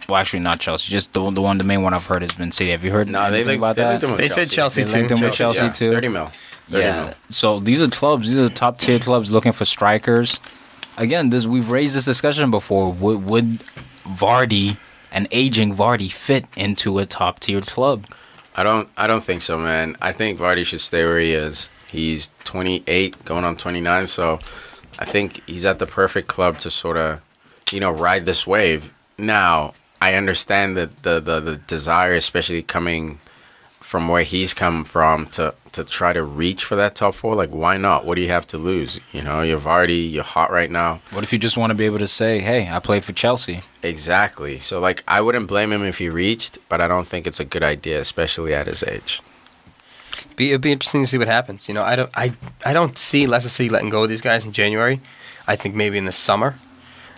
well, 0.08 0.16
actually 0.18 0.40
not 0.40 0.60
Chelsea, 0.60 0.90
just 0.92 1.12
the 1.12 1.30
the 1.30 1.42
one 1.42 1.58
the 1.58 1.64
main 1.64 1.82
one 1.82 1.92
I've 1.92 2.06
heard 2.06 2.22
has 2.22 2.32
been 2.32 2.52
City. 2.52 2.70
Have 2.70 2.84
you 2.84 2.92
heard 2.92 3.08
No, 3.08 3.22
they 3.30 3.38
anything 3.40 3.46
linked, 3.46 3.58
about 3.60 3.76
they 3.76 3.82
that? 3.82 3.88
linked 3.90 4.04
him 4.04 4.10
with 4.12 4.20
They 4.20 4.28
said 4.28 4.48
Chelsea 4.50 4.82
They 4.84 4.90
too. 4.92 4.96
linked 4.98 5.10
him 5.12 5.20
with 5.20 5.34
Chelsea 5.34 5.68
too. 5.68 5.92
Thirty 5.92 6.08
mil. 6.08 6.30
30 6.70 6.82
Yeah. 6.84 7.02
mil. 7.04 7.10
So 7.28 7.60
these 7.60 7.82
are 7.82 7.88
clubs. 7.88 8.28
These 8.28 8.36
are 8.36 8.48
top 8.48 8.78
tier 8.78 8.98
clubs 8.98 9.30
looking 9.32 9.52
for 9.52 9.64
strikers. 9.64 10.40
Again, 10.98 11.30
this 11.30 11.44
we've 11.46 11.70
raised 11.70 11.94
this 11.96 12.04
discussion 12.04 12.50
before. 12.50 12.92
Would 12.92 13.24
would 13.26 13.64
Vardy, 14.04 14.76
an 15.12 15.26
aging 15.30 15.74
Vardy, 15.74 16.10
fit 16.10 16.46
into 16.56 16.98
a 16.98 17.06
top 17.06 17.40
tier 17.40 17.60
club? 17.60 18.06
I 18.54 18.62
don't. 18.62 18.88
I 18.96 19.06
don't 19.06 19.22
think 19.22 19.42
so, 19.42 19.58
man. 19.58 19.96
I 20.00 20.12
think 20.12 20.38
Vardy 20.38 20.64
should 20.64 20.80
stay 20.80 21.04
where 21.04 21.18
he 21.18 21.32
is. 21.32 21.68
He's 21.90 22.30
28, 22.44 23.24
going 23.24 23.44
on 23.44 23.56
29. 23.56 24.06
So 24.06 24.38
I 24.98 25.04
think 25.04 25.42
he's 25.46 25.66
at 25.66 25.78
the 25.78 25.86
perfect 25.86 26.28
club 26.28 26.58
to 26.60 26.70
sort 26.70 26.96
of, 26.96 27.20
you 27.70 27.80
know, 27.80 27.90
ride 27.90 28.24
this 28.26 28.46
wave. 28.46 28.92
Now 29.18 29.74
I 30.00 30.14
understand 30.14 30.76
that 30.76 31.02
the 31.02 31.20
the, 31.20 31.40
the 31.40 31.56
desire, 31.56 32.14
especially 32.14 32.62
coming 32.62 33.18
from 33.70 34.08
where 34.08 34.24
he's 34.24 34.52
come 34.52 34.84
from, 34.84 35.26
to 35.26 35.54
to 35.72 35.84
try 35.84 36.12
to 36.12 36.22
reach 36.22 36.64
for 36.64 36.74
that 36.76 36.94
top 36.94 37.14
four. 37.14 37.34
Like, 37.34 37.50
why 37.50 37.76
not? 37.76 38.04
What 38.04 38.14
do 38.16 38.22
you 38.22 38.28
have 38.28 38.46
to 38.48 38.58
lose? 38.58 38.98
You 39.12 39.22
know, 39.22 39.42
you've 39.42 39.66
already, 39.66 40.00
You're 40.00 40.24
hot 40.24 40.50
right 40.50 40.70
now. 40.70 41.00
What 41.12 41.22
if 41.22 41.32
you 41.32 41.38
just 41.38 41.58
want 41.58 41.70
to 41.70 41.74
be 41.74 41.84
able 41.84 41.98
to 41.98 42.08
say, 42.08 42.40
"Hey, 42.40 42.68
I 42.70 42.78
played 42.78 43.04
for 43.04 43.12
Chelsea"? 43.12 43.60
Exactly. 43.82 44.58
So 44.58 44.80
like, 44.80 45.02
I 45.06 45.20
wouldn't 45.20 45.48
blame 45.48 45.72
him 45.72 45.84
if 45.84 45.98
he 45.98 46.08
reached, 46.08 46.58
but 46.68 46.80
I 46.80 46.88
don't 46.88 47.06
think 47.06 47.26
it's 47.26 47.40
a 47.40 47.44
good 47.44 47.62
idea, 47.62 48.00
especially 48.00 48.54
at 48.54 48.66
his 48.66 48.82
age. 48.82 49.20
Be, 50.36 50.50
it'd 50.50 50.60
be 50.60 50.72
interesting 50.72 51.02
to 51.02 51.06
see 51.06 51.18
what 51.18 51.28
happens. 51.28 51.66
You 51.68 51.74
know, 51.74 51.82
I 51.82 51.96
don't, 51.96 52.10
I, 52.14 52.32
I 52.64 52.72
don't 52.72 52.96
see 52.98 53.26
Leicester 53.26 53.48
City 53.48 53.68
letting 53.70 53.88
go 53.90 54.02
of 54.02 54.08
these 54.08 54.20
guys 54.20 54.44
in 54.44 54.52
January. 54.52 55.00
I 55.48 55.56
think 55.56 55.74
maybe 55.74 55.96
in 55.98 56.04
the 56.04 56.12
summer. 56.12 56.56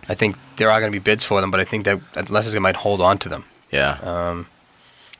I 0.08 0.14
think 0.14 0.36
there 0.56 0.70
are 0.70 0.80
going 0.80 0.90
to 0.92 0.96
be 0.98 1.02
bids 1.02 1.24
for 1.24 1.40
them, 1.40 1.50
but 1.50 1.60
I 1.60 1.64
think 1.64 1.84
that 1.84 2.00
that 2.14 2.30
Leicester 2.30 2.58
might 2.60 2.76
hold 2.76 3.00
on 3.00 3.18
to 3.18 3.28
them 3.28 3.44
Yeah. 3.70 3.98
Um, 4.02 4.46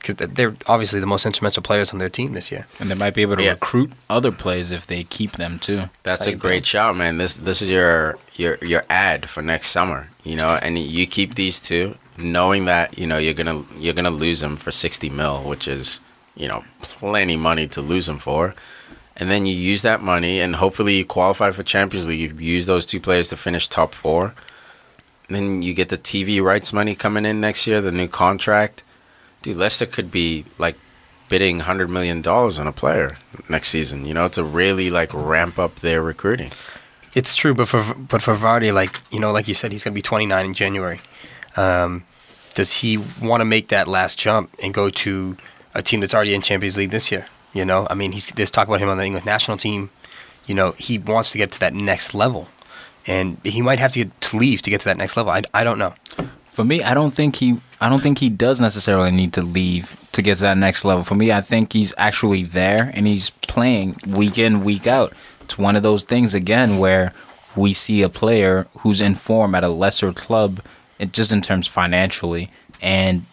because 0.01 0.15
they're 0.29 0.55
obviously 0.67 1.01
the 1.01 1.07
most 1.07 1.27
instrumental 1.27 1.63
players 1.63 1.93
on 1.93 1.99
their 1.99 2.09
team 2.09 2.33
this 2.33 2.51
year. 2.53 2.67
And 2.79 2.89
they 2.91 2.95
might 2.95 3.15
be 3.15 3.23
able 3.23 3.37
to 3.37 3.43
Yeah. 3.43 3.51
recruit 3.51 3.93
other 4.09 4.31
players 4.33 4.71
if 4.73 4.87
they 4.87 5.03
keep 5.05 5.33
them 5.33 5.59
too. 5.59 5.91
That's 6.05 6.25
how 6.27 6.33
a 6.33 6.35
great 6.37 6.59
build. 6.63 6.67
shout, 6.67 6.97
man. 6.97 7.19
This 7.19 7.37
this 7.37 7.61
is 7.61 7.69
your 7.69 8.17
your 8.37 8.57
your 8.63 8.85
ad 8.89 9.29
for 9.29 9.43
next 9.43 9.67
summer. 9.69 10.09
You 10.25 10.37
know, 10.37 10.51
and 10.63 10.79
you 10.79 11.07
keep 11.07 11.35
these 11.35 11.59
two, 11.61 11.97
knowing 12.17 12.65
that 12.67 12.97
you 12.99 13.07
know 13.09 13.19
you're 13.19 13.35
gonna 13.35 13.65
you're 13.77 13.93
gonna 13.95 14.11
lose 14.11 14.39
them 14.41 14.57
for 14.57 14.71
sixty 14.71 15.11
mil, 15.11 15.43
which 15.43 15.67
is 15.69 16.01
you 16.39 16.49
know 16.49 16.65
plenty 16.81 17.37
money 17.37 17.67
to 17.69 17.81
lose 17.81 18.07
them 18.07 18.19
for. 18.19 18.55
And 19.17 19.29
then 19.29 19.47
you 19.47 19.55
use 19.55 19.83
that 19.83 20.01
money, 20.01 20.39
and 20.39 20.55
hopefully 20.57 20.99
you 20.99 21.05
qualify 21.05 21.51
for 21.51 21.65
Champions 21.65 22.07
League. 22.07 22.41
You 22.41 22.53
use 22.53 22.67
those 22.67 22.87
two 22.87 23.01
players 23.01 23.29
to 23.29 23.37
finish 23.37 23.67
top 23.67 23.93
four. 23.93 24.33
And 25.27 25.37
then 25.37 25.63
you 25.63 25.75
get 25.75 25.89
the 25.89 25.99
TV 25.99 26.41
rights 26.41 26.73
money 26.73 26.95
coming 26.95 27.27
in 27.27 27.41
next 27.41 27.67
year, 27.67 27.81
the 27.81 27.91
new 27.91 28.07
contract. 28.07 28.85
Dude, 29.43 29.57
Leicester 29.57 29.87
could 29.87 30.11
be 30.13 30.45
like 30.57 30.77
bidding 31.29 31.61
hundred 31.61 31.91
million 31.91 32.23
dollars 32.23 32.59
on 32.59 32.67
a 32.67 32.73
player 32.73 33.17
next 33.49 33.69
season. 33.69 34.05
You 34.07 34.15
know, 34.15 34.29
to 34.29 34.45
really 34.45 34.89
like 34.89 35.13
ramp 35.13 35.59
up 35.59 35.77
their 35.77 36.01
recruiting. 36.01 36.53
It's 37.15 37.35
true, 37.35 37.55
but 37.55 37.67
for 37.67 37.95
but 37.95 38.23
for 38.23 38.35
Vardy, 38.37 38.73
like 38.73 39.01
you 39.11 39.19
know, 39.19 39.33
like 39.33 39.49
you 39.49 39.55
said, 39.55 39.73
he's 39.73 39.83
gonna 39.83 39.95
be 39.95 40.03
29 40.03 40.47
in 40.47 40.55
January. 40.55 41.01
Um, 41.57 42.05
does 42.55 42.79
he 42.79 42.99
want 43.21 43.41
to 43.41 43.45
make 43.45 43.69
that 43.69 43.89
last 43.89 44.19
jump 44.19 44.55
and 44.63 44.73
go 44.73 44.91
to 44.91 45.37
a 45.79 45.83
team 45.83 46.01
that's 46.01 46.13
already 46.13 46.35
in 46.35 46.43
Champions 46.43 46.77
League 46.77 46.91
this 46.91 47.11
year? 47.11 47.27
You 47.55 47.65
know, 47.65 47.87
I 47.89 47.95
mean, 47.95 48.13
he's 48.13 48.27
there's 48.27 48.51
talk 48.51 48.69
about 48.69 48.81
him 48.81 48.89
on 48.89 48.99
the 48.99 49.05
English 49.05 49.25
national 49.25 49.57
team. 49.57 49.91
You 50.47 50.55
know, 50.55 50.73
he 50.73 50.99
wants 50.99 51.33
to 51.33 51.39
get 51.39 51.53
to 51.53 51.61
that 51.61 51.73
next 51.73 52.15
level, 52.15 52.49
and 53.07 53.39
he 53.45 53.63
might 53.63 53.79
have 53.79 53.93
to 53.93 54.05
get 54.05 54.21
to 54.23 54.37
leave 54.37 54.61
to 54.63 54.71
get 54.71 54.81
to 54.81 54.87
that 54.87 54.99
next 54.99 55.17
level. 55.17 55.33
I, 55.33 55.43
I 55.55 55.65
don't 55.65 55.79
know. 55.79 55.95
For 56.45 56.65
me, 56.65 56.83
I 56.83 56.93
don't 56.93 57.13
think 57.13 57.37
he 57.37 57.61
I 57.81 57.89
don't 57.89 58.03
think 58.03 58.19
he 58.19 58.29
does 58.29 58.61
necessarily 58.61 59.13
need 59.13 59.33
to 59.35 59.43
leave 59.43 60.09
to 60.13 60.23
get 60.23 60.37
to 60.37 60.43
that 60.43 60.59
next 60.59 60.85
level. 60.85 61.05
For 61.05 61.15
me, 61.15 61.31
I 61.31 61.41
think 61.41 61.73
he's 61.73 61.95
actually 61.97 62.43
there 62.43 62.91
and 62.93 63.07
he's 63.07 63.31
playing 63.31 63.97
week 64.07 64.39
in, 64.39 64.65
week 64.65 64.87
out. 64.87 65.13
It's 65.43 65.57
one 65.57 65.77
of 65.77 65.83
those 65.83 66.03
things 66.05 66.35
again 66.35 66.79
where 66.79 67.15
we 67.57 67.73
see 67.73 68.03
a 68.03 68.09
player 68.09 68.67
who's 68.81 69.01
in 69.01 69.15
form 69.15 69.55
at 69.55 69.65
a 69.65 69.69
lesser 69.69 70.13
club, 70.13 70.61
just 71.13 71.33
in 71.33 71.41
terms 71.41 71.67
financially, 71.67 72.51
and 72.83 73.25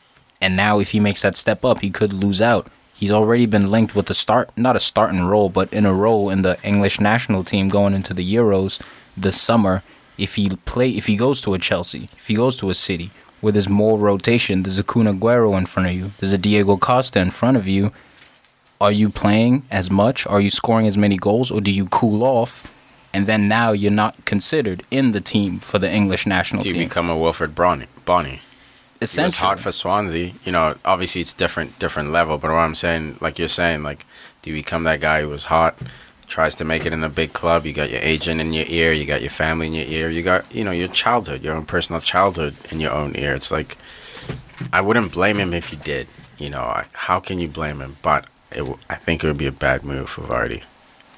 and 0.46 0.56
now 0.56 0.78
if 0.78 0.92
he 0.92 1.00
makes 1.00 1.24
that 1.24 1.36
step 1.36 1.66
up, 1.66 1.82
he 1.82 1.90
could 1.90 2.14
lose 2.14 2.40
out. 2.40 2.68
He's 2.94 3.10
already 3.10 3.48
been 3.48 3.72
linked 3.72 3.96
with 3.96 4.08
a 4.12 4.14
start, 4.14 4.52
not 4.56 4.76
a 4.76 4.80
starting 4.80 5.24
role, 5.26 5.50
but 5.50 5.74
in 5.74 5.88
a 5.88 5.94
role 5.94 6.30
in 6.30 6.44
the 6.44 6.56
English 6.64 7.00
national 7.00 7.44
team 7.44 7.68
going 7.68 7.96
into 7.96 8.14
the 8.14 8.36
Euros 8.36 8.80
this 9.18 9.42
summer. 9.42 9.82
If 10.20 10.36
he 10.36 10.52
play, 10.66 10.90
if 10.90 11.08
he 11.08 11.16
goes 11.16 11.42
to 11.42 11.56
a 11.56 11.60
Chelsea, 11.60 12.10
if 12.16 12.28
he 12.28 12.36
goes 12.36 12.58
to 12.58 12.70
a 12.70 12.76
City, 12.76 13.10
where 13.42 13.54
there's 13.54 13.68
more 13.68 13.98
rotation, 13.98 14.62
there's 14.62 14.78
a 14.78 14.84
Kun 14.84 15.08
Aguero 15.08 15.58
in 15.58 15.66
front 15.66 15.90
of 15.90 15.96
you, 15.96 16.12
there's 16.20 16.32
a 16.32 16.38
Diego 16.38 16.78
Costa 16.78 17.20
in 17.20 17.32
front 17.32 17.58
of 17.58 17.68
you. 17.68 17.92
Are 18.80 18.92
you 18.92 19.10
playing 19.10 19.64
as 19.72 19.90
much? 19.90 20.28
Are 20.28 20.40
you 20.40 20.52
scoring 20.52 20.86
as 20.86 20.96
many 20.96 21.18
goals, 21.18 21.50
or 21.50 21.60
do 21.60 21.72
you 21.72 21.88
cool 21.88 22.24
off? 22.24 22.72
And 23.12 23.26
then 23.26 23.48
now 23.48 23.72
you're 23.72 23.92
not 23.92 24.26
considered 24.26 24.84
in 24.92 25.12
the 25.12 25.22
team 25.22 25.58
for 25.60 25.80
the 25.80 25.92
English 25.92 26.28
national 26.28 26.62
team? 26.62 26.72
Do 26.72 26.76
you 26.78 26.82
team. 26.84 26.90
become 26.90 27.10
a 27.10 27.16
Wilfried 27.16 27.56
Bony? 27.56 27.88
Bony. 28.06 28.42
He 29.00 29.22
was 29.22 29.36
hot 29.38 29.60
for 29.60 29.72
Swansea. 29.72 30.34
You 30.44 30.52
know, 30.52 30.76
obviously 30.86 31.22
it's 31.22 31.34
different, 31.34 31.78
different 31.80 32.12
level. 32.12 32.38
But 32.38 32.52
what 32.52 32.58
I'm 32.60 32.76
saying, 32.76 33.18
like 33.22 33.38
you're 33.38 33.48
saying, 33.48 33.84
like, 33.84 34.06
do 34.42 34.50
you 34.50 34.56
become 34.56 34.84
that 34.86 35.02
guy 35.02 35.22
who 35.22 35.30
was 35.30 35.46
hot, 35.46 35.78
tries 36.28 36.56
to 36.56 36.66
make 36.66 36.86
it 36.86 36.94
in 36.94 37.04
a 37.04 37.10
big 37.10 37.34
club? 37.34 37.66
You 37.66 37.74
got 37.74 37.92
your 37.92 38.00
agent 38.02 38.40
in 38.42 38.54
your 38.54 38.66
ear, 38.68 38.94
you 38.94 39.06
got 39.06 39.22
your 39.22 39.30
family 39.30 39.68
in 39.68 39.74
your 39.74 39.86
ear, 39.88 40.10
you 40.10 40.24
got, 40.24 40.46
you 40.54 40.64
know, 40.64 40.72
your 40.72 40.88
childhood, 40.88 41.44
your 41.44 41.56
own 41.56 41.66
personal 41.66 42.00
childhood 42.02 42.56
in 42.72 42.80
your 42.80 42.92
own 42.92 43.16
ear. 43.18 43.36
It's 43.36 43.52
like, 43.52 43.78
I 44.72 44.82
wouldn't 44.82 45.12
blame 45.12 45.38
him 45.38 45.54
if 45.54 45.70
he 45.70 45.76
did. 45.76 46.08
You 46.38 46.50
know, 46.50 46.62
I, 46.62 46.86
how 46.94 47.20
can 47.20 47.40
you 47.40 47.48
blame 47.48 47.80
him? 47.82 47.98
But 48.02 48.26
it, 48.52 48.60
w- 48.60 48.78
I 48.90 48.96
think 48.96 49.24
it 49.24 49.28
would 49.28 49.38
be 49.38 49.46
a 49.48 49.52
bad 49.52 49.84
move 49.84 50.10
for 50.10 50.22
Vardy. 50.22 50.64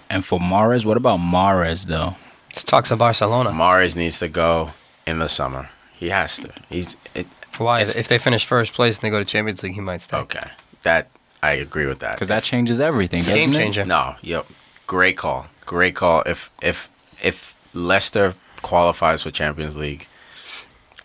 and 0.09 0.25
for 0.25 0.39
Mahrez, 0.39 0.85
what 0.85 0.97
about 0.97 1.19
Mahrez 1.19 1.85
though? 1.87 2.15
It's 2.49 2.63
talks 2.63 2.89
of 2.91 2.97
Barcelona. 2.99 3.51
Mahrez 3.51 3.95
needs 3.95 4.17
to 4.19 4.27
go 4.27 4.71
in 5.05 5.19
the 5.19 5.27
summer. 5.29 5.69
He 5.95 6.09
has 6.09 6.37
to. 6.39 6.51
He's 6.69 6.97
it, 7.15 7.27
Why? 7.59 7.81
It's- 7.81 7.95
If 7.97 8.07
they 8.07 8.17
finish 8.17 8.45
first 8.45 8.73
place 8.73 8.97
and 8.97 9.01
they 9.03 9.09
go 9.09 9.19
to 9.19 9.25
Champions 9.25 9.63
League, 9.63 9.73
he 9.75 9.81
might 9.81 10.01
stay. 10.01 10.17
okay. 10.17 10.41
That 10.83 11.07
I 11.43 11.51
agree 11.53 11.85
with 11.85 11.99
that. 11.99 12.15
Because 12.15 12.27
that 12.29 12.43
changes 12.43 12.79
everything, 12.81 13.19
It's 13.19 13.27
a 13.27 13.31
doesn't 13.31 13.47
game 13.51 13.55
it? 13.55 13.63
changer. 13.63 13.85
No, 13.85 14.15
yep. 14.21 14.45
Great 14.87 15.17
call. 15.17 15.47
Great 15.65 15.95
call. 15.95 16.23
If 16.25 16.49
if 16.61 16.89
if 17.21 17.55
Leicester 17.73 18.33
qualifies 18.61 19.21
for 19.23 19.31
Champions 19.31 19.75
League, 19.77 20.07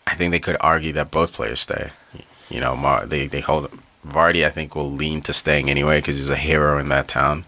I 0.06 0.14
think 0.14 0.30
they 0.30 0.40
could 0.40 0.56
argue 0.60 0.92
that 0.94 1.10
both 1.10 1.32
players 1.32 1.60
stay. 1.60 1.90
You 2.48 2.60
know, 2.60 2.76
Mar- 2.76 3.06
they 3.06 3.26
they 3.26 3.40
hold 3.40 3.70
Vardy. 4.06 4.44
I 4.46 4.50
think 4.50 4.74
will 4.74 4.90
lean 4.90 5.22
to 5.22 5.32
staying 5.32 5.68
anyway 5.70 5.98
because 5.98 6.16
he's 6.16 6.30
a 6.30 6.36
hero 6.36 6.78
in 6.78 6.88
that 6.88 7.08
town. 7.08 7.44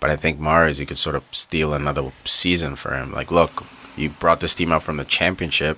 But 0.00 0.10
I 0.10 0.16
think 0.16 0.40
Mahrez, 0.40 0.80
you 0.80 0.86
could 0.86 0.96
sort 0.98 1.14
of 1.16 1.24
steal 1.30 1.74
another 1.74 2.10
season 2.24 2.74
for 2.74 2.94
him. 2.94 3.12
Like, 3.12 3.30
look, 3.30 3.64
you 3.96 4.08
brought 4.08 4.40
this 4.40 4.54
team 4.54 4.72
up 4.72 4.82
from 4.82 4.96
the 4.96 5.04
Championship. 5.04 5.76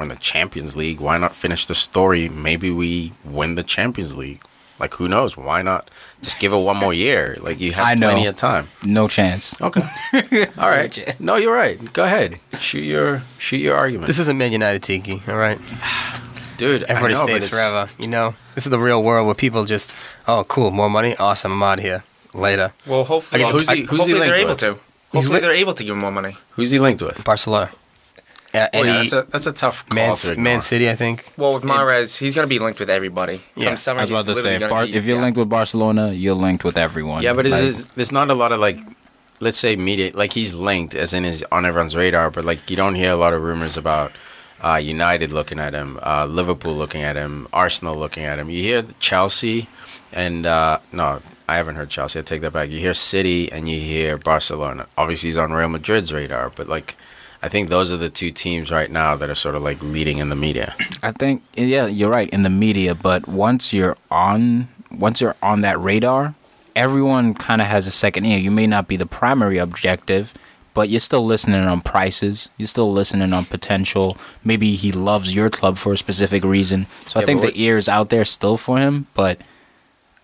We're 0.00 0.04
in 0.04 0.08
the 0.08 0.16
Champions 0.16 0.78
League. 0.78 0.98
Why 0.98 1.18
not 1.18 1.36
finish 1.36 1.66
the 1.66 1.74
story? 1.74 2.30
Maybe 2.30 2.70
we 2.70 3.12
win 3.22 3.54
the 3.54 3.62
Champions 3.62 4.16
League. 4.16 4.40
Like, 4.78 4.94
who 4.94 5.08
knows? 5.08 5.36
Why 5.36 5.60
not 5.60 5.90
just 6.22 6.40
give 6.40 6.54
it 6.54 6.56
one 6.56 6.78
more 6.78 6.94
year? 6.94 7.36
Like, 7.38 7.60
you 7.60 7.72
have 7.72 7.86
I 7.86 7.92
know. 7.92 8.08
plenty 8.08 8.26
of 8.26 8.34
time. 8.34 8.68
No 8.82 9.08
chance. 9.08 9.60
Okay. 9.60 9.82
All 10.56 10.70
right. 10.70 11.20
No, 11.20 11.36
you're 11.36 11.52
right. 11.54 11.92
Go 11.92 12.04
ahead. 12.04 12.40
Shoot 12.58 12.80
your 12.84 13.24
shoot 13.38 13.58
your 13.58 13.76
argument. 13.76 14.06
This 14.06 14.18
isn't 14.20 14.38
Man 14.38 14.52
United, 14.52 14.82
Tiki. 14.82 15.20
All 15.28 15.36
right. 15.36 15.58
dude. 16.56 16.84
I 16.84 16.86
Everybody 16.94 17.12
know, 17.12 17.24
stays 17.38 17.50
forever. 17.50 17.90
You 17.98 18.08
know, 18.08 18.32
this 18.54 18.64
is 18.64 18.70
the 18.70 18.78
real 18.78 19.02
world 19.02 19.26
where 19.26 19.34
people 19.34 19.66
just, 19.66 19.92
oh, 20.26 20.44
cool, 20.44 20.70
more 20.70 20.88
money, 20.88 21.14
awesome, 21.18 21.52
I'm 21.52 21.62
out 21.62 21.76
of 21.78 21.84
here 21.84 22.04
later. 22.32 22.72
Well, 22.86 23.04
hopefully, 23.04 23.42
Well, 23.42 23.52
who's 23.52 23.68
he- 23.70 23.82
who's 23.82 24.06
he 24.06 24.12
hopefully 24.12 24.12
they're 24.30 24.46
linked 24.46 24.62
able 24.64 24.74
with? 24.76 24.80
to. 24.80 25.12
Hopefully, 25.12 25.34
li- 25.34 25.40
they're 25.42 25.52
able 25.52 25.74
to 25.74 25.84
give 25.84 25.92
him 25.94 26.00
more 26.00 26.10
money. 26.12 26.38
Who's 26.52 26.70
he 26.70 26.78
linked 26.78 27.02
with? 27.02 27.22
Barcelona. 27.22 27.68
Uh, 28.52 28.66
Well, 28.72 28.86
yeah, 28.86 28.92
that's 28.94 29.12
a 29.12 29.22
that's 29.30 29.46
a 29.46 29.52
tough 29.52 29.88
call 29.88 29.94
Man, 29.96 30.16
to. 30.16 30.36
Man 30.36 30.60
City, 30.60 30.90
I 30.90 30.94
think. 30.96 31.32
Well, 31.36 31.54
with 31.54 31.62
Mahrez, 31.62 32.18
he's 32.18 32.34
going 32.34 32.46
to 32.46 32.48
be 32.48 32.58
linked 32.58 32.80
with 32.80 32.90
everybody. 32.90 33.40
Yeah, 33.54 33.68
From 33.68 33.76
summer, 33.76 34.00
I 34.00 34.02
was 34.02 34.08
he's 34.10 34.18
about 34.18 34.34
to 34.34 34.40
say, 34.40 34.56
if, 34.56 34.68
Bar- 34.68 34.86
be- 34.86 34.94
if 34.94 35.06
you're 35.06 35.16
yeah. 35.18 35.22
linked 35.22 35.38
with 35.38 35.48
Barcelona, 35.48 36.10
you're 36.12 36.34
linked 36.34 36.64
with 36.64 36.76
everyone. 36.76 37.22
Yeah, 37.22 37.32
but 37.34 37.46
Like, 37.46 37.62
it's, 37.62 37.84
there's 37.94 38.10
not 38.10 38.28
a 38.28 38.34
lot 38.34 38.50
of 38.50 38.58
like, 38.58 38.78
let's 39.38 39.56
say 39.58 39.76
media. 39.76 40.10
Like 40.14 40.32
he's 40.32 40.52
linked, 40.52 40.96
as 40.96 41.14
in 41.14 41.24
is 41.24 41.44
on 41.52 41.64
everyone's 41.64 41.94
radar. 41.94 42.30
But 42.32 42.44
like 42.44 42.68
you 42.68 42.76
don't 42.76 42.96
hear 42.96 43.12
a 43.12 43.16
lot 43.16 43.32
of 43.34 43.42
rumors 43.42 43.76
about 43.76 44.10
uh, 44.60 44.80
United 44.82 45.30
looking 45.30 45.60
at 45.60 45.72
him, 45.72 46.00
uh, 46.02 46.26
Liverpool 46.26 46.74
looking 46.74 47.02
at 47.02 47.14
him, 47.14 47.46
Arsenal 47.52 47.96
looking 47.96 48.24
at 48.24 48.40
him. 48.40 48.50
You 48.50 48.62
hear 48.64 48.82
Chelsea, 48.98 49.68
and 50.12 50.44
uh, 50.44 50.80
no, 50.92 51.22
I 51.48 51.56
haven't 51.56 51.76
heard 51.76 51.88
Chelsea. 51.88 52.18
I 52.18 52.22
take 52.22 52.40
that 52.40 52.52
back. 52.52 52.70
You 52.70 52.80
hear 52.80 52.94
City 52.94 53.50
and 53.52 53.68
you 53.68 53.78
hear 53.80 54.18
Barcelona. 54.18 54.86
Obviously, 54.98 55.28
he's 55.28 55.38
on 55.38 55.52
Real 55.52 55.68
Madrid's 55.68 56.12
radar, 56.12 56.50
but 56.50 56.66
like. 56.66 56.96
I 57.42 57.48
think 57.48 57.70
those 57.70 57.90
are 57.92 57.96
the 57.96 58.10
two 58.10 58.30
teams 58.30 58.70
right 58.70 58.90
now 58.90 59.16
that 59.16 59.30
are 59.30 59.34
sort 59.34 59.54
of 59.54 59.62
like 59.62 59.82
leading 59.82 60.18
in 60.18 60.28
the 60.28 60.36
media. 60.36 60.74
I 61.02 61.12
think 61.12 61.42
yeah, 61.56 61.86
you're 61.86 62.10
right 62.10 62.28
in 62.30 62.42
the 62.42 62.50
media, 62.50 62.94
but 62.94 63.26
once 63.26 63.72
you're 63.72 63.96
on 64.10 64.68
once 64.90 65.20
you're 65.20 65.36
on 65.42 65.62
that 65.62 65.80
radar, 65.80 66.34
everyone 66.76 67.34
kind 67.34 67.60
of 67.60 67.66
has 67.68 67.86
a 67.86 67.90
second 67.90 68.26
ear. 68.26 68.38
You 68.38 68.50
may 68.50 68.66
not 68.66 68.88
be 68.88 68.96
the 68.96 69.06
primary 69.06 69.58
objective, 69.58 70.34
but 70.74 70.88
you're 70.88 71.00
still 71.00 71.24
listening 71.24 71.60
on 71.60 71.80
prices. 71.80 72.50
You're 72.58 72.66
still 72.66 72.92
listening 72.92 73.32
on 73.32 73.44
potential. 73.46 74.16
Maybe 74.44 74.74
he 74.74 74.92
loves 74.92 75.34
your 75.34 75.50
club 75.50 75.78
for 75.78 75.92
a 75.92 75.96
specific 75.96 76.44
reason. 76.44 76.86
So 77.06 77.20
I 77.20 77.24
think 77.24 77.40
the 77.40 77.52
ear 77.54 77.76
is 77.76 77.88
out 77.88 78.10
there 78.10 78.24
still 78.24 78.56
for 78.56 78.78
him, 78.78 79.06
but 79.14 79.42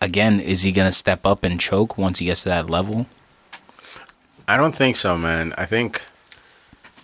again, 0.01 0.41
is 0.41 0.63
he 0.63 0.73
going 0.73 0.89
to 0.89 0.93
step 0.93 1.25
up 1.27 1.45
and 1.45 1.59
choke 1.59 1.97
once 1.97 2.19
he 2.19 2.27
gets 2.27 2.43
to 2.43 2.51
that 2.51 2.69
level? 2.71 3.07
I 4.49 4.57
don't 4.57 4.75
think 4.75 4.97
so, 4.97 5.17
man. 5.17 5.55
I 5.59 5.65
think 5.67 6.03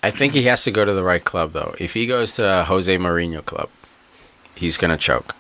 I 0.03 0.11
think 0.11 0.35
he 0.35 0.45
has 0.45 0.65
to 0.65 0.71
go 0.71 0.85
to 0.85 0.93
the 0.93 1.05
right 1.05 1.25
club 1.25 1.53
though. 1.53 1.75
If 1.79 1.95
he 1.95 2.07
goes 2.07 2.35
to 2.35 2.61
a 2.61 2.65
Jose 2.65 2.97
Mourinho 2.97 3.45
club, 3.45 3.69
he's 4.57 4.77
gonna 4.77 4.99
choke. 4.99 5.37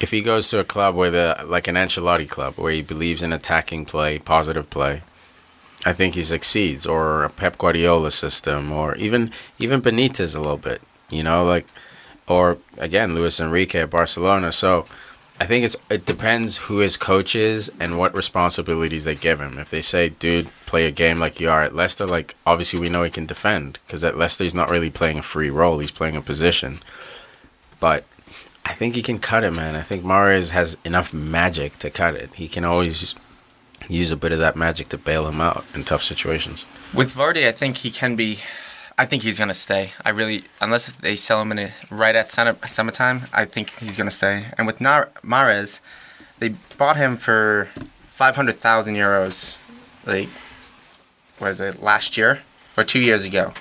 If 0.00 0.10
he 0.10 0.20
goes 0.20 0.48
to 0.50 0.58
a 0.58 0.64
club 0.64 0.94
where 0.94 1.10
the 1.10 1.42
like 1.46 1.68
an 1.68 1.76
Ancelotti 1.76 2.28
club 2.28 2.54
where 2.56 2.72
he 2.72 2.82
believes 2.82 3.22
in 3.22 3.32
attacking 3.32 3.86
play, 3.86 4.18
positive 4.18 4.68
play, 4.68 5.02
I 5.84 5.92
think 5.94 6.14
he 6.14 6.22
succeeds. 6.22 6.86
Or 6.86 7.24
a 7.24 7.30
Pep 7.30 7.56
Guardiola 7.58 8.10
system, 8.10 8.70
or 8.72 8.94
even 8.96 9.32
even 9.58 9.80
Benitez 9.82 10.36
a 10.36 10.40
little 10.40 10.58
bit. 10.58 10.82
You 11.10 11.22
know, 11.22 11.44
like 11.44 11.66
or 12.28 12.58
again 12.78 13.14
Luis 13.14 13.40
Enrique 13.40 13.80
at 13.80 13.90
Barcelona. 13.90 14.52
So 14.52 14.84
I 15.40 15.46
think 15.46 15.64
it's 15.64 15.76
it 15.88 16.04
depends 16.04 16.58
who 16.58 16.78
his 16.78 16.98
coach 16.98 17.34
is 17.34 17.72
and 17.80 17.98
what 17.98 18.14
responsibilities 18.14 19.04
they 19.04 19.14
give 19.14 19.40
him. 19.40 19.58
If 19.58 19.70
they 19.70 19.80
say, 19.80 20.10
"Dude, 20.10 20.50
play 20.66 20.84
a 20.84 20.90
game 20.90 21.16
like 21.16 21.40
you 21.40 21.48
are 21.48 21.62
at 21.62 21.74
Leicester," 21.74 22.06
like 22.06 22.34
obviously 22.46 22.78
we 22.78 22.90
know 22.90 23.02
he 23.02 23.10
can 23.10 23.24
defend 23.24 23.78
because 23.86 24.04
at 24.04 24.18
Leicester 24.18 24.44
he's 24.44 24.54
not 24.54 24.68
really 24.68 24.90
playing 24.90 25.18
a 25.18 25.22
free 25.22 25.48
role; 25.48 25.78
he's 25.78 25.90
playing 25.90 26.14
a 26.14 26.20
position. 26.20 26.80
But 27.80 28.04
I 28.66 28.74
think 28.74 28.94
he 28.94 29.02
can 29.02 29.18
cut 29.18 29.42
it, 29.42 29.52
man. 29.52 29.74
I 29.74 29.80
think 29.80 30.04
Mahrez 30.04 30.50
has 30.50 30.76
enough 30.84 31.14
magic 31.14 31.78
to 31.78 31.88
cut 31.88 32.14
it. 32.14 32.34
He 32.34 32.46
can 32.46 32.66
always 32.66 33.14
use 33.88 34.12
a 34.12 34.16
bit 34.16 34.32
of 34.32 34.38
that 34.40 34.56
magic 34.56 34.88
to 34.88 34.98
bail 34.98 35.26
him 35.26 35.40
out 35.40 35.64
in 35.74 35.84
tough 35.84 36.02
situations. 36.02 36.66
With 36.92 37.14
Vardy, 37.14 37.48
I 37.48 37.52
think 37.52 37.78
he 37.78 37.90
can 37.90 38.14
be. 38.14 38.40
I 39.00 39.06
think 39.06 39.22
he's 39.22 39.38
gonna 39.38 39.54
stay. 39.54 39.92
I 40.04 40.10
really, 40.10 40.44
unless 40.60 40.94
they 40.94 41.16
sell 41.16 41.40
him 41.40 41.52
in 41.52 41.58
a, 41.58 41.72
right 41.90 42.14
at 42.14 42.30
summer, 42.30 42.54
summertime, 42.66 43.22
I 43.32 43.46
think 43.46 43.70
he's 43.78 43.96
gonna 43.96 44.10
stay. 44.10 44.44
And 44.58 44.66
with 44.66 44.78
Nar- 44.78 45.08
Mahrez, 45.24 45.80
they 46.38 46.50
bought 46.76 46.98
him 46.98 47.16
for 47.16 47.70
five 48.08 48.36
hundred 48.36 48.60
thousand 48.60 48.96
euros, 48.96 49.56
like 50.06 50.28
what 51.38 51.52
is 51.52 51.62
it, 51.62 51.82
last 51.82 52.18
year 52.18 52.42
or 52.76 52.84
two 52.84 53.00
years 53.00 53.24
ago. 53.24 53.54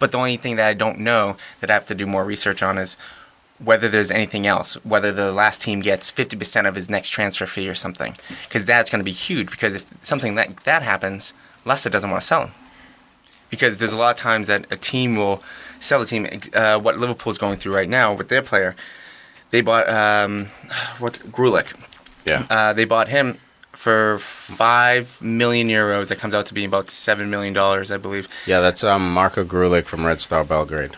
But 0.00 0.10
the 0.10 0.18
only 0.18 0.36
thing 0.36 0.56
that 0.56 0.66
I 0.66 0.74
don't 0.74 0.98
know 0.98 1.36
that 1.60 1.70
I 1.70 1.74
have 1.74 1.86
to 1.86 1.94
do 1.94 2.04
more 2.04 2.24
research 2.24 2.60
on 2.60 2.76
is 2.76 2.96
whether 3.60 3.88
there's 3.88 4.10
anything 4.10 4.48
else, 4.48 4.74
whether 4.84 5.12
the 5.12 5.30
last 5.30 5.62
team 5.62 5.78
gets 5.78 6.10
50% 6.10 6.66
of 6.66 6.74
his 6.74 6.90
next 6.90 7.10
transfer 7.10 7.46
fee 7.46 7.68
or 7.68 7.76
something. 7.76 8.16
Because 8.48 8.64
that's 8.64 8.90
going 8.90 8.98
to 8.98 9.04
be 9.04 9.12
huge. 9.12 9.48
Because 9.48 9.76
if 9.76 9.86
something 10.02 10.34
like 10.34 10.64
that 10.64 10.82
happens, 10.82 11.32
Leicester 11.64 11.88
doesn't 11.88 12.10
want 12.10 12.20
to 12.20 12.26
sell 12.26 12.46
him. 12.46 12.54
Because 13.50 13.78
there's 13.78 13.92
a 13.92 13.96
lot 13.96 14.14
of 14.14 14.20
times 14.20 14.48
that 14.48 14.66
a 14.70 14.76
team 14.76 15.16
will 15.16 15.42
sell 15.78 16.02
a 16.02 16.06
team. 16.06 16.26
Uh, 16.54 16.78
what 16.78 16.98
Liverpool's 16.98 17.38
going 17.38 17.56
through 17.56 17.74
right 17.74 17.88
now 17.88 18.12
with 18.12 18.28
their 18.28 18.42
player, 18.42 18.74
they 19.50 19.60
bought 19.60 19.88
um, 19.88 20.46
what 20.98 21.14
Grulick. 21.30 21.74
Yeah. 22.26 22.46
Uh, 22.50 22.72
they 22.72 22.84
bought 22.84 23.08
him 23.08 23.38
for 23.72 24.18
five 24.18 25.20
million 25.22 25.68
euros. 25.68 26.08
That 26.08 26.18
comes 26.18 26.34
out 26.34 26.46
to 26.46 26.54
be 26.54 26.64
about 26.64 26.90
seven 26.90 27.30
million 27.30 27.54
dollars, 27.54 27.90
I 27.92 27.98
believe. 27.98 28.28
Yeah, 28.46 28.60
that's 28.60 28.82
um, 28.82 29.12
Marko 29.12 29.44
Grulik 29.44 29.84
from 29.84 30.04
Red 30.04 30.20
Star 30.20 30.44
Belgrade. 30.44 30.96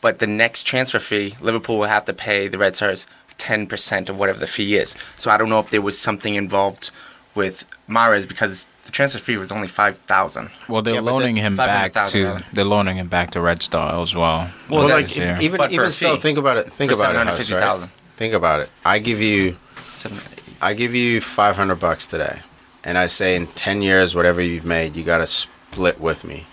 But 0.00 0.18
the 0.18 0.26
next 0.26 0.66
transfer 0.66 0.98
fee, 0.98 1.36
Liverpool 1.40 1.78
will 1.78 1.86
have 1.86 2.04
to 2.06 2.12
pay 2.12 2.48
the 2.48 2.58
Red 2.58 2.76
Stars 2.76 3.06
ten 3.38 3.66
percent 3.66 4.08
of 4.08 4.18
whatever 4.18 4.38
the 4.38 4.46
fee 4.46 4.76
is. 4.76 4.94
So 5.16 5.30
I 5.30 5.36
don't 5.36 5.48
know 5.48 5.58
if 5.60 5.70
there 5.70 5.82
was 5.82 5.98
something 5.98 6.34
involved 6.34 6.90
with 7.34 7.64
Mahrez 7.88 8.28
because 8.28 8.66
the 8.92 8.96
transfer 8.96 9.18
fee 9.18 9.38
was 9.38 9.50
only 9.50 9.68
five 9.68 9.96
thousand. 9.96 10.50
Well, 10.68 10.82
they're 10.82 10.94
Yeah, 10.94 11.00
but 11.00 11.12
loaning 11.14 11.36
the- 11.36 11.40
him 11.40 11.56
back 11.56 11.94
500,000 11.94 12.20
to. 12.20 12.26
rather. 12.26 12.44
They're 12.52 12.64
loaning 12.64 12.96
him 12.98 13.08
back 13.08 13.30
to 13.30 13.40
Red 13.40 13.62
Star 13.62 14.02
as 14.02 14.14
well. 14.14 14.50
Well, 14.68 14.80
Well, 14.80 14.88
that- 14.88 14.94
like 14.94 15.16
year. 15.16 15.38
even 15.40 15.56
But 15.56 15.72
even 15.72 15.90
still, 15.90 16.16
fee. 16.16 16.20
think 16.20 16.36
about 16.36 16.58
it. 16.58 16.70
Think 16.70 16.92
about 16.92 17.14
it, 17.14 17.18
Huss, 17.26 17.26
right? 17.50 17.60
750,000. 17.60 17.90
Think 18.18 18.34
about 18.34 18.60
it. 18.60 18.70
I 18.84 18.98
give 18.98 19.18
you 19.20 19.56
Seven- 19.94 20.18
I 20.60 20.74
give 20.74 20.94
you 20.94 21.20
five 21.22 21.56
hundred 21.56 21.76
bucks 21.80 22.06
today, 22.06 22.40
and 22.84 22.98
I 22.98 23.06
say 23.06 23.34
in 23.34 23.46
ten 23.48 23.80
years, 23.80 24.14
whatever 24.14 24.42
you've 24.42 24.66
made, 24.66 24.94
you 24.94 25.02
got 25.04 25.18
to 25.18 25.26
split 25.26 25.98
with 25.98 26.22
me. 26.24 26.44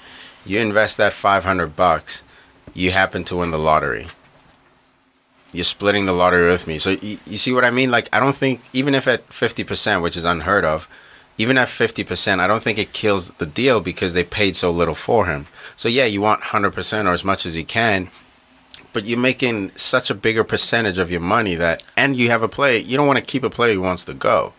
You 0.45 0.59
invest 0.61 0.95
that 0.97 1.11
five 1.13 1.43
hundred 1.43 1.75
bucks, 1.75 2.23
you 2.73 2.91
happen 2.91 3.25
to 3.25 3.35
win 3.35 3.51
the 3.51 3.59
lottery. 3.59 4.07
You're 5.51 5.65
splitting 5.65 6.05
the 6.05 6.13
lottery 6.13 6.49
with 6.49 6.67
me. 6.67 6.77
So 6.79 6.91
you, 6.91 7.17
you 7.25 7.37
see 7.37 7.51
what 7.51 7.65
I 7.65 7.71
mean? 7.71 7.91
Like 7.91 8.07
I 8.13 8.19
don't 8.21 8.35
think 8.35 8.61
even 8.71 8.95
if 8.95 9.07
at 9.09 9.31
fifty 9.33 9.63
percent, 9.65 10.01
which 10.01 10.15
is 10.15 10.23
unheard 10.23 10.63
of, 10.63 10.87
even 11.39 11.57
at 11.57 11.69
fifty 11.69 12.03
percent, 12.03 12.39
I 12.41 12.45
don't 12.47 12.61
think 12.61 12.77
it 12.77 12.93
kills 12.93 13.31
the 13.33 13.45
deal 13.47 13.81
because 13.81 14.13
they 14.13 14.23
paid 14.23 14.55
so 14.55 14.69
little 14.69 14.93
for 14.93 15.25
him. 15.25 15.47
So 15.75 15.89
yeah, 15.89 16.05
you 16.05 16.21
want 16.21 16.41
hundred 16.43 16.73
percent 16.73 17.07
or 17.07 17.13
as 17.13 17.23
much 17.25 17.45
as 17.47 17.57
you 17.57 17.65
can, 17.65 18.11
but 18.93 19.05
you're 19.05 19.17
making 19.17 19.71
such 19.75 20.09
a 20.11 20.13
bigger 20.15 20.43
percentage 20.43 20.99
of 20.99 21.09
your 21.09 21.21
money 21.21 21.55
that, 21.55 21.81
and 21.97 22.15
you 22.15 22.29
have 22.29 22.43
a 22.43 22.47
player. 22.49 22.77
You 22.77 22.97
don't 22.97 23.07
want 23.07 23.17
to 23.17 23.25
keep 23.25 23.43
a 23.43 23.49
player 23.49 23.73
who 23.73 23.81
wants 23.81 24.05
to 24.05 24.13
go. 24.13 24.53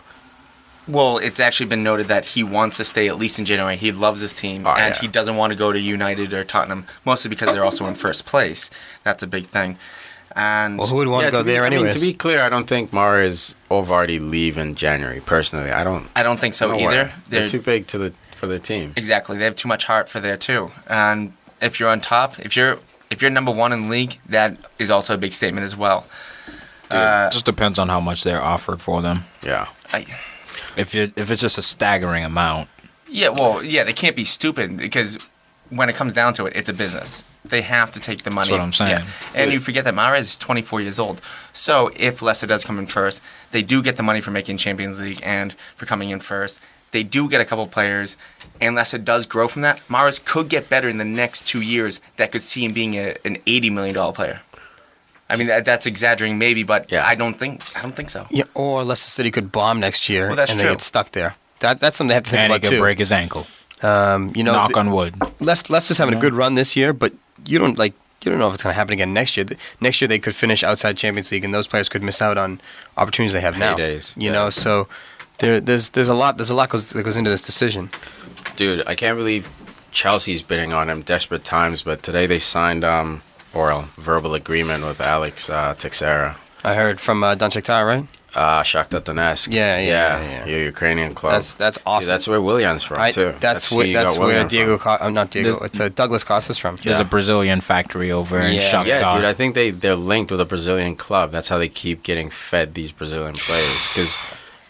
Well, 0.89 1.18
it's 1.18 1.39
actually 1.39 1.66
been 1.66 1.85
noted 1.85 2.09
that 2.09 2.24
he 2.24 2.43
wants 2.43 2.78
to 2.78 2.85
stay 2.85 3.07
at 3.07 3.16
least 3.18 3.39
in 3.39 3.45
January. 3.45 3.76
He 3.76 3.93
loves 3.93 4.20
his 4.22 4.33
team, 4.33 4.66
Oh, 4.66 4.70
and 4.72 4.95
yeah. 4.97 5.01
he 5.01 5.07
doesn't 5.07 5.37
want 5.37 5.53
to 5.53 5.57
go 5.59 5.72
to 5.72 5.78
United 5.78 6.33
or 6.33 6.43
Tottenham, 6.43 6.85
mostly 7.05 7.28
because 7.28 7.53
they're 7.53 7.64
also 7.64 7.87
in 7.87 7.95
first 7.95 8.24
place. 8.26 8.70
That's 9.05 9.22
a 9.22 9.28
big 9.28 9.45
thing. 9.45 9.76
And 10.37 10.78
Well, 10.78 10.87
who 10.87 10.97
would 10.97 11.09
want 11.09 11.26
to 11.26 11.33
go 11.33 11.43
be, 11.43 11.53
there 11.53 11.64
I 11.64 11.70
mean, 11.70 11.78
anyways? 11.81 11.95
to 11.97 12.01
be 12.01 12.12
clear, 12.14 12.41
I 12.43 12.49
don't 12.49 12.66
think 12.68 12.93
Mahrez 12.93 13.55
or 13.68 13.83
Vardy 13.85 14.20
leave 14.20 14.57
in 14.59 14.74
January. 14.76 15.20
Personally, 15.20 15.70
I 15.72 15.83
don't. 15.85 16.09
I 16.14 16.22
don't 16.22 16.39
think 16.41 16.55
so 16.55 16.72
either. 16.74 16.91
They're, 16.91 17.12
They're 17.41 17.49
too 17.49 17.61
big 17.61 17.87
to 17.89 17.99
the 17.99 18.12
for 18.37 18.47
the 18.47 18.59
team. 18.59 18.93
exactly. 18.97 19.37
They 19.39 19.45
have 19.45 19.57
too 19.57 19.68
much 19.68 19.85
heart 19.85 20.09
for 20.09 20.20
there 20.20 20.37
too. 20.37 20.70
And 20.89 21.33
if 21.61 21.78
you're 21.81 21.89
on 21.91 22.01
top, 22.01 22.39
if 22.39 22.57
you're 22.57 22.78
if 23.11 23.20
you're 23.22 23.31
number 23.31 23.51
one 23.53 23.72
in 23.72 23.83
the 23.83 23.89
league, 23.89 24.18
that 24.28 24.57
is 24.78 24.89
also 24.91 25.14
a 25.14 25.18
big 25.18 25.33
statement 25.33 25.64
as 25.64 25.76
well. 25.76 26.07
Uh, 26.93 27.26
It 27.28 27.33
just 27.33 27.45
depends 27.45 27.78
on 27.78 27.89
how 27.89 28.01
much 28.01 28.22
they're 28.24 28.41
offered 28.43 28.81
for 28.81 29.03
them. 29.03 29.24
Yeah. 29.43 29.66
I, 29.93 30.07
If 30.76 30.95
it, 30.95 31.12
if 31.16 31.31
it's 31.31 31.41
just 31.41 31.59
a 31.59 31.62
staggering 31.62 32.24
amount, 32.24 32.68
yeah, 33.09 33.28
well, 33.31 33.62
yeah, 33.64 33.83
they 33.85 33.93
can't 33.93 34.14
be 34.14 34.24
stupid 34.24 34.76
because 34.76 35.18
when 35.71 35.89
it 35.89 35.95
comes 35.97 36.12
down 36.12 36.35
to 36.35 36.47
it, 36.47 36.55
it's 36.57 36.68
a 36.68 36.73
business. 36.73 37.25
They 37.45 37.62
have 37.62 37.91
to 37.93 38.01
take 38.01 38.23
the 38.25 38.31
money. 38.31 38.53
what 38.53 38.61
I'm 38.61 38.73
saying. 38.73 38.91
Yeah. 38.91 39.07
And 39.35 39.47
Dude. 39.47 39.55
you 39.55 39.61
forget 39.61 39.85
that 39.85 39.95
Mahrez 39.95 40.21
is 40.21 40.37
24 40.37 40.81
years 40.83 40.99
old. 40.99 41.21
So 41.53 41.91
if 41.97 42.21
Leicester 42.23 42.47
does 42.47 42.64
come 42.64 42.79
in 42.79 42.87
first, 42.87 43.23
they 43.53 43.62
do 43.62 43.83
get 43.83 43.97
the 43.97 44.03
money 44.03 44.21
for 44.21 44.31
making 44.31 44.59
Champions 44.59 45.01
League 45.01 45.21
and 45.23 45.55
for 45.77 45.87
coming 45.87 46.11
in 46.11 46.21
first. 46.21 46.61
They 46.93 47.05
do 47.05 47.29
get 47.31 47.41
a 47.41 47.45
couple 47.45 47.66
players, 47.68 48.16
and 48.61 48.75
Leicester 48.75 48.99
does 48.99 49.25
grow 49.25 49.47
from 49.47 49.62
that. 49.62 49.79
Mahrez 49.89 50.23
could 50.25 50.49
get 50.49 50.68
better 50.68 50.89
in 50.89 50.99
the 50.99 51.05
next 51.05 51.47
two 51.47 51.61
years. 51.61 52.01
That 52.16 52.33
could 52.33 52.43
see 52.43 52.64
him 52.64 52.73
being 52.73 52.95
a, 52.95 53.14
an 53.25 53.39
80 53.47 53.71
million 53.71 53.95
dollar 53.95 54.12
player. 54.12 54.41
I 55.29 55.37
mean, 55.37 55.47
that, 55.47 55.64
that's 55.64 55.87
exaggerating, 55.87 56.39
maybe, 56.39 56.64
but 56.64 56.91
Yeah. 56.91 57.07
I 57.07 57.14
don't 57.14 57.35
think 57.35 57.62
I 57.77 57.83
don't 57.83 57.95
think 57.95 58.11
so. 58.11 58.27
Yeah, 58.31 58.45
or 58.55 58.83
Leicester 58.83 59.09
City 59.09 59.31
could 59.31 59.53
bomb 59.53 59.79
next 59.79 60.09
year 60.09 60.27
Well, 60.27 60.37
that's 60.37 60.51
and 60.51 60.59
true. 60.59 60.68
they 60.71 60.75
get 60.75 60.81
stuck 60.81 61.12
there. 61.12 61.37
That 61.61 61.79
that's 61.79 61.99
something 61.99 62.09
they 62.09 62.14
have 62.14 62.25
to 62.25 62.31
think 62.31 62.41
and 62.41 62.53
he 62.53 62.57
about 62.57 62.62
could 62.68 62.75
too. 62.77 62.81
break 62.81 62.99
his 62.99 63.12
ankle. 63.12 63.47
Um, 63.83 64.33
you 64.35 64.45
know, 64.45 64.53
Knock 64.53 64.76
on 64.76 64.91
wood. 64.91 65.14
Leic- 65.41 65.70
Leicester's 65.70 65.99
having 65.99 66.14
a 66.14 66.20
good 66.20 66.35
run 66.35 66.55
this 66.55 66.76
year, 66.76 66.93
but 66.93 67.12
you 67.47 67.59
don't 67.59 67.78
like 67.78 67.95
you 68.24 68.31
don't 68.31 68.39
know 68.39 68.49
if 68.49 68.55
it's 68.55 68.62
going 68.62 68.72
to 68.72 68.76
happen 68.76 68.93
again 68.93 69.14
next 69.14 69.37
year. 69.37 69.47
Next 69.81 70.01
year 70.01 70.09
they 70.09 70.18
could 70.18 70.35
finish 70.35 70.62
outside 70.62 70.97
Champions 70.99 71.33
League, 71.33 71.45
and 71.45 71.55
those 71.55 71.66
players 71.66 71.89
could 71.89 72.03
miss 72.03 72.20
out 72.20 72.37
on 72.37 72.61
opportunities 72.99 73.33
they 73.33 73.41
have 73.41 73.57
now. 73.57 73.76
Paydays, 73.76 74.16
You 74.16 74.26
yeah. 74.26 74.33
know, 74.33 74.51
so 74.51 74.89
there, 75.39 75.61
there's 75.61 75.91
there's 75.91 76.09
a 76.09 76.14
lot 76.14 76.37
there's 76.37 76.51
a 76.51 76.55
lot 76.55 76.68
goes, 76.68 76.91
that 76.91 77.03
goes 77.03 77.16
into 77.16 77.31
this 77.31 77.43
decision. 77.43 77.89
Dude, 78.57 78.83
I 78.87 78.95
can't 78.95 79.16
believe 79.16 79.49
Chelsea's 79.91 80.43
bidding 80.43 80.72
on 80.74 80.91
him. 80.91 81.01
Desperate 81.01 81.45
times, 81.45 81.83
but 81.83 82.03
today 82.03 82.26
they 82.26 82.39
signed 82.39 82.85
um 82.85 83.22
or 83.55 83.70
a 83.70 83.83
verbal 83.97 84.35
agreement 84.35 84.85
with 84.85 85.01
Alex 85.01 85.49
uh, 85.51 85.74
Teixeira. 85.76 86.37
I 86.62 86.74
heard 86.74 87.01
from 87.01 87.24
uh, 87.24 87.35
Don 87.35 87.51
Shakhtar, 87.51 87.87
right? 87.87 88.07
Uh, 88.35 88.62
Shakhtar 88.62 89.01
Donetsk. 89.01 89.49
Yeah, 89.53 89.78
yeah, 89.78 89.87
yeah, 89.87 90.22
yeah, 90.22 90.31
yeah. 90.31 90.47
Your 90.47 90.61
Ukrainian 90.64 91.14
club. 91.14 91.33
That's 91.33 91.55
that's 91.55 91.76
See, 91.76 91.83
awesome. 91.87 92.09
that's 92.09 92.28
where 92.28 92.41
Willian's 92.41 92.85
from 92.85 93.01
I- 93.01 93.11
too. 93.11 93.35
That's 93.41 93.70
who 93.70 93.78
where 93.78 93.87
you 93.87 93.97
where 93.97 94.18
Willian 94.20 94.47
Diego. 94.49 94.78
from. 94.78 94.99
Co- 94.99 95.05
uh, 95.07 95.11
not 95.11 95.31
Diego. 95.31 95.51
There's- 95.51 95.66
it's 95.70 95.81
a 95.81 95.91
Douglas 95.91 96.22
Costa's 96.24 96.57
from. 96.59 96.76
There's 96.76 96.99
Yeah. 96.99 97.03
a 97.03 97.09
Brazilian 97.09 97.61
factory 97.61 98.12
over 98.12 98.39
in 98.41 98.55
Yeah. 98.55 98.61
Shakhtar. 98.61 98.87
Yeah, 98.87 99.14
dude. 99.16 99.24
I 99.24 99.33
think 99.35 99.55
they 99.55 99.70
they're 99.70 99.97
linked 99.97 100.31
with 100.31 100.41
a 100.41 100.45
Brazilian 100.45 100.95
club. 100.97 101.33
That's 101.33 101.49
how 101.49 101.59
they 101.59 101.68
keep 101.68 102.03
getting 102.03 102.31
fed 102.31 102.74
these 102.74 102.93
Brazilian 102.93 103.35
players. 103.35 103.89
Because 103.89 104.16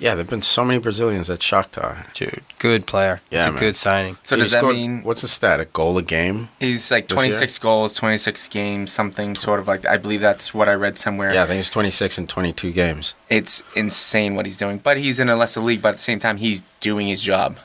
yeah, 0.00 0.14
there've 0.14 0.26
been 0.28 0.42
so 0.42 0.64
many 0.64 0.78
Brazilians 0.80 1.30
at 1.30 1.38
Shakhtar. 1.38 2.12
Dude, 2.14 2.42
good 2.58 2.86
player. 2.86 3.20
Yeah, 3.30 3.38
it's 3.40 3.46
a 3.48 3.50
man. 3.52 3.60
good 3.60 3.76
signing. 3.76 4.16
So 4.24 4.34
He 4.36 4.42
does 4.42 4.50
that 4.52 4.58
scored- 4.58 4.74
mean 4.76 5.02
what's 5.02 5.20
his 5.20 5.30
stat? 5.30 5.60
A 5.60 5.66
goal 5.66 5.96
a 5.98 6.02
game? 6.02 6.48
he's 6.58 6.90
like 6.90 7.06
This 7.08 7.16
year? 7.16 7.22
26 7.26 7.58
goals, 7.60 7.94
26 7.94 8.48
games, 8.48 8.90
something 8.92 9.36
sort 9.36 9.60
of 9.60 9.68
like 9.68 9.86
I 9.86 9.96
believe 9.98 10.20
that's 10.20 10.52
what 10.52 10.68
I 10.68 10.74
read 10.74 10.98
somewhere. 10.98 11.32
Yeah, 11.32 11.44
I 11.44 11.46
think 11.46 11.60
it's 11.60 11.70
26 11.70 12.18
and 12.18 12.28
22 12.28 12.72
games. 12.72 13.14
it's 13.28 13.62
insane 13.76 14.34
what 14.34 14.46
he's 14.46 14.58
doing. 14.58 14.78
But 14.78 14.96
he's 14.96 15.20
in 15.20 15.28
a 15.28 15.36
lesser 15.36 15.60
league, 15.60 15.82
but 15.82 15.90
at 15.90 15.96
the 15.96 16.02
same 16.02 16.18
time, 16.18 16.38
he's 16.38 16.62
doing 16.80 17.06
his 17.06 17.22
job. 17.22 17.58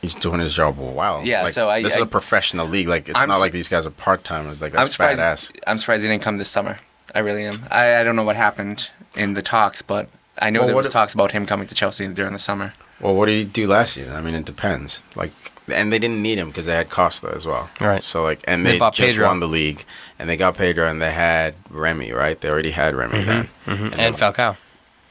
He's 0.00 0.14
doing 0.14 0.38
his 0.40 0.54
job 0.54 0.76
well. 0.78 1.22
Yeah, 1.24 1.42
like, 1.42 1.52
so 1.52 1.68
I- 1.68 1.82
this 1.82 1.94
is 1.94 2.00
I- 2.00 2.04
a 2.04 2.06
professional 2.06 2.66
league. 2.68 2.86
Like 2.88 3.08
it's 3.08 3.18
I'm 3.18 3.28
not 3.28 3.36
s- 3.36 3.40
like 3.40 3.52
these 3.52 3.68
guys 3.68 3.86
are 3.86 3.90
part 3.90 4.22
timers. 4.22 4.62
Like 4.62 4.72
I'm 4.72 4.78
that's 4.82 4.92
surprised. 4.92 5.20
badass. 5.20 5.50
I'm 5.66 5.78
surprised 5.78 6.02
he 6.04 6.08
didn't 6.08 6.22
come 6.22 6.36
this 6.36 6.48
summer. 6.50 6.78
I 7.14 7.18
really 7.20 7.44
am. 7.44 7.64
I, 7.70 7.96
I 8.00 8.04
don't 8.04 8.14
know 8.16 8.22
what 8.24 8.36
happened 8.36 8.90
in 9.16 9.34
the 9.34 9.42
talks, 9.42 9.82
but 9.82 10.08
I 10.38 10.50
know 10.50 10.60
Well, 10.60 10.66
there 10.68 10.76
was 10.76 10.88
talks 10.88 11.14
about 11.14 11.32
him 11.32 11.46
coming 11.46 11.66
to 11.68 11.74
Chelsea 11.74 12.06
during 12.08 12.32
the 12.32 12.38
summer. 12.38 12.74
Well, 13.00 13.14
what 13.14 13.26
did 13.26 13.38
he 13.38 13.44
do 13.44 13.66
last 13.66 13.96
year? 13.96 14.12
I 14.12 14.20
mean, 14.20 14.34
it 14.34 14.44
depends. 14.44 15.00
Like, 15.14 15.32
and 15.72 15.92
they 15.92 15.98
didn't 15.98 16.22
need 16.22 16.38
him 16.38 16.48
because 16.48 16.66
they 16.66 16.74
had 16.74 16.90
Costa 16.90 17.32
as 17.34 17.46
well. 17.46 17.70
Right. 17.80 18.02
So 18.04 18.22
like, 18.22 18.40
and 18.46 18.64
They 18.66 18.72
they, 18.72 18.78
bought 18.78 18.94
just 18.94 19.10
Pedro. 19.16 19.28
won 19.28 19.40
the 19.40 19.48
league, 19.48 19.84
and 20.18 20.28
they 20.28 20.36
got 20.36 20.56
Pedro, 20.56 20.88
and 20.88 21.00
they 21.00 21.12
had 21.12 21.54
Remy. 21.70 22.12
Right? 22.12 22.40
They 22.40 22.50
already 22.50 22.70
had 22.72 22.94
Remy 22.94 23.22
then. 23.22 23.48
Mhm. 23.66 23.98
And 23.98 24.14
Falcao. 24.16 24.56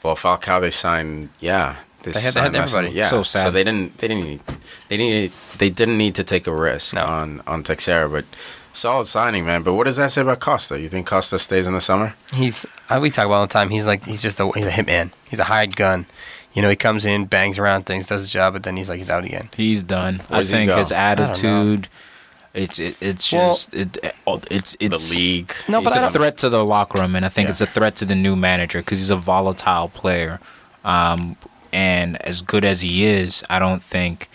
Well, 0.04 0.16
Falcao 0.16 0.60
they 0.62 0.72
signed. 0.72 1.30
Yeah, 1.40 1.76
They 2.04 2.12
had- 2.12 2.16
they 2.16 2.22
had 2.22 2.34
signed 2.34 2.54
last 2.56 2.74
everybody. 2.74 2.96
Yeah. 2.98 3.08
So 3.08 3.24
sad. 3.24 3.44
So 3.44 3.52
they 3.52 3.64
didn't. 3.64 3.98
They 4.00 4.08
didn't. 4.10 4.26
Need, 4.26 4.42
they 4.90 4.98
didn't. 4.98 5.34
They 5.58 5.70
didn't 5.70 5.98
need 5.98 6.16
to 6.16 6.24
take 6.24 6.48
a 6.48 6.54
risk 6.54 6.94
No. 6.94 7.06
on 7.06 7.42
on 7.48 7.64
Teixeira, 7.64 8.10
but 8.10 8.26
solid 8.74 9.06
signing, 9.06 9.46
man. 9.46 9.64
But 9.64 9.74
what 9.76 9.86
does 9.86 9.98
that 9.98 10.12
say 10.12 10.22
about 10.22 10.40
Costa? 10.40 10.80
You 10.80 10.90
think 10.90 11.08
Costa 11.08 11.40
stays 11.40 11.68
in 11.68 11.74
the 11.74 11.82
summer? 11.82 12.16
He's 12.34 12.66
uh, 12.90 13.00
we 13.02 13.10
talk 13.10 13.26
about 13.26 13.36
all 13.36 13.48
the 13.48 13.54
time. 13.54 13.70
He's 13.70 13.88
like 13.88 14.04
he's 14.06 14.22
just 14.22 14.40
a 14.40 14.50
he's 14.52 14.66
a 14.68 14.72
hitman. 14.72 15.12
He's 15.30 15.40
a 15.40 15.46
hired 15.46 15.76
gun. 15.76 16.06
You 16.54 16.62
know, 16.62 16.70
he 16.70 16.76
comes 16.76 17.04
in, 17.06 17.26
bangs 17.26 17.58
around 17.58 17.86
things, 17.88 18.06
does 18.08 18.22
his 18.22 18.30
job, 18.30 18.54
but 18.54 18.64
then 18.64 18.78
he's 18.78 18.90
like 18.90 18.98
he's 18.98 19.10
out 19.10 19.24
again. 19.24 19.50
He's 19.58 19.82
done. 19.84 20.16
Where 20.28 20.38
I 20.38 20.40
does 20.42 20.50
he 20.50 20.56
think 20.58 20.70
go? 20.70 20.78
his 20.78 20.92
I 20.92 21.16
don't 21.16 21.26
know. 21.26 21.30
attitude. 21.32 21.90
It's 22.54 22.78
it, 22.78 22.96
it's 23.02 23.32
Well- 23.34 23.50
just 23.50 23.74
it, 23.74 23.98
it- 24.04 24.16
it's 24.52 24.78
it's 24.80 25.10
the 25.10 25.18
league. 25.18 25.54
No, 25.68 25.82
but 25.82 25.88
it's 25.88 25.96
I 25.96 26.00
a 26.00 26.02
don't- 26.04 26.12
threat 26.14 26.38
to 26.40 26.50
the 26.50 26.64
locker 26.64 27.02
room, 27.02 27.16
and 27.16 27.26
I 27.26 27.30
think 27.30 27.48
Yeah. 27.48 27.52
it's 27.54 27.62
a 27.62 27.66
threat 27.66 27.96
to 27.98 28.06
the 28.06 28.14
new 28.16 28.36
manager 28.36 28.80
because 28.80 29.00
he's 29.00 29.10
a 29.10 29.16
volatile 29.16 29.90
player. 29.90 30.40
Um, 30.86 31.38
and 31.72 32.22
as 32.24 32.44
good 32.44 32.64
as 32.64 32.82
he 32.82 33.06
is, 33.08 33.44
I 33.50 33.58
don't 33.58 33.82
think 33.82 34.30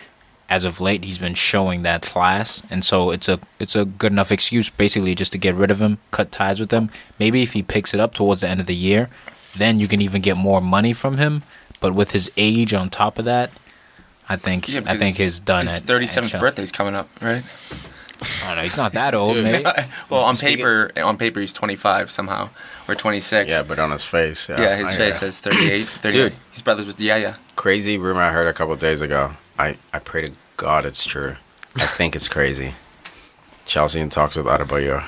as 0.49 0.65
of 0.65 0.81
late 0.81 1.05
he's 1.05 1.19
been 1.19 1.35
showing 1.35 1.83
that 1.83 2.03
class, 2.03 2.63
and 2.71 2.85
so 2.85 3.11
it's 3.11 3.29
a 3.29 3.39
it's 3.59 3.77
a 3.77 3.85
good 3.85 4.13
enough 4.13 4.33
excuse 4.33 4.71
basically 4.71 5.15
just 5.15 5.33
to 5.33 5.39
get 5.39 5.55
rid 5.55 5.71
of 5.71 5.81
him, 5.81 5.99
cut 6.11 6.33
ties 6.33 6.59
with 6.61 6.71
him. 6.71 6.91
Maybe 7.19 7.43
if 7.43 7.53
he 7.53 7.63
picks 7.63 7.93
it 7.95 8.01
up 8.01 8.15
towards 8.15 8.41
the 8.41 8.49
end 8.49 8.61
of 8.61 8.67
the 8.67 8.75
year, 8.75 9.11
then 9.57 9.79
you 9.79 9.89
can 9.89 10.01
even 10.01 10.23
get 10.23 10.37
more 10.37 10.61
money 10.61 10.93
from 10.93 11.17
him. 11.19 11.43
But 11.81 11.95
with 11.95 12.13
his 12.13 12.31
age 12.37 12.75
on 12.75 12.89
top 12.89 13.19
of 13.19 13.25
that, 13.27 13.51
I 14.29 14.37
think 14.37 14.69
I 14.87 14.97
think 14.97 15.17
his 15.17 15.39
done. 15.41 15.67
His 15.67 15.81
37th 15.81 16.27
at 16.27 16.35
uh, 16.37 16.41
birthday's 16.41 16.73
coming 16.73 16.95
up, 16.95 17.09
right? 17.23 17.45
I 18.43 18.49
don't 18.49 18.57
know. 18.57 18.63
He's 18.65 18.77
not 18.77 18.95
that 18.95 19.15
old, 19.15 19.35
Dude. 19.35 19.45
maybe. 19.45 19.65
well, 20.11 20.25
on 20.25 20.35
Speaking- 20.35 20.57
paper, 20.57 20.91
on 20.97 21.17
paper 21.19 21.39
he's 21.41 21.53
25 21.53 22.11
somehow, 22.11 22.51
or 22.89 22.97
26. 22.97 23.49
Yeah, 23.51 23.63
but 23.63 23.79
on 23.79 23.93
his 23.93 24.03
face. 24.05 24.49
Yeah, 24.49 24.61
yeah, 24.61 24.77
his 24.77 24.87
I 24.87 24.97
face 24.97 25.21
hear 25.21 25.31
says 25.31 25.41
38, 25.41 25.87
38. 25.87 26.11
Dude. 26.13 26.33
His 26.51 26.63
brother 26.63 26.85
was 26.85 26.99
Yaya. 26.99 27.37
crazy 27.55 27.97
rumor 27.97 28.23
I 28.23 28.33
heard 28.33 28.49
a 28.49 28.53
couple 28.53 28.75
days 28.75 29.03
ago. 29.03 29.33
I, 29.59 29.77
I 29.93 29.99
pray 29.99 30.23
to 30.23 30.33
God 30.57 30.85
it's 30.85 31.05
true. 31.05 31.37
I 31.77 31.87
think 31.87 32.15
it's 32.17 32.29
crazy. 32.29 32.75
Chelsea 33.67 34.01
in 34.01 34.09
talks 34.09 34.37
with 34.37 34.47
Adebayor. 34.47 35.05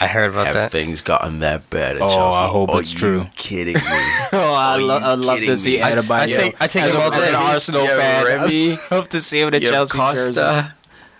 I 0.00 0.08
heard 0.08 0.30
about 0.30 0.44
that. 0.44 0.46
Have 0.46 0.54
that. 0.54 0.70
things 0.72 1.02
gotten 1.02 1.38
that 1.40 1.70
bad 1.70 1.96
at 1.96 2.02
Oh, 2.02 2.06
I 2.08 2.48
hope 2.48 2.70
Are 2.70 2.80
it's 2.80 2.92
you 2.92 2.98
true. 2.98 3.26
kidding 3.36 3.74
me? 3.74 3.80
Oh, 4.32 4.52
I, 4.52 4.76
lo- 4.76 4.98
I'd 4.98 5.18
love 5.20 5.36
kidding 5.36 5.50
to 5.50 5.56
see 5.56 5.76
me? 5.76 5.82
I- 5.82 5.92
Adebayor. 5.92 6.10
I 6.20 6.26
take- 6.26 6.60
I 6.62 6.66
take 6.66 6.82
as, 6.82 6.90
him 6.92 7.00
a- 7.00 7.14
as 7.14 7.26
an. 7.28 7.34
Arsenal 7.36 7.84
Yeah, 7.84 7.96
fan. 7.96 8.24
Remy. 8.26 8.72
I'd 8.90 8.90
love 8.90 9.08
to 9.10 9.20
see 9.20 9.40
him 9.40 9.48
in 9.48 9.54
a 9.54 9.58
You 9.58 9.66
have 9.66 9.74
Chelsea 9.74 9.98
Costa 9.98 10.74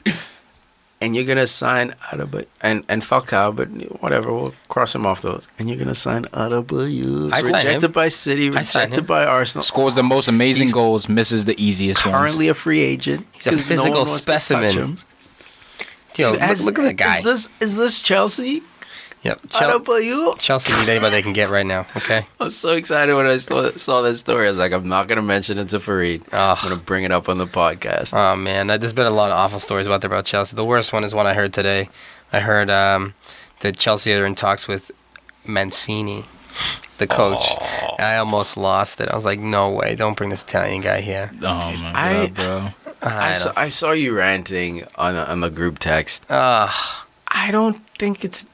jersey. 0.05 0.19
And 1.01 1.15
you're 1.15 1.25
gonna 1.25 1.47
sign 1.47 1.95
Adebayor 2.11 2.47
and 2.63 2.85
and 2.89 3.03
Falcao, 3.03 3.55
but 3.55 3.69
whatever, 4.01 4.33
we'll 4.33 4.55
cross 4.69 4.95
him 4.95 5.05
off 5.05 5.21
those. 5.21 5.49
And 5.59 5.69
you're 5.69 5.79
gonna 5.79 5.95
sign 5.95 6.25
sign 7.41 7.67
rejected 7.67 7.93
by 7.93 8.09
City, 8.09 8.49
rejected 8.49 9.07
by 9.07 9.27
Arsenal. 9.27 9.63
Scores 9.63 9.97
the 9.97 10.03
most 10.03 10.29
amazing 10.29 10.67
He's 10.67 10.73
goals, 10.73 11.09
misses 11.09 11.45
the 11.45 11.63
easiest 11.63 12.07
ones. 12.07 12.17
currently 12.17 12.49
a 12.49 12.55
free 12.55 12.81
agent. 12.81 13.27
He's 13.33 13.47
a 13.49 13.53
no 13.53 13.59
physical 13.59 13.91
one 13.91 13.99
wants 13.99 14.25
to 14.25 14.31
touch 14.31 14.41
specimen. 14.43 14.97
Yo, 16.17 16.31
look, 16.33 16.41
look 16.41 16.79
at 16.79 16.85
that 16.85 16.97
guy. 16.97 17.19
Is 17.19 17.25
this 17.25 17.49
is 17.61 17.77
this 17.77 18.01
Chelsea? 18.01 18.63
Yep. 19.25 19.41
Chel- 19.49 19.81
Adebayor? 19.81 20.39
Chelsea 20.39 20.73
need 20.79 20.89
anybody 20.89 21.11
they 21.13 21.23
can 21.23 21.33
get 21.33 21.49
right 21.49 21.65
now. 21.67 21.87
Okay. 21.97 22.27
I 22.41 22.45
was 22.45 22.57
so 22.57 22.75
excited 22.75 23.15
when 23.15 23.27
I 23.27 23.39
saw, 23.39 23.71
saw 23.73 24.03
that 24.03 24.17
story. 24.19 24.47
I 24.47 24.51
was 24.51 24.59
like, 24.59 24.73
I'm 24.73 24.87
not 24.89 25.09
gonna 25.09 25.23
mention 25.23 25.59
it 25.59 25.71
to 25.71 25.81
Farid. 25.81 26.23
Ugh. 26.33 26.59
I'm 26.63 26.69
gonna 26.69 26.81
bring 26.81 27.05
it 27.05 27.11
up 27.13 27.29
on 27.29 27.39
the 27.39 27.47
podcast. 27.47 28.13
Oh 28.15 28.37
man, 28.37 28.67
there's 28.67 28.93
been 28.93 29.07
a 29.07 29.11
lot 29.11 29.31
of 29.31 29.37
awful 29.39 29.59
stories 29.59 29.87
about 29.87 30.03
there 30.03 30.11
about 30.11 30.27
Chelsea. 30.27 30.55
The 30.55 30.65
worst 30.65 30.93
one 30.93 31.05
is 31.05 31.15
one 31.15 31.27
I 31.27 31.33
heard 31.35 31.53
today. 31.53 31.89
I 32.33 32.41
heard 32.41 32.69
um, 32.69 33.15
that 33.61 33.77
Chelsea 33.79 34.13
are 34.13 34.27
in 34.27 34.35
talks 34.35 34.69
with 34.69 34.91
Mancini, 35.47 36.25
the 36.99 37.07
coach. 37.07 37.45
I 37.99 38.17
almost 38.17 38.57
lost 38.57 39.01
it. 39.01 39.09
I 39.09 39.15
was 39.15 39.25
like, 39.25 39.39
no 39.41 39.71
way, 39.71 39.95
don't 39.97 40.17
bring 40.17 40.31
this 40.31 40.43
Italian 40.43 40.81
guy 40.83 41.01
here. 41.01 41.31
Oh 41.37 41.39
my 41.43 41.93
I- 41.95 42.27
god, 42.27 42.35
bro. 42.35 42.69
I, 43.03 43.31
I 43.31 43.33
saw, 43.35 43.53
I 43.57 43.69
saw 43.69 43.93
you 43.93 44.17
ranting 44.17 44.85
on 44.97 45.15
on 45.17 45.41
the 45.41 45.51
group 45.51 45.79
text. 45.79 46.25
Ah, 46.31 47.07
I 47.29 47.51
don't 47.51 47.77
think 47.99 48.25
it's 48.25 48.47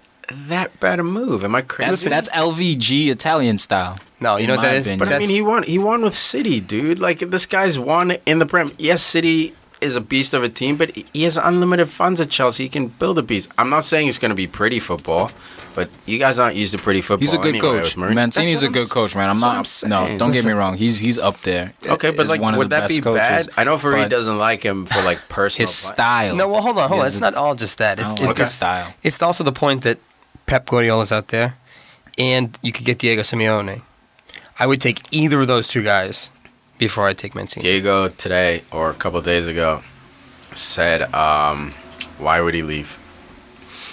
that 0.49 0.79
bad 0.81 1.01
a 1.01 1.03
move. 1.03 1.45
Am 1.45 1.55
I 1.55 1.63
crazy? 1.63 2.09
that's 2.09 2.29
LVG 2.31 3.09
Italian 3.09 3.59
style. 3.59 3.99
no, 4.21 4.37
you 4.37 4.47
know 4.47 4.57
what 4.57 4.63
that 4.63 4.75
is? 4.75 4.87
opinion. 4.87 4.99
But 5.09 5.15
I 5.15 5.19
mean, 5.19 5.29
he 5.29 5.43
won. 5.43 5.63
He 5.65 5.79
won 5.79 6.03
with 6.03 6.15
City, 6.15 6.61
dude. 6.61 6.99
Like 6.99 7.19
this 7.21 7.47
guy's 7.47 7.79
won 7.79 8.13
in 8.27 8.39
the 8.39 8.47
Prem. 8.47 8.73
Yes, 8.79 9.03
City 9.03 9.55
is 9.81 9.97
a 9.97 10.01
beast 10.01 10.35
of 10.35 10.43
a 10.43 10.49
team, 10.49 10.77
but 10.77 10.91
he 10.91 11.23
has 11.23 11.39
unlimited 11.39 11.89
funds 11.89 12.21
at 12.21 12.29
Chelsea. 12.29 12.65
He 12.65 12.69
can 12.69 12.89
build 12.89 13.19
a 13.19 13.23
beast. 13.23 13.51
I'm 13.57 13.71
not 13.71 13.85
saying 13.85 14.09
it's 14.09 14.19
going 14.19 14.29
to 14.29 14.35
be 14.35 14.47
pretty 14.47 14.79
football, 14.79 15.31
but 15.75 15.89
you 16.05 16.19
guys 16.19 16.39
aren't 16.39 16.55
used 16.55 16.73
to 16.73 16.79
pretty 16.79 17.01
football. 17.01 17.21
He's 17.23 17.33
a 17.33 17.39
good 17.39 17.55
anyway 17.55 17.81
coach. 17.81 17.97
Mourinho. 17.97 18.15
Mancini's 18.15 18.61
That's 18.61 18.63
a 18.65 18.69
good 18.75 18.83
I'm 18.83 18.89
coach, 18.89 19.17
man. 19.17 19.31
I'm 19.31 19.41
not. 19.41 19.83
I'm 19.85 19.89
no, 19.89 20.19
don't 20.19 20.33
get 20.33 20.45
me 20.45 20.53
wrong. 20.53 20.77
He's 20.77 20.99
he's 20.99 21.17
up 21.19 21.41
there. 21.43 21.73
Okay, 21.87 22.11
but 22.11 22.27
like, 22.27 22.43
one 22.43 22.57
would 22.59 22.69
that 22.71 22.91
be 22.91 23.01
coaches, 23.01 23.19
bad? 23.21 23.49
I 23.57 23.65
know 23.65 23.79
Farid 23.79 24.05
but 24.05 24.11
doesn't 24.11 24.37
like 24.37 24.63
him 24.63 24.85
for 24.85 25.01
like 25.03 25.19
personal. 25.31 25.67
His 25.67 25.81
pla- 25.81 25.93
style. 25.95 26.37
no. 26.37 26.47
Well, 26.49 26.61
hold 26.61 26.77
on, 26.77 26.89
hold 26.89 27.01
on. 27.01 27.07
It's 27.07 27.19
not 27.19 27.35
all 27.35 27.55
just 27.55 27.79
that. 27.79 27.99
It's 27.99 28.09
I 28.09 28.15
don't 28.17 28.31
it- 28.39 28.39
it's, 28.39 28.53
style. 28.53 28.93
it's 29.03 29.23
also 29.23 29.45
the 29.45 29.53
point 29.53 29.83
that 29.85 29.99
Pep 30.51 30.67
Guardiola's 30.67 31.13
out 31.13 31.29
there, 31.29 31.57
and 32.19 32.59
you 32.61 32.73
could 32.73 32.85
get 32.85 32.99
Diego 32.99 33.23
Simeone. 33.23 33.83
I 34.59 34.67
would 34.67 34.81
take 34.81 35.01
either 35.13 35.41
of 35.41 35.47
those 35.47 35.69
two 35.69 35.85
guys 35.85 36.33
before 36.77 37.07
I 37.07 37.13
take 37.13 37.37
Mancini. 37.37 37.63
Diego 37.63 38.09
today 38.09 38.65
or 38.73 38.91
a 38.91 38.95
couple 38.95 39.21
of 39.21 39.25
days 39.25 39.47
ago 39.47 39.85
said, 40.53 41.03
um, 41.15 41.73
"Why 42.19 42.41
would 42.41 42.55
he 42.55 42.65
leave?" 42.65 42.99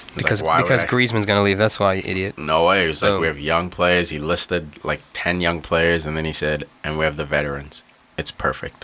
He's 0.07 0.15
like, 0.15 0.23
because 0.23 0.41
"Why 0.41 0.63
because 0.63 0.83
Griezmann's 0.85 1.27
gonna 1.27 1.43
leave. 1.43 1.59
That's 1.59 1.79
why, 1.79 1.93
you 1.93 2.01
idiot. 2.03 2.39
No 2.39 2.65
way. 2.65 2.81
He 2.81 2.87
was 2.87 3.03
like, 3.03 3.21
we 3.21 3.27
have 3.27 3.37
young 3.37 3.69
players. 3.69 4.09
He 4.09 4.17
listed 4.17 4.83
like 4.83 5.01
10 5.13 5.41
young 5.41 5.61
players, 5.61 6.07
and 6.07 6.17
then 6.17 6.25
he 6.25 6.33
said, 6.33 6.63
and 6.83 6.97
we 6.97 7.05
have 7.05 7.17
the 7.17 7.25
veterans. 7.25 7.83
It's 8.17 8.31
perfect. 8.31 8.83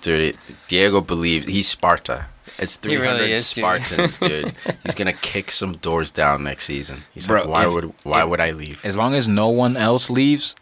Dude, 0.00 0.20
it, 0.20 0.36
Diego 0.66 1.02
believes 1.02 1.46
he's 1.46 1.68
Sparta. 1.68 2.26
It's 2.58 2.76
300 2.76 3.12
really 3.20 3.32
is. 3.32 3.46
Spartans, 3.46 4.18
dude. 4.28 4.52
He's 4.84 4.94
going 4.94 5.06
to 5.12 5.18
kick 5.20 5.50
some 5.50 5.72
doors 5.74 6.10
down 6.10 6.42
next 6.44 6.64
season. 6.64 7.04
He's 7.14 7.28
Bro, 7.28 7.42
like, 7.42 7.48
why 7.48 7.66
if- 7.66 7.74
would 7.74 7.92
why 8.02 8.22
if- 8.22 8.28
would 8.28 8.40
I 8.40 8.50
leave? 8.50 8.84
As 8.84 8.96
long 8.96 9.14
as 9.14 9.28
no 9.28 9.48
one 9.48 9.76
else 9.76 10.10
leaves, 10.10 10.56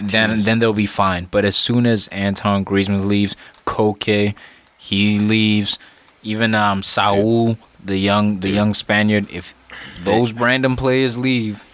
then 0.00 0.32
then 0.44 0.58
they'll 0.58 0.72
be 0.72 0.86
fine. 0.86 1.26
But 1.30 1.44
as 1.44 1.56
soon 1.56 1.86
as 1.86 2.08
Antoine 2.12 2.64
Griezmann 2.64 3.06
leaves, 3.06 3.36
Koke, 3.66 4.34
he 4.76 5.18
leaves, 5.18 5.78
even 6.22 6.54
um 6.54 6.82
Saul, 6.82 7.56
the 7.84 7.98
young 7.98 8.40
the 8.40 8.50
young 8.50 8.74
Spaniard, 8.74 9.30
if 9.30 9.54
those 10.02 10.32
random 10.32 10.76
players 10.76 11.16
leave, 11.18 11.64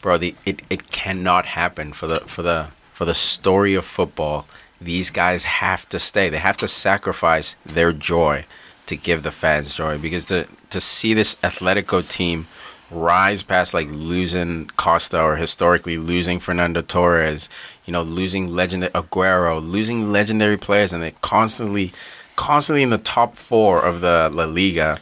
Bro, 0.00 0.18
the, 0.18 0.34
it, 0.46 0.62
it 0.70 0.90
cannot 0.92 1.44
happen 1.46 1.92
for 1.92 2.06
the 2.06 2.16
for 2.26 2.42
the 2.42 2.68
for 2.92 3.04
the 3.04 3.14
story 3.14 3.74
of 3.74 3.84
football. 3.84 4.46
These 4.80 5.10
guys 5.10 5.44
have 5.44 5.88
to 5.90 5.98
stay. 5.98 6.28
They 6.28 6.38
have 6.38 6.56
to 6.58 6.68
sacrifice 6.68 7.56
their 7.64 7.92
joy 7.92 8.44
to 8.86 8.96
give 8.96 9.22
the 9.22 9.30
fans 9.30 9.74
joy 9.74 9.98
because 9.98 10.26
to 10.26 10.46
to 10.70 10.80
see 10.80 11.14
this 11.14 11.36
Atletico 11.36 12.06
team 12.06 12.46
rise 12.90 13.42
past 13.42 13.74
like 13.74 13.88
losing 13.90 14.66
Costa 14.76 15.20
or 15.20 15.36
historically 15.36 15.96
losing 15.96 16.38
Fernando 16.38 16.82
Torres, 16.82 17.48
you 17.86 17.92
know, 17.92 18.02
losing 18.02 18.54
legendary 18.54 18.92
Aguero, 18.92 19.62
losing 19.62 20.10
legendary 20.12 20.56
players 20.56 20.92
and 20.92 21.02
they're 21.02 21.12
constantly 21.22 21.92
constantly 22.36 22.82
in 22.82 22.90
the 22.90 22.98
top 22.98 23.36
4 23.36 23.82
of 23.82 24.00
the 24.00 24.30
La 24.32 24.44
Liga. 24.44 24.98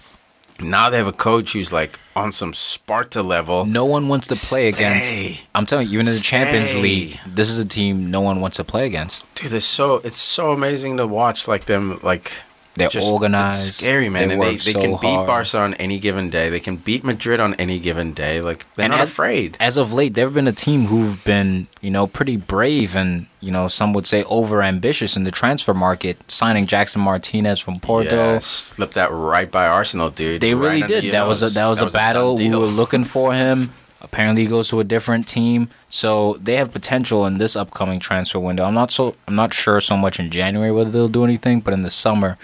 Now 0.61 0.91
they 0.91 0.99
have 0.99 1.07
a 1.07 1.13
coach 1.13 1.55
who's 1.55 1.73
like 1.73 1.99
on 2.15 2.33
some 2.33 2.53
Sparta 2.53 3.23
level. 3.23 3.65
no 3.65 3.87
one 3.87 4.09
wants 4.09 4.27
to 4.29 4.49
play 4.49 4.69
against. 4.69 5.15
I'm 5.55 5.65
telling 5.65 5.89
you, 5.89 5.95
even 5.95 6.07
in 6.07 6.13
the 6.13 6.21
Champions 6.21 6.75
League, 6.75 7.19
this 7.27 7.49
is 7.49 7.59
a 7.59 7.67
team 7.67 8.11
no 8.11 8.21
one 8.21 8.41
wants 8.41 8.59
to 8.59 8.65
play 8.65 8.87
against. 8.87 9.33
Dude, 9.35 9.51
they're 9.51 9.61
so 9.61 9.97
it's 10.05 10.19
so 10.19 10.53
amazing 10.53 10.99
to 10.99 11.07
watch 11.07 11.49
like 11.49 11.65
them 11.65 11.99
like 12.03 12.31
They're 12.77 12.89
just- 12.89 13.11
organized. 13.13 13.69
It's 13.69 13.77
scary, 13.79 14.09
man. 14.09 14.29
They 14.29 14.35
and 14.35 14.43
they, 14.43 14.51
they 14.53 14.73
so 14.73 14.81
can 14.81 14.91
beat 14.93 15.15
hard. 15.15 15.27
Barca 15.27 15.59
on 15.59 15.75
any 15.75 15.99
given 15.99 16.31
day. 16.31 16.51
They 16.51 16.61
can 16.61 16.77
beat 16.77 17.03
Madrid 17.05 17.41
on 17.41 17.55
any 17.55 17.79
given 17.81 18.13
day. 18.13 18.41
Like 18.41 18.65
they're 18.77 18.85
And 18.85 18.93
not 18.93 19.01
as- 19.01 19.11
afraid. 19.11 19.57
As 19.61 19.77
of 19.77 19.93
late, 19.93 20.15
there 20.15 20.25
have 20.27 20.35
been 20.35 20.47
a 20.49 20.53
team 20.53 20.87
who've 20.87 21.23
been, 21.25 21.67
you 21.81 21.91
know, 21.91 22.07
pretty 22.07 22.37
brave 22.37 22.95
and, 22.95 23.27
you 23.41 23.51
know, 23.51 23.67
some 23.69 23.93
would 23.93 24.07
say 24.07 24.23
over 24.25 24.63
ambitious 24.63 25.17
in 25.17 25.25
the 25.25 25.31
transfer 25.33 25.75
market, 25.75 26.31
signing 26.31 26.67
Jackson 26.67 27.03
Martinez 27.03 27.59
from 27.59 27.81
Porto. 27.81 28.35
Yeah, 28.35 28.39
slipped 28.39 28.95
that 28.95 29.11
right 29.11 29.51
by 29.51 29.67
Arsenal, 29.67 30.11
dude. 30.11 30.41
They 30.41 30.55
Right 30.55 30.63
really 30.75 30.83
did. 30.87 31.05
your 31.05 31.13
That 31.13 31.27
was 31.27 31.43
a 31.43 31.49
that 31.51 31.67
was 31.67 31.79
a 31.81 31.87
done 31.87 31.93
battle. 31.93 32.37
We 32.37 32.51
were 32.51 32.67
looking 32.67 33.05
for 33.05 33.35
him. 33.35 33.73
Apparently, 34.03 34.43
he 34.45 34.49
goes 34.49 34.69
to 34.71 34.81
a 34.81 34.85
different 34.85 35.29
team, 35.29 35.69
so 35.89 36.35
they 36.41 36.57
have 36.57 36.73
potential 36.73 37.27
in 37.27 37.39
this 37.39 37.55
upcoming 37.55 38.01
transfer 38.01 38.41
window. 38.41 38.65
I'm 38.65 38.75
not 38.75 38.91
so 38.91 39.15
I'm 39.29 39.35
not 39.35 39.53
sure 39.53 39.81
so 39.81 39.97
much 39.97 40.19
in 40.19 40.31
January 40.31 40.73
whether 40.73 40.91
they'll 40.91 41.09
do 41.09 41.25
anything, 41.25 41.61
but 41.61 41.75
in 41.75 41.83
the 41.83 41.91
summer, 41.91 42.39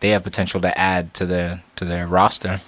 they 0.00 0.10
have 0.10 0.22
potential 0.22 0.60
to 0.60 0.78
add 0.78 1.12
to 1.14 1.26
their 1.26 1.62
to 1.76 1.84
their 1.84 2.06
roster. 2.06 2.60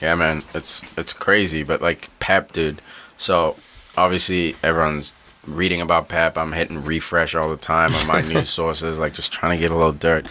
Yeah, 0.00 0.14
man, 0.14 0.42
it's 0.54 0.82
it's 0.96 1.12
crazy, 1.12 1.62
but 1.62 1.80
like 1.80 2.08
Pep, 2.18 2.52
dude. 2.52 2.82
So 3.16 3.56
obviously 3.96 4.56
everyone's 4.62 5.14
reading 5.46 5.80
about 5.80 6.08
Pep. 6.08 6.36
I'm 6.36 6.52
hitting 6.52 6.84
refresh 6.84 7.34
all 7.34 7.48
the 7.48 7.56
time 7.56 7.94
on 7.94 8.06
my 8.06 8.20
news 8.20 8.48
sources, 8.60 8.98
like 8.98 9.14
just 9.14 9.32
trying 9.32 9.56
to 9.56 9.60
get 9.60 9.70
a 9.70 9.76
little 9.76 9.92
dirt. 9.92 10.26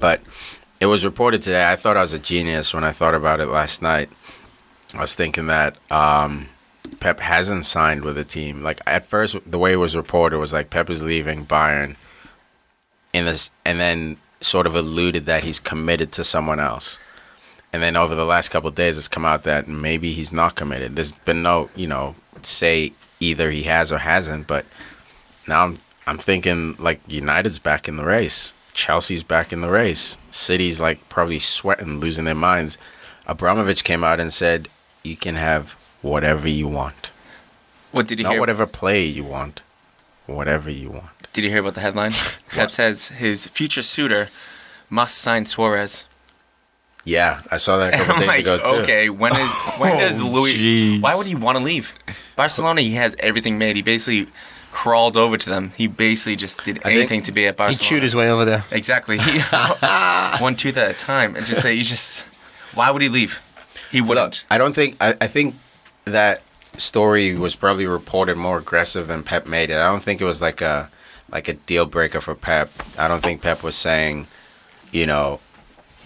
But 0.00 0.20
it 0.80 0.86
was 0.86 1.04
reported 1.04 1.42
today. 1.42 1.68
I 1.70 1.76
thought 1.76 1.96
I 1.96 2.02
was 2.02 2.14
a 2.14 2.18
genius 2.18 2.72
when 2.72 2.84
I 2.84 2.92
thought 2.92 3.14
about 3.14 3.40
it 3.40 3.46
last 3.46 3.82
night. 3.82 4.08
I 4.94 5.00
was 5.00 5.14
thinking 5.14 5.46
that 5.48 5.76
um, 5.90 6.48
Pep 7.00 7.20
hasn't 7.20 7.64
signed 7.64 8.04
with 8.04 8.16
a 8.18 8.24
team. 8.24 8.62
Like 8.62 8.80
at 8.86 9.04
first, 9.04 9.36
the 9.50 9.58
way 9.58 9.72
it 9.72 9.76
was 9.76 9.96
reported 9.96 10.38
was 10.38 10.52
like 10.52 10.70
Pep 10.70 10.90
is 10.90 11.04
leaving 11.04 11.46
Bayern, 11.46 11.96
in 13.12 13.24
this, 13.24 13.50
and 13.64 13.80
then 13.80 14.16
sort 14.40 14.66
of 14.66 14.74
alluded 14.74 15.26
that 15.26 15.44
he's 15.44 15.58
committed 15.58 16.12
to 16.12 16.24
someone 16.24 16.60
else. 16.60 16.98
And 17.72 17.82
then 17.82 17.96
over 17.96 18.14
the 18.14 18.24
last 18.24 18.48
couple 18.50 18.68
of 18.68 18.74
days, 18.74 18.98
it's 18.98 19.08
come 19.08 19.24
out 19.24 19.44
that 19.44 19.68
maybe 19.68 20.12
he's 20.12 20.32
not 20.32 20.56
committed. 20.56 20.96
There's 20.96 21.12
been 21.12 21.42
no, 21.42 21.70
you 21.76 21.86
know, 21.86 22.16
say 22.42 22.92
either 23.20 23.50
he 23.50 23.62
has 23.64 23.92
or 23.92 23.98
hasn't. 23.98 24.46
But 24.46 24.64
now 25.46 25.64
I'm, 25.64 25.78
I'm 26.06 26.18
thinking 26.18 26.74
like 26.78 27.00
United's 27.08 27.58
back 27.58 27.86
in 27.86 27.96
the 27.96 28.04
race. 28.04 28.52
Chelsea's 28.72 29.22
back 29.22 29.52
in 29.52 29.60
the 29.60 29.70
race. 29.70 30.18
City's 30.30 30.80
like 30.80 31.08
probably 31.08 31.38
sweating, 31.38 32.00
losing 32.00 32.24
their 32.24 32.34
minds. 32.34 32.78
Abramovich 33.26 33.84
came 33.84 34.02
out 34.02 34.20
and 34.20 34.32
said, 34.32 34.68
"You 35.04 35.16
can 35.16 35.36
have 35.36 35.76
whatever 36.02 36.48
you 36.48 36.68
want, 36.68 37.10
What 37.92 38.06
did 38.08 38.18
you 38.18 38.24
not 38.24 38.32
hear? 38.32 38.40
whatever 38.40 38.66
play 38.66 39.04
you 39.04 39.24
want, 39.24 39.62
whatever 40.26 40.70
you 40.70 40.90
want." 40.90 41.28
Did 41.32 41.44
you 41.44 41.50
hear 41.50 41.60
about 41.60 41.74
the 41.74 41.80
headline? 41.80 42.12
Pep 42.50 42.70
says 42.70 43.08
his 43.08 43.46
future 43.46 43.82
suitor 43.82 44.30
must 44.88 45.16
sign 45.18 45.44
Suarez. 45.46 46.06
Yeah, 47.04 47.40
I 47.50 47.56
saw 47.56 47.78
that 47.78 47.94
a 47.94 47.96
couple 47.98 48.14
I'm 48.14 48.18
days 48.20 48.28
like, 48.28 48.40
ago 48.40 48.58
too. 48.58 48.82
okay, 48.82 49.08
when 49.10 49.32
is 49.32 49.76
when 49.78 49.96
does 49.98 50.20
oh, 50.22 50.28
Louis? 50.28 50.56
jeez. 50.56 51.00
Why 51.02 51.14
would 51.14 51.26
he 51.26 51.34
want 51.34 51.56
to 51.58 51.64
leave 51.64 51.94
Barcelona? 52.36 52.80
He 52.82 52.92
has 52.94 53.16
everything 53.20 53.56
made. 53.58 53.76
He 53.76 53.82
basically 53.82 54.30
crawled 54.70 55.16
over 55.16 55.36
to 55.36 55.48
them. 55.50 55.70
He 55.76 55.86
basically 55.86 56.36
just 56.36 56.62
did 56.64 56.74
think 56.82 56.86
anything 56.86 57.22
to 57.22 57.32
be 57.32 57.46
at 57.46 57.56
Barcelona. 57.56 57.72
He 57.72 57.78
Barcelona. 57.78 57.88
chewed 57.88 58.02
his 58.02 58.14
way 58.16 58.30
over 58.30 58.44
there. 58.44 58.64
Exactly. 58.70 59.18
He 59.18 59.40
one 60.42 60.56
tooth 60.56 60.76
at 60.76 60.90
a 60.90 60.94
time, 60.94 61.36
and 61.36 61.46
just 61.46 61.62
say 61.62 61.74
you 61.74 61.82
just. 61.84 62.26
Why 62.74 62.90
would 62.90 63.02
he 63.02 63.08
leave? 63.08 63.40
He 63.90 64.00
wouldn't. 64.00 64.44
I 64.50 64.58
don't 64.58 64.74
think 64.74 64.96
I, 65.00 65.16
I 65.20 65.26
think 65.26 65.54
that 66.04 66.42
story 66.76 67.34
was 67.36 67.56
probably 67.56 67.86
reported 67.86 68.36
more 68.36 68.58
aggressive 68.58 69.08
than 69.08 69.22
Pep 69.22 69.46
made 69.46 69.70
it. 69.70 69.76
I 69.76 69.90
don't 69.90 70.02
think 70.02 70.20
it 70.20 70.24
was 70.24 70.42
like 70.42 70.60
a 70.60 70.90
like 71.30 71.48
a 71.48 71.54
deal 71.54 71.86
breaker 71.86 72.20
for 72.20 72.34
Pep. 72.34 72.70
I 72.98 73.06
don't 73.06 73.22
think 73.22 73.42
Pep 73.42 73.62
was 73.62 73.76
saying, 73.76 74.26
you 74.90 75.06
know, 75.06 75.40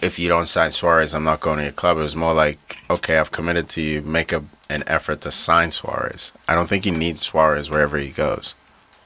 if 0.01 0.19
you 0.19 0.27
don't 0.27 0.47
sign 0.47 0.71
Suarez, 0.71 1.15
I'm 1.15 1.23
not 1.23 1.39
going 1.39 1.57
to 1.57 1.63
your 1.63 1.71
club. 1.71 1.97
It 1.97 2.01
was 2.01 2.15
more 2.15 2.33
like, 2.33 2.77
okay, 2.89 3.17
I've 3.17 3.31
committed 3.31 3.67
to 3.69 3.81
you. 3.81 4.01
Make 4.03 4.31
a, 4.31 4.43
an 4.69 4.83
effort 4.85 5.21
to 5.21 5.31
sign 5.31 5.71
Suarez. 5.71 6.31
I 6.47 6.53
don't 6.53 6.67
think 6.67 6.83
he 6.83 6.91
needs 6.91 7.21
Suarez 7.21 7.71
wherever 7.71 7.97
he 7.97 8.09
goes. 8.09 8.53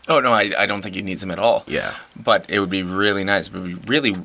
Oh 0.10 0.20
no, 0.20 0.34
I, 0.34 0.52
I 0.58 0.66
don't 0.66 0.82
think 0.82 0.96
he 0.96 1.02
needs 1.02 1.24
him 1.24 1.32
at 1.32 1.40
all. 1.40 1.64
Yeah. 1.68 1.96
But 2.16 2.50
it 2.50 2.60
would 2.60 2.70
be 2.70 2.84
really 2.84 3.24
nice. 3.24 3.48
It 3.48 3.54
would 3.54 3.64
be 3.64 3.92
really 3.92 4.16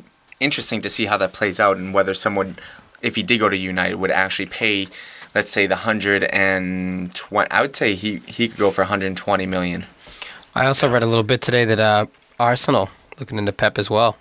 interesting 0.40 0.80
to 0.82 0.90
see 0.90 1.04
how 1.04 1.16
that 1.18 1.32
plays 1.32 1.60
out 1.60 1.76
and 1.76 1.94
whether 1.94 2.14
someone 2.14 2.56
if 3.04 3.14
he 3.16 3.22
did 3.22 3.38
go 3.38 3.48
to 3.48 3.56
United, 3.56 3.96
would 3.96 4.10
actually 4.10 4.46
pay, 4.46 4.88
let's 5.34 5.50
say 5.50 5.66
the 5.66 5.76
hundred 5.76 6.24
and 6.24 7.14
twenty. 7.14 7.50
I 7.50 7.60
would 7.62 7.76
say 7.76 7.94
he 7.94 8.18
he 8.26 8.48
could 8.48 8.58
go 8.58 8.70
for 8.70 8.82
120 8.82 9.46
million. 9.46 9.86
I 10.54 10.66
also 10.66 10.88
read 10.88 11.02
a 11.02 11.06
little 11.06 11.24
bit 11.24 11.40
today 11.42 11.64
that 11.64 11.80
uh, 11.80 12.06
Arsenal 12.38 12.88
looking 13.18 13.38
into 13.38 13.52
Pep 13.52 13.78
as 13.78 13.90
well. 13.90 14.16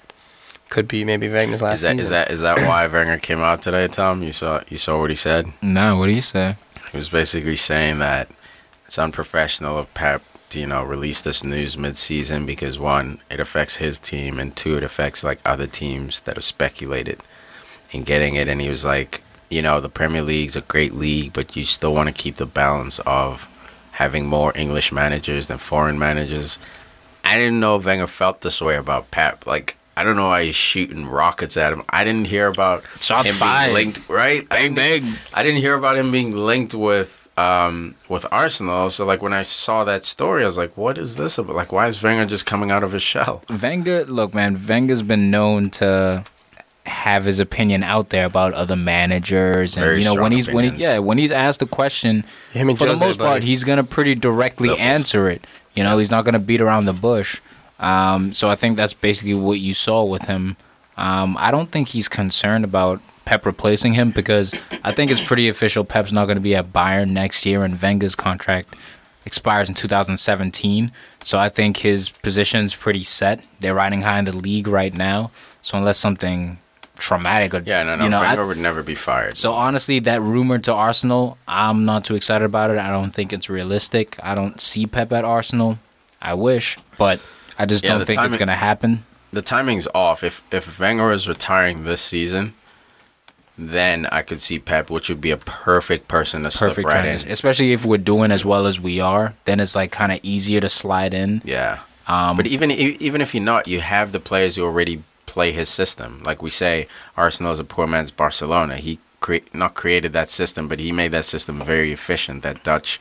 Could 0.70 0.88
be 0.88 1.06
maybe 1.06 1.30
Wenger 1.30 1.58
last 1.58 1.76
Is 1.76 1.82
that 1.82 1.90
season. 1.92 2.00
is 2.00 2.10
that 2.10 2.32
is 2.32 2.42
that 2.42 2.58
why 2.62 2.88
Wenger 2.94 3.18
came 3.20 3.40
out 3.40 3.62
today, 3.62 3.88
Tum? 3.88 4.24
You 4.24 4.32
saw 4.32 4.62
you 4.70 4.78
saw 4.78 5.00
what 5.00 5.10
he 5.12 5.16
said. 5.16 5.52
No, 5.62 5.98
what 5.98 6.08
do 6.08 6.14
you 6.14 6.22
say? 6.22 6.56
He 6.92 6.98
was 6.98 7.10
basically 7.10 7.56
saying 7.56 8.00
that 8.00 8.30
it's 8.86 8.98
unprofessional 8.98 9.78
of 9.78 9.94
Pep 9.94 10.24
to 10.50 10.60
you 10.60 10.68
know 10.68 10.84
release 10.84 11.22
this 11.22 11.44
news 11.44 11.78
mid-season 11.78 12.46
because 12.46 12.80
one, 12.80 13.20
it 13.30 13.40
affects 13.40 13.78
his 13.78 14.00
team, 14.00 14.40
and 14.40 14.56
two, 14.56 14.78
it 14.78 14.84
affects 14.84 15.24
like 15.24 15.40
other 15.46 15.68
teams 15.68 16.22
that 16.22 16.36
have 16.36 16.44
speculated 16.44 17.20
in 17.92 18.04
getting 18.04 18.34
it. 18.36 18.48
And 18.48 18.60
he 18.62 18.70
was 18.70 18.84
like, 18.86 19.22
you 19.54 19.62
know, 19.62 19.80
the 19.80 19.90
Premier 19.90 20.22
League's 20.22 20.56
a 20.56 20.62
great 20.62 20.94
league, 20.94 21.32
but 21.34 21.56
you 21.56 21.64
still 21.66 21.94
want 21.94 22.10
to 22.10 22.14
keep 22.24 22.36
the 22.36 22.46
balance 22.46 23.00
of 23.06 23.48
having 23.92 24.26
more 24.26 24.52
English 24.58 24.92
managers 24.92 25.48
than 25.48 25.58
foreign 25.60 26.00
managers. 26.00 26.58
I 27.24 27.38
didn't 27.38 27.60
know 27.60 27.78
Wenger 27.78 28.08
felt 28.08 28.42
this 28.42 28.62
way 28.62 28.76
about 28.76 29.12
Pep. 29.12 29.46
Like. 29.48 29.78
I 29.96 30.04
don't 30.04 30.16
know 30.16 30.30
why 30.30 30.46
he's 30.46 30.56
shooting 30.56 31.06
rockets 31.06 31.56
at 31.56 31.72
him. 31.72 31.84
I 31.88 32.04
didn't 32.04 32.26
hear 32.26 32.48
about 32.48 32.84
Shots 33.00 33.30
him 33.30 33.36
fired. 33.36 33.66
being 33.68 33.74
linked, 33.76 34.10
right? 34.10 34.50
Bang, 34.50 34.74
didn't- 34.74 35.04
bang. 35.04 35.14
I 35.36 35.44
didn't 35.44 35.62
hear 35.62 35.76
about 35.76 35.98
him 36.00 36.10
being 36.12 36.36
linked 36.36 36.74
with 36.74 37.30
um 37.38 37.94
with 38.10 38.26
Arsenal. 38.32 38.90
So 38.90 39.06
like 39.06 39.22
when 39.22 39.34
I 39.34 39.44
saw 39.44 39.84
that 39.84 40.04
story, 40.04 40.42
I 40.42 40.46
was 40.48 40.58
like, 40.58 40.76
"What 40.76 40.98
is 40.98 41.18
this 41.18 41.38
about? 41.38 41.56
Like, 41.56 41.72
why 41.72 41.86
is 41.86 42.02
Wenger 42.02 42.26
just 42.26 42.48
coming 42.48 42.72
out 42.72 42.82
of 42.84 42.92
his 42.92 43.04
shell?" 43.04 43.44
Wenger, 43.62 44.06
look, 44.06 44.34
man, 44.34 44.58
Wenger's 44.68 45.04
been 45.04 45.30
known 45.30 45.70
to 45.82 46.24
have 46.86 47.26
his 47.26 47.40
opinion 47.40 47.84
out 47.84 48.10
there 48.10 48.26
about 48.26 48.54
other 48.54 48.76
managers, 48.76 49.78
and 49.78 49.84
Very 49.86 50.00
you 50.00 50.06
know 50.06 50.16
when 50.16 50.32
strong 50.32 50.32
he's 50.32 50.50
when 50.50 50.72
he, 50.72 50.84
yeah 50.84 51.00
when 51.00 51.18
he's 51.18 51.32
asked 51.32 51.62
a 51.62 51.66
question, 51.66 52.26
Him 52.52 52.70
and 52.70 52.78
for 52.78 52.86
the 52.86 52.96
most 52.96 53.20
part 53.20 53.44
he's 53.44 53.64
gonna 53.64 53.84
pretty 53.84 54.16
directly 54.16 54.70
Levels. 54.70 54.82
answer 54.82 55.30
it. 55.30 55.46
You 55.74 55.84
know 55.84 55.98
he's 55.98 56.12
not 56.12 56.26
gonna 56.26 56.40
beat 56.40 56.62
around 56.62 56.86
the 56.86 56.94
bush. 56.94 57.40
Um, 57.80 58.34
so 58.34 58.50
I 58.50 58.56
think 58.56 58.78
that's 58.78 58.94
basically 58.94 59.34
what 59.34 59.60
you 59.60 59.74
saw 59.74 60.04
with 60.04 60.28
him. 60.28 60.58
Um, 60.96 61.36
I 61.40 61.52
don't 61.52 61.72
think 61.72 61.90
he's 61.90 62.08
concerned 62.08 62.64
about 62.64 63.02
Pep 63.26 63.46
replacing 63.46 63.94
him 63.94 64.12
because 64.12 64.54
I 64.84 64.92
think 64.92 65.12
it's 65.12 65.22
pretty 65.22 65.50
official. 65.50 65.84
Pep's 65.84 66.12
not 66.12 66.26
going 66.26 66.38
to 66.38 66.42
be 66.42 66.56
at 66.56 66.68
Bayern 66.68 67.10
next 67.10 67.46
year, 67.46 67.64
and 67.64 67.82
Wenger's 67.82 68.16
contract 68.16 68.76
expires 69.26 69.70
in 69.70 69.76
2017. 69.76 70.92
So 71.22 71.38
I 71.38 71.50
think 71.50 71.78
his 71.78 72.10
position's 72.10 72.76
pretty 72.76 73.04
set. 73.04 73.44
They're 73.60 73.74
riding 73.74 74.02
high 74.02 74.20
in 74.20 74.26
the 74.26 74.36
league 74.36 74.68
right 74.68 74.94
now. 74.94 75.32
So 75.62 75.78
unless 75.78 75.98
something 75.98 76.60
traumatic 76.98 77.54
or 77.54 77.62
Yeah, 77.66 77.84
no, 77.84 77.96
no. 77.96 78.04
you 78.06 78.10
know, 78.10 78.20
I- 78.20 78.28
Wenger 78.30 78.46
would 78.48 78.58
never 78.58 78.84
be 78.84 78.96
fired. 78.96 79.36
so 79.38 79.54
honestly, 79.54 80.00
that 80.00 80.22
rumor 80.22 80.58
to 80.60 80.74
Arsenal, 80.74 81.38
I'm 81.48 81.86
not 81.86 82.06
too 82.06 82.16
excited 82.16 82.46
about 82.46 82.70
it. 82.72 82.78
I 82.78 82.90
don't 82.90 83.12
think 83.12 83.34
it's 83.34 83.50
realistic. 83.50 84.18
I 84.24 84.36
don't 84.36 84.60
see 84.62 84.86
Pep 84.86 85.12
at 85.14 85.26
Arsenal. 85.26 85.80
I 86.22 86.34
wish, 86.36 86.78
but 86.98 87.20
I 87.60 87.66
just 87.66 87.84
Yeah, 87.84 87.98
don't 87.98 88.06
think 88.06 88.22
it's 88.24 88.38
gonna 88.38 88.56
happen. 88.56 89.06
the 89.34 89.42
timing's 89.42 89.88
off. 89.94 90.24
If 90.24 90.42
if 90.52 90.80
Wenger 90.80 91.12
is 91.12 91.28
retiring 91.28 91.84
this 91.84 92.02
season, 92.02 92.54
then 93.58 94.08
I 94.12 94.22
could 94.22 94.40
see 94.42 94.58
Pep, 94.60 94.90
which 94.90 95.10
would 95.10 95.22
be 95.22 95.32
a 95.32 95.38
perfect 95.38 96.08
person 96.08 96.42
to 96.44 96.50
Perfect 96.50 96.76
slip 96.76 96.86
right 96.88 97.02
transition, 97.02 97.28
in. 97.28 97.34
especially 97.34 97.74
if 97.74 97.86
we're 97.86 97.98
doing 97.98 98.32
as 98.32 98.46
well 98.46 98.66
as 98.66 98.80
we 98.80 99.00
are. 99.00 99.34
Then 99.46 99.60
it's 99.60 99.76
like 99.76 99.92
kind 99.92 100.12
of 100.12 100.20
easier 100.24 100.60
to 100.62 100.70
slide 100.70 101.14
in. 101.14 101.42
Yeah. 101.46 101.80
Um, 102.08 102.36
But 102.38 102.48
even 102.48 102.72
even 102.72 103.22
if 103.22 103.34
you're 103.36 103.44
not, 103.44 103.68
you 103.68 103.82
have 103.82 104.12
the 104.12 104.20
players 104.20 104.56
who 104.56 104.64
already 104.64 105.04
play 105.34 105.52
his 105.52 105.70
system. 105.70 106.22
Like 106.24 106.42
we 106.44 106.52
say, 106.52 106.88
Arsenal 107.18 107.52
is 107.52 107.60
a 107.60 107.64
poor 107.64 107.88
man's 107.88 108.12
Barcelona. 108.12 108.76
He 108.78 109.00
cre- 109.20 109.48
not 109.54 109.74
created 109.74 110.14
that 110.14 110.30
system, 110.30 110.68
but 110.68 110.78
he 110.80 110.92
made 110.92 111.12
that 111.12 111.26
system 111.26 111.56
very 111.64 111.92
efficient. 111.92 112.44
That 112.44 112.64
Dutch 112.64 113.00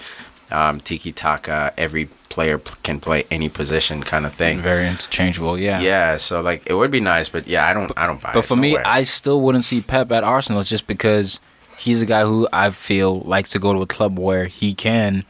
um, 0.51 0.81
tiki 0.81 1.13
taka, 1.13 1.73
every 1.77 2.07
player 2.31 2.57
p- 2.59 2.73
can 2.83 3.01
play 3.01 3.25
any 3.31 3.49
position 3.51 4.03
kind 4.03 4.25
of 4.25 4.33
thing. 4.33 4.61
very 4.61 4.87
interchangeable, 4.89 5.59
yeah. 5.59 5.81
Yeah, 5.81 6.17
so 6.17 6.41
like 6.41 6.63
it 6.67 6.75
would 6.75 6.91
be 6.91 7.01
nice, 7.01 7.29
but 7.29 7.47
yeah, 7.47 7.67
I 7.69 7.75
don't, 7.75 7.93
I 7.97 8.07
don't 8.07 8.21
buy 8.23 8.31
it. 8.31 8.35
But 8.35 8.45
for 8.47 8.57
no 8.57 8.63
me, 8.63 8.75
way. 8.77 8.83
I 8.83 9.03
still 9.03 9.41
wouldn't 9.43 9.65
see 9.65 9.81
Pep 9.83 10.11
at 10.13 10.25
Arsenal 10.25 10.63
just 10.63 10.87
because 10.87 11.41
he's 11.79 12.01
a 12.01 12.07
guy 12.07 12.23
who 12.23 12.49
I 12.53 12.71
feel 12.71 13.21
likes 13.21 13.51
to 13.53 13.59
go 13.59 13.73
to 13.75 13.81
a 13.83 13.87
club 13.87 14.19
where 14.19 14.47
he 14.47 14.73
can 14.73 15.25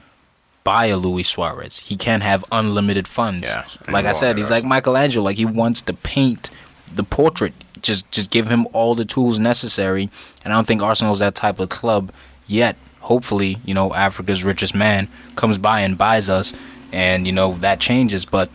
buy 0.65 0.87
a 0.87 0.97
Luis 0.97 1.29
Suarez. 1.29 1.79
He 1.79 1.97
can 1.97 2.21
have 2.21 2.45
unlimited 2.53 3.09
funds. 3.09 3.49
Yeah, 3.51 3.67
like 3.93 4.07
I 4.07 4.13
said, 4.13 4.39
he's 4.39 4.51
like 4.51 4.65
Michelangelo. 4.65 5.25
Like 5.25 5.37
he 5.37 5.45
wants 5.45 5.83
to 5.83 5.93
paint 5.95 6.51
the 6.97 7.05
portrait. 7.05 7.53
Just 7.81 8.11
just 8.13 8.31
give 8.31 8.49
him 8.49 8.67
all 8.73 8.95
the 8.95 9.05
tools 9.05 9.39
necessary. 9.39 10.09
And 10.45 10.53
I 10.53 10.57
don't 10.57 10.67
think 10.67 10.83
Arsenal's 10.83 11.19
that 11.19 11.35
type 11.35 11.59
of 11.59 11.69
club 11.69 12.13
yet. 12.47 12.77
Hopefully, 13.01 13.59
you 13.65 13.75
know, 13.75 13.93
Africa's 13.93 14.45
richest 14.45 14.75
man 14.77 15.09
comes 15.35 15.59
by 15.59 15.81
and 15.81 15.99
buys 15.99 16.29
us 16.29 16.55
and 16.93 17.27
you 17.27 17.33
know 17.33 17.55
that 17.55 17.81
changes, 17.81 18.25
but 18.27 18.49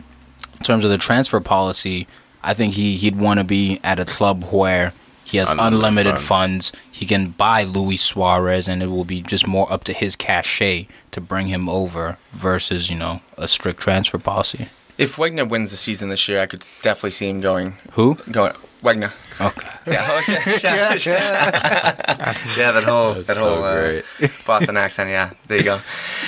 in 0.57 0.63
terms 0.63 0.85
of 0.85 0.91
the 0.91 0.97
transfer 0.97 1.39
policy, 1.39 2.07
I 2.43 2.53
think 2.53 2.75
he 2.75 2.95
he'd 2.95 3.19
want 3.19 3.39
to 3.39 3.43
be 3.43 3.79
at 3.83 3.99
a 3.99 4.05
club 4.05 4.45
where 4.45 4.93
he 5.25 5.37
has 5.37 5.49
Unlimited 5.51 5.73
unlimited, 5.75 6.19
funds. 6.19 6.69
funds. 6.69 6.83
He 6.89 7.05
can 7.05 7.31
buy 7.31 7.63
Luis 7.63 8.01
Suarez, 8.01 8.69
and 8.69 8.81
it 8.81 8.87
will 8.87 9.03
be 9.03 9.21
just 9.21 9.45
more 9.45 9.71
up 9.71 9.83
to 9.85 9.93
his 9.93 10.15
cachet 10.15 10.87
to 11.11 11.19
bring 11.19 11.47
him 11.47 11.67
over 11.67 12.17
versus 12.31 12.89
you 12.89 12.97
know 12.97 13.21
a 13.37 13.47
strict 13.47 13.81
transfer 13.81 14.17
policy. 14.17 14.69
If 14.97 15.17
Wagner 15.17 15.45
wins 15.45 15.69
the 15.71 15.77
season 15.77 16.09
this 16.09 16.27
year, 16.27 16.41
I 16.41 16.47
could 16.47 16.61
definitely 16.81 17.11
see 17.11 17.29
him 17.29 17.39
going. 17.39 17.73
Who? 17.91 18.15
Going 18.31 18.53
Wagner. 18.81 19.13
Okay. 19.39 19.67
Yeah, 19.87 20.05
oh, 20.09 20.21
yeah, 20.27 20.41
yeah, 20.65 20.93
yeah, 22.57 22.71
that 22.73 22.83
whole 22.83 23.13
That's 23.13 23.27
that 23.29 23.37
so 23.37 23.55
whole 23.55 23.63
uh. 23.63 24.01
Boston 24.45 24.75
accent. 24.75 25.09
Yeah, 25.09 25.31
there 25.47 25.59
you 25.59 25.63
go. 25.63 25.79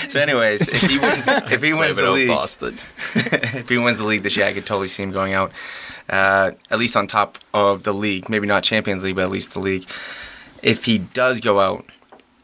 So, 0.08 0.18
anyways, 0.18 0.62
if 0.70 0.82
he 0.90 0.98
wins, 0.98 1.28
if 1.28 1.62
he 1.62 1.74
wins 1.74 1.98
the 1.98 2.10
league, 2.10 2.30
Boston. 2.30 2.76
if 3.16 3.68
he 3.68 3.78
wins 3.78 3.98
the 3.98 4.06
league 4.06 4.24
this 4.24 4.38
year, 4.38 4.46
I 4.46 4.54
could 4.54 4.66
totally 4.66 4.88
see 4.88 5.04
him 5.04 5.12
going 5.12 5.34
out, 5.34 5.52
uh, 6.08 6.52
at 6.72 6.80
least 6.80 6.96
on 6.96 7.06
top 7.08 7.38
of 7.54 7.84
the 7.84 7.92
league. 7.94 8.30
Maybe 8.30 8.48
not 8.48 8.64
Champions 8.64 9.04
League, 9.04 9.18
but 9.18 9.26
at 9.26 9.30
least 9.30 9.54
the 9.54 9.60
league. 9.60 9.86
If 10.64 10.86
he 10.86 11.00
does 11.00 11.42
go 11.42 11.60
out, 11.60 11.86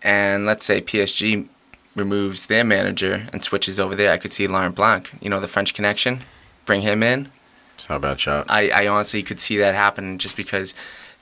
and 0.02 0.46
let's 0.46 0.66
say 0.66 0.82
PSG 0.82 1.48
removes 1.96 2.48
their 2.48 2.64
manager 2.64 3.28
and 3.32 3.44
switches 3.44 3.80
over 3.80 3.96
there, 3.96 4.12
I 4.12 4.18
could 4.18 4.34
see 4.34 4.48
Laurent 4.48 4.76
Blanc. 4.76 5.12
You 5.22 5.30
know, 5.30 5.40
the 5.40 5.48
French 5.48 5.74
connection. 5.74 6.22
Bring 6.66 6.82
him 6.82 7.02
in. 7.04 7.30
It's 7.76 7.90
not 7.90 7.98
a 7.98 8.00
bad 8.00 8.20
shot. 8.20 8.46
I, 8.50 8.70
I 8.70 8.88
honestly 8.88 9.22
could 9.24 9.40
see 9.40 9.58
that 9.58 9.76
happen 9.76 10.18
just 10.18 10.36
because 10.38 10.74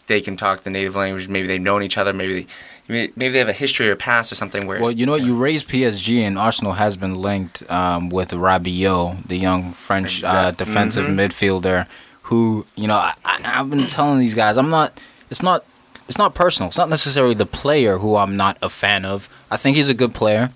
they 0.07 0.21
can 0.21 0.37
talk 0.37 0.61
the 0.61 0.69
native 0.69 0.95
language. 0.95 1.27
Maybe 1.27 1.47
they've 1.47 1.61
known 1.61 1.83
each 1.83 1.97
other. 1.97 2.13
Maybe 2.13 2.47
they, 2.87 3.11
maybe 3.15 3.29
they 3.29 3.39
have 3.39 3.49
a 3.49 3.53
history 3.53 3.89
or 3.89 3.95
past 3.95 4.31
or 4.31 4.35
something 4.35 4.67
where. 4.67 4.81
Well, 4.81 4.91
you 4.91 5.05
know 5.05 5.13
what? 5.13 5.23
You 5.23 5.35
raised 5.35 5.67
PSG, 5.69 6.19
and 6.19 6.37
Arsenal 6.37 6.73
has 6.73 6.97
been 6.97 7.15
linked 7.15 7.69
um, 7.71 8.09
with 8.09 8.31
Rabiot, 8.31 9.27
the 9.27 9.37
young 9.37 9.73
French 9.73 10.23
uh, 10.23 10.27
Exact- 10.27 10.57
defensive 10.57 11.05
midfielder, 11.05 11.87
who 12.23 12.65
you 12.75 12.87
know 12.87 12.95
I, 12.95 13.15
I've 13.25 13.69
been 13.69 13.87
telling 13.87 14.19
these 14.19 14.35
guys 14.35 14.57
I'm 14.57 14.69
not. 14.69 14.99
It's 15.29 15.41
not. 15.41 15.65
It's 16.07 16.17
not 16.17 16.35
personal. 16.35 16.67
It's 16.67 16.77
not 16.77 16.89
necessarily 16.89 17.33
the 17.33 17.45
player 17.45 17.97
who 17.97 18.17
I'm 18.17 18.35
not 18.35 18.57
a 18.61 18.69
fan 18.69 19.05
of. 19.05 19.29
I 19.49 19.55
think 19.57 19.77
he's 19.77 19.89
a 19.89 19.93
good 19.93 20.13
player. 20.13 20.51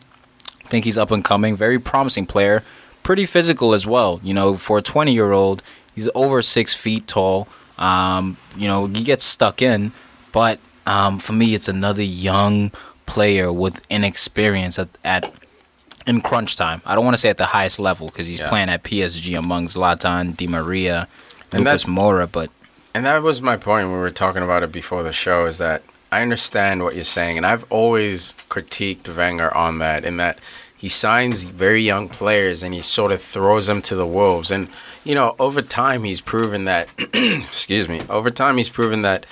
I 0.68 0.70
think 0.70 0.84
he's 0.84 0.98
up 0.98 1.12
and 1.12 1.24
coming, 1.24 1.56
very 1.56 1.80
promising 1.80 2.26
player, 2.26 2.62
pretty 3.02 3.26
physical 3.26 3.74
as 3.74 3.88
well. 3.88 4.20
You 4.22 4.34
know, 4.34 4.58
for 4.58 4.78
a 4.80 4.82
20 4.82 5.14
year 5.14 5.32
old, 5.32 5.64
he's 5.96 6.10
over 6.14 6.42
six 6.42 6.74
feet 6.74 7.08
tall. 7.08 7.48
Um, 7.78 8.36
you 8.58 8.68
know, 8.68 8.88
he 8.88 9.02
gets 9.04 9.24
stuck 9.24 9.62
in, 9.62 9.94
but 10.34 10.60
um, 10.86 11.20
for 11.20 11.32
me, 11.32 11.54
it's 11.56 11.70
another 11.70 12.02
young 12.04 12.72
player 13.06 13.54
with 13.54 13.82
inexperience 13.90 14.78
at, 14.78 14.90
at 15.06 15.32
in 16.06 16.20
crunch 16.20 16.58
time. 16.58 16.82
I 16.86 16.96
don't 16.96 17.06
want 17.06 17.14
to 17.16 17.18
say 17.22 17.30
at 17.30 17.38
the 17.38 17.46
highest 17.46 17.80
level 17.80 18.08
because 18.08 18.28
he's 18.28 18.40
Yeah. 18.42 18.50
playing 18.50 18.68
at 18.68 18.84
PSG 18.84 19.38
among 19.38 19.68
Zlatan, 19.68 20.36
Di 20.36 20.48
Maria, 20.48 21.08
And 21.54 21.64
Lucas 21.64 21.86
Moura, 21.86 22.30
but 22.30 22.50
And 22.94 23.06
that 23.06 23.24
was 23.24 23.42
my 23.42 23.56
point 23.56 23.88
when 23.88 23.94
we 23.96 24.00
were 24.02 24.10
talking 24.12 24.44
about 24.44 24.64
it 24.64 24.72
before 24.74 25.04
the 25.04 25.14
show 25.14 25.46
is 25.46 25.60
that 25.60 25.82
I 26.12 26.22
understand 26.22 26.84
what 26.84 26.96
you're 26.96 27.04
saying, 27.04 27.38
and 27.38 27.46
I've 27.46 27.70
always 27.72 28.34
critiqued 28.50 29.14
Wenger 29.14 29.54
on 29.56 29.80
that, 29.80 30.04
in 30.06 30.18
that 30.18 30.40
he 30.78 30.90
signs 30.90 31.44
very 31.44 31.82
young 31.82 32.08
players 32.08 32.62
and 32.62 32.74
he 32.74 32.82
sort 32.82 33.12
of 33.12 33.20
throws 33.22 33.66
them 33.66 33.82
to 33.82 33.96
the 33.96 34.06
wolves. 34.06 34.52
And 34.52 34.68
you 35.04 35.16
know, 35.16 35.36
over 35.40 35.62
time, 35.62 36.04
he's 36.04 36.22
proven 36.22 36.66
that. 36.66 36.90
excuse 37.14 37.90
me. 37.90 38.02
Over 38.10 38.30
time, 38.30 38.58
he's 38.58 38.70
proven 38.70 39.02
that 39.02 39.26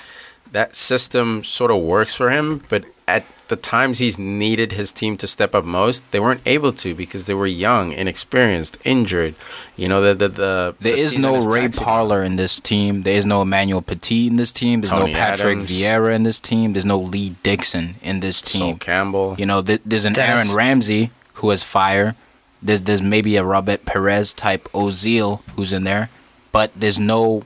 that 0.56 0.74
system 0.74 1.44
sort 1.44 1.70
of 1.70 1.78
works 1.82 2.14
for 2.14 2.30
him, 2.30 2.62
but 2.70 2.82
at 3.06 3.24
the 3.48 3.56
times 3.56 3.98
he's 3.98 4.18
needed 4.18 4.72
his 4.72 4.90
team 4.90 5.14
to 5.18 5.26
step 5.26 5.54
up 5.54 5.66
most, 5.66 6.10
they 6.12 6.18
weren't 6.18 6.40
able 6.46 6.72
to 6.72 6.94
because 6.94 7.26
they 7.26 7.34
were 7.34 7.46
young, 7.46 7.92
inexperienced, 7.92 8.78
injured. 8.82 9.34
You 9.76 9.86
know, 9.90 10.00
the 10.00 10.14
the, 10.14 10.28
the 10.28 10.74
There 10.80 10.96
the 10.96 10.98
is 10.98 11.10
season 11.10 11.22
no 11.22 11.40
Ray 11.42 11.60
taxing. 11.68 11.84
Parlour 11.84 12.22
in 12.24 12.36
this 12.36 12.58
team. 12.58 13.02
There 13.02 13.18
is 13.20 13.26
no 13.26 13.42
Emmanuel 13.42 13.82
Petit 13.82 14.26
in 14.28 14.36
this 14.36 14.50
team. 14.50 14.80
There's 14.80 14.92
Tony 14.92 15.12
no 15.12 15.18
Patrick 15.18 15.58
Adams. 15.58 15.70
Vieira 15.70 16.14
in 16.14 16.22
this 16.22 16.40
team. 16.40 16.72
There's 16.72 16.86
no 16.86 16.98
Lee 16.98 17.36
Dixon 17.42 17.96
in 18.02 18.20
this 18.20 18.38
Sol 18.38 18.68
team. 18.70 18.78
Campbell. 18.78 19.36
You 19.38 19.44
know, 19.44 19.60
th- 19.60 19.82
there's 19.84 20.06
an 20.06 20.14
Des. 20.14 20.22
Aaron 20.22 20.50
Ramsey 20.54 21.10
who 21.34 21.50
has 21.50 21.62
fire. 21.62 22.16
There's 22.62 22.80
there's 22.80 23.02
maybe 23.02 23.36
a 23.36 23.44
Robert 23.44 23.84
Pires 23.84 24.32
type 24.32 24.64
Ozil 24.72 25.42
who's 25.54 25.72
in 25.74 25.84
there, 25.84 26.08
but 26.50 26.72
there's 26.74 26.98
no 26.98 27.44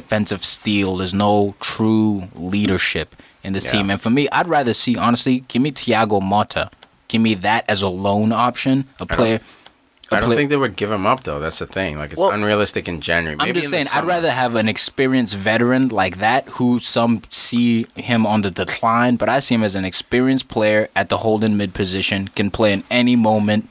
defensive 0.00 0.42
steel. 0.44 0.96
There's 0.98 1.14
no 1.28 1.54
true 1.60 2.28
leadership 2.34 3.08
in 3.44 3.52
this 3.52 3.64
Yeah. 3.66 3.72
team. 3.72 3.90
And 3.90 4.00
for 4.00 4.10
me, 4.10 4.28
I'd 4.32 4.48
rather 4.48 4.74
see 4.74 4.96
honestly, 5.06 5.44
give 5.48 5.62
me 5.62 5.70
Thiago 5.72 6.18
Motta. 6.32 6.70
Give 7.08 7.22
me 7.28 7.34
that 7.48 7.62
as 7.68 7.80
a 7.82 7.88
loan 7.88 8.32
option, 8.32 8.76
a 9.00 9.06
player. 9.06 9.40
a 10.10 10.14
I 10.14 10.20
don't 10.20 10.28
play- 10.28 10.36
think 10.36 10.50
they 10.50 10.56
would 10.64 10.76
give 10.76 10.90
him 10.96 11.04
up 11.12 11.20
though. 11.24 11.40
That's 11.44 11.58
the 11.58 11.66
thing. 11.66 11.98
Like 11.98 12.10
it's 12.12 12.20
Well, 12.20 12.30
unrealistic 12.30 12.84
in 12.92 13.00
January. 13.00 13.36
I'm 13.40 13.52
just 13.54 13.70
saying, 13.70 13.86
I'd 13.94 14.04
rather 14.04 14.30
have 14.42 14.54
an 14.62 14.68
experienced 14.68 15.34
veteran 15.34 15.88
like 15.88 16.18
that 16.18 16.42
who 16.56 16.78
some 16.80 17.22
see 17.30 17.86
him 17.96 18.24
on 18.32 18.42
the 18.42 18.50
decline, 18.62 19.16
but 19.16 19.28
I 19.28 19.38
see 19.40 19.54
him 19.56 19.64
as 19.64 19.74
an 19.74 19.84
experienced 19.84 20.46
player 20.48 20.88
at 20.94 21.08
the 21.08 21.18
holding 21.18 21.56
mid 21.56 21.74
position, 21.74 22.28
can 22.36 22.50
play 22.58 22.72
in 22.72 22.82
any 22.90 23.16
moment. 23.16 23.68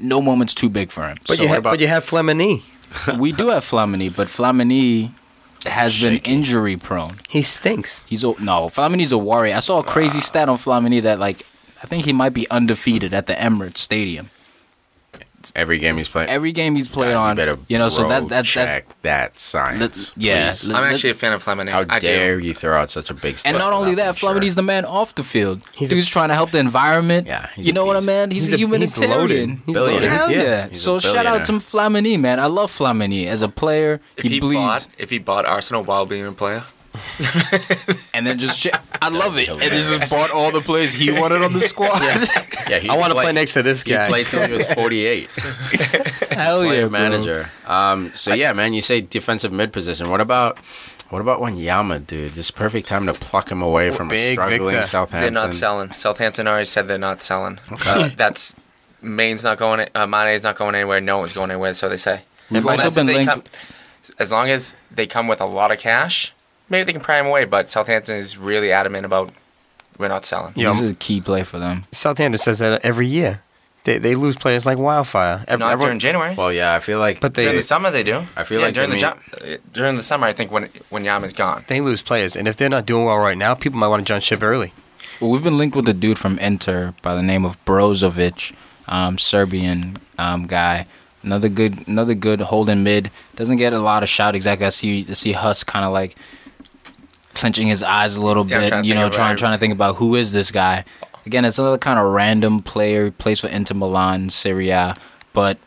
No 0.00 0.20
moment's 0.20 0.54
too 0.54 0.68
big 0.68 0.90
for 0.90 1.04
him. 1.08 1.16
But 1.26 1.36
So 1.36 1.42
you 1.42 1.48
what 1.48 1.54
have, 1.54 1.62
about- 1.64 1.70
but 1.74 1.80
you 1.80 1.88
have 1.88 2.04
Flamini. 2.04 2.62
we 3.24 3.30
do 3.32 3.48
have 3.54 3.64
Flamini, 3.64 4.08
but 4.14 4.26
Flamini 4.28 5.12
has 5.64 6.00
been 6.00 6.18
injury 6.18 6.76
prone. 6.76 7.16
He 7.28 7.42
stinks. 7.42 8.02
He's 8.06 8.24
a, 8.24 8.28
no 8.42 8.68
Flamini's 8.68 9.12
a 9.12 9.18
warrior. 9.18 9.54
I 9.54 9.60
saw 9.60 9.80
a 9.80 9.84
crazy 9.84 10.20
stat 10.20 10.48
on 10.48 10.56
Flamini 10.56 11.02
that 11.02 11.18
like 11.18 11.42
I 11.82 11.86
think 11.86 12.04
he 12.04 12.12
might 12.12 12.34
be 12.34 12.48
undefeated 12.50 13.12
at 13.12 13.26
the 13.26 13.34
Emirates 13.34 13.78
Stadium. 13.78 14.30
Every 15.56 15.78
game 15.78 15.96
he's 15.96 16.08
playing. 16.08 16.28
Every 16.28 16.52
game 16.52 16.74
he's 16.76 16.88
played 16.88 17.12
Guys, 17.14 17.20
on, 17.30 17.36
better 17.36 17.58
you 17.68 17.78
know, 17.78 17.88
so 17.88 18.02
bro 18.02 18.08
that's 18.10 18.24
that's 18.26 18.54
that's 18.54 18.66
check 18.84 19.02
that 19.02 19.38
science. 19.38 19.80
let's- 19.80 20.12
yeah, 20.16 20.48
please. 20.50 20.68
let- 20.68 20.76
I'm 20.76 20.82
let- 20.82 20.92
actually 20.94 21.10
a 21.10 21.14
fan 21.14 21.32
of 21.32 21.44
Flamini. 21.44 21.68
How 21.70 21.80
I 21.88 21.98
do. 21.98 22.06
dare 22.06 22.38
you 22.38 22.54
throw 22.54 22.78
out 22.80 22.90
such 22.90 23.10
a 23.10 23.14
big? 23.14 23.38
And 23.44 23.56
not 23.58 23.72
only 23.72 23.94
that, 23.96 24.02
being 24.04 24.14
sure. 24.14 24.30
Flamini's 24.34 24.54
the 24.54 24.62
man 24.62 24.84
off 24.84 25.14
the 25.14 25.24
field. 25.24 25.62
He's 25.74 25.90
a- 25.90 25.94
Dude's 25.94 26.08
trying 26.08 26.28
to 26.28 26.34
help 26.34 26.50
the 26.50 26.58
environment. 26.58 27.26
Yeah, 27.26 27.48
he's 27.54 27.66
you 27.66 27.72
a 27.72 27.74
know 27.74 27.84
what 27.84 27.96
I 27.96 28.06
mean? 28.06 28.30
He's, 28.30 28.44
He's 28.44 28.52
a 28.52 28.54
a- 28.54 28.58
he's 28.58 28.66
humanitarian. 28.66 29.18
loaded. 29.18 29.50
He's 29.66 29.74
Billionaire. 29.74 30.10
Hell 30.10 30.30
Yeah. 30.32 30.42
yeah! 30.42 30.68
He's 30.68 30.80
So 30.80 30.98
shout 30.98 31.26
out 31.26 31.44
to. 31.46 31.52
Flamini, 31.58 32.18
man. 32.18 32.38
I 32.40 32.46
love 32.46 32.70
Flamini 32.70 33.26
as 33.26 33.42
a 33.42 33.48
player. 33.48 34.00
If 34.16 34.22
he, 34.24 34.28
he, 34.30 34.40
bleeds, 34.40 34.58
bought, 34.60 34.88
if 34.98 35.10
he 35.10 35.18
bought 35.18 35.44
Arsenal 35.46 35.82
while 35.84 36.06
being 36.06 36.24
a 36.26 36.32
player, 36.32 36.62
and 38.14 38.26
then 38.26 38.38
just 38.38 38.60
ch- 38.60 38.68
I 39.00 39.08
love 39.08 39.38
it. 39.38 39.48
And 39.48 39.60
just 39.60 40.10
bought 40.10 40.30
all 40.30 40.50
the 40.50 40.60
players 40.60 40.92
he 40.94 41.10
wanted 41.10 41.42
on 41.42 41.52
the 41.52 41.60
squad. 41.72 42.00
Yeah, 42.68 42.80
he 42.80 42.88
I 42.90 42.96
want 42.96 43.08
to 43.10 43.14
play- 43.14 43.24
play 43.24 43.32
next 43.32 43.54
to 43.54 43.62
this 43.62 43.82
guy. 43.82 44.04
He 44.04 44.10
played 44.10 44.26
till 44.26 44.46
he 44.46 44.52
was 44.52 44.66
48. 44.66 45.30
Hell 46.30 46.62
yeah, 46.62 46.68
player 46.68 46.88
bro. 46.88 46.90
manager. 47.00 47.50
Um, 47.66 48.12
so 48.14 48.34
yeah, 48.34 48.52
man, 48.52 48.74
you 48.74 48.82
say 48.82 49.00
defensive 49.00 49.52
mid 49.52 49.72
position. 49.72 50.10
What 50.10 50.20
about 50.20 50.58
what 51.08 51.20
about 51.22 51.40
Wanyama, 51.40 52.06
dude? 52.06 52.32
This 52.32 52.50
perfect 52.50 52.86
time 52.86 53.06
to 53.06 53.14
pluck 53.14 53.50
him 53.50 53.62
away 53.62 53.90
from 53.90 54.12
a 54.12 54.32
struggling 54.32 54.74
Victor. 54.74 54.86
Southampton. 54.86 55.20
they're 55.34 55.42
not 55.42 55.54
selling. 55.54 55.92
Southampton 55.94 56.46
already 56.46 56.66
said 56.66 56.88
they're 56.88 56.98
not 56.98 57.22
selling. 57.22 57.58
Uh, 57.86 58.10
that's 58.14 58.54
Mane's 59.00 59.44
not 59.44 59.56
going. 59.56 59.88
Uh, 59.94 60.06
Mane's 60.06 60.42
not 60.42 60.56
going 60.56 60.74
anywhere. 60.74 61.00
No 61.00 61.18
one's 61.18 61.32
going 61.32 61.50
anywhere. 61.50 61.72
So 61.72 61.88
they 61.88 61.96
say. 61.96 62.20
We've 62.50 62.66
also 62.66 62.90
been 62.90 63.06
they 63.06 63.14
linked. 63.14 63.32
come- 63.32 63.42
as 64.18 64.30
long 64.30 64.50
as 64.50 64.74
they 64.90 65.06
come 65.06 65.26
with 65.28 65.40
a 65.40 65.46
lot 65.46 65.70
of 65.72 65.78
cash, 65.78 66.32
maybe 66.68 66.84
they 66.84 66.92
can 66.92 67.00
pry 67.02 67.18
him 67.20 67.26
away. 67.26 67.44
But 67.44 67.70
Southampton 67.70 68.16
is 68.16 68.36
really 68.38 68.72
adamant 68.72 69.04
about 69.06 69.32
we're 69.98 70.08
not 70.08 70.24
selling. 70.24 70.52
Yeah. 70.56 70.68
This 70.70 70.80
is 70.80 70.90
a 70.92 70.94
key 70.94 71.20
play 71.20 71.42
for 71.42 71.58
them. 71.58 71.84
Southampton 71.92 72.38
says 72.38 72.58
that 72.60 72.84
every 72.84 73.06
year. 73.06 73.42
They, 73.84 73.96
they 73.96 74.16
lose 74.16 74.36
players 74.36 74.66
like 74.66 74.76
wildfire. 74.76 75.44
Ev- 75.48 75.60
Not 75.60 75.72
everyone- 75.72 75.86
during 75.90 75.98
January. 76.00 76.34
Well, 76.34 76.52
yeah, 76.52 76.74
I 76.74 76.80
feel 76.80 76.98
like 76.98 77.20
But 77.20 77.34
they- 77.34 77.44
during 77.44 77.56
the 77.56 77.62
summer 77.62 77.90
they 77.90 78.02
do. 78.02 78.22
I 78.36 78.42
feel 78.44 78.58
yeah, 78.58 78.66
like 78.66 78.74
during 78.74 78.90
they 78.90 78.96
the 78.96 79.00
jo- 79.00 79.52
uh, 79.54 79.56
during 79.72 79.96
the 79.96 80.02
summer, 80.02 80.26
I 80.26 80.32
think 80.34 80.50
when 80.52 80.68
when 80.90 81.04
Yama's 81.06 81.32
gone. 81.32 81.64
they 81.68 81.80
lose 81.80 82.02
players, 82.02 82.36
and 82.36 82.46
if 82.46 82.56
they're 82.56 82.68
not 82.68 82.84
doing 82.84 83.06
well 83.06 83.16
right 83.18 83.38
now, 83.38 83.54
people 83.54 83.78
might 83.78 83.86
want 83.88 84.00
to 84.00 84.04
jump 84.12 84.22
ship 84.22 84.42
early. 84.42 84.74
Well, 85.20 85.30
we've 85.30 85.44
been 85.44 85.56
linked 85.56 85.74
with 85.74 85.88
a 85.88 85.94
dude 85.94 86.18
from 86.18 86.38
Inter 86.40 86.92
by 87.02 87.14
the 87.14 87.22
name 87.22 87.46
of 87.46 87.56
Brozovic, 87.64 88.52
um, 88.88 89.16
Serbian 89.16 89.96
um, 90.18 90.46
guy. 90.46 90.86
Another 91.22 91.48
good, 91.48 91.86
another 91.88 92.14
good 92.14 92.40
holding 92.42 92.82
mid. 92.82 93.10
Doesn't 93.36 93.56
get 93.56 93.72
a 93.72 93.78
lot 93.78 94.02
of 94.02 94.08
shout 94.10 94.34
exactly. 94.34 94.66
I 94.66 94.70
see, 94.70 95.06
I 95.08 95.12
see 95.14 95.32
Huss 95.32 95.64
kind 95.64 95.84
of 95.86 95.92
like 95.92 96.14
clenching 97.34 97.66
his 97.66 97.82
eyes 97.82 98.16
a 98.16 98.22
little 98.22 98.46
Yeah, 98.46 98.60
bit. 98.60 98.68
trying 98.68 98.84
you 98.84 98.94
know, 98.94 99.08
trying 99.08 99.36
trying 99.36 99.52
to 99.52 99.58
think 99.58 99.72
about 99.72 99.96
who 99.96 100.14
is 100.16 100.32
this 100.32 100.50
guy. 100.50 100.84
Again, 101.26 101.44
it's 101.44 101.58
another 101.58 101.78
kind 101.78 101.98
of 101.98 102.06
random 102.06 102.62
player. 102.62 103.10
Plays 103.10 103.40
for 103.40 103.48
Inter 103.48 103.74
Milan, 103.74 104.30
Serie 104.30 104.70
A, 104.70 104.96
but 105.32 105.58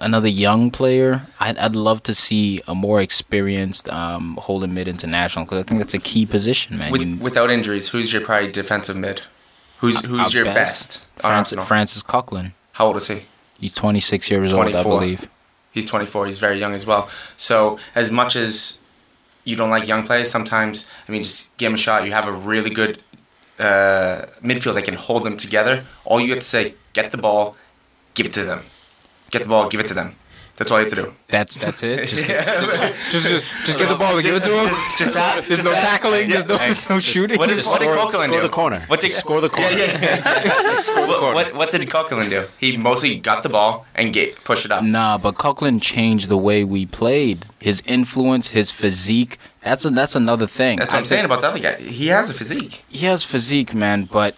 another 0.00 0.28
young 0.28 0.70
player. 0.70 1.26
I'd, 1.40 1.56
I'd 1.58 1.74
love 1.76 2.02
to 2.04 2.14
see 2.14 2.60
a 2.68 2.74
more 2.74 3.00
experienced 3.00 3.88
um, 3.90 4.36
holding 4.42 4.74
mid 4.74 4.88
international 4.88 5.44
because 5.44 5.60
I 5.60 5.62
think 5.62 5.78
that's 5.80 5.94
a 5.94 5.98
key 5.98 6.26
position, 6.26 6.78
man. 6.78 6.92
With, 6.92 7.02
You- 7.02 7.16
without 7.16 7.50
injuries, 7.50 7.88
who's 7.90 8.12
your 8.12 8.22
probably 8.22 8.50
defensive 8.52 8.96
mid? 8.96 9.22
Who's 9.78 10.04
who's 10.04 10.34
Our 10.34 10.42
your 10.42 10.44
best? 10.46 11.06
on 11.22 11.30
Francis, 11.30 11.64
Francis 11.66 12.02
Coquelin. 12.02 12.52
How 12.72 12.86
old 12.88 12.96
is 12.96 13.08
he? 13.08 13.22
He's 13.60 13.72
26 13.72 14.30
years 14.30 14.52
old, 14.52 14.66
I 14.74 14.82
believe. 14.82 15.28
He's 15.70 15.84
24. 15.84 16.26
He's 16.26 16.38
very 16.38 16.58
young 16.58 16.74
as 16.74 16.84
well. 16.86 17.08
So 17.36 17.78
as 17.94 18.10
much 18.10 18.34
as 18.34 18.77
you 19.48 19.56
don't 19.56 19.70
like 19.70 19.88
young 19.88 20.02
players, 20.04 20.30
sometimes 20.30 20.90
I 21.08 21.12
mean, 21.12 21.24
just 21.24 21.56
give 21.56 21.68
them 21.68 21.74
a 21.74 21.78
shot. 21.78 22.04
You 22.04 22.12
have 22.12 22.28
a 22.28 22.32
really 22.32 22.68
good 22.80 23.02
uh, 23.58 24.26
midfield 24.42 24.74
that 24.74 24.84
can 24.84 24.94
hold 24.94 25.24
them 25.24 25.36
together. 25.38 25.84
All 26.04 26.20
you 26.20 26.28
have 26.34 26.40
to 26.40 26.44
say, 26.56 26.74
get 26.92 27.10
the 27.12 27.18
ball, 27.26 27.56
give 28.14 28.26
it 28.26 28.34
to 28.34 28.44
them. 28.44 28.60
Get 29.30 29.42
the 29.42 29.48
ball, 29.48 29.68
give 29.70 29.80
it 29.80 29.88
to 29.88 29.94
them. 29.94 30.16
That's 30.58 30.72
all 30.72 30.78
you 30.78 30.86
have 30.86 30.94
to 30.94 31.02
do. 31.02 31.14
That's 31.28 31.56
that's 31.56 31.84
it. 31.84 32.08
Just 32.08 32.26
get, 32.26 32.44
just, 32.60 32.82
just, 33.12 33.28
just, 33.28 33.46
just 33.64 33.78
get 33.78 33.88
the 33.88 33.94
ball 33.94 34.14
and 34.14 34.26
give 34.26 34.34
it 34.34 34.42
to 34.42 34.50
him. 34.50 34.66
Just 34.98 35.14
that. 35.14 35.44
There's 35.46 35.64
no 35.64 35.70
tackling. 35.72 36.28
There's 36.28 36.46
no, 36.46 36.56
there's 36.56 36.90
no 36.90 36.98
shooting. 36.98 37.38
What 37.38 37.48
did, 37.48 37.64
what 37.64 37.78
did 37.80 37.88
Score- 37.88 38.10
Coquelin 38.10 38.24
score 38.24 38.36
do? 38.38 38.42
the 38.42 38.48
corner. 38.48 38.80
What 38.88 39.00
did 39.00 39.10
Score 39.12 39.40
the 39.40 39.48
corner. 39.48 39.70
what, 41.06 41.34
what, 41.34 41.54
what 41.54 41.70
did 41.70 41.82
Coquelin 41.88 42.28
do? 42.28 42.46
He 42.58 42.76
mostly 42.76 43.20
got 43.20 43.44
the 43.44 43.48
ball 43.48 43.86
and 43.94 44.12
get 44.12 44.42
push 44.42 44.64
it 44.64 44.72
up. 44.72 44.82
Nah, 44.82 45.16
but 45.16 45.36
Coquelin 45.36 45.80
changed 45.80 46.28
the 46.28 46.36
way 46.36 46.64
we 46.64 46.86
played. 46.86 47.46
His 47.60 47.80
influence, 47.86 48.48
his 48.48 48.72
physique. 48.72 49.38
That's 49.62 49.84
a, 49.84 49.90
that's 49.90 50.16
another 50.16 50.48
thing. 50.48 50.78
That's 50.78 50.92
what 50.92 50.96
I 50.96 51.00
I'm 51.00 51.04
saying 51.06 51.20
think 51.20 51.32
about 51.32 51.40
the 51.40 51.48
other 51.48 51.60
guy. 51.60 51.76
He 51.80 52.08
has 52.08 52.30
a 52.30 52.34
physique. 52.34 52.84
He 52.88 53.06
has 53.06 53.22
physique, 53.22 53.74
man, 53.74 54.04
but 54.04 54.34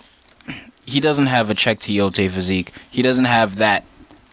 he 0.85 1.01
doesn't 1.01 1.27
have 1.27 1.49
a 1.49 1.55
Cheick 1.55 1.77
Tiote 1.77 2.29
physique. 2.31 2.73
He 2.91 3.01
doesn't 3.01 3.25
have 3.25 3.57
that 3.57 3.85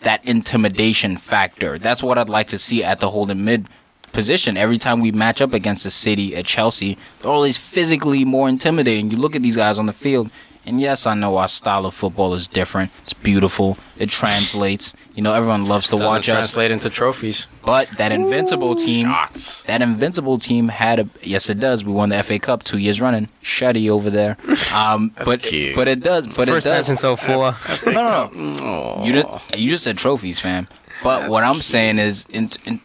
that 0.01 0.23
intimidation 0.25 1.17
factor. 1.17 1.77
That's 1.77 2.03
what 2.03 2.17
I'd 2.17 2.29
like 2.29 2.49
to 2.49 2.57
see 2.57 2.83
at 2.83 2.99
the 2.99 3.09
holding 3.09 3.43
mid 3.43 3.67
position. 4.13 4.57
Every 4.57 4.77
time 4.77 5.01
we 5.01 5.11
match 5.11 5.41
up 5.41 5.53
against 5.53 5.83
the 5.83 5.91
city 5.91 6.35
at 6.35 6.45
Chelsea, 6.45 6.97
they're 7.19 7.31
always 7.31 7.57
physically 7.57 8.25
more 8.25 8.49
intimidating. 8.49 9.11
You 9.11 9.17
look 9.17 9.35
at 9.35 9.41
these 9.41 9.57
guys 9.57 9.77
on 9.77 9.85
the 9.85 9.93
field, 9.93 10.29
and 10.65 10.81
yes, 10.81 11.05
I 11.07 11.13
know 11.13 11.37
our 11.37 11.47
style 11.47 11.85
of 11.85 11.93
football 11.93 12.33
is 12.33 12.47
different. 12.47 12.91
It's 13.03 13.13
beautiful. 13.13 13.77
It 13.97 14.09
translates. 14.09 14.93
You 15.17 15.23
know, 15.23 15.33
everyone 15.33 15.65
loves 15.65 15.87
to 15.87 15.93
Doesn't 15.95 16.05
watch 16.05 16.29
us. 16.29 16.51
translate 16.51 16.69
into 16.69 16.91
trophies. 16.91 17.47
But 17.65 17.89
that 17.97 18.11
invincible 18.11 18.75
team, 18.75 19.07
Shots. 19.07 19.63
that 19.63 19.81
invincible 19.81 20.37
team 20.37 20.67
had 20.67 20.99
a 20.99 21.09
yes, 21.23 21.49
it 21.49 21.59
does. 21.59 21.83
We 21.83 21.91
won 21.91 22.09
the 22.09 22.21
FA 22.21 22.37
Cup 22.37 22.63
two 22.63 22.77
years 22.77 23.01
running. 23.01 23.27
Shuddy 23.41 23.89
over 23.89 24.09
there. 24.11 24.37
Um, 24.73 25.11
but 25.25 25.41
cute. 25.41 25.75
but 25.75 25.87
it 25.87 26.01
does. 26.01 26.27
But 26.27 26.47
First 26.47 26.67
it 26.67 26.69
time 26.69 26.83
does. 26.83 26.99
since 26.99 27.19
04. 27.21 27.55
No, 27.93 28.29
no, 28.31 28.53
no. 28.53 29.01
You 29.03 29.13
just 29.13 29.59
you 29.59 29.67
just 29.69 29.83
said 29.83 29.97
trophies, 29.97 30.39
fam. 30.39 30.67
But 31.03 31.29
what 31.31 31.43
I'm 31.43 31.55
saying 31.55 31.97
is, 31.97 32.27
in, 32.29 32.49
in, 32.65 32.79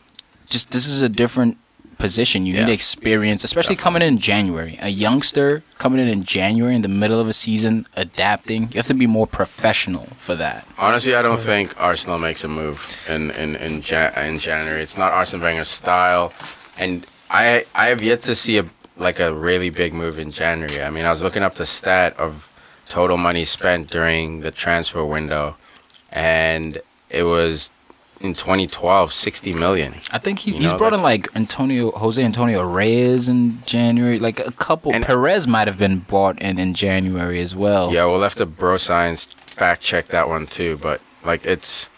just 0.49 0.71
this 0.71 0.87
is 0.89 1.03
a 1.03 1.09
different 1.11 1.59
position. 2.07 2.39
You 2.47 2.55
Yeah. 2.55 2.67
need 2.67 2.73
experience, 2.83 3.41
especially 3.51 3.77
coming 3.87 4.03
in 4.11 4.15
January. 4.31 4.75
A 4.91 4.93
youngster 5.07 5.49
coming 5.83 6.01
in 6.05 6.09
in 6.17 6.23
January 6.39 6.75
in 6.79 6.83
the 6.89 6.95
middle 7.03 7.21
of 7.25 7.29
a 7.35 7.37
season, 7.47 7.75
adapting. 8.05 8.61
You 8.73 8.79
have 8.81 8.89
to 8.95 9.01
be 9.05 9.11
more 9.19 9.29
professional 9.41 10.07
for 10.27 10.35
that. 10.45 10.61
Honestly, 10.87 11.15
I 11.21 11.23
don't 11.23 11.41
think 11.53 11.67
Arsenal 11.91 12.19
makes 12.29 12.43
a 12.45 12.49
move 12.49 12.79
in 13.15 13.23
in 13.43 13.51
in, 13.67 13.73
ja- 13.91 14.13
in 14.29 14.35
January. 14.49 14.83
It's 14.87 14.99
not 15.03 15.11
Arsene 15.19 15.41
Wenger's 15.47 15.73
style, 15.83 16.27
and 16.83 16.93
I 17.31 17.45
I 17.83 17.85
have 17.93 18.03
yet 18.11 18.21
to 18.29 18.35
see 18.35 18.57
a 18.63 18.65
like 19.07 19.19
a 19.29 19.31
really 19.49 19.71
big 19.83 19.93
move 20.03 20.17
in 20.25 20.31
January. 20.43 20.81
I 20.89 20.91
mean, 20.95 21.05
I 21.09 21.11
was 21.17 21.23
looking 21.27 21.45
up 21.47 21.55
the 21.55 21.67
stat 21.79 22.11
of 22.25 22.33
total 22.99 23.17
money 23.29 23.45
spent 23.59 23.83
during 23.97 24.27
the 24.47 24.51
transfer 24.65 25.03
window, 25.17 25.45
and 26.11 26.71
it 27.21 27.25
was 27.37 27.71
in 28.25 28.35
2012 28.35 29.13
60 29.13 29.53
million. 29.55 29.95
I 30.13 30.19
think 30.19 30.41
he, 30.41 30.53
You 30.53 30.59
he's 30.61 30.73
know, 30.73 30.79
brought 30.79 30.93
like- 30.93 30.99
in 30.99 31.03
like 31.33 31.37
Antonio 31.37 31.91
Jose 31.93 32.23
Antonio 32.23 32.63
Reyes 32.65 33.29
in 33.29 33.63
January. 33.67 34.19
Like 34.19 34.41
a 34.41 34.53
couple. 34.53 34.93
And- 34.95 35.05
Pires 35.05 35.47
might 35.49 35.69
have 35.69 35.79
been 35.79 36.01
bought 36.01 36.41
in 36.41 36.59
in 36.59 36.75
January 36.75 37.41
as 37.41 37.55
well. 37.55 37.93
Yeah, 37.93 38.05
we'll 38.07 38.23
have 38.23 38.35
to 38.37 38.47
bro 38.47 38.77
science 38.77 39.25
fact 39.25 39.83
check 39.83 40.07
that 40.09 40.29
one 40.29 40.47
too. 40.47 40.79
But 40.81 41.01
like, 41.25 41.45
it's 41.45 41.89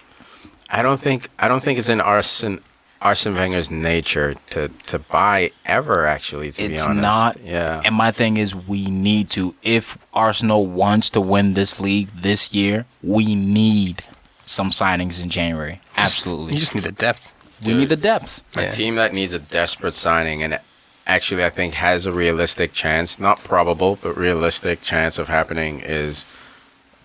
I 0.71 0.83
don't 0.83 0.99
think 1.01 1.29
I 1.39 1.49
don't 1.49 1.63
think 1.63 1.79
it's 1.79 1.89
in 1.89 2.01
Arsene 2.01 2.61
Arsene 3.03 3.35
Wenger's 3.35 3.71
nature 3.71 4.35
to 4.51 4.69
to 4.87 4.99
buy 4.99 5.51
ever. 5.67 6.07
Actually, 6.07 6.51
to 6.53 6.63
it's 6.65 6.85
be 6.87 6.91
honest, 6.91 7.03
not. 7.03 7.37
Yeah, 7.45 7.83
And 7.85 7.95
my 7.95 8.11
thing 8.11 8.39
is, 8.39 8.55
we 8.57 8.87
need 8.87 9.29
to. 9.31 9.55
If 9.63 9.99
Arsenal 10.15 10.67
wants 10.67 11.11
to 11.11 11.21
win 11.21 11.53
this 11.55 11.79
league 11.81 12.09
this 12.09 12.55
year, 12.55 12.87
we 13.03 13.35
need 13.35 14.03
some 14.47 14.71
signings 14.71 15.23
in 15.23 15.29
January. 15.31 15.81
Absolutely. 15.97 16.55
You 16.55 16.61
just 16.61 16.75
need 16.75 16.85
the 16.85 16.93
depth. 16.93 17.33
we 17.67 17.75
need 17.75 17.89
the 17.89 17.97
depth. 17.97 18.43
a 18.57 18.63
Yeah. 18.63 18.69
team 18.71 18.95
that 18.97 19.13
needs 19.15 19.33
a 19.33 19.39
desperate 19.39 19.95
signing 19.95 20.43
and 20.43 20.59
actually 21.07 21.45
I 21.45 21.51
think 21.51 21.75
has 21.75 22.07
a 22.07 22.13
realistic 22.13 22.73
chance, 22.73 23.19
not 23.19 23.43
probable, 23.45 23.97
but 24.03 24.17
realistic 24.17 24.83
chance 24.83 25.19
of 25.19 25.29
happening 25.29 25.81
is 25.81 26.25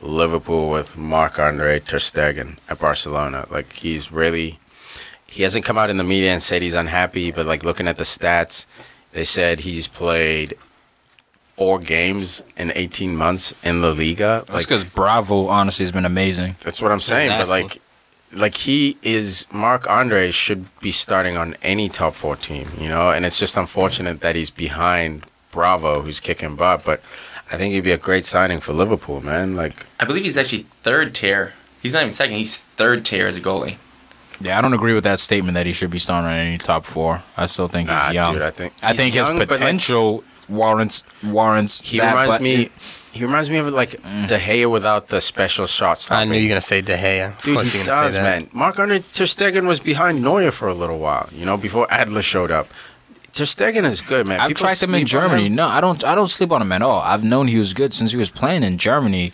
Liverpool 0.02 0.70
with 0.70 0.98
Marc 0.98 1.40
Andre 1.40 1.80
Ter 1.80 1.98
Stegen 1.98 2.57
at 2.70 2.80
Barcelona. 2.80 3.45
Like 3.49 3.74
he's 3.74 4.11
really 4.11 4.60
he 5.26 5.44
hasn't 5.44 5.66
come 5.66 5.78
out 5.78 5.90
in 5.90 5.98
the 5.98 6.03
media 6.03 6.32
and 6.32 6.41
said 6.41 6.61
he's 6.61 6.74
unhappy, 6.74 7.32
but 7.32 7.45
like 7.45 7.64
looking 7.64 7.88
at 7.88 7.98
the 7.98 8.03
stats, 8.03 8.66
they 9.11 9.24
said 9.24 9.60
he's 9.61 9.88
played 9.88 10.56
four 11.60 11.77
games 11.77 12.41
in 12.56 12.72
18 12.73 13.18
months 13.18 13.53
in 13.64 13.81
La 13.81 13.90
Liga. 13.90 14.45
That's 14.48 14.65
because 14.65 14.86
Bravo 14.86 15.48
honestly 15.48 15.84
has 15.84 15.91
been 15.91 16.06
amazing. 16.06 16.56
That's 16.61 16.81
what 16.81 16.90
I'm 16.90 17.02
saying. 17.02 17.27
But 17.27 17.49
like, 17.49 17.81
like 18.31 18.56
he 18.56 18.95
is 19.03 19.45
Mark 19.52 19.86
Andre 19.90 20.31
should 20.31 20.68
be 20.80 20.94
starting 20.94 21.36
on 21.36 21.57
any 21.61 21.90
top 21.90 22.14
four 22.15 22.38
team, 22.38 22.65
you 22.80 22.88
know. 22.88 23.11
And 23.11 23.26
it's 23.26 23.38
just 23.38 23.57
unfortunate 23.57 24.22
that 24.22 24.38
he's 24.38 24.49
behind 24.49 25.26
Bravo, 25.52 26.02
who's 26.02 26.22
kicking 26.22 26.56
butt. 26.56 26.86
But 26.86 27.02
I 27.52 27.57
think 27.57 27.73
he'd 27.73 27.84
be 27.84 27.91
a 27.91 27.98
great 27.98 28.23
signing 28.23 28.61
for 28.61 28.72
Liverpool, 28.72 29.19
man. 29.19 29.57
Like, 29.57 29.86
I 29.99 30.06
believe 30.06 30.23
he's 30.23 30.38
actually 30.38 30.64
third 30.64 31.14
tier. 31.14 31.56
He's 31.81 31.91
not 31.91 32.03
even 32.03 32.11
second. 32.11 32.38
He's 32.38 32.56
third 32.56 33.03
tier 33.03 33.27
as 33.27 33.36
a 33.36 33.41
goalie. 33.41 33.76
Yeah, 34.40 34.57
I 34.57 34.61
don't 34.61 34.73
agree 34.73 34.94
with 34.94 35.03
that 35.03 35.19
statement 35.19 35.56
that 35.56 35.65
he 35.65 35.73
should 35.73 35.91
be 35.91 35.99
starting 35.99 36.30
on 36.31 36.38
any 36.38 36.57
top 36.57 36.86
four. 36.86 37.22
I 37.36 37.48
still 37.48 37.68
think 37.68 37.90
nah, 37.90 38.06
he's 38.06 38.14
young. 38.14 38.34
dude, 38.34 38.44
I 38.44 38.52
think 38.52 38.72
I 38.81 38.90
he's 38.90 38.98
think 38.98 39.14
his 39.14 39.27
young, 39.27 39.38
but, 39.38 39.49
like, 39.49 39.60
potential 39.60 40.23
warrants 40.50 41.04
warrants. 41.24 41.82
he 41.82 42.00
that, 42.00 42.12
reminds 42.12 42.36
but 42.36 42.42
me. 42.42 42.64
it- 42.64 42.72
he 43.12 43.26
reminds 43.26 43.50
me 43.50 43.58
of 43.58 43.68
like 43.70 43.92
De 44.28 44.38
Gea 44.38 44.70
without 44.70 45.08
the 45.08 45.20
special 45.20 45.66
shot 45.66 46.08
I 46.12 46.26
knew 46.26 46.36
you 46.36 46.44
were 46.44 46.50
gonna 46.50 46.62
say 46.62 46.82
De 46.82 46.96
Gea. 46.96 47.30
Of 47.38 47.42
Dude, 47.44 47.56
course 47.56 47.72
he 47.72 47.78
you're 47.80 47.86
does, 47.86 48.16
say 48.16 48.22
man. 48.22 48.50
Mark 48.54 48.78
Andre 48.80 49.00
Ter 49.00 49.26
Stegen 49.26 49.66
was 49.68 49.80
behind 49.80 50.22
Neuer 50.22 50.52
for 50.52 50.68
a 50.68 50.76
little 50.76 51.00
while, 51.00 51.28
you 51.34 51.44
know, 51.44 51.58
before 51.58 51.88
Adler 51.90 52.22
showed 52.22 52.52
up. 52.52 52.68
Ter 53.34 53.46
Stegen 53.46 53.84
is 53.84 54.02
good, 54.02 54.28
man. 54.28 54.40
I've 54.40 54.50
People 54.50 54.66
tracked 54.66 54.84
him 54.84 54.94
in 54.94 55.08
Germany. 55.08 55.48
him. 55.48 55.56
No, 55.56 55.68
I 55.68 55.82
don't. 55.82 56.04
I 56.04 56.14
don't 56.14 56.28
sleep 56.28 56.52
on 56.52 56.62
him 56.62 56.72
at 56.72 56.82
all. 56.84 57.02
I've 57.02 57.24
known 57.24 57.48
he 57.48 57.58
was 57.58 57.74
good 57.74 57.94
since 57.96 58.12
he 58.12 58.18
was 58.18 58.30
playing 58.30 58.62
in 58.64 58.78
Germany. 58.78 59.34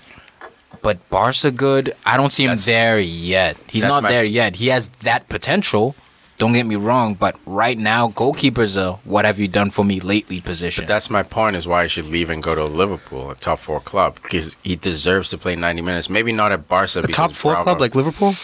But 0.82 1.08
Barca 1.10 1.52
good. 1.52 1.96
I 2.06 2.16
don't 2.16 2.32
see 2.32 2.44
him 2.44 2.50
That's- 2.52 2.66
there 2.66 3.00
yet. 3.00 3.58
He's 3.70 3.84
not 3.84 4.04
my- 4.04 4.10
there 4.12 4.24
yet. 4.24 4.56
He 4.58 4.68
has 4.68 4.90
that 5.02 5.28
potential. 5.30 5.96
Don't 6.38 6.52
get 6.52 6.66
me 6.66 6.76
wrong, 6.76 7.14
but 7.14 7.38
right 7.46 7.78
now, 7.78 8.10
goalkeepers 8.10 8.82
are 8.82 9.00
what 9.06 9.24
have 9.24 9.40
you 9.40 9.48
done 9.48 9.70
for 9.70 9.86
me 9.86 10.02
lately 10.02 10.42
position. 10.42 10.84
But 10.84 10.90
that's 10.90 11.10
my 11.10 11.24
point 11.24 11.56
is 11.56 11.66
why 11.66 11.84
he 11.84 11.90
should 11.90 12.08
leave 12.08 12.30
and 12.30 12.44
go 12.44 12.54
to 12.54 12.66
Liverpool, 12.66 13.32
a 13.32 13.36
top 13.36 13.60
four 13.60 13.80
club, 13.80 14.16
because 14.22 14.58
he 14.62 14.76
deserves 14.76 15.30
to 15.30 15.38
play 15.38 15.56
90 15.56 15.82
minutes. 15.82 16.10
Maybe 16.10 16.34
not 16.34 16.52
at 16.52 16.68
Barca. 16.68 17.00
A 17.00 17.02
because 17.04 17.16
top 17.16 17.32
four 17.32 17.54
Bravo- 17.54 17.64
club 17.64 17.82
like 17.82 17.96
Liverpool? 17.96 18.36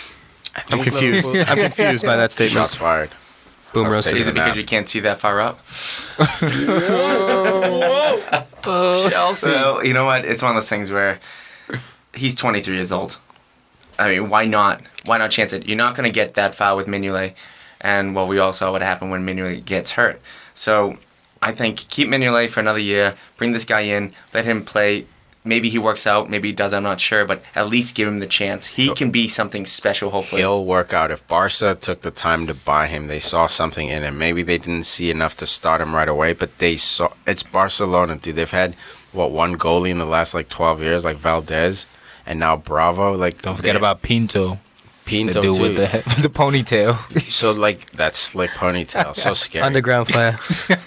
I 0.56 0.64
I'm 0.72 0.84
confused. 0.84 1.36
I'm 1.50 1.58
confused 1.58 2.06
by 2.06 2.16
that 2.16 2.32
statement. 2.32 2.54
Shots 2.54 2.76
fired. 2.76 3.10
Boom 3.74 3.88
roasted. 3.88 4.18
Is 4.18 4.28
it 4.28 4.36
because 4.36 4.58
you 4.58 4.66
can't 4.66 4.88
see 4.88 5.00
that 5.02 5.20
far 5.20 5.42
up? 5.42 5.60
Chelsea. 8.64 9.50
So, 9.50 9.82
you 9.82 9.94
know 9.94 10.06
what? 10.06 10.26
It's 10.26 10.42
one 10.42 10.52
of 10.52 10.56
those 10.56 10.70
things 10.70 10.92
where 10.92 11.20
he's 12.14 12.36
23 12.36 12.76
years 12.76 12.92
old. 12.92 13.20
I 13.98 14.16
mean, 14.16 14.30
why 14.30 14.46
not? 14.46 14.82
Why 15.06 15.18
not 15.18 15.32
chance 15.32 15.54
it? 15.54 15.68
You're 15.68 15.78
not 15.78 15.96
going 15.96 16.10
to 16.10 16.14
get 16.14 16.36
that 16.36 16.56
far 16.56 16.76
with 16.76 16.88
Mignolet. 16.88 17.34
And, 17.82 18.16
well, 18.16 18.28
we 18.28 18.40
all 18.40 18.54
saw 18.54 18.72
what 18.72 18.82
happened 18.82 19.12
when 19.12 19.26
Mignolet 19.26 19.66
gets 19.66 19.92
hurt. 19.92 20.22
So, 20.54 20.98
I 21.42 21.52
think 21.52 21.78
keep 21.90 22.08
Mignolet 22.08 22.50
for 22.50 22.60
another 22.60 22.80
year. 22.80 23.16
Bring 23.38 23.52
this 23.54 23.66
guy 23.66 23.82
in. 23.82 24.14
Let 24.34 24.46
him 24.46 24.64
play. 24.64 25.08
Maybe 25.44 25.70
he 25.70 25.80
works 25.80 26.06
out. 26.06 26.30
Maybe 26.30 26.50
he 26.50 26.54
does. 26.54 26.72
I'm 26.72 26.84
not 26.84 27.00
sure. 27.00 27.26
But 27.26 27.42
at 27.56 27.68
least 27.68 27.96
give 27.96 28.08
him 28.08 28.20
the 28.20 28.28
chance. 28.28 28.68
He 28.68 28.94
can 28.94 29.10
be 29.10 29.28
something 29.28 29.66
special, 29.66 30.12
hopefully. 30.12 30.42
He'll 30.42 30.64
work 30.64 30.94
out. 30.94 31.10
If 31.10 31.28
Barca 31.28 31.74
took 31.74 32.02
the 32.02 32.12
time 32.12 32.46
to 32.46 32.54
buy 32.54 32.86
him, 32.86 33.08
they 33.08 33.20
saw 33.20 33.48
something 33.48 33.90
in 33.90 34.04
him. 34.04 34.20
Maybe 34.20 34.44
they 34.44 34.60
didn't 34.60 34.84
see 34.84 35.10
enough 35.10 35.36
to 35.38 35.48
start 35.48 35.82
him 35.82 35.96
right 35.96 36.08
away, 36.08 36.34
but 36.34 36.60
they 36.60 36.78
saw. 36.78 37.12
It's 37.26 37.42
Barcelona, 37.42 38.18
dude. 38.18 38.36
They've 38.36 38.52
had 38.52 38.76
what 39.12 39.32
one 39.32 39.58
goalie 39.58 39.90
in 39.90 39.98
the 39.98 40.06
last 40.06 40.36
like 40.36 40.48
12 40.50 40.82
years, 40.84 41.04
like 41.04 41.18
Valdés, 41.18 41.88
and 42.28 42.40
now 42.40 42.56
Bravo. 42.56 43.18
Like 43.18 43.42
don't 43.42 43.56
forget 43.56 43.76
about 43.76 44.04
Pinto, 44.04 44.60
Pinto 45.12 45.34
the 45.34 45.42
dude 45.42 45.56
too. 45.56 45.62
with 45.62 45.76
the 45.76 46.22
the 46.22 46.30
ponytail. 46.30 46.98
So 47.32 47.52
like 47.52 47.92
that 47.92 48.16
slick 48.16 48.52
ponytail, 48.52 49.16
so 49.16 49.34
scary. 49.46 49.64
Underground 49.66 50.08
player. 50.08 50.36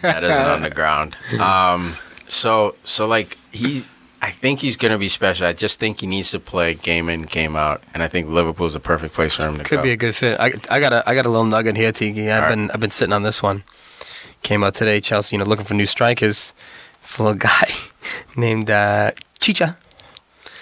that 0.03 0.23
is 0.25 0.31
an 0.31 0.47
underground. 0.47 1.17
Um, 1.41 1.97
so 2.29 2.75
so 2.85 3.07
like 3.07 3.39
he, 3.51 3.85
I 4.23 4.31
think 4.31 4.61
he's 4.61 4.77
gonna 4.77 4.99
be 4.99 5.09
special. 5.09 5.47
I 5.47 5.53
just 5.53 5.81
think 5.81 6.01
he 6.01 6.07
needs 6.07 6.31
to 6.33 6.39
play 6.39 6.75
game 6.75 7.09
in, 7.09 7.23
game 7.23 7.57
out, 7.57 7.83
and 7.93 8.03
I 8.03 8.09
think 8.09 8.29
Liverpool's 8.29 8.75
a 8.75 8.81
perfect 8.81 9.15
place 9.15 9.35
for 9.35 9.43
him 9.43 9.55
to 9.57 9.63
go. 9.63 9.69
Could 9.69 9.77
go. 9.79 9.83
be 9.83 9.91
a 9.93 9.97
good 9.97 10.15
fit. 10.15 10.39
I, 10.39 10.53
I 10.71 10.81
got 10.81 10.93
a 10.93 11.09
I 11.09 11.15
got 11.15 11.27
a 11.27 11.29
little 11.29 11.45
nugget 11.45 11.77
here, 11.77 11.93
Tiki. 11.93 12.31
I've 12.31 12.43
All 12.45 12.49
right. 12.49 12.57
been 12.57 12.71
I've 12.71 12.81
been 12.81 12.91
sitting 12.91 13.13
on 13.13 13.23
this 13.23 13.43
one. 13.43 13.65
Came 14.43 14.63
out 14.63 14.75
today, 14.75 15.01
Chelsea. 15.01 15.35
You 15.37 15.41
know, 15.41 15.47
looking 15.49 15.65
for 15.65 15.75
new 15.75 15.87
strikers. 15.87 16.55
This 17.01 17.19
little 17.19 17.35
guy 17.35 17.69
named 18.37 18.71
uh, 18.71 19.13
Chicha. 19.41 19.77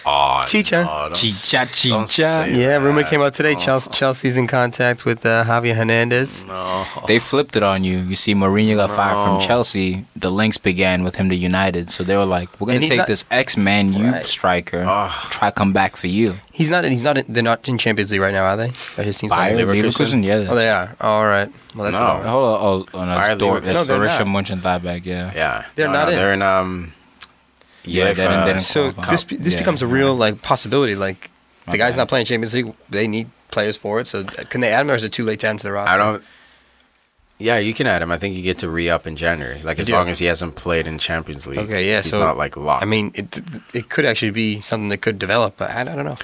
Oh, 0.06 0.44
Chicha. 0.46 0.84
no, 0.84 1.08
Chicha, 1.14 1.66
chicha. 1.72 2.06
say 2.06 2.54
Yeah, 2.60 2.76
rumor 2.78 3.02
came 3.04 3.20
out 3.22 3.34
today. 3.34 3.54
Oh. 3.56 3.58
Chelsea, 3.58 3.90
Chelsea's 3.92 4.36
in 4.36 4.46
contact 4.46 5.04
with 5.04 5.24
uh, 5.26 5.44
Javier 5.44 5.74
Hernandez. 5.74 6.44
No. 6.46 6.84
They 7.06 7.18
flipped 7.18 7.56
it 7.56 7.62
on 7.62 7.84
you. 7.84 7.98
You 7.98 8.14
see, 8.16 8.34
Mourinho 8.34 8.76
got 8.76 8.90
fired 8.90 9.24
from 9.24 9.40
Chelsea. 9.40 10.04
The 10.16 10.30
links 10.30 10.58
began 10.58 11.02
with 11.04 11.16
him 11.16 11.28
to 11.30 11.34
United, 11.36 11.90
so 11.90 12.04
they 12.04 12.16
were 12.16 12.24
like, 12.24 12.48
"We're 12.60 12.68
gonna 12.68 12.80
take 12.86 12.98
not- 12.98 13.06
this 13.06 13.24
ex-Man 13.30 13.92
U 13.92 14.12
Right. 14.12 14.24
striker, 14.26 14.84
Ah. 14.86 15.26
try 15.30 15.50
come 15.50 15.72
back 15.72 15.96
for 15.96 16.06
you." 16.06 16.36
He's 16.52 16.70
not. 16.70 16.84
He's 16.84 17.02
not. 17.02 17.18
In, 17.18 17.24
they're 17.28 17.42
not 17.42 17.66
in 17.68 17.78
Champions 17.78 18.10
League 18.12 18.20
right 18.20 18.32
now, 18.34 18.44
are 18.44 18.56
they? 18.56 18.70
Or 18.98 19.02
his 19.04 19.18
team's 19.18 19.32
Bayer 19.32 19.56
in- 19.58 19.66
Leverkusen, 19.66 20.22
yeah. 20.24 20.46
Oh, 20.48 20.54
they 20.54 20.68
are. 20.70 20.94
all 21.00 21.24
right. 21.26 21.50
Well, 21.74 21.84
that's 21.90 21.98
No. 21.98 22.06
Hold 22.06 22.44
on, 22.44 22.60
oh, 22.60 22.86
oh, 22.94 23.04
no, 23.06 23.14
Bayer 23.14 23.32
it's 23.32 23.38
Dor- 23.40 23.60
Leverkusen. 23.60 23.66
it's 23.70 23.88
No, 23.88 23.98
they're 23.98 24.26
not. 24.26 24.44
Mönchengladbach, 24.44 25.06
yeah. 25.06 25.32
Yeah, 25.34 25.64
They're 25.74 25.86
No, 25.88 25.92
not 25.94 26.04
no, 26.06 26.10
in. 26.12 26.16
They're 26.18 26.32
in 26.34 26.42
um. 26.42 26.92
Yeah, 27.84 28.04
UEFA. 28.12 28.14
they 28.16 28.22
didn't- 28.22 28.40
they 28.40 28.52
didn't 28.52 28.62
So 28.62 28.92
qualify. 28.92 29.10
this 29.10 29.24
this 29.24 29.52
Yeah, 29.54 29.58
becomes 29.60 29.82
a 29.82 29.86
yeah. 29.86 29.92
real 29.94 30.14
like 30.14 30.42
possibility. 30.42 30.94
Like 30.94 31.30
the 31.70 31.78
guy's 31.78 31.92
Okay. 31.92 31.98
not 31.98 32.08
playing 32.08 32.26
Champions 32.26 32.54
League. 32.54 32.72
They 32.90 33.06
need 33.08 33.28
players 33.50 33.76
for 33.76 34.00
it. 34.00 34.06
So 34.06 34.20
uh, 34.20 34.44
can 34.48 34.60
they 34.60 34.72
add 34.72 34.82
him, 34.82 34.90
or 34.90 34.94
is 34.94 35.04
it 35.04 35.12
too 35.12 35.24
late 35.24 35.40
to 35.40 35.46
add 35.48 35.52
him 35.52 35.58
to 35.58 35.64
the 35.64 35.72
roster? 35.72 35.94
I 35.94 35.96
don't. 35.96 36.22
Yeah, 37.38 37.58
you 37.58 37.74
can 37.74 37.88
add 37.88 38.02
him. 38.02 38.12
I 38.12 38.18
think 38.18 38.36
you 38.36 38.42
get 38.42 38.58
to 38.58 38.68
re 38.68 38.88
up 38.88 39.04
in 39.06 39.16
January, 39.16 39.60
like 39.64 39.80
as 39.80 39.88
do. 39.88 39.94
long 39.94 40.08
as 40.08 40.20
he 40.20 40.26
hasn't 40.26 40.54
played 40.54 40.86
in 40.86 40.98
Champions 40.98 41.46
League. 41.46 41.58
Okay, 41.58 41.88
yeah, 41.88 42.00
he's 42.02 42.12
so- 42.12 42.20
not 42.20 42.36
like 42.36 42.56
locked. 42.56 42.82
I 42.84 42.86
mean, 42.86 43.10
it 43.14 43.40
it 43.74 43.88
could 43.88 44.04
actually 44.04 44.30
be 44.30 44.60
something 44.60 44.88
that 44.90 44.98
could 44.98 45.18
develop, 45.18 45.56
but 45.56 45.70
I, 45.70 45.80
I 45.80 45.84
don't 45.84 46.04
know. 46.04 46.14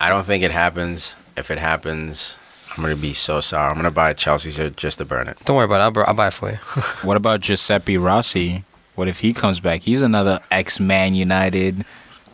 I 0.00 0.10
don't 0.10 0.24
think 0.26 0.44
it 0.44 0.50
happens. 0.50 1.16
If 1.36 1.50
it 1.50 1.58
happens, 1.58 2.36
I'm 2.76 2.82
gonna 2.82 2.96
be 2.96 3.14
so 3.14 3.40
sorry. 3.40 3.70
I'm 3.70 3.76
gonna 3.76 3.90
buy 3.90 4.10
a 4.10 4.14
Chelsea 4.14 4.50
shirt 4.50 4.76
just 4.76 4.98
to 4.98 5.04
burn 5.06 5.26
it. 5.28 5.38
Don't 5.46 5.56
worry 5.56 5.64
about 5.64 5.80
it. 5.80 5.84
I'll, 5.84 5.90
br- 5.90 6.06
I'll 6.06 6.14
buy 6.14 6.26
it 6.28 6.34
for 6.34 6.50
you. 6.50 6.56
What 7.02 7.16
about 7.16 7.40
Giuseppe 7.40 7.96
Rossi? 7.96 8.64
What 8.98 9.06
if 9.06 9.20
he 9.20 9.32
comes 9.32 9.60
back? 9.60 9.82
He's 9.82 10.02
another 10.02 10.40
ex-Man 10.50 11.14
United 11.14 11.84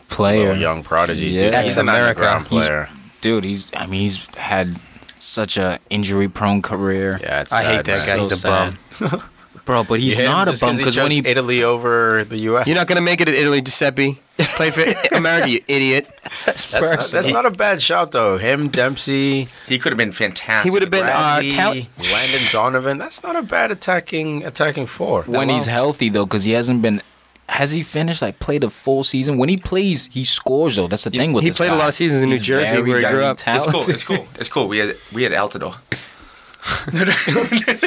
player. 0.09 0.47
Little 0.47 0.57
young 0.57 0.81
prodigy, 0.83 1.27
Yeah. 1.27 1.39
dude. 1.39 1.53
He's 1.53 1.77
an 1.77 1.87
Ex-America. 1.87 2.09
underground 2.21 2.47
He's- 2.47 2.63
player. 2.65 2.89
Dude, 3.21 3.43
he's. 3.43 3.71
I 3.75 3.85
mean, 3.85 4.01
he's 4.01 4.25
had 4.35 4.75
such 5.19 5.57
a 5.57 5.79
injury-prone 5.91 6.61
career. 6.63 7.19
Yeah, 7.21 7.41
it's 7.41 7.53
I 7.53 7.63
hate 7.63 7.85
that 7.85 8.07
man. 8.07 8.17
guy. 8.17 8.23
So 8.25 8.29
He's 8.29 8.43
a 8.43 8.47
bum. 8.47 9.21
bro. 9.65 9.83
But 9.83 9.99
he's 9.99 10.13
You 10.13 10.17
hate 10.23 10.25
him 10.25 10.31
not 10.31 10.47
a 10.47 10.57
bum 10.59 10.75
because 10.77 10.97
when 10.97 11.07
chose 11.07 11.15
he 11.23 11.27
Italy 11.27 11.63
over 11.63 12.23
the 12.23 12.37
U.S. 12.49 12.65
You're 12.67 12.75
not 12.75 12.87
gonna 12.87 13.01
make 13.01 13.21
it 13.21 13.29
in 13.29 13.35
Italy, 13.35 13.61
Giuseppe. 13.61 14.19
Play 14.37 14.69
for 14.69 14.83
America, 15.15 15.49
you 15.49 15.61
idiot. 15.67 16.09
That's 16.45 16.73
not, 16.73 16.81
that's 17.11 17.29
not 17.31 17.45
a 17.45 17.51
bad 17.51 17.81
shot, 17.81 18.11
though. 18.11 18.37
Him, 18.37 18.67
Dempsey, 18.67 19.47
He 19.67 19.79
could 19.79 19.91
have 19.93 19.97
been 19.97 20.11
fantastic. 20.11 20.69
He 20.69 20.73
would 20.73 20.81
have 20.81 20.91
been 20.91 21.03
uh, 21.05 21.37
Bradley, 21.39 21.51
talent. 21.51 21.87
Landon 21.99 22.41
Donovan. 22.51 22.97
That's 22.97 23.23
not 23.23 23.35
a 23.37 23.41
bad 23.41 23.71
attacking 23.71 24.43
attacking 24.45 24.87
four. 24.87 25.23
when 25.23 25.47
he's 25.49 25.67
healthy 25.67 26.09
though, 26.09 26.25
because 26.25 26.43
he 26.43 26.51
hasn't 26.51 26.81
been. 26.81 27.01
Has 27.47 27.71
he 27.71 27.83
finished 27.83 28.21
like 28.23 28.39
played 28.39 28.63
a 28.63 28.69
full 28.69 29.03
season? 29.03 29.37
When 29.37 29.49
he 29.49 29.55
plays, 29.57 30.07
he 30.07 30.25
scores 30.25 30.75
though. 30.75 30.87
That's 30.87 31.03
the 31.03 31.11
thing 31.11 31.31
with 31.31 31.43
him. 31.43 31.45
he 31.45 31.49
this 31.51 31.57
played 31.57 31.71
a 31.71 31.75
lot 31.75 31.89
of 31.89 31.93
seasons 31.93 32.23
in 32.23 32.29
New 32.29 32.35
He's 32.35 32.41
Jersey 32.41 32.75
where 32.81 32.85
he 32.85 32.91
grew 32.91 33.01
very 33.01 33.23
up. 33.23 33.37
It's 33.45 33.67
cool. 33.67 33.81
It's 33.87 34.03
cool. 34.09 34.27
It's 34.39 34.49
cool. 34.49 34.67
We 34.67 34.79
had 34.79 34.95
we 35.13 35.23
had 35.23 35.31
Altidore. 35.31 35.75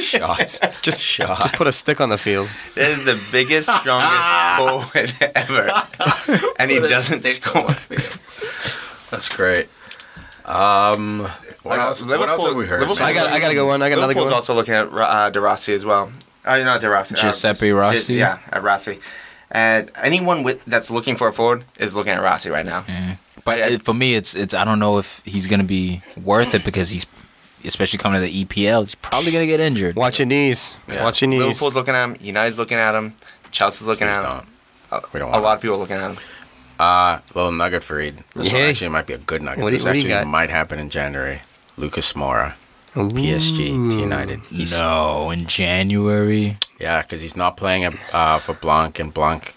Shots, 0.01 0.61
Just 0.83 1.01
shots. 1.01 1.43
just 1.43 1.55
put 1.55 1.67
a 1.67 1.73
stick 1.73 2.01
on 2.01 2.09
the 2.09 2.19
field. 2.19 2.49
That 2.75 2.91
is 2.91 3.05
the 3.05 3.21
biggest, 3.33 3.69
strongest 3.75 4.57
forward 4.59 5.13
ever, 5.35 5.71
and 6.59 6.71
he 6.71 6.79
doesn't 6.81 7.25
score. 7.25 7.75
That's 9.11 9.29
great. 9.35 9.69
Um, 10.45 11.29
what 11.63 11.79
Uh, 11.79 11.83
else? 11.83 12.05
What 12.05 12.29
else 12.29 12.47
have 12.47 12.55
we 12.57 12.67
heard? 12.67 12.81
Liverpool- 12.81 13.05
I 13.07 13.13
got 13.13 13.31
I 13.33 13.39
gotta 13.41 13.55
go 13.55 13.67
one. 13.67 13.83
I 13.83 13.89
got 13.89 13.99
another 13.99 14.15
Liverpool's 14.15 14.25
good 14.27 14.31
one. 14.31 14.35
also 14.35 14.55
looking 14.55 14.75
at 14.75 14.89
uh, 14.93 15.31
De 15.31 15.41
Rossi 15.41 15.75
as 15.75 15.85
well. 15.85 16.11
Uh, 16.45 16.59
not 16.59 16.81
De 16.81 16.89
Rossi. 16.89 17.15
uh, 17.15 17.19
Giuseppe 17.19 17.71
Rossi? 17.73 18.15
Gi- 18.15 18.19
yeah, 18.21 18.39
at 18.53 18.63
Rossi. 18.63 18.99
And 19.51 19.91
anyone 19.97 20.43
with 20.43 20.65
that's 20.67 20.91
looking 20.91 21.17
for 21.17 21.29
a 21.29 21.33
forward 21.33 21.65
is 21.79 21.95
looking 21.97 22.13
at 22.13 22.23
Rossi 22.23 22.51
right 22.51 22.65
now. 22.67 22.85
But 23.45 23.59
it, 23.59 23.83
for 23.83 23.95
me, 23.95 24.15
it's 24.15 24.35
it's 24.35 24.55
I 24.55 24.65
don't 24.65 24.79
know 24.79 24.99
if 24.99 25.21
he's 25.25 25.47
gonna 25.47 25.65
be 25.65 26.03
worth 26.23 26.55
it 26.55 26.65
because 26.65 26.91
he's, 26.91 27.07
especially 27.65 27.99
coming 27.99 28.21
to 28.21 28.27
the 28.27 28.45
EPL, 28.45 28.81
he's 28.83 28.95
probably 28.95 29.31
gonna 29.33 29.47
get 29.47 29.61
injured. 29.61 29.97
Watch 29.97 30.19
your 30.19 30.27
knees. 30.27 30.77
Yeah. 30.89 31.05
Watch 31.05 31.23
your 31.23 31.29
knees. 31.31 31.43
Liverpool's 31.43 31.75
looking 31.77 31.95
at 31.95 32.05
him. 32.05 32.17
United's 32.21 32.59
looking 32.59 32.79
at 32.79 32.95
him. 32.95 33.15
Chelsea's 33.51 33.87
looking 33.87 34.07
Please 34.07 34.17
at 34.19 34.25
him. 34.25 34.47
don't. 34.91 35.05
A, 35.05 35.07
We 35.13 35.19
don't 35.21 35.29
a 35.29 35.33
want 35.33 35.45
lot 35.45 35.57
of 35.57 35.63
people 35.63 35.79
looking 35.79 35.97
at 35.97 36.11
him. 36.11 36.19
Uh, 36.79 37.19
little 37.35 37.51
nugget 37.53 37.83
for 37.83 37.97
Reed. 37.97 38.23
This 38.37 38.53
one 38.53 38.63
actually 38.63 38.89
might 38.89 39.07
be 39.07 39.15
a 39.15 39.19
good 39.19 39.43
nugget. 39.43 39.63
What 39.65 39.71
do 39.71 39.75
you- 39.75 39.79
this 39.79 39.85
what 39.87 39.95
you 39.97 40.01
actually 40.03 40.11
got? 40.15 40.27
might 40.29 40.51
happen 40.51 40.79
in 40.79 40.91
January. 40.91 41.41
Lucas 41.77 42.13
Moura, 42.13 42.55
Ooh. 42.97 43.09
PSG 43.09 43.91
to 43.91 43.99
United. 44.01 44.41
He's, 44.51 44.79
No, 44.79 45.31
in 45.31 45.47
January. 45.47 46.57
Yeah, 46.81 47.03
because 47.03 47.23
he's 47.23 47.37
not 47.37 47.57
playing 47.57 47.85
at, 47.85 47.95
uh, 48.15 48.39
for 48.39 48.55
Blanc, 48.55 48.99
and 48.99 49.13
Blanc. 49.13 49.55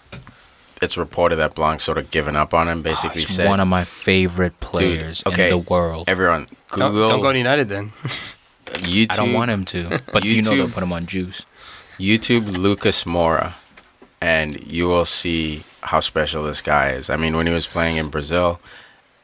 It's 0.81 0.97
reported 0.97 1.35
that 1.35 1.53
Blanc 1.53 1.79
sort 1.81 1.99
of 1.99 2.09
given 2.09 2.35
up 2.35 2.53
on 2.55 2.67
him. 2.67 2.81
Basically, 2.81 3.21
He's 3.21 3.29
said 3.35 3.47
one 3.47 3.59
of 3.59 3.67
my 3.67 3.83
favorite 3.83 4.59
players 4.59 5.21
okay, 5.27 5.43
in 5.43 5.49
the 5.51 5.57
world. 5.59 6.05
everyone 6.09 6.47
Don't, 6.79 6.91
Google. 6.91 7.09
don't 7.09 7.21
go 7.21 7.31
to 7.31 7.37
United 7.37 7.69
then. 7.69 7.89
YouTube. 8.65 9.11
I 9.11 9.15
don't 9.17 9.33
want 9.33 9.51
him 9.51 9.65
to, 9.65 9.99
but 10.13 10.23
you 10.23 10.41
know 10.41 10.51
they'll 10.55 10.69
put 10.69 10.83
him 10.83 10.93
on 10.93 11.05
juice. 11.05 11.45
YouTube 11.99 12.57
Lucas 12.57 13.03
Moura, 13.03 13.53
and 14.21 14.61
you 14.65 14.87
will 14.87 15.05
see 15.05 15.63
how 15.81 15.99
special 15.99 16.43
this 16.43 16.61
guy 16.61 16.89
is. 16.89 17.09
I 17.09 17.17
mean, 17.17 17.35
when 17.35 17.47
he 17.47 17.53
was 17.53 17.67
playing 17.67 17.97
in 17.97 18.09
Brazil, 18.09 18.59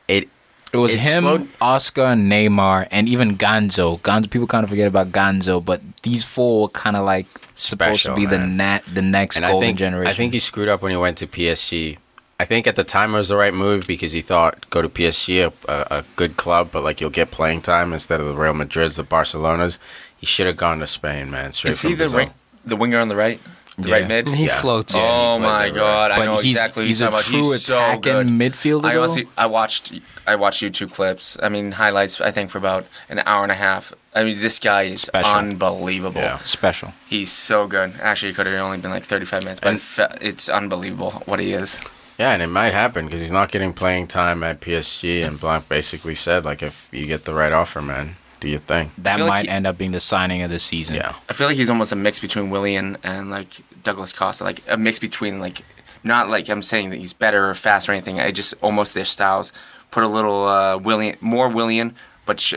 it 0.08 0.28
It 0.74 0.78
was 0.78 0.94
It 0.94 1.00
him, 1.00 1.24
slowed- 1.24 1.48
Oscar, 1.62 2.14
Neymar, 2.16 2.88
and 2.92 3.08
even 3.08 3.38
Ganso. 3.38 4.00
Ganso. 4.02 4.30
People 4.30 4.48
kind 4.48 4.64
of 4.66 4.70
forget 4.70 4.88
about 4.88 5.12
Ganso, 5.14 5.64
but 5.64 5.80
these 6.04 6.24
four 6.26 6.64
were 6.64 6.70
kind 6.70 6.98
of 6.98 7.06
like 7.06 7.28
supposed 7.56 8.02
Special, 8.02 8.16
to 8.16 8.20
be 8.22 8.28
the 8.28 8.38
man. 8.40 8.58
nat 8.58 8.80
the 8.94 9.02
next 9.02 9.38
and 9.38 9.46
I 9.46 9.52
golden 9.52 9.68
think 9.70 9.80
generation. 9.80 10.12
I 10.12 10.14
think 10.14 10.34
he 10.34 10.40
screwed 10.40 10.68
up 10.68 10.82
when 10.82 10.92
he 10.92 10.98
went 10.98 11.18
to 11.20 11.28
PSG. 11.28 11.98
I 12.40 12.46
think 12.46 12.68
at 12.68 12.76
the 12.76 12.84
time 12.84 13.16
it 13.16 13.18
was 13.18 13.30
the 13.30 13.36
right 13.36 13.54
move 13.54 13.88
because 13.88 14.12
he 14.12 14.22
thought 14.22 14.70
go 14.70 14.82
to 14.84 14.90
PSG, 14.90 15.44
a, 15.68 15.72
a, 15.72 16.00
a 16.00 16.06
good 16.16 16.38
club, 16.38 16.70
but 16.72 16.84
like 16.84 17.02
you'll 17.02 17.10
get 17.10 17.32
playing 17.32 17.62
time 17.64 17.94
instead 17.94 18.20
of 18.20 18.28
the 18.28 18.36
Real 18.36 18.54
Madrids, 18.54 18.96
the 18.96 19.04
Barcelonas. 19.04 19.80
He 20.18 20.26
should 20.28 20.46
have 20.48 20.56
gone 20.58 20.80
to 20.80 20.88
Spain, 20.88 21.32
man. 21.32 21.52
Straight 21.52 21.72
Is 21.72 21.82
from 21.82 21.90
he 21.92 21.96
the 21.96 22.00
Brazil. 22.04 22.20
right, 22.20 22.32
the 22.66 22.76
winger 22.76 23.00
on 23.00 23.08
the 23.08 23.16
right, 23.16 23.40
the 23.78 23.90
Yeah. 23.90 23.96
right 23.96 24.08
mid? 24.08 24.28
He 24.30 24.46
Yeah. 24.46 24.60
floats. 24.62 24.94
Oh 24.96 25.00
yeah. 25.00 25.04
Oh 25.10 25.36
he 25.38 25.42
my 25.44 25.68
everywhere. 25.68 25.80
god, 25.90 26.12
I 26.12 26.26
know 26.26 26.38
he's- 26.38 26.56
exactly 26.58 26.84
who 26.84 26.88
he's 26.88 27.02
a 27.02 27.08
about. 27.08 27.22
true 27.22 27.52
He's 27.52 27.66
so 27.66 27.78
attacking 27.78 28.02
good. 28.02 28.28
midfielder, 28.28 28.86
I 28.86 28.98
honestly, 28.98 29.28
I 29.36 29.46
watched, 29.48 30.00
I 30.28 30.36
watched 30.36 30.62
YouTube 30.62 30.92
clips. 30.94 31.38
I 31.42 31.50
mean, 31.50 31.72
highlights. 31.72 32.22
I 32.22 32.30
think 32.32 32.52
for 32.52 32.60
about 32.60 32.86
an 33.10 33.24
hour 33.26 33.42
and 33.44 33.52
a 33.52 33.56
half. 33.56 33.94
I 34.14 34.24
mean, 34.24 34.40
this 34.42 34.60
guy 34.60 34.84
is 34.84 35.02
Special. 35.02 35.32
unbelievable. 35.32 36.22
Yeah. 36.22 36.38
special. 36.40 36.94
He's 37.08 37.32
so 37.32 37.66
good. 37.68 37.94
Actually, 38.02 38.30
it 38.32 38.36
could 38.36 38.46
have 38.48 38.56
only 38.64 38.78
been 38.78 38.92
like 38.92 39.06
35 39.06 39.44
minutes, 39.44 39.60
but 39.60 39.70
And- 39.70 40.18
it's 40.22 40.50
unbelievable 40.50 41.24
what 41.26 41.40
he 41.40 41.54
is. 41.54 41.80
Yeah, 42.18 42.32
and 42.34 42.42
it 42.42 42.48
might 42.48 42.74
happen 42.74 43.06
because 43.06 43.22
he's 43.22 43.32
not 43.32 43.52
getting 43.52 43.74
playing 43.74 44.08
time 44.08 44.44
at 44.44 44.60
PSG. 44.60 45.24
And 45.26 45.40
Blanc 45.40 45.70
basically 45.70 46.16
said, 46.16 46.46
like, 46.46 46.64
if 46.64 46.90
you 46.92 47.06
get 47.06 47.26
the 47.26 47.34
right 47.34 47.52
offer, 47.52 47.82
man, 47.82 48.16
do 48.40 48.50
your 48.50 48.60
thing. 48.60 48.92
That 48.98 49.18
feel 49.18 49.26
like 49.26 49.34
might 49.34 49.46
he- 49.46 49.50
end 49.52 49.68
up 49.68 49.78
being 49.78 49.92
the 49.92 50.00
signing 50.00 50.42
of 50.42 50.50
the 50.50 50.58
season. 50.60 50.96
Yeah. 50.96 51.14
I 51.30 51.34
feel 51.34 51.48
like 51.48 51.58
he's 51.58 51.70
almost 51.70 51.92
a 51.92 51.96
mix 51.96 52.20
between 52.20 52.50
Willian 52.50 52.98
and 53.04 53.30
like 53.30 53.50
Douglas 53.84 54.14
Costa, 54.14 54.44
like 54.44 54.64
a 54.68 54.78
mix 54.78 54.98
between 55.00 55.40
like 55.40 55.62
not 56.04 56.30
like 56.30 56.50
I'm 56.50 56.64
saying 56.64 56.90
that 56.92 56.98
he's 56.98 57.14
better 57.14 57.50
or 57.50 57.56
fast 57.56 57.88
or 57.88 57.92
anything. 57.92 58.20
I 58.20 58.32
just 58.32 58.54
almost 58.62 58.94
their 58.94 59.06
styles 59.06 59.54
put 59.92 60.04
a 60.04 60.08
little 60.08 60.46
uh, 60.46 60.78
Willian, 60.78 61.18
more 61.22 61.50
Willian, 61.50 61.96
but 62.26 62.40
sh- 62.40 62.56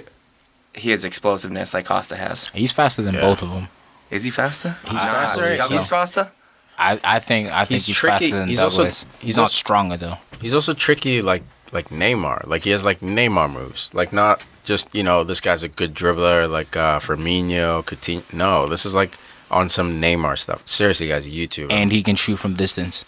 he 0.74 0.90
has 0.90 1.04
explosiveness 1.04 1.74
like 1.74 1.84
Costa 1.86 2.16
has. 2.16 2.48
He's 2.50 2.72
faster 2.72 3.02
than 3.02 3.14
Yeah. 3.14 3.20
both 3.22 3.42
of 3.42 3.50
them. 3.50 3.68
Is 4.10 4.24
he 4.24 4.30
faster? 4.30 4.76
He's 4.84 5.00
I 5.02 5.06
faster. 5.06 5.56
Douglas 5.56 5.88
so. 5.88 5.96
Costa? 5.96 6.32
I, 6.80 6.98
I 7.04 7.18
think 7.18 7.52
I 7.52 7.64
think 7.66 7.68
He's 7.76 7.86
he's, 7.86 7.96
tricky. 7.96 8.12
faster 8.30 8.36
than 8.38 8.48
He's 8.48 8.60
also- 8.60 8.82
Douglas. 8.84 9.06
he's, 9.18 9.22
he's 9.26 9.36
not 9.36 9.42
also- 9.42 9.52
stronger 9.64 9.96
though. 9.96 10.16
He's 10.40 10.54
also 10.54 10.72
tricky, 10.74 11.20
like 11.22 11.42
like 11.72 11.90
Neymar. 11.90 12.46
Like 12.46 12.62
he 12.64 12.70
has 12.70 12.84
like 12.84 13.00
Neymar 13.00 13.52
moves. 13.52 13.90
Like 13.92 14.12
not 14.12 14.42
just 14.64 14.94
you 14.94 15.02
know 15.02 15.22
this 15.24 15.40
guy's 15.40 15.62
a 15.62 15.68
good 15.68 15.94
dribbler 15.94 16.50
like 16.50 16.76
uh, 16.76 16.98
Firmino, 16.98 17.84
Coutinho. 17.84 18.22
No, 18.32 18.66
this 18.66 18.84
is 18.86 18.94
like 18.94 19.18
on 19.50 19.68
some 19.68 20.00
Neymar 20.00 20.38
stuff. 20.38 20.66
Seriously, 20.66 21.08
guys, 21.08 21.26
YouTube. 21.28 21.70
And 21.70 21.92
he 21.92 22.02
can 22.02 22.16
shoot 22.16 22.36
from 22.36 22.54
distance. 22.54 23.04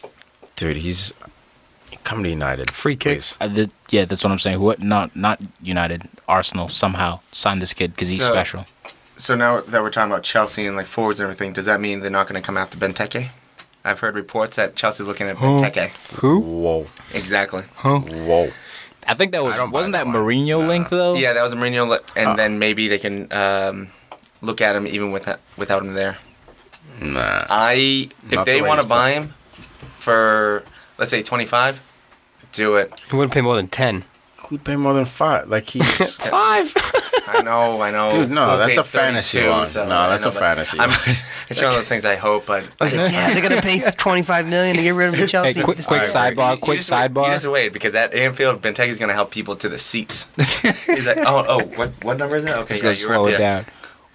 dude, 0.57 0.77
he's 0.77 1.13
come 2.05 2.23
to 2.25 2.29
United. 2.29 2.71
Free 2.71 2.97
kicks. 2.97 3.37
Uh, 3.41 3.47
the, 3.49 3.71
yeah, 3.91 4.05
that's 4.05 4.23
what 4.25 4.33
I'm 4.33 4.39
saying. 4.39 4.61
What? 4.61 4.81
Not 4.83 5.15
not 5.17 5.41
United. 5.63 6.09
Arsenal 6.29 6.69
somehow 6.69 7.21
signed 7.33 7.61
this 7.63 7.73
kid 7.75 7.93
because 7.93 8.11
he's 8.11 8.25
So- 8.25 8.33
special. 8.33 8.67
So 9.17 9.37
now 9.37 9.61
that 9.61 9.83
we're 9.83 9.91
talking 9.91 10.11
about 10.11 10.25
Chelsea 10.25 10.67
and 10.67 10.77
like 10.77 10.87
forwards 10.87 11.21
and 11.21 11.25
everything, 11.29 11.53
does 11.53 11.65
that 11.67 11.81
mean 11.81 12.01
they're 12.01 12.11
not 12.11 12.27
going 12.29 12.41
to 12.41 12.45
come 12.45 12.57
after 12.59 12.77
Benteke? 12.77 13.29
I've 13.85 14.01
heard 14.01 14.15
reports 14.15 14.57
that 14.57 14.77
Chelsea's 14.77 15.07
looking 15.07 15.29
at 15.29 15.37
Benteke. 15.37 15.93
Who? 16.21 16.41
Whoa, 16.41 16.87
Exactly. 17.15 17.63
whoa. 17.83 18.51
I 19.07 19.15
think 19.15 19.33
that 19.33 19.43
was 19.43 19.55
I 19.55 19.57
don't 19.59 19.71
buy 19.71 19.79
wasn't 19.81 19.95
that 19.95 20.05
that. 20.05 20.15
Mourinho 20.15 20.61
No. 20.61 20.67
link 20.69 20.89
though. 20.89 21.15
Yeah, 21.15 21.33
that 21.33 21.43
was 21.43 21.53
a 21.53 21.57
Mourinho, 21.57 21.89
li- 21.89 21.99
and 22.17 22.29
Uh. 22.31 22.35
then 22.37 22.59
maybe 22.61 22.87
they 22.89 22.99
can 22.99 23.27
um, 23.33 23.89
look 24.41 24.61
at 24.61 24.77
him 24.77 24.87
even 24.87 25.11
with 25.11 25.29
without 25.57 25.83
him 25.83 25.95
there. 25.95 26.19
Nah. 27.01 27.45
I 27.51 28.09
if 28.27 28.33
Not 28.33 28.47
they 28.47 28.61
the 28.61 28.67
want 28.69 28.81
to 28.81 28.87
buy 28.87 29.13
him 29.13 29.35
for 29.99 30.63
let's 30.99 31.11
say 31.11 31.23
twenty 31.23 31.47
five, 31.47 31.81
do 32.53 32.77
it. 32.77 32.93
He 33.11 33.17
wouldn't 33.17 33.33
pay 33.33 33.41
more 33.41 33.57
than 33.57 33.67
ten. 33.69 34.05
Who'd 34.49 34.63
pay 34.65 34.77
more 34.77 34.95
than 34.95 35.05
five? 35.07 35.49
Like 35.49 35.69
he's. 35.71 36.17
Five. 36.29 36.73
I 37.27 37.43
know, 37.43 37.81
I 37.83 37.91
know. 37.91 38.11
Dude, 38.11 38.31
no, 38.31 38.47
We'll 38.49 38.59
that's 38.59 38.77
a 38.79 38.85
fantasy 38.85 39.47
one. 39.47 39.67
so 39.69 39.85
No, 39.85 40.09
that's 40.09 40.25
know, 40.25 40.31
a 40.31 40.35
fantasy 40.35 40.79
I'm, 40.81 40.91
it's 41.51 41.61
one 41.61 41.71
of 41.71 41.77
those 41.77 41.89
things 41.89 42.05
I 42.05 42.17
hope, 42.17 42.47
but 42.47 42.65
I 42.81 42.85
like, 42.87 42.93
yeah, 43.13 43.33
they're 43.35 43.43
gonna 43.49 43.61
pay 43.63 43.81
twenty 43.99 44.23
five 44.23 44.47
million 44.49 44.77
to 44.77 44.83
get 44.83 44.95
rid 44.95 45.09
of 45.13 45.17
the 45.21 45.27
Chelsea. 45.29 45.53
Hey, 45.59 45.63
quick, 45.65 45.77
quick 45.85 45.91
All 45.91 45.97
right, 45.99 46.37
sidebar. 46.37 46.47
you- 46.51 46.53
you 46.55 46.59
quick 46.59 46.79
just 46.79 46.91
wait- 46.91 47.11
sidebar. 47.11 47.27
You 47.27 47.33
just 47.33 47.47
wait 47.49 47.73
because 47.73 47.95
at 47.95 48.15
Anfield, 48.15 48.63
Benteke's 48.63 48.99
going 48.99 49.09
to 49.09 49.15
help 49.15 49.31
people 49.31 49.57
to 49.57 49.69
the 49.69 49.79
seats. 49.79 50.29
He's 50.87 51.07
like, 51.07 51.19
oh, 51.19 51.45
oh, 51.49 51.65
what, 51.77 51.91
what 52.05 52.19
number 52.19 52.37
is 52.37 52.45
that? 52.45 52.59
Okay, 52.59 52.69
Just 52.75 52.83
yeah, 52.83 52.89
gonna 52.89 52.97
you're 52.99 53.07
slow 53.07 53.27
it 53.27 53.39
down. 53.39 53.67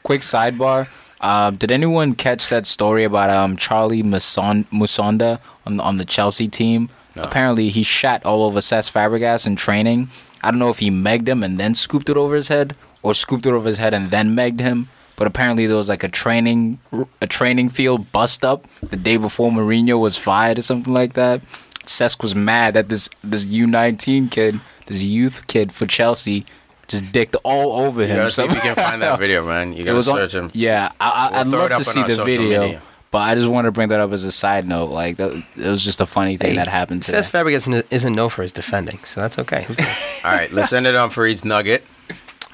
Quick 0.04 0.22
sidebar. 0.22 0.88
Um, 1.22 1.56
did 1.56 1.72
anyone 1.72 2.14
catch 2.14 2.50
that 2.50 2.66
story 2.68 3.04
about 3.04 3.30
um, 3.30 3.58
Charlie 3.58 4.04
Muson- 4.04 4.66
Musonda 4.72 5.40
on 5.66 5.80
on 5.80 5.98
the 5.98 6.06
Chelsea 6.06 6.48
team? 6.48 6.90
No. 7.16 7.24
Apparently, 7.24 7.70
he 7.70 7.82
shat 7.82 8.24
all 8.26 8.44
over 8.44 8.60
Cesc 8.60 8.92
Fabregas 8.92 9.48
in 9.48 9.56
training. 9.56 10.10
I 10.44 10.52
don't 10.52 10.60
know 10.60 10.70
if 10.70 10.78
he 10.80 10.92
megged 10.92 11.28
him 11.28 11.44
and 11.44 11.60
then 11.60 11.74
scooped 11.74 12.10
it 12.10 12.16
over 12.18 12.36
his 12.36 12.50
head, 12.50 12.76
or 13.04 13.14
scooped 13.14 13.46
it 13.46 13.52
over 13.52 13.68
his 13.68 13.78
head 13.78 13.94
and 13.94 14.08
then 14.12 14.36
megged 14.36 14.60
him. 14.60 14.90
But 15.16 15.26
apparently, 15.28 15.66
there 15.66 15.78
was 15.78 15.90
like 15.90 16.04
a 16.04 16.10
training 16.10 16.80
a 17.22 17.28
training 17.28 17.70
field 17.70 18.12
bust 18.12 18.46
up 18.46 18.68
the 18.82 18.98
day 18.98 19.18
before 19.18 19.50
Mourinho 19.52 20.00
was 20.00 20.16
fired 20.16 20.60
or 20.60 20.62
something 20.62 20.94
like 20.94 21.14
that. 21.14 21.42
Cesc 21.86 22.22
was 22.22 22.36
mad 22.36 22.74
that 22.76 22.90
this 22.90 23.10
this 23.24 23.46
U19 23.46 24.30
kid, 24.30 24.60
this 24.86 25.04
youth 25.04 25.48
kid 25.48 25.72
for 25.72 25.86
Chelsea, 25.88 26.46
just 26.88 27.12
dicked 27.12 27.36
all 27.44 27.84
over 27.86 28.06
him. 28.06 28.18
gotta 28.18 28.30
see 28.32 28.44
if 28.44 28.54
you 28.54 28.60
can 28.62 28.76
find 28.76 29.02
that 29.02 29.18
video, 29.18 29.44
man. 29.46 29.74
You 29.74 29.80
It 29.82 29.86
gotta 29.86 29.96
was 29.96 30.08
on, 30.08 30.18
search 30.18 30.36
him. 30.36 30.52
Yeah, 30.54 30.92
I, 31.02 31.30
I, 31.34 31.44
We'll 31.44 31.56
I'd 31.64 31.70
love 31.72 31.80
to 31.80 31.84
see 31.84 32.02
our 32.02 32.08
the 32.10 32.24
video, 32.24 32.62
media. 32.66 32.82
but 33.10 33.20
I 33.20 33.34
just 33.34 33.48
wanted 33.48 33.70
to 33.70 33.72
bring 33.72 33.88
that 33.90 34.00
up 34.00 34.12
as 34.12 34.24
a 34.24 34.32
side 34.32 34.68
note. 34.68 34.92
Like 34.92 35.18
that, 35.18 35.32
it 35.56 35.66
was 35.66 35.84
just 35.84 36.00
a 36.00 36.06
funny 36.06 36.38
thing 36.38 36.52
Hey, 36.52 36.56
that 36.58 36.68
happened 36.68 37.02
today. 37.04 37.18
Cesc 37.20 37.32
Fabregas 37.32 37.56
isn't- 37.68 37.86
isn't 37.90 38.14
known 38.14 38.30
for 38.30 38.44
his 38.44 38.52
defending, 38.52 39.00
so 39.06 39.20
that's 39.22 39.40
okay. 39.40 39.66
All 40.26 40.32
right, 40.32 40.52
let's 40.52 40.74
end 40.74 40.86
it 40.86 40.96
on 40.96 41.10
Farid's 41.10 41.44
nugget. 41.44 41.84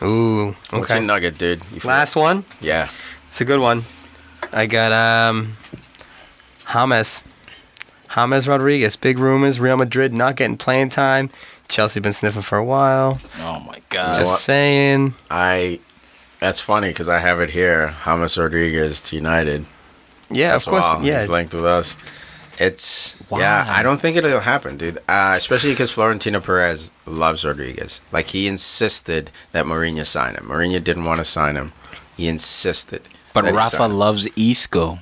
Ooh, 0.02 0.56
What's 0.70 0.91
okay. 0.91 0.95
your 0.95 1.03
nugget, 1.03 1.38
dude? 1.38 1.86
Last 1.86 2.15
one. 2.15 2.45
Yeah. 2.60 2.88
It's 3.28 3.40
a 3.41 3.45
good 3.45 3.60
one. 3.60 3.84
I 4.52 4.65
got 4.65 4.91
um, 4.91 5.53
James. 6.65 7.24
James 8.10 8.48
Rodriguez. 8.48 8.95
Big 8.95 9.18
rumors. 9.18 9.60
Real 9.60 9.78
Madrid 9.78 10.14
not 10.14 10.36
getting 10.36 10.57
playing 10.57 10.90
time. 10.90 11.30
Chelsea 11.70 11.99
been 11.99 12.14
sniffing 12.14 12.41
for 12.41 12.57
a 12.57 12.64
while. 12.64 13.20
oh 13.40 13.60
my 13.61 13.82
god! 13.90 14.18
Just 14.20 14.32
what? 14.32 14.40
saying. 14.40 15.14
I. 15.32 15.80
That's 16.40 16.60
funny 16.60 16.90
because 16.90 17.07
I 17.10 17.20
have 17.20 17.40
it 17.40 17.49
here. 17.49 17.88
James 18.03 18.38
Rodriguez 18.38 19.02
to 19.03 19.15
United. 19.15 19.65
Yeah, 20.30 20.52
That's 20.52 20.68
of 20.68 20.72
course. 20.72 21.06
Yeah. 21.06 21.20
He's 21.20 21.30
linked 21.30 21.53
with 21.53 21.65
us. 21.65 21.95
It's 22.59 23.15
yeah. 23.31 23.65
I 23.67 23.81
don't 23.81 23.99
think 23.99 24.15
it'll 24.15 24.39
happen, 24.39 24.77
dude. 24.77 24.97
Uh, 25.07 25.34
especially 25.35 25.71
because 25.71 25.91
Florentino 25.91 26.39
Perez 26.39 26.91
loves 27.05 27.43
Rodriguez. 27.43 28.01
Like 28.11 28.27
he 28.27 28.47
insisted 28.47 29.31
that 29.51 29.65
Mourinho 29.65 30.05
sign 30.05 30.35
him. 30.35 30.45
Mourinho 30.45 30.84
didn't 30.84 31.05
want 31.05 31.19
to 31.19 31.25
sign 31.25 31.55
him. 31.55 31.73
He 32.15 32.27
insisted. 32.27 33.01
but 33.34 33.45
Rafa 33.51 33.88
loves 33.88 34.27
Isco. 34.38 34.99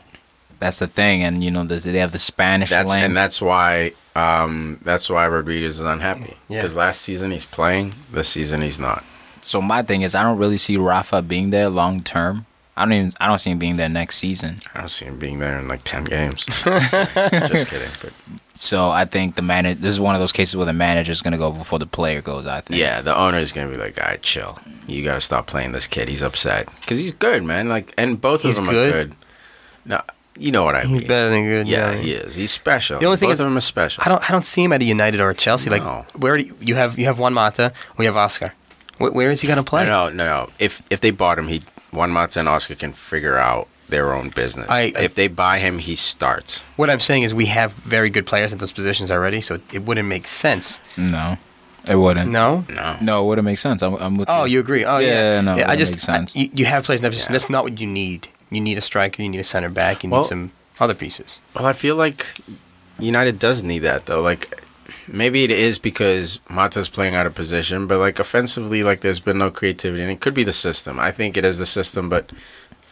That's 0.60 0.80
the 0.80 0.88
thing, 0.88 1.24
and 1.24 1.44
you 1.44 1.50
know 1.50 1.64
they 1.64 1.98
have 1.98 2.12
the 2.12 2.20
Spanish 2.20 2.70
That's 2.70 2.94
and 2.94 3.18
that's 3.18 3.42
why 3.42 3.94
um, 4.16 4.80
that's 4.84 5.10
why 5.10 5.28
Rodriguez 5.28 5.80
is 5.80 5.86
unhappy. 5.86 6.36
Yeah. 6.48 6.60
Because 6.60 6.76
last 6.76 7.02
season 7.02 7.32
he's 7.32 7.46
playing, 7.46 7.96
this 8.12 8.28
season 8.30 8.62
he's 8.62 8.80
not. 8.80 9.04
so 9.42 9.60
my 9.62 9.82
thing 9.82 10.04
is, 10.04 10.14
I 10.16 10.24
don't 10.24 10.38
really 10.38 10.58
see 10.58 10.78
Rafa 10.78 11.22
being 11.22 11.50
there 11.50 11.68
long 11.70 12.02
term. 12.04 12.46
I 12.82 12.86
don't 12.86 12.94
even. 12.94 13.12
I 13.20 13.28
don't 13.28 13.38
see 13.40 13.52
him 13.52 13.60
being 13.60 13.78
there 13.78 13.90
next 13.90 14.18
season. 14.18 14.56
I 14.74 14.80
don't 14.80 14.90
see 14.90 15.06
him 15.06 15.18
being 15.20 15.40
there 15.40 15.60
in 15.60 15.68
like 15.68 15.84
ten 15.84 16.04
games. 16.04 16.46
Just 16.64 17.68
kidding, 17.68 17.90
but 18.02 18.12
So 18.56 18.90
I 18.90 19.06
think 19.06 19.36
the 19.36 19.42
manager. 19.42 19.80
This 19.80 19.92
is 19.92 20.00
one 20.00 20.16
of 20.16 20.22
those 20.22 20.32
cases 20.32 20.56
where 20.56 20.66
the 20.66 20.74
manager 20.74 21.12
is 21.12 21.22
gonna 21.22 21.38
go 21.38 21.52
before 21.52 21.80
the 21.80 21.86
player 21.86 22.22
goes. 22.22 22.48
I 22.48 22.62
think. 22.62 22.80
yeah, 22.80 23.02
the 23.02 23.16
owner 23.16 23.38
is 23.38 23.52
gonna 23.52 23.70
be 23.70 23.78
like, 23.78 24.00
"All 24.02 24.08
right, 24.08 24.22
chill. 24.22 24.58
You 24.88 25.04
gotta 25.04 25.22
stop 25.22 25.48
playing 25.48 25.72
this 25.74 25.88
kid. 25.88 26.10
He's 26.10 26.24
upset 26.24 26.68
because 26.82 26.98
he's 27.00 27.12
good, 27.14 27.44
man. 27.44 27.70
Like, 27.70 27.94
and 27.98 28.20
both 28.20 28.42
He's 28.42 28.58
of 28.58 28.66
them 28.66 28.74
good? 28.74 28.90
are 28.90 28.92
good. 28.92 29.16
No, 29.86 30.02
you 30.38 30.52
know 30.52 30.64
what 30.64 30.76
I 30.76 30.82
He's 30.82 30.90
mean. 30.90 31.00
He's 31.02 31.08
better 31.08 31.30
than 31.30 31.44
good. 31.46 31.68
Yeah, 31.68 31.94
he 31.96 32.12
is. 32.14 32.36
He's 32.36 32.52
special. 32.52 33.00
The 33.00 33.06
only 33.06 33.18
thing 33.18 33.30
both 33.30 33.36
is- 33.36 33.40
of 33.42 33.46
them 33.48 33.58
are 33.58 33.62
special. 33.62 34.04
I 34.06 34.10
don't. 34.10 34.24
I 34.28 34.32
don't 34.32 34.46
see 34.46 34.64
him 34.64 34.74
at 34.74 34.82
a 34.82 34.86
United 34.86 35.20
or 35.22 35.30
a 35.30 35.36
Chelsea. 35.36 35.70
No. 35.70 35.78
Like 35.78 36.06
where 36.18 36.38
do 36.38 36.44
you, 36.46 36.56
you 36.62 36.76
have 36.76 36.98
you 36.98 37.06
have 37.06 37.20
Juan 37.20 37.34
Mata, 37.34 37.74
we 37.98 38.06
have 38.06 38.18
Oscar. 38.18 38.54
Where, 38.98 39.12
where 39.12 39.32
is 39.32 39.42
he 39.42 39.48
gonna 39.48 39.64
play? 39.64 39.86
No, 39.86 40.10
no, 40.10 40.26
no. 40.26 40.50
If 40.60 40.82
if 40.92 41.02
they 41.02 41.10
bought 41.12 41.40
him, 41.40 41.48
he 41.48 41.64
Juan 41.92 42.12
Mata 42.12 42.40
and 42.40 42.50
Oscar 42.50 42.76
can 42.76 42.94
figure 42.94 43.38
out 43.38 43.68
their 43.90 44.14
own 44.14 44.30
business. 44.30 44.68
I- 44.70 44.94
if 44.98 45.16
they 45.16 45.28
buy 45.28 45.60
him, 45.60 45.80
he 45.80 45.96
starts. 45.96 46.62
What 46.78 46.90
I'm 46.90 47.00
saying 47.02 47.24
is 47.24 47.34
we 47.34 47.48
have 47.48 47.74
very 47.74 48.10
good 48.10 48.26
players 48.26 48.54
at 48.54 48.60
those 48.60 48.72
positions 48.72 49.12
already, 49.12 49.42
so 49.42 49.60
it 49.74 49.84
wouldn't 49.84 50.08
make 50.08 50.28
sense. 50.28 50.80
No, 50.96 51.38
it 51.88 51.96
wouldn't. 51.98 52.32
No. 52.32 52.64
No. 52.70 52.96
No, 53.02 53.24
it 53.24 53.28
wouldn't 53.28 53.46
make 53.46 53.58
sense. 53.58 53.82
I'm, 53.82 53.96
I'm 53.96 54.16
with 54.18 54.30
Oh, 54.30 54.46
you 54.46 54.60
agree? 54.62 54.86
Oh, 54.86 55.00
yeah. 55.00 55.36
Yeah, 55.36 55.42
no, 55.42 55.54
I 55.66 55.76
just 55.76 55.92
makes 55.94 56.04
sense. 56.04 56.36
I- 56.36 56.40
you, 56.42 56.50
you 56.54 56.66
have 56.66 56.86
players 56.86 57.02
in 57.02 57.04
that 57.04 57.10
position. 57.10 57.32
Yeah. 57.34 57.40
That's 57.40 57.50
not 57.50 57.64
what 57.66 57.80
you 57.80 57.88
need. 57.88 58.30
You 58.50 58.62
need 58.62 58.78
a 58.78 58.82
striker. 58.82 59.22
You 59.24 59.30
need 59.30 59.40
a 59.40 59.44
center 59.44 59.70
back. 59.70 60.04
You 60.04 60.10
need 60.10 60.14
Well- 60.16 60.24
some 60.24 60.52
other 60.80 60.94
pieces. 60.94 61.42
Well, 61.54 61.66
I 61.66 61.74
feel 61.74 61.96
like 61.98 62.26
United 63.00 63.40
does 63.40 63.64
need 63.64 63.80
that 63.80 64.06
though. 64.06 64.22
Like, 64.22 64.64
maybe 65.08 65.44
it 65.44 65.52
is 65.52 65.80
because 65.80 66.40
Mata's 66.50 66.90
playing 66.90 67.16
out 67.16 67.26
of 67.26 67.36
position, 67.36 67.88
but 67.88 68.00
like 68.00 68.20
offensively, 68.20 68.84
like 68.84 69.02
there's 69.02 69.20
been 69.20 69.38
no 69.38 69.52
creativity, 69.52 70.02
and 70.04 70.12
it 70.12 70.20
could 70.22 70.34
be 70.34 70.44
the 70.44 70.54
system. 70.54 71.00
I 71.00 71.12
think 71.12 71.38
it 71.38 71.46
is 71.46 71.60
the 71.60 71.66
system, 71.66 72.10
but 72.10 72.32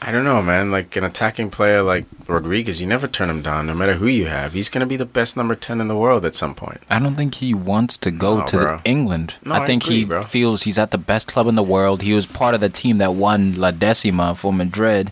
I 0.02 0.12
don't 0.14 0.24
know, 0.24 0.42
man. 0.42 0.72
Like 0.72 0.96
an 0.96 1.04
attacking 1.04 1.50
player 1.50 1.82
like 1.84 2.06
Rodriguez, 2.28 2.80
you 2.82 2.88
never 2.88 3.08
turn 3.08 3.30
him 3.30 3.42
down, 3.42 3.68
no 3.68 3.74
matter 3.74 3.94
who 3.96 4.08
you 4.08 4.28
have. 4.28 4.54
He's 4.54 4.70
gonna 4.70 4.86
be 4.86 4.96
the 4.96 5.06
best 5.06 5.36
number 5.36 5.56
ten 5.56 5.82
in 5.82 5.88
the 5.90 5.98
world 5.98 6.26
at 6.26 6.36
some 6.36 6.56
point. 6.56 6.82
I 6.90 7.00
don't 7.00 7.16
think 7.16 7.36
he 7.36 7.54
wants 7.54 7.98
to 8.00 8.12
go 8.12 8.38
No, 8.40 8.46
to 8.46 8.58
bro. 8.58 8.80
England. 8.86 9.36
No, 9.44 9.56
I 9.56 9.64
I 9.64 9.66
think 9.66 9.84
agree, 9.84 10.02
he 10.02 10.08
bro. 10.08 10.24
feels 10.24 10.64
he's 10.64 10.80
at 10.80 10.92
the 10.92 10.98
best 10.98 11.28
club 11.28 11.48
in 11.48 11.56
the 11.56 11.64
world. 11.64 12.02
He 12.02 12.14
was 12.14 12.26
part 12.26 12.56
of 12.56 12.62
the 12.62 12.70
team 12.70 12.98
that 13.00 13.14
won 13.14 13.56
La 13.56 13.72
Decima 13.72 14.36
for 14.36 14.54
Madrid. 14.54 15.12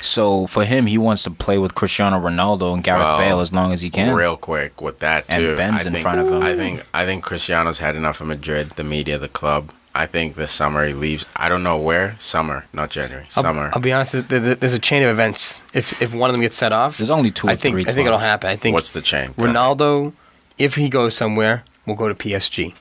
So 0.00 0.46
for 0.46 0.64
him, 0.64 0.86
he 0.86 0.98
wants 0.98 1.22
to 1.24 1.30
play 1.30 1.58
with 1.58 1.74
Cristiano 1.74 2.18
Ronaldo 2.20 2.74
and 2.74 2.82
Gareth 2.84 3.02
Well, 3.04 3.18
Bale 3.18 3.40
as 3.40 3.52
long 3.52 3.72
as 3.72 3.82
he 3.82 3.90
can. 3.90 4.14
Real 4.14 4.36
quick 4.36 4.80
with 4.80 5.00
that 5.00 5.24
And 5.28 5.38
too. 5.42 5.56
Ben's 5.56 5.84
I 5.84 5.86
in 5.88 5.92
think, 5.94 6.02
front 6.02 6.20
of 6.20 6.28
him. 6.28 6.42
I 6.42 6.54
think 6.54 6.82
I 6.94 7.04
think 7.04 7.24
Cristiano's 7.24 7.78
had 7.78 7.96
enough 7.96 8.20
of 8.20 8.26
Madrid, 8.28 8.70
the 8.76 8.84
media, 8.84 9.18
the 9.18 9.28
club. 9.28 9.72
I 9.94 10.06
think 10.06 10.36
this 10.36 10.52
summer 10.52 10.86
he 10.86 10.92
leaves. 10.92 11.26
I 11.34 11.48
don't 11.48 11.64
know 11.64 11.76
where. 11.76 12.14
Summer, 12.20 12.66
not 12.72 12.90
January. 12.90 13.24
I'll, 13.36 13.42
Summer. 13.42 13.70
I'll 13.74 13.80
be 13.80 13.92
honest. 13.92 14.12
th- 14.12 14.28
th- 14.28 14.60
There's 14.60 14.74
a 14.74 14.78
chain 14.78 15.02
of 15.02 15.08
events. 15.08 15.62
If 15.74 16.00
if 16.00 16.14
one 16.14 16.30
of 16.30 16.34
them 16.36 16.42
gets 16.42 16.54
set 16.56 16.72
off, 16.72 16.98
There's 16.98 17.10
only 17.10 17.30
two 17.30 17.48
or 17.48 17.50
I 17.50 17.56
think 17.56 17.74
three 17.74 17.84
I 17.86 17.92
think 17.92 18.06
it'll 18.06 18.18
happen. 18.20 18.48
I 18.48 18.54
think 18.56 18.74
What's 18.74 18.92
the 18.92 19.00
chain? 19.00 19.30
Ronaldo, 19.34 20.12
if 20.56 20.76
he 20.76 20.88
goes 20.88 21.16
somewhere, 21.16 21.64
will 21.86 21.96
go 21.96 22.06
to 22.06 22.14
PSG. 22.14 22.74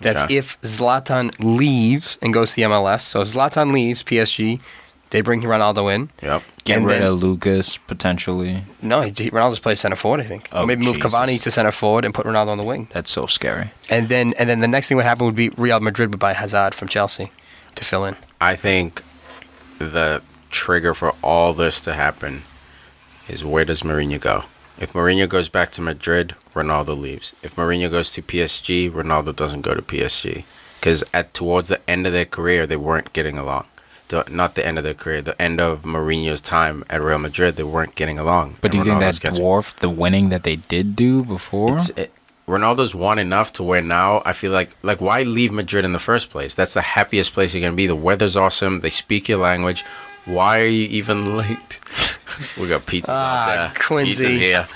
That's 0.00 0.22
Okay. 0.24 0.36
if 0.36 0.60
Zlatan 0.62 1.32
leaves 1.38 2.18
and 2.22 2.32
goes 2.32 2.50
to 2.50 2.56
the 2.56 2.62
MLS. 2.62 3.02
So 3.02 3.20
if 3.20 3.28
Zlatan 3.28 3.72
leaves 3.72 4.02
PSG, 4.02 4.60
they 5.10 5.20
bring 5.22 5.40
Ronaldo 5.42 5.92
in. 5.94 6.10
Yep. 6.22 6.42
Get 6.64 6.76
And 6.78 6.86
rid 6.86 7.02
then- 7.02 7.12
of 7.12 7.22
Lucas 7.22 7.76
potentially. 7.76 8.64
No, 8.82 9.00
he, 9.02 9.12
he- 9.16 9.30
Ronaldo 9.30 9.52
just 9.52 9.62
plays 9.62 9.80
center 9.80 9.96
forward, 9.96 10.20
I 10.20 10.24
think. 10.24 10.48
Oh, 10.52 10.62
or 10.62 10.66
maybe 10.66 10.84
move 10.84 10.96
Jesus. 10.96 11.12
Cavani 11.14 11.40
to 11.42 11.50
center 11.50 11.72
forward 11.72 12.04
and 12.04 12.12
put 12.14 12.26
Ronaldo 12.26 12.48
on 12.48 12.58
the 12.58 12.64
wing. 12.64 12.88
That's 12.90 13.10
so 13.10 13.26
scary. 13.26 13.70
And 13.90 14.08
then 14.08 14.34
and 14.38 14.48
then 14.48 14.60
the 14.60 14.68
next 14.68 14.88
thing 14.88 14.96
would 14.96 15.06
happen 15.06 15.24
would 15.26 15.36
be 15.36 15.48
Real 15.50 15.80
Madrid 15.80 16.10
would 16.10 16.20
buy 16.20 16.32
Hazard 16.34 16.74
from 16.74 16.88
Chelsea 16.88 17.30
to 17.74 17.84
fill 17.84 18.04
in. 18.04 18.16
I 18.40 18.54
think 18.56 19.02
the 19.78 20.22
trigger 20.50 20.94
for 20.94 21.14
all 21.22 21.52
this 21.52 21.80
to 21.82 21.92
happen 21.94 22.42
is 23.28 23.44
where 23.44 23.64
does 23.64 23.82
Mourinho 23.82 24.20
go? 24.20 24.44
If 24.78 24.92
Mourinho 24.92 25.28
goes 25.28 25.48
back 25.48 25.70
to 25.72 25.82
Madrid, 25.82 26.34
Ronaldo 26.54 26.96
leaves. 26.98 27.34
If 27.42 27.56
Mourinho 27.56 27.90
goes 27.90 28.12
to 28.12 28.22
PSG, 28.22 28.90
Ronaldo 28.90 29.34
doesn't 29.34 29.62
go 29.62 29.74
to 29.74 29.82
PSG 29.82 30.44
because 30.78 31.02
at 31.12 31.34
towards 31.34 31.68
the 31.68 31.80
end 31.90 32.06
of 32.06 32.12
their 32.12 32.24
career, 32.24 32.66
they 32.66 32.76
weren't 32.76 33.12
getting 33.12 33.38
along. 33.38 33.66
The- 34.08 34.24
Not 34.30 34.54
the 34.54 34.64
end 34.66 34.78
of 34.78 34.84
their 34.84 34.94
career, 34.94 35.20
the 35.22 35.40
end 35.40 35.60
of 35.60 35.82
Mourinho's 35.82 36.40
time 36.40 36.84
at 36.88 37.00
Real 37.02 37.18
Madrid, 37.18 37.56
they 37.56 37.62
weren't 37.62 37.94
getting 37.94 38.18
along. 38.18 38.56
But 38.60 38.72
do 38.72 38.78
you 38.78 38.84
And 38.90 39.00
think 39.00 39.20
that 39.20 39.34
dwarfed 39.34 39.80
the 39.80 39.90
winning 39.90 40.30
that 40.30 40.42
they 40.44 40.56
did 40.56 40.96
do 40.96 41.22
before? 41.22 41.78
it, 41.96 42.10
Ronaldo's 42.48 42.94
won 42.94 43.18
enough 43.18 43.52
to 43.54 43.62
where 43.62 43.82
now 43.82 44.22
I 44.24 44.32
feel 44.32 44.52
like 44.52 44.70
like 44.82 45.02
why 45.02 45.22
leave 45.24 45.52
Madrid 45.52 45.84
in 45.84 45.92
the 45.92 45.98
first 45.98 46.30
place? 46.30 46.54
That's 46.54 46.72
the 46.72 46.80
happiest 46.80 47.34
place 47.34 47.52
you're 47.54 47.60
gonna 47.62 47.76
be. 47.76 47.86
The 47.86 47.94
weather's 47.94 48.36
awesome. 48.38 48.80
They 48.80 48.88
speak 48.90 49.28
your 49.28 49.38
language. 49.38 49.84
Why 50.24 50.60
are 50.60 50.66
you 50.66 50.86
even 50.88 51.36
late? 51.42 51.78
we 52.58 52.68
got 52.68 52.86
pizzas 52.86 53.06
Ah, 53.10 53.42
out 53.42 53.74
there. 53.74 53.82
Quincy. 53.84 54.10
Pizza's 54.14 54.38
here. 54.38 54.66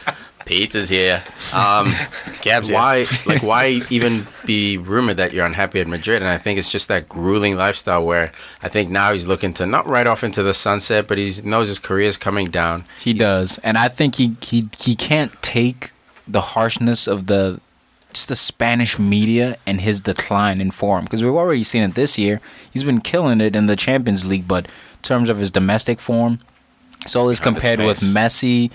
Pizza's 0.44 0.88
here. 0.88 1.22
Um, 1.52 1.92
Gabs, 2.40 2.72
why 2.72 3.04
like 3.26 3.42
why 3.42 3.82
even 3.90 4.26
be 4.46 4.78
rumored 4.78 5.18
that 5.18 5.34
you're 5.34 5.44
unhappy 5.44 5.80
at 5.80 5.86
Madrid? 5.86 6.22
And 6.22 6.30
I 6.30 6.38
think 6.38 6.58
it's 6.58 6.72
just 6.72 6.88
that 6.88 7.06
grueling 7.06 7.56
lifestyle 7.56 8.06
where 8.06 8.32
I 8.62 8.70
think 8.70 8.88
now 8.88 9.12
he's 9.12 9.26
looking 9.26 9.52
to 9.54 9.66
not 9.66 9.86
right 9.86 10.06
off 10.06 10.24
into 10.24 10.42
the 10.42 10.54
sunset, 10.54 11.06
but 11.06 11.18
he 11.18 11.30
knows 11.44 11.68
his 11.68 11.78
career's 11.78 12.16
coming 12.16 12.48
down. 12.48 12.86
He 12.98 13.12
does, 13.12 13.58
and 13.58 13.76
I 13.76 13.88
think 13.88 14.14
he 14.14 14.36
he 14.40 14.70
he 14.78 14.94
can't 14.94 15.30
take 15.42 15.90
the 16.26 16.40
harshness 16.40 17.06
of 17.06 17.26
the 17.26 17.60
just 18.14 18.28
the 18.30 18.36
Spanish 18.36 18.98
media 18.98 19.58
and 19.66 19.82
his 19.82 20.00
decline 20.00 20.60
in 20.62 20.70
form 20.70 21.04
because 21.04 21.22
we've 21.22 21.34
already 21.34 21.64
seen 21.64 21.82
it 21.82 21.94
this 21.94 22.18
year. 22.18 22.40
He's 22.72 22.84
been 22.84 23.02
killing 23.02 23.42
it 23.42 23.54
in 23.54 23.66
the 23.66 23.76
Champions 23.76 24.24
League, 24.24 24.48
but 24.48 24.64
in 24.66 25.02
terms 25.02 25.28
of 25.28 25.36
his 25.36 25.50
domestic 25.50 26.00
form, 26.00 26.40
so 27.06 27.28
is 27.28 27.40
Kind 27.40 27.56
of 27.56 27.62
compared 27.62 27.86
with. 27.86 28.00
Messi. 28.00 28.70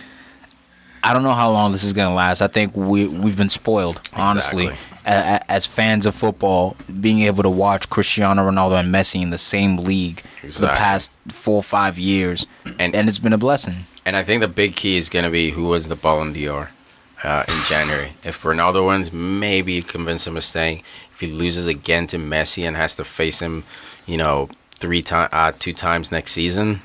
I 1.03 1.13
don't 1.13 1.23
know 1.23 1.33
how 1.33 1.51
long 1.51 1.71
this 1.71 1.83
is 1.83 1.93
gonna 1.93 2.13
last. 2.15 2.41
I 2.41 2.47
think 2.47 2.75
we 2.75 3.07
we've 3.07 3.37
been 3.37 3.49
spoiled, 3.49 4.01
honestly, 4.13 4.65
Exactly. 4.67 4.95
a- 5.05 5.35
a- 5.35 5.51
as 5.51 5.65
fans 5.65 6.05
of 6.05 6.15
football, 6.15 6.75
being 6.99 7.19
able 7.21 7.43
to 7.43 7.49
watch 7.49 7.89
Cristiano 7.89 8.49
Ronaldo 8.49 8.79
and 8.79 8.93
Messi 8.93 9.21
in 9.21 9.29
the 9.29 9.37
same 9.37 9.77
league 9.77 10.21
for 10.51 10.61
the 10.61 10.67
past 10.69 11.11
four 11.29 11.57
or 11.57 11.63
five 11.63 11.97
years, 11.99 12.45
And- 12.79 12.93
and 12.95 13.07
it's 13.07 13.19
been 13.19 13.33
a 13.33 13.37
blessing. 13.37 13.85
And 14.05 14.15
I 14.15 14.23
think 14.23 14.41
the 14.41 14.47
big 14.47 14.75
key 14.75 14.97
is 14.97 15.09
going 15.09 15.25
to 15.25 15.31
be 15.31 15.51
who 15.51 15.67
wins 15.67 15.87
the 15.87 15.95
Ballon 15.95 16.31
d'Or 16.33 16.69
uh, 17.23 17.43
in 17.47 17.55
January. 17.67 18.13
If 18.23 18.41
Ronaldo 18.43 18.87
wins, 18.87 19.11
maybe 19.11 19.73
you 19.73 19.83
convince 19.83 20.25
him 20.27 20.37
of 20.37 20.43
staying. 20.43 20.83
If 21.11 21.19
he 21.19 21.27
loses 21.27 21.67
again 21.67 22.07
to 22.07 22.17
Messi 22.17 22.65
and 22.67 22.77
has 22.77 22.93
to 22.95 23.03
face 23.03 23.39
him, 23.41 23.63
you 24.05 24.17
know, 24.17 24.49
three 24.77 25.01
times, 25.01 25.29
uh, 25.33 25.51
two 25.57 25.73
times 25.73 26.11
next 26.11 26.31
season, 26.33 26.81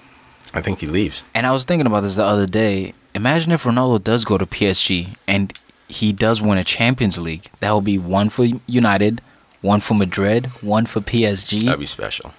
I 0.55 0.61
think 0.63 0.81
he 0.81 0.87
leaves. 0.87 1.23
And 1.35 1.47
I 1.47 1.53
was 1.53 1.65
thinking 1.65 1.87
about 1.87 2.01
this 2.03 2.17
the 2.17 2.25
other 2.25 2.47
day. 2.47 2.95
Imagine 3.15 3.53
if 3.53 3.65
Ronaldo 3.65 4.03
does 4.03 4.25
go 4.25 4.39
to 4.39 4.47
PSG 4.47 5.17
and 5.29 5.53
he 5.89 6.13
does 6.13 6.41
win 6.41 6.59
a 6.59 6.65
Champions 6.65 7.19
League. 7.19 7.47
That 7.61 7.71
will 7.73 7.83
be 7.83 7.99
one 7.99 8.31
for 8.31 8.47
United, 8.67 9.21
one 9.61 9.81
for 9.81 9.95
Madrid, 9.95 10.47
one 10.63 10.87
for 10.87 11.01
PSG. 11.01 11.65
That'd 11.65 11.81
be 11.81 11.87
special. 11.87 12.33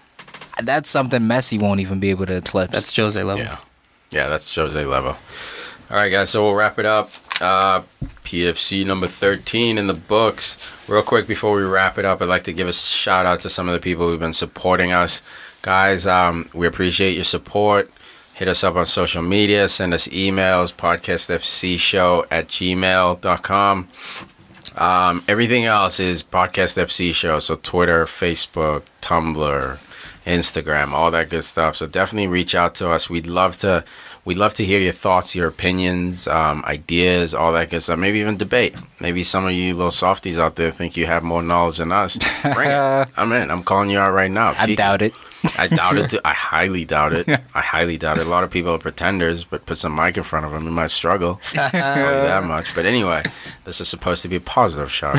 That's 0.62 0.90
something 0.90 1.22
Messi 1.22 1.60
won't 1.62 1.80
even 1.80 2.00
be 2.00 2.10
able 2.10 2.26
to 2.26 2.38
eclipse. 2.38 2.74
That's 2.74 2.96
Jose 2.96 3.22
level. 3.22 3.44
Yeah, 3.44 3.58
yeah, 4.12 4.30
that's 4.30 4.54
Jose 4.56 4.86
level. 4.86 5.18
All 5.90 5.98
right, 5.98 6.10
guys. 6.10 6.30
So 6.30 6.44
we'll 6.44 6.56
wrap 6.56 6.80
it 6.80 6.86
up. 6.86 7.12
Uh, 7.42 7.82
PFC 8.24 8.86
number 8.86 9.08
thirteen 9.08 9.78
in 9.78 9.88
the 9.88 9.94
books. 9.94 10.88
Real 10.88 11.02
quick 11.02 11.28
before 11.28 11.56
we 11.56 11.64
wrap 11.64 11.98
it 11.98 12.06
up, 12.06 12.22
I'd 12.22 12.30
like 12.30 12.44
to 12.44 12.54
give 12.54 12.68
a 12.68 12.74
shout 12.74 13.26
out 13.26 13.40
to 13.42 13.50
some 13.50 13.68
of 13.68 13.74
the 13.74 13.80
people 13.80 14.08
who've 14.08 14.20
been 14.20 14.34
supporting 14.34 14.92
us, 14.92 15.22
guys. 15.62 16.06
Um, 16.08 16.50
we 16.54 16.68
appreciate 16.68 17.16
your 17.16 17.24
support. 17.24 17.92
Hit 18.34 18.48
us 18.48 18.64
up 18.64 18.76
on 18.76 18.86
social 18.86 19.22
media. 19.22 19.68
Send 19.68 19.94
us 19.94 20.08
emails. 20.08 20.74
Podcastfcshow 20.74 22.26
at 22.32 22.48
gmail.com. 22.48 23.90
Um, 24.76 25.24
everything 25.28 25.66
else 25.66 26.00
is 26.00 26.24
Podcast 26.24 26.82
FC 26.82 27.14
Show. 27.14 27.40
So 27.40 27.56
Twitter, 27.56 28.06
Facebook, 28.06 28.84
Tumblr, 29.02 29.78
Instagram, 30.26 30.92
all 30.92 31.12
that 31.12 31.30
good 31.30 31.44
stuff. 31.44 31.76
So 31.76 31.86
definitely 31.86 32.28
reach 32.28 32.56
out 32.56 32.74
to 32.76 32.90
us. 32.90 33.10
We'd 33.10 33.28
love 33.28 33.58
to. 33.58 33.84
We'd 34.26 34.38
love 34.38 34.54
to 34.56 34.64
hear 34.66 34.80
your 34.80 34.94
thoughts, 34.94 35.36
your 35.36 35.50
opinions, 35.50 36.30
um, 36.30 36.64
ideas, 36.66 37.34
all 37.34 37.52
that 37.54 37.70
good 37.70 37.84
stuff. 37.84 38.00
Maybe 38.00 38.20
even 38.20 38.38
debate. 38.38 38.74
Maybe 39.02 39.22
some 39.22 39.46
of 39.46 39.52
you 39.52 39.74
little 39.76 39.92
softies 39.92 40.40
out 40.40 40.56
there 40.56 40.72
think 40.72 40.96
you 40.96 41.06
have 41.08 41.24
more 41.24 41.44
knowledge 41.44 41.78
than 41.80 41.92
us. 41.92 42.18
Bring 42.54 42.70
it. 42.70 43.10
I'm 43.18 43.32
in. 43.34 43.52
I'm 43.52 43.64
calling 43.64 43.90
you 43.90 44.00
out 44.00 44.12
right 44.14 44.32
now. 44.32 44.52
I 44.58 44.62
Tiki. 44.62 44.76
doubt 44.78 45.02
it. 45.02 45.18
I 45.58 45.68
doubt 45.68 45.98
it. 45.98 46.10
Too. 46.12 46.20
I 46.24 46.32
highly 46.32 46.86
doubt 46.86 47.12
it. 47.12 47.28
I 47.54 47.60
highly 47.60 47.98
doubt 47.98 48.18
it. 48.18 48.26
A 48.26 48.30
lot 48.30 48.46
of 48.46 48.50
people 48.50 48.72
are 48.72 48.78
pretenders, 48.78 49.44
but 49.44 49.66
put 49.66 49.78
some 49.78 49.94
mic 49.94 50.16
in 50.16 50.24
front 50.24 50.46
of 50.46 50.54
them, 50.54 50.64
you 50.64 50.72
might 50.72 50.90
struggle. 50.92 51.42
I'll 51.54 51.70
tell 51.72 51.84
you 52.22 52.28
that 52.28 52.46
much. 52.46 52.74
But 52.74 52.86
anyway, 52.86 53.24
this 53.66 53.82
is 53.82 53.90
supposed 53.90 54.22
to 54.22 54.30
be 54.30 54.38
a 54.38 54.42
positive 54.42 54.90
shot. 54.90 55.18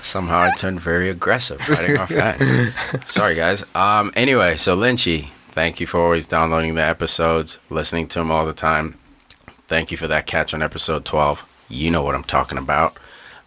Somehow 0.00 0.42
I 0.42 0.52
turned 0.54 0.78
very 0.78 1.08
aggressive 1.10 1.60
fighting 1.60 1.98
off 1.98 2.10
that. 2.10 3.02
Sorry, 3.04 3.34
guys. 3.34 3.64
Um. 3.74 4.12
Anyway, 4.14 4.56
so 4.58 4.76
Lynchy, 4.76 5.30
thank 5.52 5.80
you 5.80 5.86
for 5.86 6.00
always 6.00 6.26
downloading 6.26 6.74
the 6.74 6.82
episodes, 6.82 7.58
listening 7.70 8.08
to 8.08 8.18
them 8.18 8.30
all 8.30 8.44
the 8.44 8.52
time. 8.52 8.98
Thank 9.66 9.90
you 9.90 9.96
for 9.96 10.08
that 10.08 10.26
catch 10.26 10.52
on 10.52 10.62
episode 10.62 11.04
12. 11.04 11.66
You 11.68 11.90
know 11.90 12.02
what 12.02 12.14
I'm 12.14 12.24
talking 12.24 12.58
about. 12.58 12.96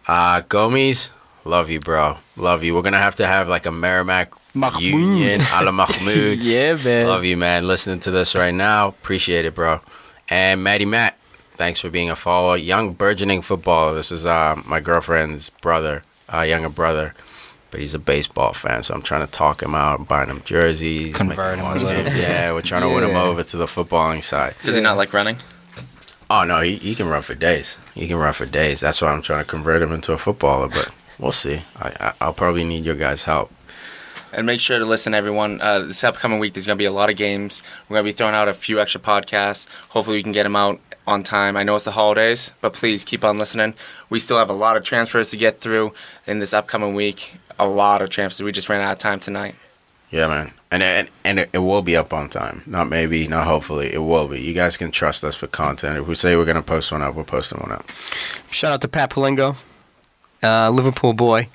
Uh, 0.08 0.40
Gomes, 0.48 1.10
love 1.44 1.70
you, 1.70 1.80
bro. 1.80 2.16
Love 2.36 2.62
you. 2.62 2.74
We're 2.74 2.82
going 2.82 2.92
to 2.94 2.98
have 2.98 3.16
to 3.16 3.26
have 3.26 3.48
like 3.48 3.66
a 3.66 3.70
Merrimack 3.70 4.32
Mahmoud. 4.54 4.80
Union 4.82 5.40
a 5.52 5.64
la 5.64 5.70
Mahmoud. 5.70 6.38
Yeah, 6.38 6.74
man. 6.82 7.06
Love 7.06 7.24
you, 7.24 7.36
man. 7.36 7.66
Listening 7.66 8.00
to 8.00 8.10
this 8.10 8.34
right 8.34 8.54
now. 8.54 8.88
Appreciate 8.88 9.44
it, 9.44 9.54
bro. 9.54 9.80
And 10.28 10.64
Maddie 10.64 10.86
Matt, 10.86 11.16
thanks 11.52 11.80
for 11.80 11.90
being 11.90 12.10
a 12.10 12.16
follower. 12.16 12.56
Young 12.56 12.92
burgeoning 12.94 13.42
footballer. 13.42 13.94
This 13.94 14.10
is 14.10 14.26
uh, 14.26 14.60
my 14.66 14.80
girlfriend's 14.80 15.50
brother, 15.50 16.02
uh, 16.32 16.40
younger 16.40 16.68
brother. 16.70 17.14
But 17.70 17.80
he's 17.80 17.94
a 17.94 17.98
baseball 17.98 18.52
fan, 18.52 18.82
so 18.82 18.94
I'm 18.94 19.02
trying 19.02 19.26
to 19.26 19.30
talk 19.30 19.62
him 19.62 19.74
out, 19.74 20.06
buying 20.06 20.28
him 20.28 20.40
jerseys. 20.44 21.14
Convert 21.14 21.58
making 21.58 21.64
him 21.64 21.86
a 21.86 22.02
little 22.02 22.12
Yeah, 22.12 22.52
we're 22.52 22.62
trying 22.62 22.82
to 22.82 22.88
win 22.88 23.04
him 23.04 23.16
over 23.16 23.42
to 23.42 23.56
the 23.56 23.66
footballing 23.66 24.22
side. 24.22 24.54
Does 24.64 24.76
he 24.76 24.80
not 24.80 24.96
like 24.96 25.12
running? 25.12 25.38
Oh 26.28 26.44
no, 26.44 26.60
he, 26.60 26.76
he 26.76 26.94
can 26.94 27.08
run 27.08 27.22
for 27.22 27.34
days. 27.34 27.78
He 27.94 28.08
can 28.08 28.16
run 28.16 28.32
for 28.32 28.46
days. 28.46 28.80
That's 28.80 29.00
why 29.00 29.12
I'm 29.12 29.22
trying 29.22 29.44
to 29.44 29.48
convert 29.48 29.82
him 29.82 29.92
into 29.92 30.12
a 30.12 30.18
footballer. 30.18 30.68
But 30.68 30.90
we'll 31.18 31.32
see. 31.32 31.62
I, 31.76 31.88
I 32.00 32.12
I'll 32.20 32.32
probably 32.32 32.64
need 32.64 32.84
your 32.84 32.96
guys' 32.96 33.24
help. 33.24 33.52
And 34.32 34.44
make 34.44 34.60
sure 34.60 34.78
to 34.78 34.84
listen, 34.84 35.14
everyone. 35.14 35.60
Uh, 35.60 35.80
this 35.80 36.02
upcoming 36.02 36.40
week, 36.40 36.54
there's 36.54 36.66
going 36.66 36.76
to 36.76 36.82
be 36.82 36.86
a 36.86 36.92
lot 36.92 37.10
of 37.10 37.16
games. 37.16 37.62
We're 37.88 37.94
going 37.94 38.06
to 38.06 38.12
be 38.12 38.16
throwing 38.16 38.34
out 38.34 38.48
a 38.48 38.54
few 38.54 38.80
extra 38.80 39.00
podcasts. 39.00 39.68
Hopefully, 39.90 40.18
we 40.18 40.22
can 40.22 40.32
get 40.32 40.42
them 40.42 40.56
out 40.56 40.80
on 41.06 41.22
time. 41.22 41.56
I 41.56 41.62
know 41.62 41.76
it's 41.76 41.84
the 41.84 41.92
holidays, 41.92 42.52
but 42.60 42.72
please 42.72 43.04
keep 43.04 43.24
on 43.24 43.38
listening. 43.38 43.74
We 44.10 44.18
still 44.18 44.38
have 44.38 44.50
a 44.50 44.54
lot 44.54 44.76
of 44.76 44.84
transfers 44.84 45.30
to 45.30 45.36
get 45.36 45.60
through 45.60 45.94
in 46.26 46.40
this 46.40 46.52
upcoming 46.52 46.94
week. 46.94 47.34
A 47.58 47.66
lot 47.66 48.02
of 48.02 48.10
transfers. 48.10 48.42
We 48.44 48.52
just 48.52 48.68
ran 48.68 48.80
out 48.80 48.92
of 48.92 48.98
time 48.98 49.18
tonight. 49.20 49.54
Yeah, 50.10 50.26
man. 50.28 50.52
And 50.70 50.82
and, 50.82 51.08
and 51.24 51.38
it, 51.40 51.50
it 51.52 51.58
will 51.58 51.82
be 51.82 51.96
up 51.96 52.12
on 52.12 52.28
time. 52.28 52.62
Not 52.66 52.88
maybe, 52.88 53.26
not 53.26 53.46
hopefully. 53.46 53.92
It 53.92 53.98
will 53.98 54.28
be. 54.28 54.40
You 54.40 54.52
guys 54.54 54.76
can 54.76 54.90
trust 54.90 55.24
us 55.24 55.34
for 55.36 55.46
content. 55.46 55.98
If 55.98 56.06
we 56.06 56.14
say 56.14 56.36
we're 56.36 56.44
gonna 56.44 56.62
post 56.62 56.92
one 56.92 57.02
up, 57.02 57.14
we're 57.14 57.24
posting 57.24 57.58
one 57.60 57.72
up. 57.72 57.88
Shout 58.50 58.72
out 58.72 58.80
to 58.82 58.88
Pat 58.88 59.10
Palingo. 59.10 59.56
uh, 60.42 60.70
Liverpool 60.70 61.12
boy. 61.12 61.48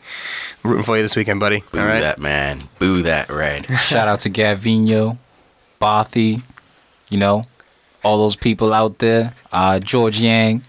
Rooting 0.64 0.84
for 0.84 0.96
you 0.98 1.02
this 1.04 1.16
weekend, 1.16 1.40
buddy. 1.40 1.64
Boo 1.72 1.80
All 1.80 1.86
right. 1.86 2.02
that 2.02 2.20
man. 2.20 2.64
Boo 2.80 3.02
that 3.04 3.30
red. 3.30 3.66
Shout 3.80 4.08
out 4.08 4.20
to 4.22 4.30
Gavino, 4.30 5.18
Bothy, 5.80 6.42
you 7.10 7.18
know, 7.18 7.44
all 8.04 8.18
those 8.18 8.36
people 8.36 8.74
out 8.74 9.00
there. 9.00 9.34
Uh, 9.52 9.80
George 9.80 10.22
Yang. 10.22 10.64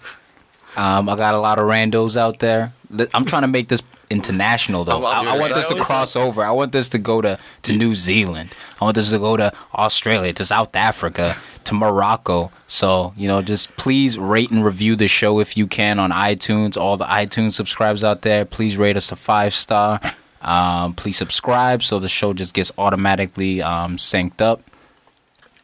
Um, 0.76 1.09
I 1.09 1.16
got 1.16 1.34
a 1.34 1.38
lot 1.40 1.59
of 1.59 1.64
randos 1.66 2.16
out 2.16 2.38
there. 2.38 2.72
I'm 3.12 3.24
trying 3.26 3.42
to 3.42 3.48
make 3.48 3.68
this 3.68 3.82
international 4.12 4.84
though. 4.84 5.02
Oh, 5.02 5.05
I, 5.05 5.24
I 5.24 5.39
want 5.39 5.55
this 5.55 5.68
to 5.68 5.82
cross 5.82 6.14
over. 6.14 6.44
I 6.44 6.51
want 6.52 6.72
this 6.72 6.89
to 6.90 6.98
go 6.98 7.20
to, 7.20 7.39
to 7.62 7.72
New 7.76 7.94
Zealand. 7.94 8.55
I 8.80 8.84
want 8.84 8.94
this 8.94 9.10
to 9.10 9.18
go 9.18 9.36
to 9.36 9.52
Australia, 9.74 10.32
to 10.34 10.44
South 10.44 10.76
Africa, 10.76 11.36
to 11.64 11.74
Morocco. 11.74 12.52
So, 12.66 13.14
you 13.16 13.26
know, 13.26 13.43
just 13.43 13.74
please 13.76 14.18
rate 14.18 14.51
and 14.51 14.64
review 14.64 14.94
the 14.94 15.09
show 15.09 15.40
if 15.40 15.56
you 15.56 15.66
can 15.66 15.98
on 15.98 16.10
iTunes. 16.10 16.76
All 16.76 16.97
the 16.97 17.06
iTunes 17.06 17.55
subscribers 17.55 18.05
out 18.05 18.22
there, 18.22 18.44
please 18.44 18.76
rate 18.76 18.97
us 18.97 19.10
a 19.10 19.16
five 19.16 19.55
star. 19.55 20.01
Um, 20.43 20.94
please 20.94 21.16
subscribe 21.16 21.84
so 21.84 21.98
the 21.98 22.09
show 22.09 22.32
just 22.32 22.52
gets 22.52 22.72
automatically 22.76 23.62
um, 23.62 23.97
synced 23.97 24.40
up. 24.40 24.62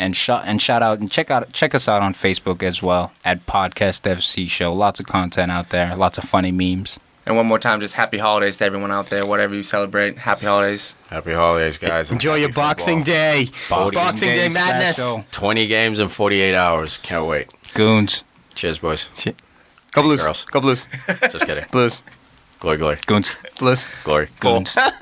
And 0.00 0.16
shout 0.16 0.44
and 0.46 0.62
shout 0.62 0.80
out 0.80 1.00
and 1.00 1.10
check 1.10 1.28
out 1.28 1.52
check 1.52 1.74
us 1.74 1.88
out 1.88 2.02
on 2.02 2.14
Facebook 2.14 2.62
as 2.62 2.80
well 2.80 3.12
at 3.24 3.44
Podcast 3.46 4.02
FC 4.02 4.48
Show. 4.48 4.72
Lots 4.72 5.00
of 5.00 5.06
content 5.06 5.50
out 5.50 5.70
there, 5.70 5.96
lots 5.96 6.18
of 6.18 6.24
funny 6.24 6.52
memes. 6.52 7.00
And 7.28 7.36
one 7.36 7.44
more 7.44 7.58
time, 7.58 7.78
just 7.78 7.92
happy 7.92 8.16
holidays 8.16 8.56
to 8.56 8.64
everyone 8.64 8.90
out 8.90 9.08
there. 9.08 9.26
Whatever 9.26 9.54
you 9.54 9.62
celebrate, 9.62 10.16
happy 10.16 10.46
holidays. 10.46 10.94
Happy 11.10 11.34
holidays, 11.34 11.76
guys. 11.76 12.10
Enjoy 12.10 12.36
your 12.36 12.48
happy 12.48 12.52
Boxing 12.56 13.04
football. 13.04 13.90
Day. 13.90 13.96
Boxing, 14.00 14.28
Day, 14.30 14.48
madness. 14.48 14.96
special. 14.96 15.26
20 15.30 15.66
games 15.66 16.00
in 16.00 16.08
48 16.08 16.54
hours. 16.54 16.96
Can't 16.96 17.26
wait. 17.26 17.52
Goons, 17.74 18.24
Cheers, 18.54 18.78
boys. 18.78 19.10
Shit. 19.12 19.36
Go 19.92 20.00
blues. 20.04 20.22
Girls. 20.24 20.44
Go 20.46 20.62
blues. 20.62 20.88
Just 21.30 21.44
kidding. 21.46 21.66
blues. 21.70 22.02
Glory, 22.60 22.78
glory. 22.78 22.96
goons, 23.06 23.36
Blues. 23.58 23.86
Glory. 24.04 24.28
goons. 24.40 24.78